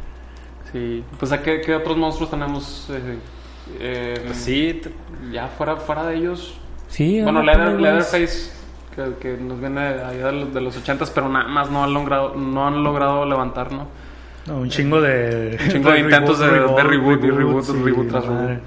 Sí, 0.73 1.03
pues 1.19 1.33
¿a 1.33 1.43
qué, 1.43 1.61
qué 1.61 1.75
otros 1.75 1.97
monstruos 1.97 2.31
tenemos? 2.31 2.89
Eh, 2.91 3.19
eh, 3.81 4.23
Pues 4.27 4.37
sí, 4.39 4.81
ya 5.33 5.49
fuera, 5.49 5.77
fuera 5.77 6.05
de 6.07 6.17
ellos. 6.17 6.59
Sí, 6.89 7.21
bueno, 7.23 7.43
Leather-. 7.43 7.81
Leatherface, 7.81 8.51
que, 8.95 9.15
que 9.21 9.37
nos 9.37 9.61
viene 9.61 9.81
allá 9.81 10.27
de 10.27 10.33
los, 10.33 10.55
de 10.55 10.61
los 10.61 10.77
80s, 10.87 11.11
pero 11.15 11.29
nada 11.29 11.49
más 11.49 11.71
no 11.71 11.85
han 11.85 11.93
logrado, 11.95 12.35
no 12.35 12.67
han 12.67 12.83
logrado 12.83 13.25
levantar, 13.27 13.73
¿no? 13.73 13.87
No, 14.47 14.59
un 14.59 14.69
chingo 14.71 15.01
de... 15.01 15.59
Un 15.61 15.69
chingo 15.71 15.91
de 15.91 16.01
intentos 16.01 16.39
de, 16.39 16.47
de 16.49 16.83
reboot, 16.83 17.23
y 17.25 17.31
reboot, 17.31 17.65
sí, 17.65 17.73
reboot 17.83 18.09
tras 18.09 18.27
madre. 18.27 18.47
reboot. 18.55 18.63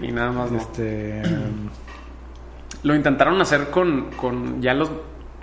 Y 0.00 0.12
nada 0.12 0.32
más 0.32 0.50
no. 0.50 0.58
Este... 0.58 1.22
um, 1.24 1.68
Lo 2.82 2.94
intentaron 2.94 3.40
hacer 3.40 3.70
con, 3.70 4.10
con 4.12 4.60
ya 4.60 4.74
los 4.74 4.90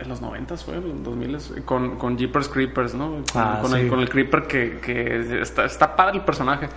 en 0.02 0.10
los 0.10 0.22
90 0.22 0.58
fue, 0.58 0.76
en 0.76 0.88
los 0.90 1.04
2000 1.04 1.38
con, 1.66 1.98
con 1.98 2.18
Jeepers 2.18 2.48
Creepers, 2.50 2.94
¿no? 2.96 3.12
Con, 3.32 3.42
Ah, 3.42 3.60
con 3.62 3.72
sí. 3.72 3.78
el, 3.78 3.88
con 3.90 4.00
el 4.00 4.10
Creeper 4.10 4.44
que, 4.44 4.80
que 4.80 5.42
está, 5.42 5.66
está 5.66 5.96
padre 5.96 6.18
el 6.18 6.24
personaje. 6.26 6.68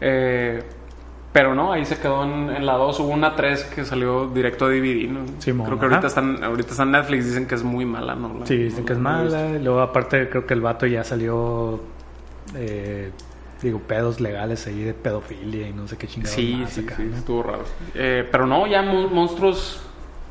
Eh, 0.00 0.62
pero 1.32 1.54
no, 1.54 1.72
ahí 1.72 1.84
se 1.84 1.98
quedó 1.98 2.24
en, 2.24 2.50
en 2.50 2.64
la 2.64 2.74
2. 2.74 3.00
Hubo 3.00 3.08
una 3.08 3.36
3 3.36 3.64
que 3.64 3.84
salió 3.84 4.28
directo 4.28 4.64
a 4.64 4.68
DVD, 4.70 5.08
¿no? 5.08 5.20
Creo 5.66 5.78
que 5.78 5.84
ahorita 5.86 6.06
están, 6.06 6.42
ahorita 6.42 6.70
está 6.70 6.82
en 6.84 6.92
Netflix, 6.92 7.26
dicen 7.26 7.46
que 7.46 7.54
es 7.54 7.62
muy 7.62 7.84
mala, 7.84 8.14
¿no? 8.14 8.34
La- 8.40 8.46
Sí, 8.46 8.56
dicen 8.56 8.80
no- 8.80 8.86
que 8.86 8.92
es 8.94 8.98
mala. 8.98 9.50
Y 9.50 9.62
luego, 9.62 9.80
aparte, 9.80 10.28
creo 10.30 10.46
que 10.46 10.54
el 10.54 10.60
vato 10.62 10.86
ya 10.86 11.04
salió. 11.04 11.80
eh, 12.54 13.10
digo, 13.60 13.80
pedos 13.80 14.20
legales 14.20 14.66
ahí 14.68 14.82
de 14.84 14.94
pedofilia 14.94 15.68
y 15.68 15.72
no 15.72 15.86
sé 15.88 15.96
qué 15.98 16.06
chingados. 16.06 16.34
Sí, 16.34 16.56
más 16.60 16.70
sí, 16.72 16.80
acá, 16.80 16.94
sí, 16.96 17.02
¿no? 17.10 17.16
estuvo 17.16 17.42
raro. 17.42 17.64
Eh, 17.94 18.26
pero 18.30 18.46
no, 18.46 18.66
ya 18.66 18.82
mon- 18.82 19.12
monstruos 19.12 19.82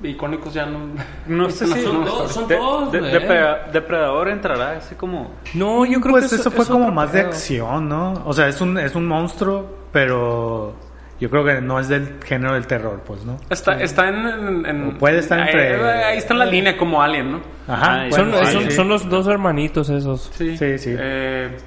icónicos 0.03 0.53
ya 0.53 0.65
no. 0.65 0.79
No 1.27 1.49
sé 1.49 1.67
si. 1.67 1.81
son 1.83 2.05
todos, 2.05 2.31
son 2.31 2.47
de- 2.47 2.55
todos, 2.55 2.91
de- 2.91 2.99
güey. 2.99 3.11
Depre- 3.13 3.71
Depredador 3.71 4.29
entrará 4.29 4.71
así 4.77 4.95
como. 4.95 5.31
No, 5.53 5.85
yo 5.85 5.99
creo 6.01 6.13
pues 6.13 6.29
que 6.29 6.35
eso, 6.35 6.51
fue 6.51 6.63
es 6.63 6.69
como 6.69 6.91
más 6.91 7.11
de 7.13 7.21
acción, 7.21 7.89
¿no? 7.89 8.13
O 8.25 8.33
sea, 8.33 8.47
es 8.47 8.59
un, 8.61 8.77
es 8.77 8.95
un 8.95 9.05
monstruo, 9.05 9.65
pero 9.91 10.75
yo 11.19 11.29
creo 11.31 11.43
que 11.43 11.61
no 11.61 11.79
es 11.79 11.87
del 11.87 12.19
género 12.23 12.53
del 12.53 12.67
terror, 12.67 13.01
pues, 13.05 13.25
¿no? 13.25 13.37
Está, 13.49 13.81
está 13.81 14.07
en, 14.09 14.65
en- 14.65 14.97
puede 14.99 15.19
estar 15.19 15.39
ahí- 15.39 15.47
entre- 15.47 15.83
Ahí, 16.03 16.17
está 16.19 16.33
en 16.33 16.39
la 16.39 16.45
línea 16.45 16.77
como 16.77 17.01
Alien, 17.01 17.31
¿no? 17.31 17.41
Ajá. 17.67 18.03
Ah, 18.03 18.11
Son, 18.11 18.29
bueno, 18.31 18.45
sí, 18.45 18.53
son, 18.53 18.63
sí. 18.65 18.71
son 18.71 18.87
los 18.89 19.09
dos 19.09 19.27
hermanitos 19.27 19.89
esos. 19.89 20.29
Sí, 20.33 20.55
Sí, 20.57 20.77
sí. 20.77 20.95
Eh, 20.97 21.57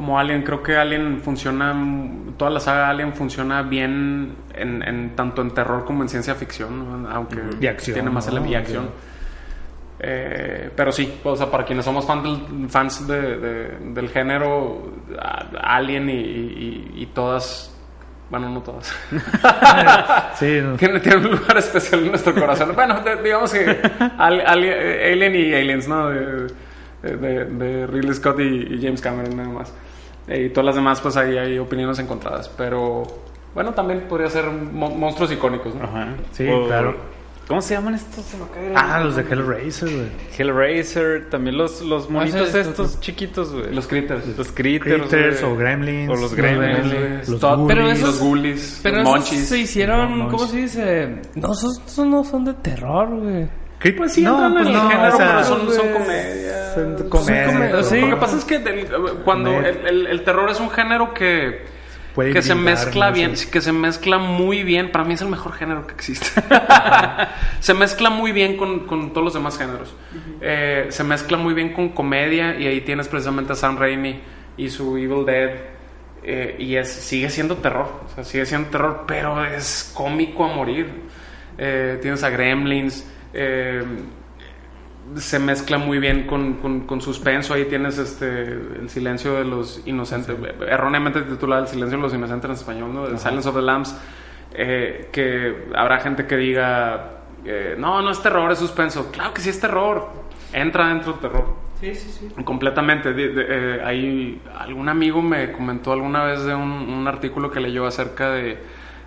como 0.00 0.18
Alien, 0.18 0.42
creo 0.44 0.62
que 0.62 0.78
Alien 0.78 1.20
funciona, 1.22 1.74
toda 2.38 2.50
la 2.50 2.58
saga 2.58 2.88
Alien 2.88 3.12
funciona 3.12 3.60
bien 3.60 4.34
en, 4.54 4.82
en- 4.82 5.14
tanto 5.14 5.42
en 5.42 5.50
terror 5.50 5.84
como 5.84 6.02
en 6.02 6.08
ciencia 6.08 6.34
ficción, 6.34 7.02
¿no? 7.02 7.10
aunque 7.10 7.36
Y 7.60 7.66
acción, 7.66 7.92
tiene 7.94 8.08
más 8.08 8.26
¿no? 8.32 8.46
y 8.46 8.54
acción. 8.54 8.88
Eh, 9.98 10.70
pero 10.74 10.90
sí, 10.90 11.20
o 11.22 11.36
sea, 11.36 11.50
para 11.50 11.66
quienes 11.66 11.84
somos 11.84 12.06
fan 12.06 12.22
del- 12.22 12.70
fans 12.70 13.06
de- 13.06 13.36
de- 13.38 13.68
del 13.92 14.08
género 14.08 14.90
Alien 15.62 16.08
y, 16.08 16.14
y- 16.14 16.92
y 17.02 17.06
todas, 17.12 17.76
bueno, 18.30 18.48
no 18.48 18.62
todas, 18.62 18.94
Sí, 20.36 20.60
no. 20.62 20.76
tiene, 20.76 21.00
tiene 21.00 21.18
un 21.18 21.30
lugar 21.32 21.58
especial 21.58 22.00
en 22.04 22.08
nuestro 22.08 22.34
corazón. 22.34 22.72
Bueno, 22.74 23.00
de- 23.00 23.22
digamos 23.22 23.52
que 23.52 23.78
Al- 24.16 24.40
Ali- 24.46 24.70
Alien 25.12 25.34
y 25.36 25.52
Aliens, 25.54 25.86
¿no? 25.88 26.08
De, 26.08 26.46
de- 27.02 27.44
de 27.44 27.86
Ridley 27.86 28.14
Scott 28.14 28.40
y, 28.40 28.74
y 28.74 28.80
James 28.82 29.02
Cameron, 29.02 29.36
nada 29.36 29.48
más. 29.50 29.74
Eh, 30.30 30.44
Y 30.46 30.48
todas 30.50 30.66
las 30.66 30.74
demás, 30.76 31.00
pues 31.00 31.16
ahí 31.16 31.36
hay 31.36 31.58
opiniones 31.58 31.98
encontradas. 31.98 32.48
Pero 32.56 33.02
bueno, 33.54 33.72
también 33.74 34.02
podría 34.08 34.30
ser 34.30 34.46
mo- 34.46 34.90
monstruos 34.90 35.32
icónicos, 35.32 35.74
¿no? 35.74 35.84
Ajá. 35.84 36.14
Sí, 36.32 36.46
claro. 36.66 36.96
¿Cómo 37.48 37.60
se 37.60 37.74
llaman 37.74 37.94
estos? 37.96 38.24
Se 38.26 38.36
Ah, 38.76 39.00
los 39.02 39.16
de 39.16 39.22
Hellraiser, 39.22 39.88
güey. 39.92 40.06
Hellraiser, 40.38 41.28
también 41.30 41.58
los, 41.58 41.82
los 41.82 42.08
monitos 42.08 42.48
Ah, 42.48 42.52
sí, 42.52 42.58
estos 42.58 43.00
chiquitos, 43.00 43.52
güey. 43.52 43.74
Los 43.74 43.88
critters. 43.88 44.24
Los 44.38 44.52
critters, 44.52 45.02
Critters 45.08 45.42
o 45.42 45.56
Gremlins. 45.56 46.10
O 46.10 46.14
los 46.14 46.32
Gremlins, 46.34 46.78
Los, 46.84 46.92
güey. 46.94 47.10
los 47.26 47.40
Todd- 47.40 47.56
Ghoulies. 47.56 47.68
Pero 47.74 47.90
esos- 47.90 48.06
los 48.08 48.20
ghoulies, 48.20 48.80
Pero 48.84 48.96
los 48.98 49.02
esos 49.04 49.14
monchis. 49.16 49.48
se 49.48 49.58
hicieron, 49.58 50.18
No, 50.18 50.24
¿cómo 50.28 50.38
monchis. 50.44 50.50
se 50.50 50.56
dice? 50.60 51.22
No, 51.34 51.52
esos, 51.52 51.82
esos 51.84 52.06
no 52.06 52.22
son 52.22 52.44
de 52.44 52.54
terror, 52.54 53.08
güey. 53.16 53.48
Pues 53.96 54.12
sí, 54.12 54.22
no, 54.22 54.34
entran 54.34 54.52
pues 54.52 54.66
en 54.66 54.68
el 54.68 54.74
no, 54.74 54.88
género, 54.90 55.14
o 55.14 55.16
sea, 55.16 55.26
pero 55.28 55.44
son, 55.44 55.70
son 55.72 55.88
comedias. 55.88 56.36
Son 56.74 57.08
comedia, 57.08 57.82
sí. 57.82 58.00
Lo 58.00 58.10
que 58.10 58.16
pasa 58.16 58.36
es 58.38 58.44
que 58.44 58.86
cuando 59.24 59.50
el, 59.58 59.86
el- 59.86 60.06
el 60.06 60.22
terror 60.24 60.50
es 60.50 60.60
un 60.60 60.70
género 60.70 61.12
que, 61.14 61.62
Puede 62.14 62.32
que 62.32 62.42
se 62.42 62.54
mezcla 62.56 63.10
bien, 63.12 63.34
que 63.52 63.60
se 63.60 63.72
mezcla 63.72 64.18
muy 64.18 64.62
bien. 64.64 64.90
Para 64.90 65.04
mí 65.04 65.14
es 65.14 65.20
el 65.20 65.28
mejor 65.28 65.52
género 65.52 65.86
que 65.86 65.94
existe. 65.94 66.28
se 67.60 67.74
mezcla 67.74 68.10
muy 68.10 68.32
bien 68.32 68.56
con, 68.56 68.80
con 68.86 69.12
todos 69.12 69.24
los 69.24 69.34
demás 69.34 69.56
géneros. 69.58 69.94
Eh, 70.40 70.86
se 70.90 71.04
mezcla 71.04 71.36
muy 71.36 71.54
bien 71.54 71.72
con 71.72 71.90
comedia 71.90 72.58
y 72.58 72.66
ahí 72.66 72.80
tienes 72.80 73.08
precisamente 73.08 73.52
a 73.52 73.56
Sam 73.56 73.78
Raimi 73.78 74.20
y 74.56 74.68
su 74.70 74.96
Evil 74.96 75.24
Dead. 75.24 75.50
eh, 76.22 76.56
y 76.58 76.76
es, 76.76 76.88
sigue 76.92 77.30
siendo 77.30 77.56
terror, 77.58 78.02
o 78.06 78.14
sea, 78.14 78.24
sigue 78.24 78.44
siendo 78.44 78.68
terror, 78.70 79.04
pero 79.06 79.44
es 79.44 79.90
cómico 79.94 80.44
a 80.44 80.48
morir. 80.54 80.90
Eh, 81.58 81.98
tienes 82.02 82.22
a 82.24 82.30
Gremlins, 82.30 83.06
eh, 83.32 83.82
se 85.16 85.38
mezcla 85.38 85.78
muy 85.78 85.98
bien 85.98 86.26
con, 86.26 86.54
con, 86.54 86.80
con 86.86 87.00
suspenso. 87.00 87.54
Ahí 87.54 87.64
tienes 87.66 87.98
este 87.98 88.42
el 88.42 88.88
silencio 88.88 89.34
de 89.34 89.44
los 89.44 89.82
inocentes, 89.86 90.36
erróneamente 90.68 91.22
titulado 91.22 91.62
El 91.62 91.68
silencio 91.68 91.96
de 91.98 92.02
los 92.02 92.14
inocentes 92.14 92.44
en 92.48 92.54
español, 92.54 92.94
¿no? 92.94 93.06
The 93.06 93.18
Silence 93.18 93.48
of 93.48 93.54
the 93.56 93.62
Lambs. 93.62 93.96
eh, 94.52 95.08
que 95.12 95.68
habrá 95.76 96.00
gente 96.00 96.26
que 96.26 96.36
diga, 96.36 97.20
eh, 97.44 97.76
no, 97.78 98.02
no 98.02 98.10
es 98.10 98.20
terror, 98.22 98.50
es 98.52 98.58
suspenso. 98.58 99.10
Claro 99.12 99.32
que 99.32 99.40
sí 99.40 99.48
es 99.50 99.60
terror. 99.60 100.08
Entra 100.52 100.88
dentro 100.88 101.12
del 101.12 101.20
terror. 101.20 101.54
Sí, 101.80 101.94
sí, 101.94 102.10
sí. 102.10 102.42
Completamente. 102.44 103.12
De- 103.14 103.28
de- 103.28 103.46
eh, 103.48 103.80
ahí 103.84 104.42
algún 104.58 104.88
amigo 104.88 105.22
me 105.22 105.52
comentó 105.52 105.92
alguna 105.92 106.24
vez 106.24 106.44
de 106.44 106.54
un, 106.54 106.70
un 106.70 107.06
artículo 107.08 107.50
que 107.50 107.60
leyó 107.60 107.86
acerca 107.86 108.30
de, 108.32 108.58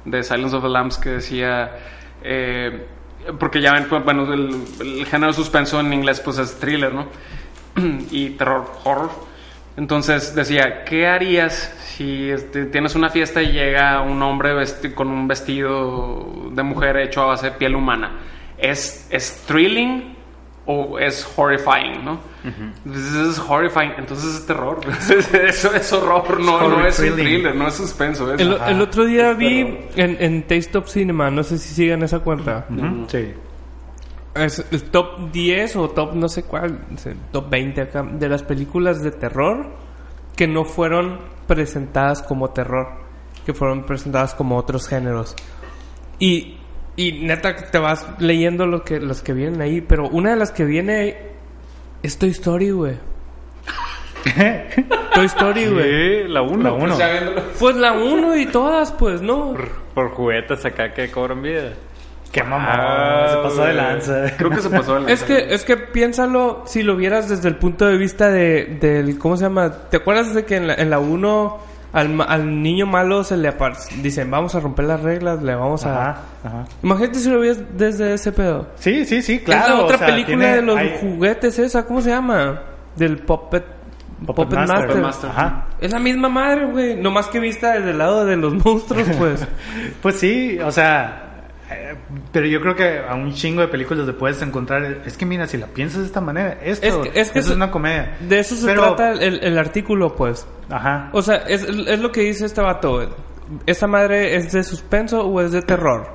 de 0.06 0.24
Silence 0.24 0.56
of 0.56 0.64
the 0.64 0.70
Lambs 0.70 0.98
que 0.98 1.10
decía, 1.10 1.72
eh, 2.24 2.86
porque 3.40 3.62
ya 3.62 3.74
ven, 3.74 3.88
bueno, 4.04 4.32
el, 4.34 5.06
género 5.06 5.34
suspenso 5.34 5.80
en 5.80 5.94
inglés 5.94 6.20
pues 6.20 6.38
es 6.38 6.60
thriller, 6.60 6.94
¿no? 6.94 7.08
y 8.12 8.32
terror, 8.32 8.66
horror. 8.84 9.12
Entonces 9.76 10.36
decía, 10.36 10.84
¿qué 10.84 11.08
harías 11.08 11.74
si 11.96 12.30
este, 12.30 12.66
tienes 12.66 12.96
una 12.96 13.10
fiesta 13.10 13.42
y 13.42 13.52
llega 13.52 14.02
un 14.02 14.22
hombre 14.22 14.54
con 14.94 15.08
un 15.10 15.28
vestido 15.28 16.50
de 16.52 16.64
mujer 16.64 16.98
hecho 16.98 17.22
a 17.24 17.26
base 17.28 17.48
de 17.48 17.52
piel 17.54 17.76
humana? 17.76 18.20
¿Es, 18.58 19.08
es 19.10 19.44
thrilling 19.48 20.13
o 20.66 20.98
es 20.98 21.28
horrifying, 21.36 22.06
no? 22.06 22.20
Entonces 22.86 23.38
es 23.38 23.40
horrifying, 23.40 23.94
entonces 23.98 24.36
es 24.36 24.46
terror. 24.46 24.80
Eso 25.00 25.74
es 25.76 25.94
horror, 25.94 26.40
no, 26.40 26.70
no 26.70 26.86
es 26.86 27.00
un 27.00 27.16
thriller, 27.16 27.56
no 27.56 27.68
es 27.68 27.74
suspenso. 27.74 28.34
Es, 28.34 28.40
El, 28.40 28.54
el 28.54 28.82
otro 28.82 29.06
día 29.06 29.32
Es 29.32 29.38
vi 29.38 29.60
en, 29.96 30.18
en 30.20 30.44
Taste 30.44 30.78
of 30.78 30.90
Cinema, 30.90 31.30
no 31.30 31.44
sé 31.44 31.58
si 31.58 31.74
sigan 31.74 32.04
esa 32.04 32.20
cuenta. 32.20 32.66
Ujú, 32.70 33.06
Sí. 33.08 33.34
Es 34.36 34.66
el 34.72 34.84
top 34.86 35.32
10 35.32 35.76
o 35.76 35.90
top 35.92 36.16
no 36.16 36.28
sé 36.28 36.44
cuál, 36.44 36.80
el 37.06 37.18
top 37.32 37.50
20 37.52 37.82
acá, 37.82 38.02
de 38.02 38.28
las 38.30 38.42
películas 38.42 39.04
de 39.04 39.12
terror 39.12 39.68
que 40.36 40.48
no 40.48 40.66
fueron 40.66 41.20
presentadas 41.46 42.24
como 42.24 42.50
terror, 42.50 42.88
que 43.46 43.54
fueron 43.54 43.86
presentadas 43.86 44.34
como 44.34 44.58
otros 44.58 44.88
géneros. 44.88 45.36
Y, 46.18 46.58
y 46.96 47.12
neta 47.24 47.56
te 47.56 47.78
vas 47.80 48.06
leyendo 48.20 48.66
lo 48.66 48.84
que, 48.84 49.00
los 49.00 49.22
que 49.22 49.34
vienen 49.34 49.62
ahí, 49.62 49.82
pero 49.82 50.08
una 50.10 50.32
de 50.32 50.36
las 50.36 50.52
que 50.52 50.66
viene 50.66 51.18
es 52.04 52.18
Toy 52.18 52.30
Story, 52.30 52.72
güey. 52.72 52.98
Toy 55.16 55.26
Story, 55.26 55.68
güey. 55.68 56.24
Sí, 56.24 56.28
la 56.28 56.42
1. 56.42 56.64
La 56.64 56.74
uno. 56.74 56.98
Ya 56.98 57.12
viéndolo. 57.12 57.42
Pues 57.60 57.76
la 57.76 57.94
uno 57.94 58.38
y 58.38 58.46
todas, 58.46 58.92
pues, 58.92 59.22
¿no? 59.22 59.56
Por 59.94 60.12
juguetes 60.12 60.66
acá 60.66 60.94
que 60.94 61.10
cobran 61.10 61.42
vida. 61.42 61.74
Qué. 62.32 62.42
Ah, 62.46 63.28
se 63.30 63.38
pasó 63.38 63.64
de 63.64 63.74
lanza. 63.74 64.38
Creo 64.38 64.50
que 64.50 64.62
se 64.62 64.70
pasó 64.70 64.98
el 64.98 65.08
Es 65.10 65.24
que, 65.24 65.54
es 65.54 65.64
que 65.64 65.78
piénsalo 65.78 66.64
si 66.66 66.82
lo 66.82 66.96
vieras 66.96 67.30
desde 67.30 67.48
el 67.48 67.58
punto 67.58 67.86
de 67.86 67.98
vista 67.98 68.30
de, 68.30 68.78
del, 68.82 69.20
¿cómo 69.20 69.38
se 69.38 69.44
llama? 69.44 69.72
¿Te 69.90 69.98
acuerdas 69.98 70.34
de 70.34 70.44
que 70.44 70.56
en 70.56 70.68
la, 70.68 70.74
en 70.74 70.90
la 70.90 70.98
1 70.98 71.73
al, 71.94 72.10
ma- 72.10 72.26
al 72.26 72.62
niño 72.62 72.86
malo 72.86 73.24
se 73.24 73.38
le 73.38 73.54
dicen, 74.02 74.30
vamos 74.30 74.54
a 74.56 74.60
romper 74.60 74.86
las 74.86 75.02
reglas, 75.02 75.42
le 75.42 75.56
vamos 75.56 75.86
a... 75.86 76.10
Ajá, 76.12 76.22
ajá. 76.44 76.66
Imagínate 76.84 77.20
si 77.20 77.30
lo 77.30 77.40
ves 77.40 77.62
desde 77.78 78.16
ese 78.16 78.32
pedo. 78.32 78.68
Sí, 78.76 79.06
sí, 79.06 79.22
sí, 79.22 79.36
es 79.36 79.42
claro. 79.44 79.78
la 79.78 79.84
otra 79.84 79.96
o 79.96 80.00
sea, 80.00 80.08
película 80.08 80.38
tiene- 80.38 80.56
de 80.56 80.62
los 80.64 80.78
hay- 80.78 80.98
juguetes 81.00 81.60
esa, 81.60 81.86
¿cómo 81.86 82.02
se 82.02 82.10
llama? 82.10 82.62
Del 82.96 83.20
Puppet... 83.20 83.64
Puppet 84.26 84.36
Puppet, 84.46 84.58
Master. 84.60 84.68
Master. 84.78 84.88
Puppet 84.88 85.04
Master. 85.04 85.30
Ajá. 85.32 85.66
Es 85.82 85.92
la 85.92 86.00
misma 86.00 86.30
madre, 86.30 86.66
güey. 86.66 86.96
Nomás 86.96 87.28
que 87.28 87.40
vista 87.40 87.74
desde 87.74 87.92
el 87.92 87.98
lado 87.98 88.26
de 88.26 88.38
los 88.38 88.54
monstruos, 88.54 89.08
pues. 89.18 89.46
Pues 90.02 90.16
sí, 90.20 90.58
o 90.60 90.72
sea, 90.72 91.33
pero 92.32 92.46
yo 92.48 92.60
creo 92.62 92.76
que 92.76 93.00
a 93.00 93.14
un 93.16 93.34
chingo 93.34 93.62
de 93.62 93.68
películas 93.68 94.06
le 94.06 94.14
puedes 94.14 94.42
encontrar. 94.42 94.84
Es 95.06 95.18
que 95.18 95.26
mira, 95.26 95.48
si 95.48 95.58
la 95.58 95.68
piensas 95.68 96.02
de 96.02 96.06
esta 96.08 96.22
manera, 96.22 96.58
esto 96.64 96.86
Es 96.88 96.96
que- 97.10 97.20
es 97.22 97.32
que 97.32 97.40
eso 97.40 97.50
es 97.52 97.56
una 97.56 97.72
comedia. 97.72 98.18
De 98.22 98.40
eso 98.40 98.56
se 98.56 98.66
Pero- 98.68 98.96
trata 98.96 99.12
el, 99.14 99.44
el 99.44 99.58
artículo, 99.58 100.16
pues. 100.16 100.48
Ajá. 100.70 101.10
O 101.14 101.22
sea, 101.22 101.36
es, 101.48 101.64
es 101.64 102.00
lo 102.00 102.12
que 102.12 102.22
dice 102.22 102.46
este 102.46 102.62
vato. 102.62 103.02
¿Esta 103.66 103.88
madre 103.88 104.36
es 104.36 104.52
de 104.52 104.64
suspenso 104.64 105.26
o 105.28 105.42
es 105.42 105.52
de 105.52 105.62
terror? 105.62 106.08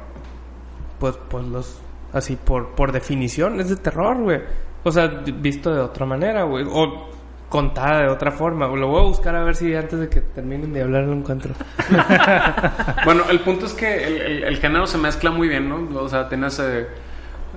Pues, 0.98 1.14
pues 1.28 1.44
los... 1.46 1.80
Así, 2.12 2.36
por, 2.36 2.74
por 2.74 2.90
definición, 2.92 3.60
es 3.60 3.68
de 3.68 3.76
terror, 3.76 4.16
güey. 4.16 4.40
O 4.82 4.90
sea, 4.90 5.06
visto 5.08 5.72
de 5.74 5.80
otra 5.80 6.06
manera, 6.06 6.44
güey. 6.44 6.64
O 6.68 7.10
contada 7.48 8.00
de 8.02 8.08
otra 8.08 8.30
forma. 8.30 8.66
Lo 8.66 8.88
voy 8.88 9.00
a 9.00 9.04
buscar 9.04 9.34
a 9.34 9.44
ver 9.44 9.56
si 9.56 9.74
antes 9.74 9.98
de 9.98 10.08
que 10.08 10.20
terminen 10.20 10.72
de 10.72 10.82
hablar 10.82 11.04
lo 11.04 11.14
encuentro. 11.14 11.54
Bueno, 13.04 13.24
el 13.30 13.40
punto 13.40 13.66
es 13.66 13.72
que 13.72 14.42
el, 14.46 14.56
género 14.58 14.86
se 14.86 14.98
mezcla 14.98 15.30
muy 15.30 15.48
bien, 15.48 15.68
¿no? 15.68 16.00
O 16.00 16.08
sea, 16.08 16.28
tienes 16.28 16.58
eh, 16.58 16.86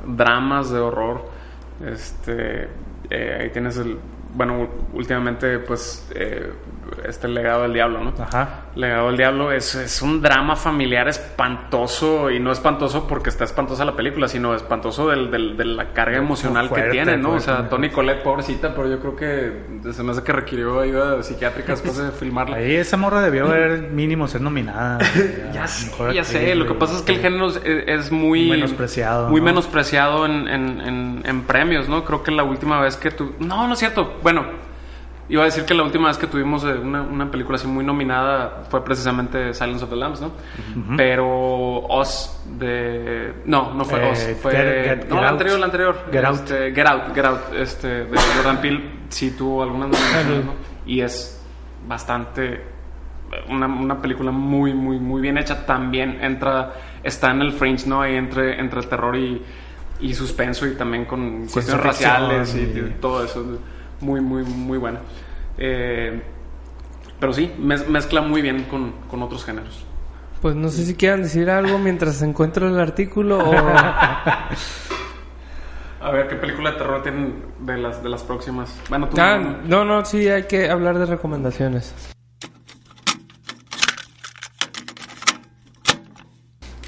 dramas 0.05 0.71
de 0.71 0.79
horror. 0.79 1.29
Este, 1.85 2.69
eh, 3.09 3.37
ahí 3.41 3.49
tienes 3.49 3.77
el. 3.77 3.97
Bueno, 4.33 4.69
últimamente, 4.93 5.59
pues, 5.59 6.09
eh, 6.15 6.51
este 7.05 7.27
legado 7.27 7.63
del 7.63 7.73
diablo, 7.73 8.03
¿no? 8.03 8.13
Ajá. 8.21 8.61
Legado 8.75 9.07
del 9.07 9.17
Diablo 9.17 9.51
es, 9.51 9.75
es 9.75 10.01
un 10.01 10.21
drama 10.21 10.55
familiar 10.55 11.07
espantoso 11.07 12.29
y 12.31 12.39
no 12.39 12.51
espantoso 12.51 13.07
porque 13.07 13.29
está 13.29 13.43
espantosa 13.43 13.83
la 13.85 13.95
película, 13.95 14.27
sino 14.27 14.55
espantoso 14.55 15.09
del, 15.09 15.29
del- 15.31 15.57
de 15.57 15.65
la 15.65 15.93
carga 15.93 16.17
emocional 16.17 16.69
fuerte, 16.69 16.87
que 16.87 16.91
tiene, 16.93 17.17
¿no? 17.17 17.31
O 17.33 17.39
sea, 17.39 17.67
Tony 17.69 17.89
Collette, 17.89 18.23
pobrecita, 18.23 18.73
pero 18.73 18.89
yo 18.89 18.99
creo 18.99 19.15
que 19.15 19.91
se 19.93 20.03
me 20.03 20.11
hace 20.11 20.23
que 20.23 20.31
requirió 20.31 20.79
ayuda 20.79 21.21
psiquiátrica 21.23 21.73
después 21.73 21.97
de 21.97 22.11
filmarla. 22.19 22.57
Ahí 22.57 22.75
esa 22.75 22.97
morra 22.97 23.21
debió 23.21 23.45
haber 23.47 23.89
mínimo 23.91 24.27
ser 24.27 24.41
nominada. 24.41 24.99
Ya 25.53 25.67
sé, 25.67 26.13
ya 26.13 26.23
sé. 26.23 26.55
Lo 26.55 26.65
que 26.65 26.73
pasa 26.75 26.95
es 26.97 27.01
que 27.01 27.13
el 27.13 27.19
género 27.19 27.47
es, 27.49 27.61
es 27.65 28.11
muy... 28.11 28.49
Menospreciado, 28.49 29.29
Muy 29.29 29.41
¿no? 29.41 29.45
menospreciado 29.45 30.25
en, 30.25 30.47
en- 30.47 30.81
en- 30.81 31.21
en 31.25 31.41
premios, 31.43 31.89
¿no? 31.89 32.03
Creo 32.05 32.23
que 32.23 32.31
la 32.31 32.43
última 32.43 32.79
vez 32.79 32.95
que 32.95 33.11
tu... 33.11 33.33
No, 33.39 33.67
no 33.67 33.73
es 33.73 33.79
cierto. 33.79 34.13
Bueno, 34.23 34.45
iba 35.31 35.41
a 35.43 35.45
decir 35.45 35.65
que 35.65 35.73
la 35.73 35.83
última 35.83 36.09
vez 36.09 36.17
que 36.17 36.27
tuvimos 36.27 36.63
eh, 36.63 36.73
una, 36.73 37.01
una 37.01 37.31
película 37.31 37.55
así 37.57 37.65
muy 37.67 37.83
nominada 37.83 38.63
fue 38.69 38.83
precisamente 38.83 39.53
Silence 39.53 39.83
of 39.83 39.89
the 39.89 39.95
Lambs, 39.95 40.21
¿no? 40.21 40.31
Pero 40.97 41.79
Oz 41.87 42.43
de... 42.59 43.33
No, 43.45 43.73
no 43.73 43.83
fue 43.85 43.99
Eh, 44.07 44.11
Oz. 44.11 44.27
Fue... 44.41 44.51
Get- 44.51 44.83
Get- 44.85 45.07
no, 45.07 45.15
Get 45.15 45.23
la 45.23 45.29
anterior, 45.29 45.59
la 45.59 45.65
anterior. 45.65 46.05
Get 46.11 46.25
Out. 46.25 46.35
Este, 46.35 46.73
Get 46.75 46.85
Out, 46.87 47.15
Get 47.15 47.25
Out. 47.25 47.39
Este, 47.55 47.87
de 48.05 48.17
Jordan 48.35 48.61
Peele 48.61 48.91
sí 49.09 49.31
tuvo 49.31 49.63
algunas 49.63 49.89
nominaciones, 49.89 50.45
¿no? 50.45 50.53
Y 50.85 51.01
es 51.01 51.41
bastante 51.87 52.61
una, 53.49 53.67
una 53.67 54.01
película 54.01 54.31
muy, 54.31 54.73
muy, 54.73 54.99
muy 54.99 55.21
bien 55.21 55.37
hecha. 55.37 55.65
También 55.65 56.19
entra, 56.21 56.73
está 57.03 57.31
en 57.31 57.41
el 57.41 57.53
fringe, 57.53 57.87
¿no? 57.87 58.01
Ahí 58.01 58.15
entre, 58.15 58.59
entre 58.59 58.81
terror 58.83 59.15
y, 59.15 59.41
y 60.01 60.13
suspenso 60.13 60.67
y 60.67 60.75
también 60.75 61.05
con 61.05 61.47
cuestiones 61.47 61.83
raciales 61.83 62.55
y 62.55 62.95
todo 62.99 63.23
eso. 63.23 63.45
Muy, 64.01 64.19
muy, 64.21 64.43
muy 64.43 64.77
buena. 64.77 64.99
Eh, 65.57 66.21
pero 67.19 67.33
sí, 67.33 67.51
mez- 67.59 67.87
mezcla 67.87 68.21
muy 68.21 68.41
bien 68.41 68.63
con, 68.63 68.91
con 69.09 69.21
otros 69.23 69.45
géneros. 69.45 69.85
Pues 70.41 70.55
no 70.55 70.69
sé 70.69 70.85
si 70.85 70.95
quieran 70.95 71.21
decir 71.21 71.49
algo 71.51 71.77
mientras 71.77 72.21
encuentro 72.23 72.67
el 72.67 72.79
artículo 72.79 73.37
o... 73.39 73.53
A 76.03 76.09
ver, 76.09 76.27
¿qué 76.27 76.35
película 76.35 76.71
de 76.71 76.77
terror 76.77 77.03
tienen 77.03 77.43
de 77.59 77.77
las, 77.77 78.01
de 78.01 78.09
las 78.09 78.23
próximas? 78.23 78.75
Bueno, 78.89 79.07
tú... 79.07 79.17
Ah, 79.21 79.37
no, 79.67 79.85
no, 79.85 80.03
sí, 80.03 80.27
hay 80.27 80.43
que 80.47 80.67
hablar 80.67 80.97
de 80.97 81.05
recomendaciones. 81.05 81.93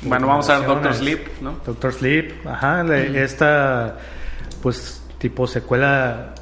bueno, 0.01 0.27
vamos 0.27 0.49
a 0.49 0.59
ver 0.59 0.67
Doctor. 0.67 0.93
Sleep, 0.95 1.27
¿no? 1.41 1.51
Doctor 1.65 1.93
Sleep, 1.93 2.47
ajá, 2.47 2.83
esta 2.95 3.97
pues 4.61 5.01
tipo 5.17 5.47
secuela 5.47 6.33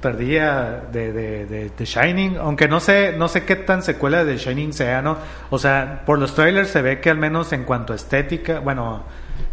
tardía 0.00 0.82
de, 0.90 1.12
de, 1.12 1.46
de, 1.46 1.70
de 1.70 1.84
Shining, 1.84 2.36
aunque 2.38 2.68
no 2.68 2.80
sé, 2.80 3.14
no 3.16 3.28
sé 3.28 3.44
qué 3.44 3.56
tan 3.56 3.82
secuela 3.82 4.24
de 4.24 4.36
Shining 4.36 4.72
sea, 4.72 5.02
¿no? 5.02 5.18
O 5.50 5.58
sea, 5.58 6.02
por 6.06 6.18
los 6.18 6.34
trailers 6.34 6.70
se 6.70 6.82
ve 6.82 7.00
que 7.00 7.10
al 7.10 7.18
menos 7.18 7.52
en 7.52 7.64
cuanto 7.64 7.92
a 7.92 7.96
estética, 7.96 8.60
bueno, 8.60 9.04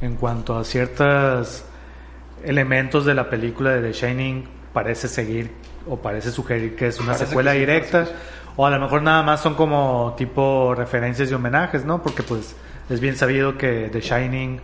en 0.01 0.15
cuanto 0.15 0.57
a 0.57 0.63
ciertos 0.63 1.65
elementos 2.43 3.05
de 3.05 3.13
la 3.13 3.29
película 3.29 3.71
de 3.71 3.81
The 3.81 3.93
Shining 3.93 4.47
parece 4.73 5.07
seguir 5.07 5.51
o 5.87 5.97
parece 5.97 6.31
sugerir 6.31 6.75
que 6.75 6.87
es 6.87 6.99
una 6.99 7.13
Parece 7.13 7.27
secuela 7.27 7.53
sí, 7.53 7.59
directa 7.59 8.07
o 8.57 8.65
a 8.65 8.71
lo 8.71 8.79
mejor 8.79 9.03
nada 9.03 9.23
más 9.23 9.41
son 9.41 9.53
como 9.53 10.15
tipo 10.17 10.73
referencias 10.75 11.29
y 11.29 11.33
homenajes, 11.33 11.85
¿no? 11.85 12.01
Porque 12.01 12.23
pues 12.23 12.55
es 12.89 12.99
bien 12.99 13.15
sabido 13.15 13.57
que 13.57 13.89
The 13.91 14.01
Shining, 14.01 14.59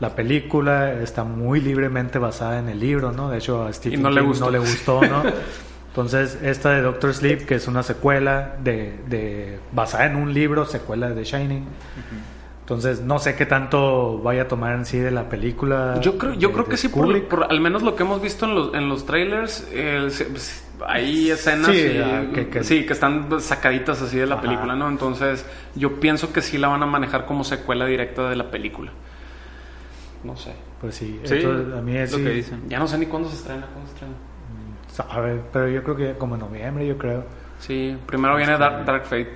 la 0.00 0.14
película, 0.16 0.92
está 0.94 1.24
muy 1.24 1.60
libremente 1.60 2.18
basada 2.18 2.58
en 2.58 2.68
el 2.68 2.80
libro, 2.80 3.12
¿no? 3.12 3.30
De 3.30 3.38
hecho 3.38 3.64
a 3.64 3.72
Stephen 3.72 4.02
no 4.02 4.10
le 4.10 4.20
King 4.20 4.28
gustó. 4.28 4.44
no 4.46 4.50
le 4.50 4.58
gustó, 4.58 5.00
¿no? 5.02 5.22
Entonces 5.88 6.38
esta 6.42 6.70
de 6.70 6.82
Doctor 6.82 7.12
Sleep, 7.12 7.44
que 7.46 7.56
es 7.56 7.66
una 7.68 7.82
secuela 7.82 8.56
de, 8.62 8.96
de 9.08 9.58
basada 9.72 10.06
en 10.06 10.16
un 10.16 10.32
libro, 10.32 10.64
secuela 10.64 11.08
de 11.08 11.16
The 11.16 11.24
Shining. 11.24 11.64
Entonces 12.60 13.00
no 13.00 13.18
sé 13.18 13.34
qué 13.34 13.46
tanto 13.46 14.18
vaya 14.18 14.42
a 14.42 14.48
tomar 14.48 14.74
en 14.74 14.84
sí 14.84 14.98
de 14.98 15.10
la 15.10 15.28
película. 15.28 15.98
Yo 16.00 16.16
creo, 16.16 16.34
yo 16.34 16.48
de- 16.48 16.54
creo 16.54 16.64
de 16.66 16.70
que 16.70 16.76
sí, 16.76 16.88
por, 16.88 17.44
al 17.50 17.60
menos 17.60 17.82
lo 17.82 17.96
que 17.96 18.04
hemos 18.04 18.22
visto 18.22 18.46
en 18.46 18.54
los, 18.54 18.74
en 18.74 18.88
los 18.88 19.04
trailers, 19.04 19.66
eh, 19.72 20.06
se- 20.10 20.26
pues, 20.26 20.64
hay 20.86 21.30
escenas 21.32 21.66
Sí, 21.72 21.78
y- 21.78 21.98
ah, 21.98 22.26
que- 22.32 22.48
que- 22.48 22.62
sí, 22.62 22.86
que 22.86 22.92
están 22.92 23.40
sacaditas 23.40 24.00
así 24.00 24.16
de 24.18 24.26
la 24.26 24.36
Ajá. 24.36 24.42
película, 24.42 24.76
¿no? 24.76 24.88
Entonces 24.88 25.44
yo 25.74 25.98
pienso 25.98 26.32
que 26.32 26.40
sí 26.42 26.56
la 26.58 26.68
van 26.68 26.82
a 26.84 26.86
manejar 26.86 27.26
como 27.26 27.42
secuela 27.42 27.84
directa 27.86 28.30
de 28.30 28.36
la 28.36 28.50
película. 28.52 28.92
No 30.24 30.36
sé. 30.36 30.52
Pues 30.80 30.94
sí, 30.94 31.20
Sí, 31.24 31.34
entonces, 31.36 31.74
a 31.74 31.80
mí 31.82 31.96
es 31.96 32.12
lo 32.12 32.18
sí, 32.18 32.24
que 32.24 32.30
dicen. 32.30 32.62
Ya 32.68 32.78
no 32.78 32.86
sé 32.86 32.98
ni 32.98 33.06
cuándo 33.06 33.28
se 33.28 33.36
estrena, 33.36 33.66
cuándo 33.66 33.86
se 33.88 33.94
estrena. 33.94 34.14
sabe, 34.88 35.40
pero 35.52 35.68
yo 35.68 35.82
creo 35.82 35.96
que 35.96 36.18
como 36.18 36.34
en 36.34 36.40
noviembre, 36.40 36.86
yo 36.86 36.96
creo. 36.98 37.24
Sí, 37.58 37.96
primero 38.06 38.36
viene 38.36 38.56
Dark, 38.58 38.84
Dark 38.84 39.04
Fate. 39.04 39.34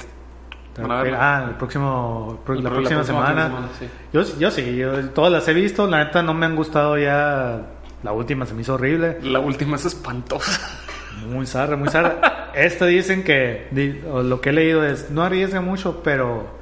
Van 0.80 0.90
a 0.90 1.02
verla. 1.02 1.18
Ah, 1.20 1.44
el 1.50 1.54
próximo, 1.56 2.42
El 2.48 2.64
la 2.64 2.70
próxima 2.70 3.04
semana. 3.04 3.46
semana, 3.46 3.68
sí. 3.78 3.86
Yo, 4.12 4.22
yo 4.38 4.50
sí, 4.50 4.74
yo 4.76 5.08
todas 5.10 5.30
las 5.30 5.46
he 5.48 5.54
visto. 5.54 5.86
La 5.86 6.04
neta 6.04 6.22
no 6.22 6.34
me 6.34 6.46
han 6.46 6.56
gustado 6.56 6.98
ya. 6.98 7.62
La 8.02 8.12
última 8.12 8.44
se 8.44 8.54
me 8.54 8.62
hizo 8.62 8.74
horrible. 8.74 9.18
La 9.22 9.38
última 9.38 9.76
es 9.76 9.84
espantosa. 9.86 10.60
Muy 11.28 11.46
zarra, 11.46 11.76
muy 11.76 11.88
zarra. 11.88 12.50
Esta 12.54 12.86
dicen 12.86 13.22
que, 13.22 13.68
lo 14.04 14.40
que 14.40 14.50
he 14.50 14.52
leído 14.52 14.84
es, 14.84 15.10
no 15.12 15.22
arriesga 15.22 15.60
mucho, 15.60 16.02
pero, 16.02 16.58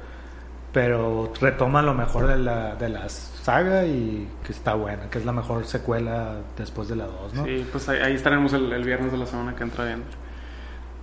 pero 0.73 1.31
retoma 1.39 1.81
lo 1.81 1.93
mejor 1.93 2.27
de 2.27 2.37
la, 2.37 2.75
de 2.75 2.89
la 2.89 3.07
saga 3.07 3.85
y 3.85 4.27
que 4.45 4.51
está 4.51 4.73
buena, 4.73 5.09
que 5.09 5.19
es 5.19 5.25
la 5.25 5.31
mejor 5.31 5.65
secuela 5.65 6.37
después 6.57 6.87
de 6.89 6.95
la 6.95 7.05
2, 7.05 7.33
¿no? 7.35 7.45
Sí, 7.45 7.65
pues 7.71 7.87
ahí, 7.89 7.99
ahí 8.01 8.13
estaremos 8.15 8.51
el, 8.53 8.71
el 8.73 8.83
viernes 8.83 9.11
de 9.11 9.17
la 9.19 9.25
semana 9.27 9.55
que 9.55 9.63
entra 9.63 9.85
viendo. 9.85 10.05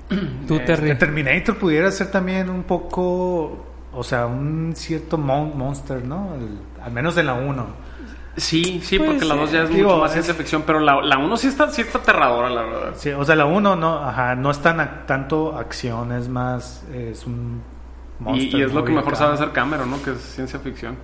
Tú, 0.49 0.57
Eh, 0.57 0.61
Terry. 0.67 0.95
Terminator 0.99 1.57
pudiera 1.57 1.91
ser 1.93 2.11
también 2.11 2.51
un 2.51 2.65
poco, 2.65 3.65
o 3.93 4.03
sea, 4.03 4.27
un 4.27 4.73
cierto 4.75 5.17
mon- 5.17 5.57
monster, 5.57 6.05
¿no? 6.05 6.35
El- 6.35 6.59
al 6.83 6.91
menos 6.93 7.17
en 7.17 7.27
la 7.27 7.35
1. 7.35 7.67
Sí, 8.37 8.81
sí, 8.83 8.97
Pues, 8.99 9.11
porque 9.11 9.25
la 9.27 9.35
2 9.35 9.53
ya 9.53 9.63
es 9.65 9.69
digo, 9.71 9.89
mucho 9.91 10.01
más 10.01 10.11
es- 10.11 10.13
ciencia 10.15 10.35
ficción, 10.35 10.63
pero 10.67 10.81
la, 10.81 11.01
la 11.03 11.19
1 11.19 11.37
sí 11.37 11.47
está, 11.49 11.71
sí 11.71 11.83
está 11.83 11.99
aterradora, 11.99 12.49
la 12.51 12.63
verdad. 12.63 12.93
Sí, 12.97 13.11
o 13.11 13.25
sea, 13.25 13.37
la 13.37 13.45
1 13.45 13.77
no, 13.77 14.05
ajá, 14.05 14.35
no 14.35 14.51
es 14.51 14.59
tan 14.61 14.79
ac- 14.79 15.07
tanto 15.07 15.57
acción, 15.57 16.13
es 16.13 16.29
más, 16.29 16.85
es 16.93 17.27
un 17.27 17.61
monster. 18.21 18.61
y 18.61 18.63
es 18.63 18.73
lo 18.73 18.85
que 18.85 18.93
mejor 18.93 19.17
sabe 19.17 19.35
hacer 19.35 19.51
Cameron, 19.53 19.91
¿no? 19.91 20.03
Que 20.03 20.13
es 20.13 20.19
ciencia 20.21 20.59
ficción. 20.59 20.97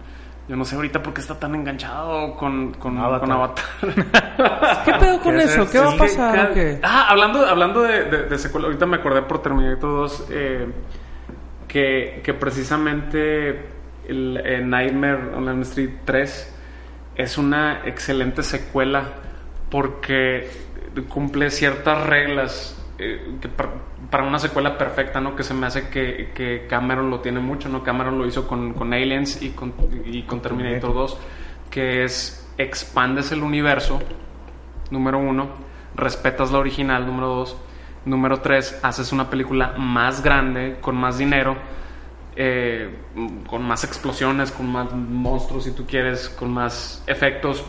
Yo 0.48 0.54
no 0.54 0.64
sé 0.64 0.76
ahorita 0.76 1.02
por 1.02 1.12
qué 1.12 1.20
está 1.20 1.36
tan 1.36 1.56
enganchado 1.56 2.36
con, 2.36 2.74
con, 2.74 2.96
Avatar. 2.98 3.20
con 3.20 3.32
Avatar. 3.32 3.64
¿Qué 4.84 4.92
pedo 4.92 5.20
con 5.20 5.34
¿Qué 5.34 5.42
es 5.42 5.50
eso? 5.50 5.68
¿Qué 5.68 5.80
va 5.80 5.88
a 5.88 5.92
que 5.92 5.98
pasar? 5.98 6.80
Ah, 6.84 7.08
hablando, 7.10 7.44
hablando 7.44 7.82
de, 7.82 8.04
de, 8.04 8.22
de 8.26 8.38
secuela, 8.38 8.68
ahorita 8.68 8.86
me 8.86 8.96
acordé 8.96 9.22
por 9.22 9.42
Terminator 9.42 9.80
2 9.80 10.26
eh, 10.30 10.66
que, 11.66 12.20
que 12.22 12.34
precisamente 12.34 13.76
el, 14.08 14.40
eh, 14.44 14.60
Nightmare 14.64 15.34
on 15.34 15.48
Elm 15.48 15.62
Street 15.62 15.90
3 16.04 16.54
es 17.16 17.38
una 17.38 17.82
excelente 17.84 18.42
secuela 18.44 19.14
porque 19.70 20.48
cumple 21.08 21.50
ciertas 21.50 22.06
reglas 22.06 22.76
eh, 22.98 23.36
que 23.40 23.48
para 24.10 24.24
una 24.24 24.38
secuela 24.38 24.78
perfecta, 24.78 25.20
¿no? 25.20 25.34
Que 25.34 25.42
se 25.42 25.54
me 25.54 25.66
hace 25.66 25.88
que, 25.88 26.30
que 26.34 26.66
Cameron 26.68 27.10
lo 27.10 27.20
tiene 27.20 27.40
mucho, 27.40 27.68
¿no? 27.68 27.82
Cameron 27.82 28.18
lo 28.18 28.26
hizo 28.26 28.46
con, 28.46 28.72
con 28.74 28.92
Aliens 28.92 29.42
y 29.42 29.50
con, 29.50 29.74
y 30.04 30.22
con 30.22 30.40
Terminator 30.40 30.94
2, 30.94 31.18
que 31.70 32.04
es 32.04 32.46
expandes 32.58 33.32
el 33.32 33.42
universo, 33.42 34.00
número 34.90 35.18
uno, 35.18 35.48
respetas 35.94 36.50
la 36.52 36.58
original, 36.58 37.06
número 37.06 37.28
dos, 37.28 37.56
número 38.04 38.40
tres, 38.40 38.78
haces 38.82 39.12
una 39.12 39.28
película 39.28 39.74
más 39.76 40.22
grande, 40.22 40.76
con 40.80 40.96
más 40.96 41.18
dinero, 41.18 41.56
eh, 42.36 42.90
con 43.46 43.62
más 43.62 43.84
explosiones, 43.84 44.52
con 44.52 44.70
más 44.70 44.92
monstruos 44.92 45.64
si 45.64 45.72
tú 45.72 45.86
quieres, 45.86 46.28
con 46.28 46.52
más 46.52 47.02
efectos, 47.06 47.64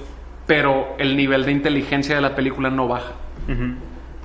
pero 0.45 0.95
el 0.97 1.17
nivel 1.17 1.45
de 1.45 1.51
inteligencia 1.51 2.15
de 2.15 2.21
la 2.21 2.35
película 2.35 2.69
no 2.69 2.87
baja. 2.87 3.13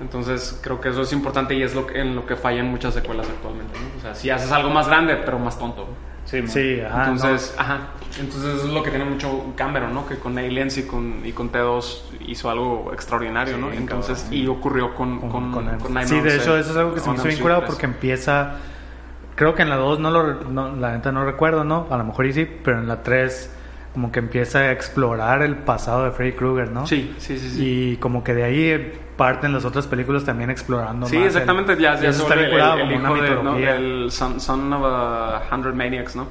Entonces 0.01 0.59
creo 0.61 0.81
que 0.81 0.89
eso 0.89 1.01
es 1.01 1.13
importante 1.13 1.53
y 1.53 1.61
es 1.63 1.75
lo 1.75 1.85
que, 1.87 1.99
en 2.01 2.15
lo 2.15 2.25
que 2.25 2.35
fallan 2.35 2.67
muchas 2.69 2.93
secuelas 2.93 3.27
actualmente. 3.29 3.77
¿no? 3.79 3.97
O 3.97 4.01
sea, 4.01 4.15
si 4.15 4.29
haces 4.29 4.51
algo 4.51 4.69
más 4.69 4.87
grande, 4.87 5.15
pero 5.17 5.39
más 5.39 5.57
tonto. 5.57 5.87
Sí, 6.25 6.79
ajá, 6.79 7.01
entonces, 7.01 7.53
ajá. 7.57 7.79
Entonces 8.17 8.55
eso 8.55 8.67
es 8.67 8.73
lo 8.73 8.81
que 8.81 8.89
tiene 8.89 9.05
mucho 9.05 9.53
Cameron, 9.55 9.93
¿no? 9.93 10.07
Que 10.07 10.15
con 10.17 10.37
Aliens 10.37 10.77
y 10.77 10.83
con, 10.87 11.21
y 11.25 11.31
con 11.33 11.51
T2 11.51 12.01
hizo 12.27 12.49
algo 12.49 12.91
extraordinario, 12.93 13.57
¿no? 13.57 13.71
Entonces, 13.71 14.25
y 14.31 14.47
ocurrió 14.47 14.95
con, 14.95 15.19
con- 15.19 15.51
con, 15.51 15.77
con 15.79 16.07
Sí, 16.07 16.19
de 16.21 16.35
hecho, 16.37 16.57
eso 16.57 16.71
es 16.71 16.77
algo 16.77 16.93
que 16.93 17.01
se 17.01 17.09
me 17.09 17.15
hizo 17.15 17.25
bien 17.27 17.39
curado 17.39 17.61
3. 17.61 17.71
porque 17.71 17.85
empieza. 17.85 18.55
Creo 19.35 19.53
que 19.53 19.63
en 19.63 19.69
la 19.69 19.75
2 19.75 19.99
no 19.99 20.11
lo. 20.11 20.33
No, 20.45 20.75
la 20.75 20.93
neta 20.93 21.11
no 21.11 21.25
recuerdo, 21.25 21.63
¿no? 21.65 21.87
A 21.89 21.97
lo 21.97 22.03
mejor 22.05 22.25
y 22.25 22.33
sí, 22.33 22.45
pero 22.63 22.79
en 22.79 22.87
la 22.87 23.03
3 23.03 23.53
como 23.93 24.11
que 24.11 24.19
empieza 24.19 24.59
a 24.59 24.71
explorar 24.71 25.41
el 25.43 25.55
pasado 25.57 26.05
de 26.05 26.11
Freddy 26.11 26.33
Krueger, 26.33 26.69
¿no? 26.71 26.87
Sí, 26.87 27.13
sí, 27.19 27.37
sí. 27.37 27.49
sí. 27.49 27.63
Y 27.93 27.97
como 27.97 28.23
que 28.23 28.33
de 28.33 28.43
ahí 28.43 28.93
parten 29.15 29.53
las 29.53 29.63
otras 29.65 29.85
películas 29.85 30.25
también 30.25 30.49
explorando 30.49 31.05
Sí, 31.05 31.17
más 31.17 31.27
exactamente, 31.27 31.73
el- 31.73 31.79
ya, 31.79 31.99
ya 31.99 32.09
eso 32.09 32.23
está 32.27 32.49
curado, 32.49 32.79
el, 32.79 32.91
el 32.91 32.99
hijo 32.99 33.15
de, 33.15 33.43
¿no? 33.43 33.57
el 33.57 34.11
son, 34.11 34.39
son 34.41 34.73
of 34.73 34.81
a 34.83 35.43
Hundred 35.51 35.73
Maniacs, 35.75 36.15
¿no? 36.15 36.27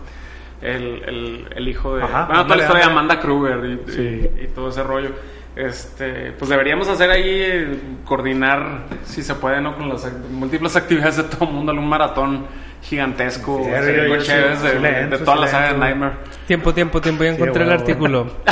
El, 0.60 1.02
el, 1.04 1.48
el 1.56 1.68
hijo 1.68 1.96
de... 1.96 2.02
Ajá, 2.04 2.26
bueno, 2.26 2.42
toda 2.44 2.56
la 2.56 2.62
historia 2.62 2.84
de. 2.86 2.90
Amanda 2.92 3.20
Kruger 3.20 3.64
y, 3.64 3.90
Sí. 3.92 4.30
y, 4.40 4.44
y 4.44 4.46
todo 4.48 4.68
ese 4.68 4.82
rollo. 4.82 5.10
Este, 5.54 6.32
pues 6.32 6.48
deberíamos 6.48 6.88
hacer 6.88 7.10
ahí, 7.10 7.28
eh, 7.28 7.80
coordinar, 8.04 8.84
si 9.04 9.22
se 9.22 9.34
puede, 9.34 9.60
¿no? 9.60 9.76
Con 9.76 9.88
las 9.88 10.06
act- 10.06 10.28
múltiples 10.30 10.74
actividades 10.76 11.18
de 11.18 11.24
todo 11.24 11.44
el 11.46 11.54
mundo, 11.54 11.72
un 11.72 11.88
maratón 11.88 12.46
gigantesco 12.82 13.62
Sí, 13.64 13.70
yo- 13.70 13.76
yo 13.76 14.20
sí- 14.20 14.32
de, 14.32 14.56
sí 14.56 14.78
le 14.80 15.06
de 15.06 15.18
toda 15.18 15.36
la 15.36 15.46
saga 15.48 15.72
de. 15.72 15.78
Nightmare. 15.78 16.12
Tiempo, 16.46 16.74
tiempo, 16.74 17.00
tiempo. 17.00 17.24
Ya 17.24 17.30
encontré 17.30 17.64
el 17.64 17.72
artículo. 17.72 18.30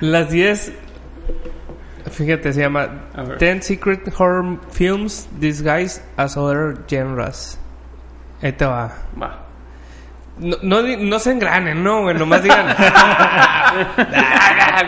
Las 0.00 0.30
10. 0.30 0.72
Fíjate, 2.10 2.52
se 2.52 2.60
llama. 2.60 2.88
10 3.38 3.64
Secret 3.66 4.12
Horror 4.16 4.58
Films 4.70 5.28
Disguised 5.38 6.02
as 6.16 6.36
Other 6.36 6.76
Genres. 6.88 7.58
Ahí 8.42 8.52
te 8.52 8.64
va. 8.66 8.92
Va. 9.20 9.40
No, 10.38 10.56
no, 10.62 10.82
no 10.82 11.18
se 11.20 11.30
engranen, 11.32 11.82
no, 11.82 12.02
güey. 12.02 12.14
Nomás 12.16 12.42
digan. 12.42 12.66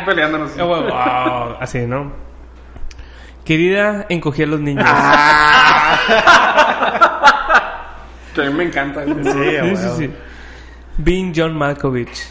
Peleándonos. 0.05 0.53
"Ah, 0.59 0.63
güey, 0.65 0.83
wow", 0.83 1.57
Así, 1.61 1.79
¿no? 1.87 2.13
Querida, 3.45 4.07
encogí 4.09 4.43
a 4.43 4.47
los 4.47 4.61
niños. 4.61 4.85
Que 8.43 8.47
a 8.49 8.51
mí 8.51 8.57
me 8.57 8.65
encanta. 8.65 9.05
Sí, 9.05 9.13
sí, 9.23 9.77
sí, 9.77 9.89
sí. 9.99 10.11
Being 10.99 11.33
John 11.37 11.57
Malkovich. 11.57 12.27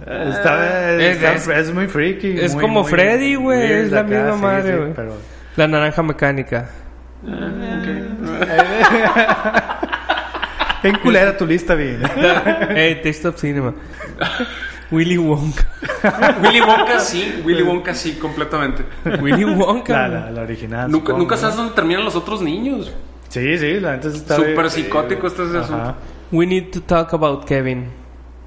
Está- 0.00 0.92
Es- 0.94 1.16
está- 1.16 1.32
es- 1.34 1.48
es, 1.68 1.72
muy 1.74 1.86
freaky. 1.86 2.38
es 2.40 2.54
muy- 2.54 2.62
como 2.62 2.82
muy 2.82 2.90
Freddy, 2.90 3.34
güey, 3.36 3.72
es 3.72 3.90
la 3.92 4.00
acá, 4.00 4.08
misma 4.08 4.34
sí, 4.36 4.42
madre, 4.42 4.72
sí, 4.72 4.78
güey. 4.78 4.92
pero- 4.94 5.14
La 5.56 5.68
naranja 5.68 6.02
mecánica. 6.02 6.68
En 10.82 10.96
culera 10.98 11.36
tu 11.36 11.46
lista, 11.46 11.74
bien. 11.76 12.02
hey, 12.70 13.00
Taste 13.02 13.28
of 13.28 13.38
Cinema. 13.38 13.72
Willy 14.90 15.16
Wonka. 15.16 15.64
Willy 16.42 16.60
Wonka 16.60 16.98
sí, 16.98 17.40
Willy 17.44 17.62
Wonka 17.62 17.94
sí, 17.94 18.14
completamente. 18.14 18.84
Willy 19.20 19.44
Wonka. 19.44 19.92
La, 19.92 20.08
la, 20.08 20.30
la 20.32 20.42
original. 20.42 20.90
Nunca, 20.90 21.06
supongo, 21.06 21.18
nunca 21.20 21.34
¿no? 21.36 21.40
sabes 21.40 21.56
dónde 21.56 21.74
terminan 21.74 22.04
los 22.04 22.16
otros 22.16 22.42
niños. 22.42 22.92
Sí, 23.32 23.56
sí, 23.58 23.80
la 23.80 24.00
sí 24.02 24.08
está 24.08 24.36
Súper 24.36 24.70
psicótico 24.70 25.26
este 25.26 25.42
es 25.44 25.54
asunto. 25.54 25.94
We 26.30 26.44
need 26.46 26.70
to 26.70 26.82
talk 26.82 27.14
about 27.14 27.44
Kevin. 27.46 27.86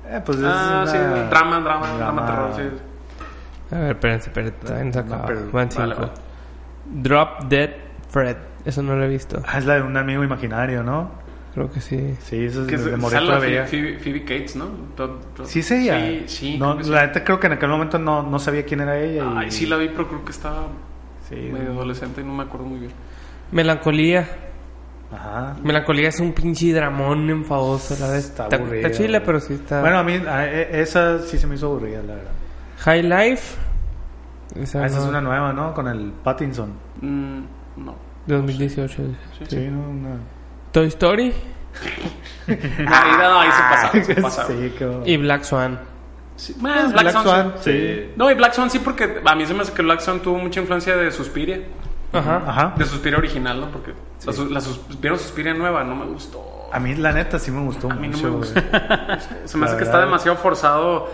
Eh, 0.08 0.22
pues 0.24 0.38
es 0.38 0.44
Ah, 0.48 0.82
una- 0.84 0.92
sí, 0.92 0.98
drama, 1.30 1.60
drama, 1.60 1.88
drama, 1.98 2.26
terror, 2.26 2.52
sí. 2.56 3.76
A 3.76 3.80
ver, 3.80 3.92
espérense, 3.92 4.30
espérense. 4.30 4.56
Todavía 4.60 4.84
no 4.86 4.94
se 4.94 5.00
No, 5.04 5.06
acaba. 5.16 5.26
pero- 5.26 5.40
Van 5.52 5.52
vale, 5.54 5.72
cinco. 5.96 6.02
vale. 6.02 6.12
Drop 7.02 7.44
Dead 7.46 7.70
Fred. 8.10 8.38
Eso 8.64 8.84
no 8.84 8.96
lo 8.96 9.04
he 9.04 9.08
visto. 9.08 9.42
Ah, 9.48 9.58
es 9.58 9.66
la 9.66 9.76
de 9.76 9.82
un 9.82 9.98
amigo 9.98 10.24
imaginario, 10.24 10.84
¿no? 10.84 11.10
Creo 11.56 11.72
que 11.72 11.82
sí. 11.82 12.16
Sí, 12.22 12.46
eso 12.46 12.62
es 12.62 12.68
Que 12.68 12.78
de, 12.78 12.92
la 12.92 12.98
Phoebe, 12.98 13.40
veía. 13.40 13.66
Phoebe- 13.66 13.98
Phoebe 13.98 14.22
Cates, 14.22 14.56
¿no? 14.56 14.70
Sí, 15.46 15.64
sí, 15.64 15.86
ya. 15.86 15.98
Sí, 16.00 16.24
sí. 16.28 16.58
No, 16.60 16.66
creo 16.74 16.78
que 16.78 16.84
sí. 16.84 16.90
la 16.92 17.06
neta 17.08 17.24
creo 17.24 17.40
que 17.40 17.48
en 17.48 17.54
aquel 17.54 17.70
momento 17.70 17.98
no, 17.98 18.22
no 18.22 18.38
sabía 18.38 18.66
quién 18.66 18.82
era 18.82 19.00
ella. 19.00 19.24
Y... 19.24 19.38
Ay, 19.38 19.52
sí 19.52 19.66
la 19.66 19.78
vi, 19.78 19.88
pero 19.90 20.08
creo 20.08 20.24
que 20.26 20.32
estaba 20.32 20.68
Sí. 21.28 21.36
medio 21.36 21.72
adolescente 21.72 22.22
y 22.22 22.24
no 22.24 22.34
me 22.34 22.44
acuerdo 22.44 22.68
muy 22.68 22.80
bien. 22.82 22.92
Melancolía. 23.52 24.28
Ajá. 25.16 25.56
Melancolía 25.64 26.10
es 26.10 26.20
un 26.20 26.34
pinche 26.34 26.74
dramón 26.74 27.30
enfadoso 27.30 27.96
la 28.00 28.12
vez. 28.12 28.26
Está 28.26 28.44
Está, 28.46 28.56
aburrida, 28.58 28.88
está 28.88 28.98
chila, 28.98 29.18
güey. 29.20 29.26
pero 29.26 29.40
sí 29.40 29.54
está. 29.54 29.82
Bueno, 29.82 29.98
a 30.00 30.04
mí 30.04 30.14
a- 30.28 30.46
e- 30.46 30.82
esa 30.82 31.20
sí 31.20 31.38
se 31.38 31.48
me 31.48 31.56
hizo 31.56 31.68
aburrida, 31.68 32.02
la 32.04 32.16
verdad. 32.16 32.32
High 32.80 33.04
Life. 33.04 33.56
Esa, 34.60 34.84
Ah, 34.84 34.86
esa 34.86 34.98
es 34.98 35.04
no, 35.04 35.10
una 35.10 35.22
nueva, 35.22 35.54
¿no? 35.54 35.74
Con 35.74 35.88
el 35.88 36.12
Pattinson. 36.24 36.72
Mm, 37.02 37.40
no. 37.78 37.96
2018. 38.28 39.04
Sí, 39.48 39.68
no, 39.70 39.90
una... 39.90 40.18
Toy 40.72 40.88
Story 40.88 41.34
Ah, 42.88 43.18
no, 43.20 43.40
ahí 43.40 43.52
se 43.52 43.62
pasa. 43.62 44.04
Se 44.16 44.22
pasa. 44.22 44.48
sí, 44.48 44.74
qué... 44.78 45.02
y 45.06 45.18
Black 45.18 45.44
Swan. 45.44 45.80
Sí, 46.36 46.54
bueno, 46.60 46.90
Black, 46.90 47.02
Black 47.02 47.12
Swan, 47.14 47.24
Swan, 47.24 47.54
sí. 47.62 47.72
sí. 47.72 48.10
No, 48.18 48.30
y 48.30 48.34
Black 48.36 48.54
Swan 48.54 48.70
sí, 48.70 48.80
porque 48.80 49.22
a 49.26 49.36
mí 49.36 49.46
se 49.46 49.54
me 49.54 49.62
hace 49.62 49.72
que 49.74 49.82
Black 49.82 50.02
Swan 50.02 50.20
tuvo 50.22 50.38
mucha 50.38 50.60
influencia 50.60 50.96
de 50.98 51.12
Suspiria. 51.12 51.62
Ajá. 52.20 52.42
Ajá. 52.48 52.74
De 52.78 52.86
Suspiria 52.86 53.18
original, 53.20 53.60
¿no? 53.62 53.68
Porque 53.72 53.94
la, 54.26 54.34
sus- 54.34 54.52
la 54.52 54.62
Suspiria, 54.62 55.18
Suspiria 55.18 55.54
nueva 55.54 55.84
no 55.84 55.96
me 55.96 56.06
gustó. 56.06 56.44
A 56.72 56.80
mí, 56.80 56.96
la 56.96 57.12
neta, 57.14 57.40
sí 57.40 57.52
me 57.52 57.62
gustó 57.62 57.90
A 57.92 57.96
mí 57.96 58.08
no 58.08 58.18
mucho. 58.18 58.24
me 58.24 58.30
güey. 58.38 58.40
gustó. 58.40 58.62
Se 59.46 59.58
me 59.58 59.66
La 59.66 59.72
hace 59.72 59.78
que 59.78 59.84
está 59.86 60.00
demasiado 60.02 60.38
forzado 60.38 61.10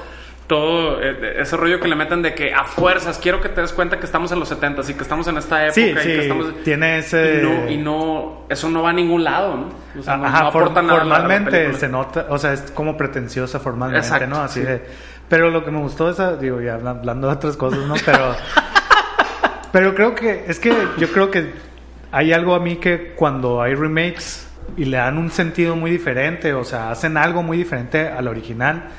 todo 0.48 1.02
eh, 1.02 1.36
ese 1.40 1.56
rollo 1.56 1.80
que 1.80 1.88
le 1.88 1.96
meten 1.96 2.22
de 2.22 2.34
que 2.36 2.54
a 2.54 2.66
fuerzas 2.66 3.18
quiero 3.20 3.40
que 3.40 3.48
te 3.48 3.62
des 3.62 3.72
cuenta 3.72 4.00
que 4.00 4.06
estamos 4.06 4.32
en 4.34 4.40
los 4.40 4.50
70 4.50 4.82
y 4.90 4.94
que 4.96 5.04
estamos 5.04 5.26
en 5.28 5.38
esta 5.38 5.64
época 5.68 5.74
Sí, 5.76 5.82
y 5.82 5.98
sí, 5.98 6.08
que 6.08 6.22
estamos 6.24 6.64
tiene 6.66 6.98
ese... 6.98 7.40
y 7.42 7.46
no, 7.46 7.70
y 7.70 7.78
no 7.78 8.42
eso 8.50 8.70
no 8.70 8.84
va 8.84 8.90
a 8.90 8.94
ningún 8.94 9.24
lado, 9.24 9.56
¿no? 9.56 9.70
O 10.00 10.04
sea, 10.04 10.18
no- 10.18 10.26
Ajá, 10.26 10.44
no 10.44 10.52
for- 10.52 10.64
aporta 10.64 10.82
nada 10.82 11.00
la- 11.00 11.06
la 11.06 11.16
formalmente 11.20 11.74
se 11.76 11.88
nota, 11.88 12.26
o 12.30 12.38
sea, 12.38 12.52
es 12.52 12.70
como 12.72 12.98
pretenciosa 12.98 13.60
formalmente, 13.62 14.06
Exacto, 14.06 14.28
¿no? 14.28 14.42
Así 14.42 14.60
sí. 14.60 14.66
de... 14.66 14.84
Pero 15.30 15.50
lo 15.52 15.64
que 15.64 15.72
me 15.72 15.80
gustó 15.80 16.10
esa, 16.10 16.36
digo, 16.36 16.60
ya 16.60 16.74
habla- 16.74 16.90
hablando 16.92 17.28
de 17.28 17.34
otras 17.36 17.56
cosas, 17.56 17.80
¿no? 17.86 17.94
Pero... 18.06 18.36
pero 19.72 19.96
creo 19.96 20.16
que, 20.16 20.46
es 20.48 20.60
que 20.60 20.74
yo 20.98 21.12
creo 21.12 21.32
que 21.32 21.52
hay 22.12 22.34
algo 22.34 22.56
a 22.56 22.60
mí 22.60 22.76
que 22.78 23.14
cuando 23.16 23.62
hay 23.62 23.76
remakes 23.76 24.48
y 24.78 24.86
le 24.86 24.98
dan 24.98 25.18
un 25.18 25.32
sentido 25.32 25.76
muy 25.76 25.92
diferente, 25.92 26.54
o 26.54 26.64
sea, 26.64 26.92
hacen 26.92 27.18
algo 27.18 27.44
muy 27.44 27.58
diferente 27.58 28.08
al 28.08 28.28
original, 28.28 28.90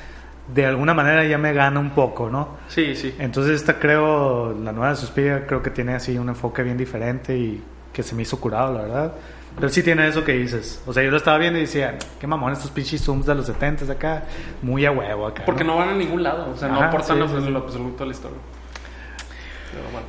de 0.53 0.65
alguna 0.65 0.93
manera 0.93 1.23
ya 1.23 1.37
me 1.37 1.53
gana 1.53 1.79
un 1.79 1.91
poco, 1.91 2.29
¿no? 2.29 2.57
Sí, 2.67 2.95
sí. 2.95 3.15
Entonces 3.19 3.55
esta 3.55 3.79
creo, 3.79 4.53
la 4.53 4.71
nueva 4.71 4.89
de 4.89 4.95
Suspiria 4.97 5.45
creo 5.47 5.61
que 5.61 5.69
tiene 5.69 5.93
así 5.93 6.17
un 6.17 6.29
enfoque 6.29 6.63
bien 6.63 6.77
diferente 6.77 7.37
y 7.37 7.63
que 7.93 8.03
se 8.03 8.15
me 8.15 8.23
hizo 8.23 8.39
curado, 8.39 8.73
la 8.73 8.81
verdad. 8.81 9.13
Pero 9.55 9.69
sí 9.69 9.83
tiene 9.83 10.07
eso 10.07 10.23
que 10.23 10.33
dices. 10.33 10.81
O 10.87 10.93
sea, 10.93 11.03
yo 11.03 11.11
lo 11.11 11.17
estaba 11.17 11.37
viendo 11.37 11.59
y 11.59 11.63
decía, 11.63 11.97
qué 12.19 12.25
mamón 12.25 12.53
estos 12.53 12.71
pinches 12.71 13.01
zooms 13.01 13.27
de 13.27 13.35
los 13.35 13.45
70 13.45 13.91
acá, 13.91 14.23
muy 14.63 14.85
a 14.85 14.91
huevo 14.91 15.27
acá. 15.27 15.43
Porque 15.45 15.63
no 15.63 15.77
van 15.77 15.89
a 15.89 15.93
ningún 15.93 16.23
lado, 16.23 16.49
o 16.51 16.57
sea, 16.57 16.69
no 16.69 16.77
Ajá, 16.77 16.87
aportan 16.87 17.17
sí, 17.17 17.35
sí, 17.35 17.43
sí. 17.45 17.51
lo 17.51 17.59
absoluto 17.59 18.03
a 18.03 18.07
la 18.07 18.11
historia. 18.13 18.37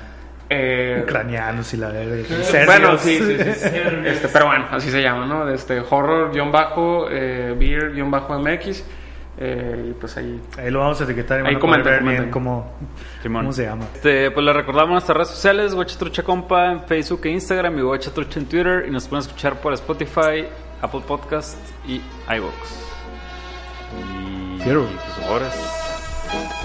Eh, 0.49 1.01
Ucranianos 1.03 1.73
y 1.73 1.77
la 1.77 1.89
verga. 1.89 2.23
bueno, 2.65 2.97
sí, 2.99 3.17
sí, 3.17 3.38
sí, 3.38 3.51
sí. 3.55 3.69
Este, 4.05 4.27
pero 4.27 4.45
bueno, 4.45 4.65
así 4.72 4.91
se 4.91 5.01
llama, 5.01 5.26
¿no? 5.26 5.49
Este, 5.49 5.80
horror-beer-mx. 5.80 7.09
Eh, 7.11 8.84
y 9.38 9.94
pues 9.94 10.16
ahí. 10.18 10.41
Ahí 10.57 10.72
lo 10.72 10.80
vamos 10.80 10.99
a 11.02 11.03
etiquetar 11.03 11.40
y 11.41 11.48
Ahí 11.48 11.56
van 11.56 11.56
a 11.56 11.60
poder 11.60 11.84
comenten, 11.84 11.94
ver 11.94 12.02
bien 12.03 12.32
comenten. 12.32 12.32
cómo, 12.32 12.72
cómo 13.41 13.52
se 13.53 13.64
llama. 13.64 13.86
Este, 13.94 14.32
pues 14.32 14.45
les 14.45 14.56
recordamos 14.56 14.91
nuestras 14.91 15.18
redes 15.18 15.30
sociales, 15.30 15.74
Guachatrucha 15.76 16.24
Compa 16.24 16.72
en 16.72 16.84
Facebook 16.86 17.22
e 17.26 17.30
Instagram 17.32 17.78
y 17.80 17.82
Guachatrucha 17.82 18.40
en 18.40 18.45
Twitter 18.45 18.86
y 18.88 18.91
nos 18.91 19.07
pueden 19.07 19.26
escuchar 19.26 19.60
por 19.60 19.74
Spotify, 19.74 20.45
Apple 20.82 21.02
Podcast 21.07 21.57
y 21.88 22.02
iVoox. 22.30 22.53
Y, 23.99 24.60
Quiero. 24.64 24.84
y 24.84 24.86
pues, 24.95 25.30
horas. 25.30 26.64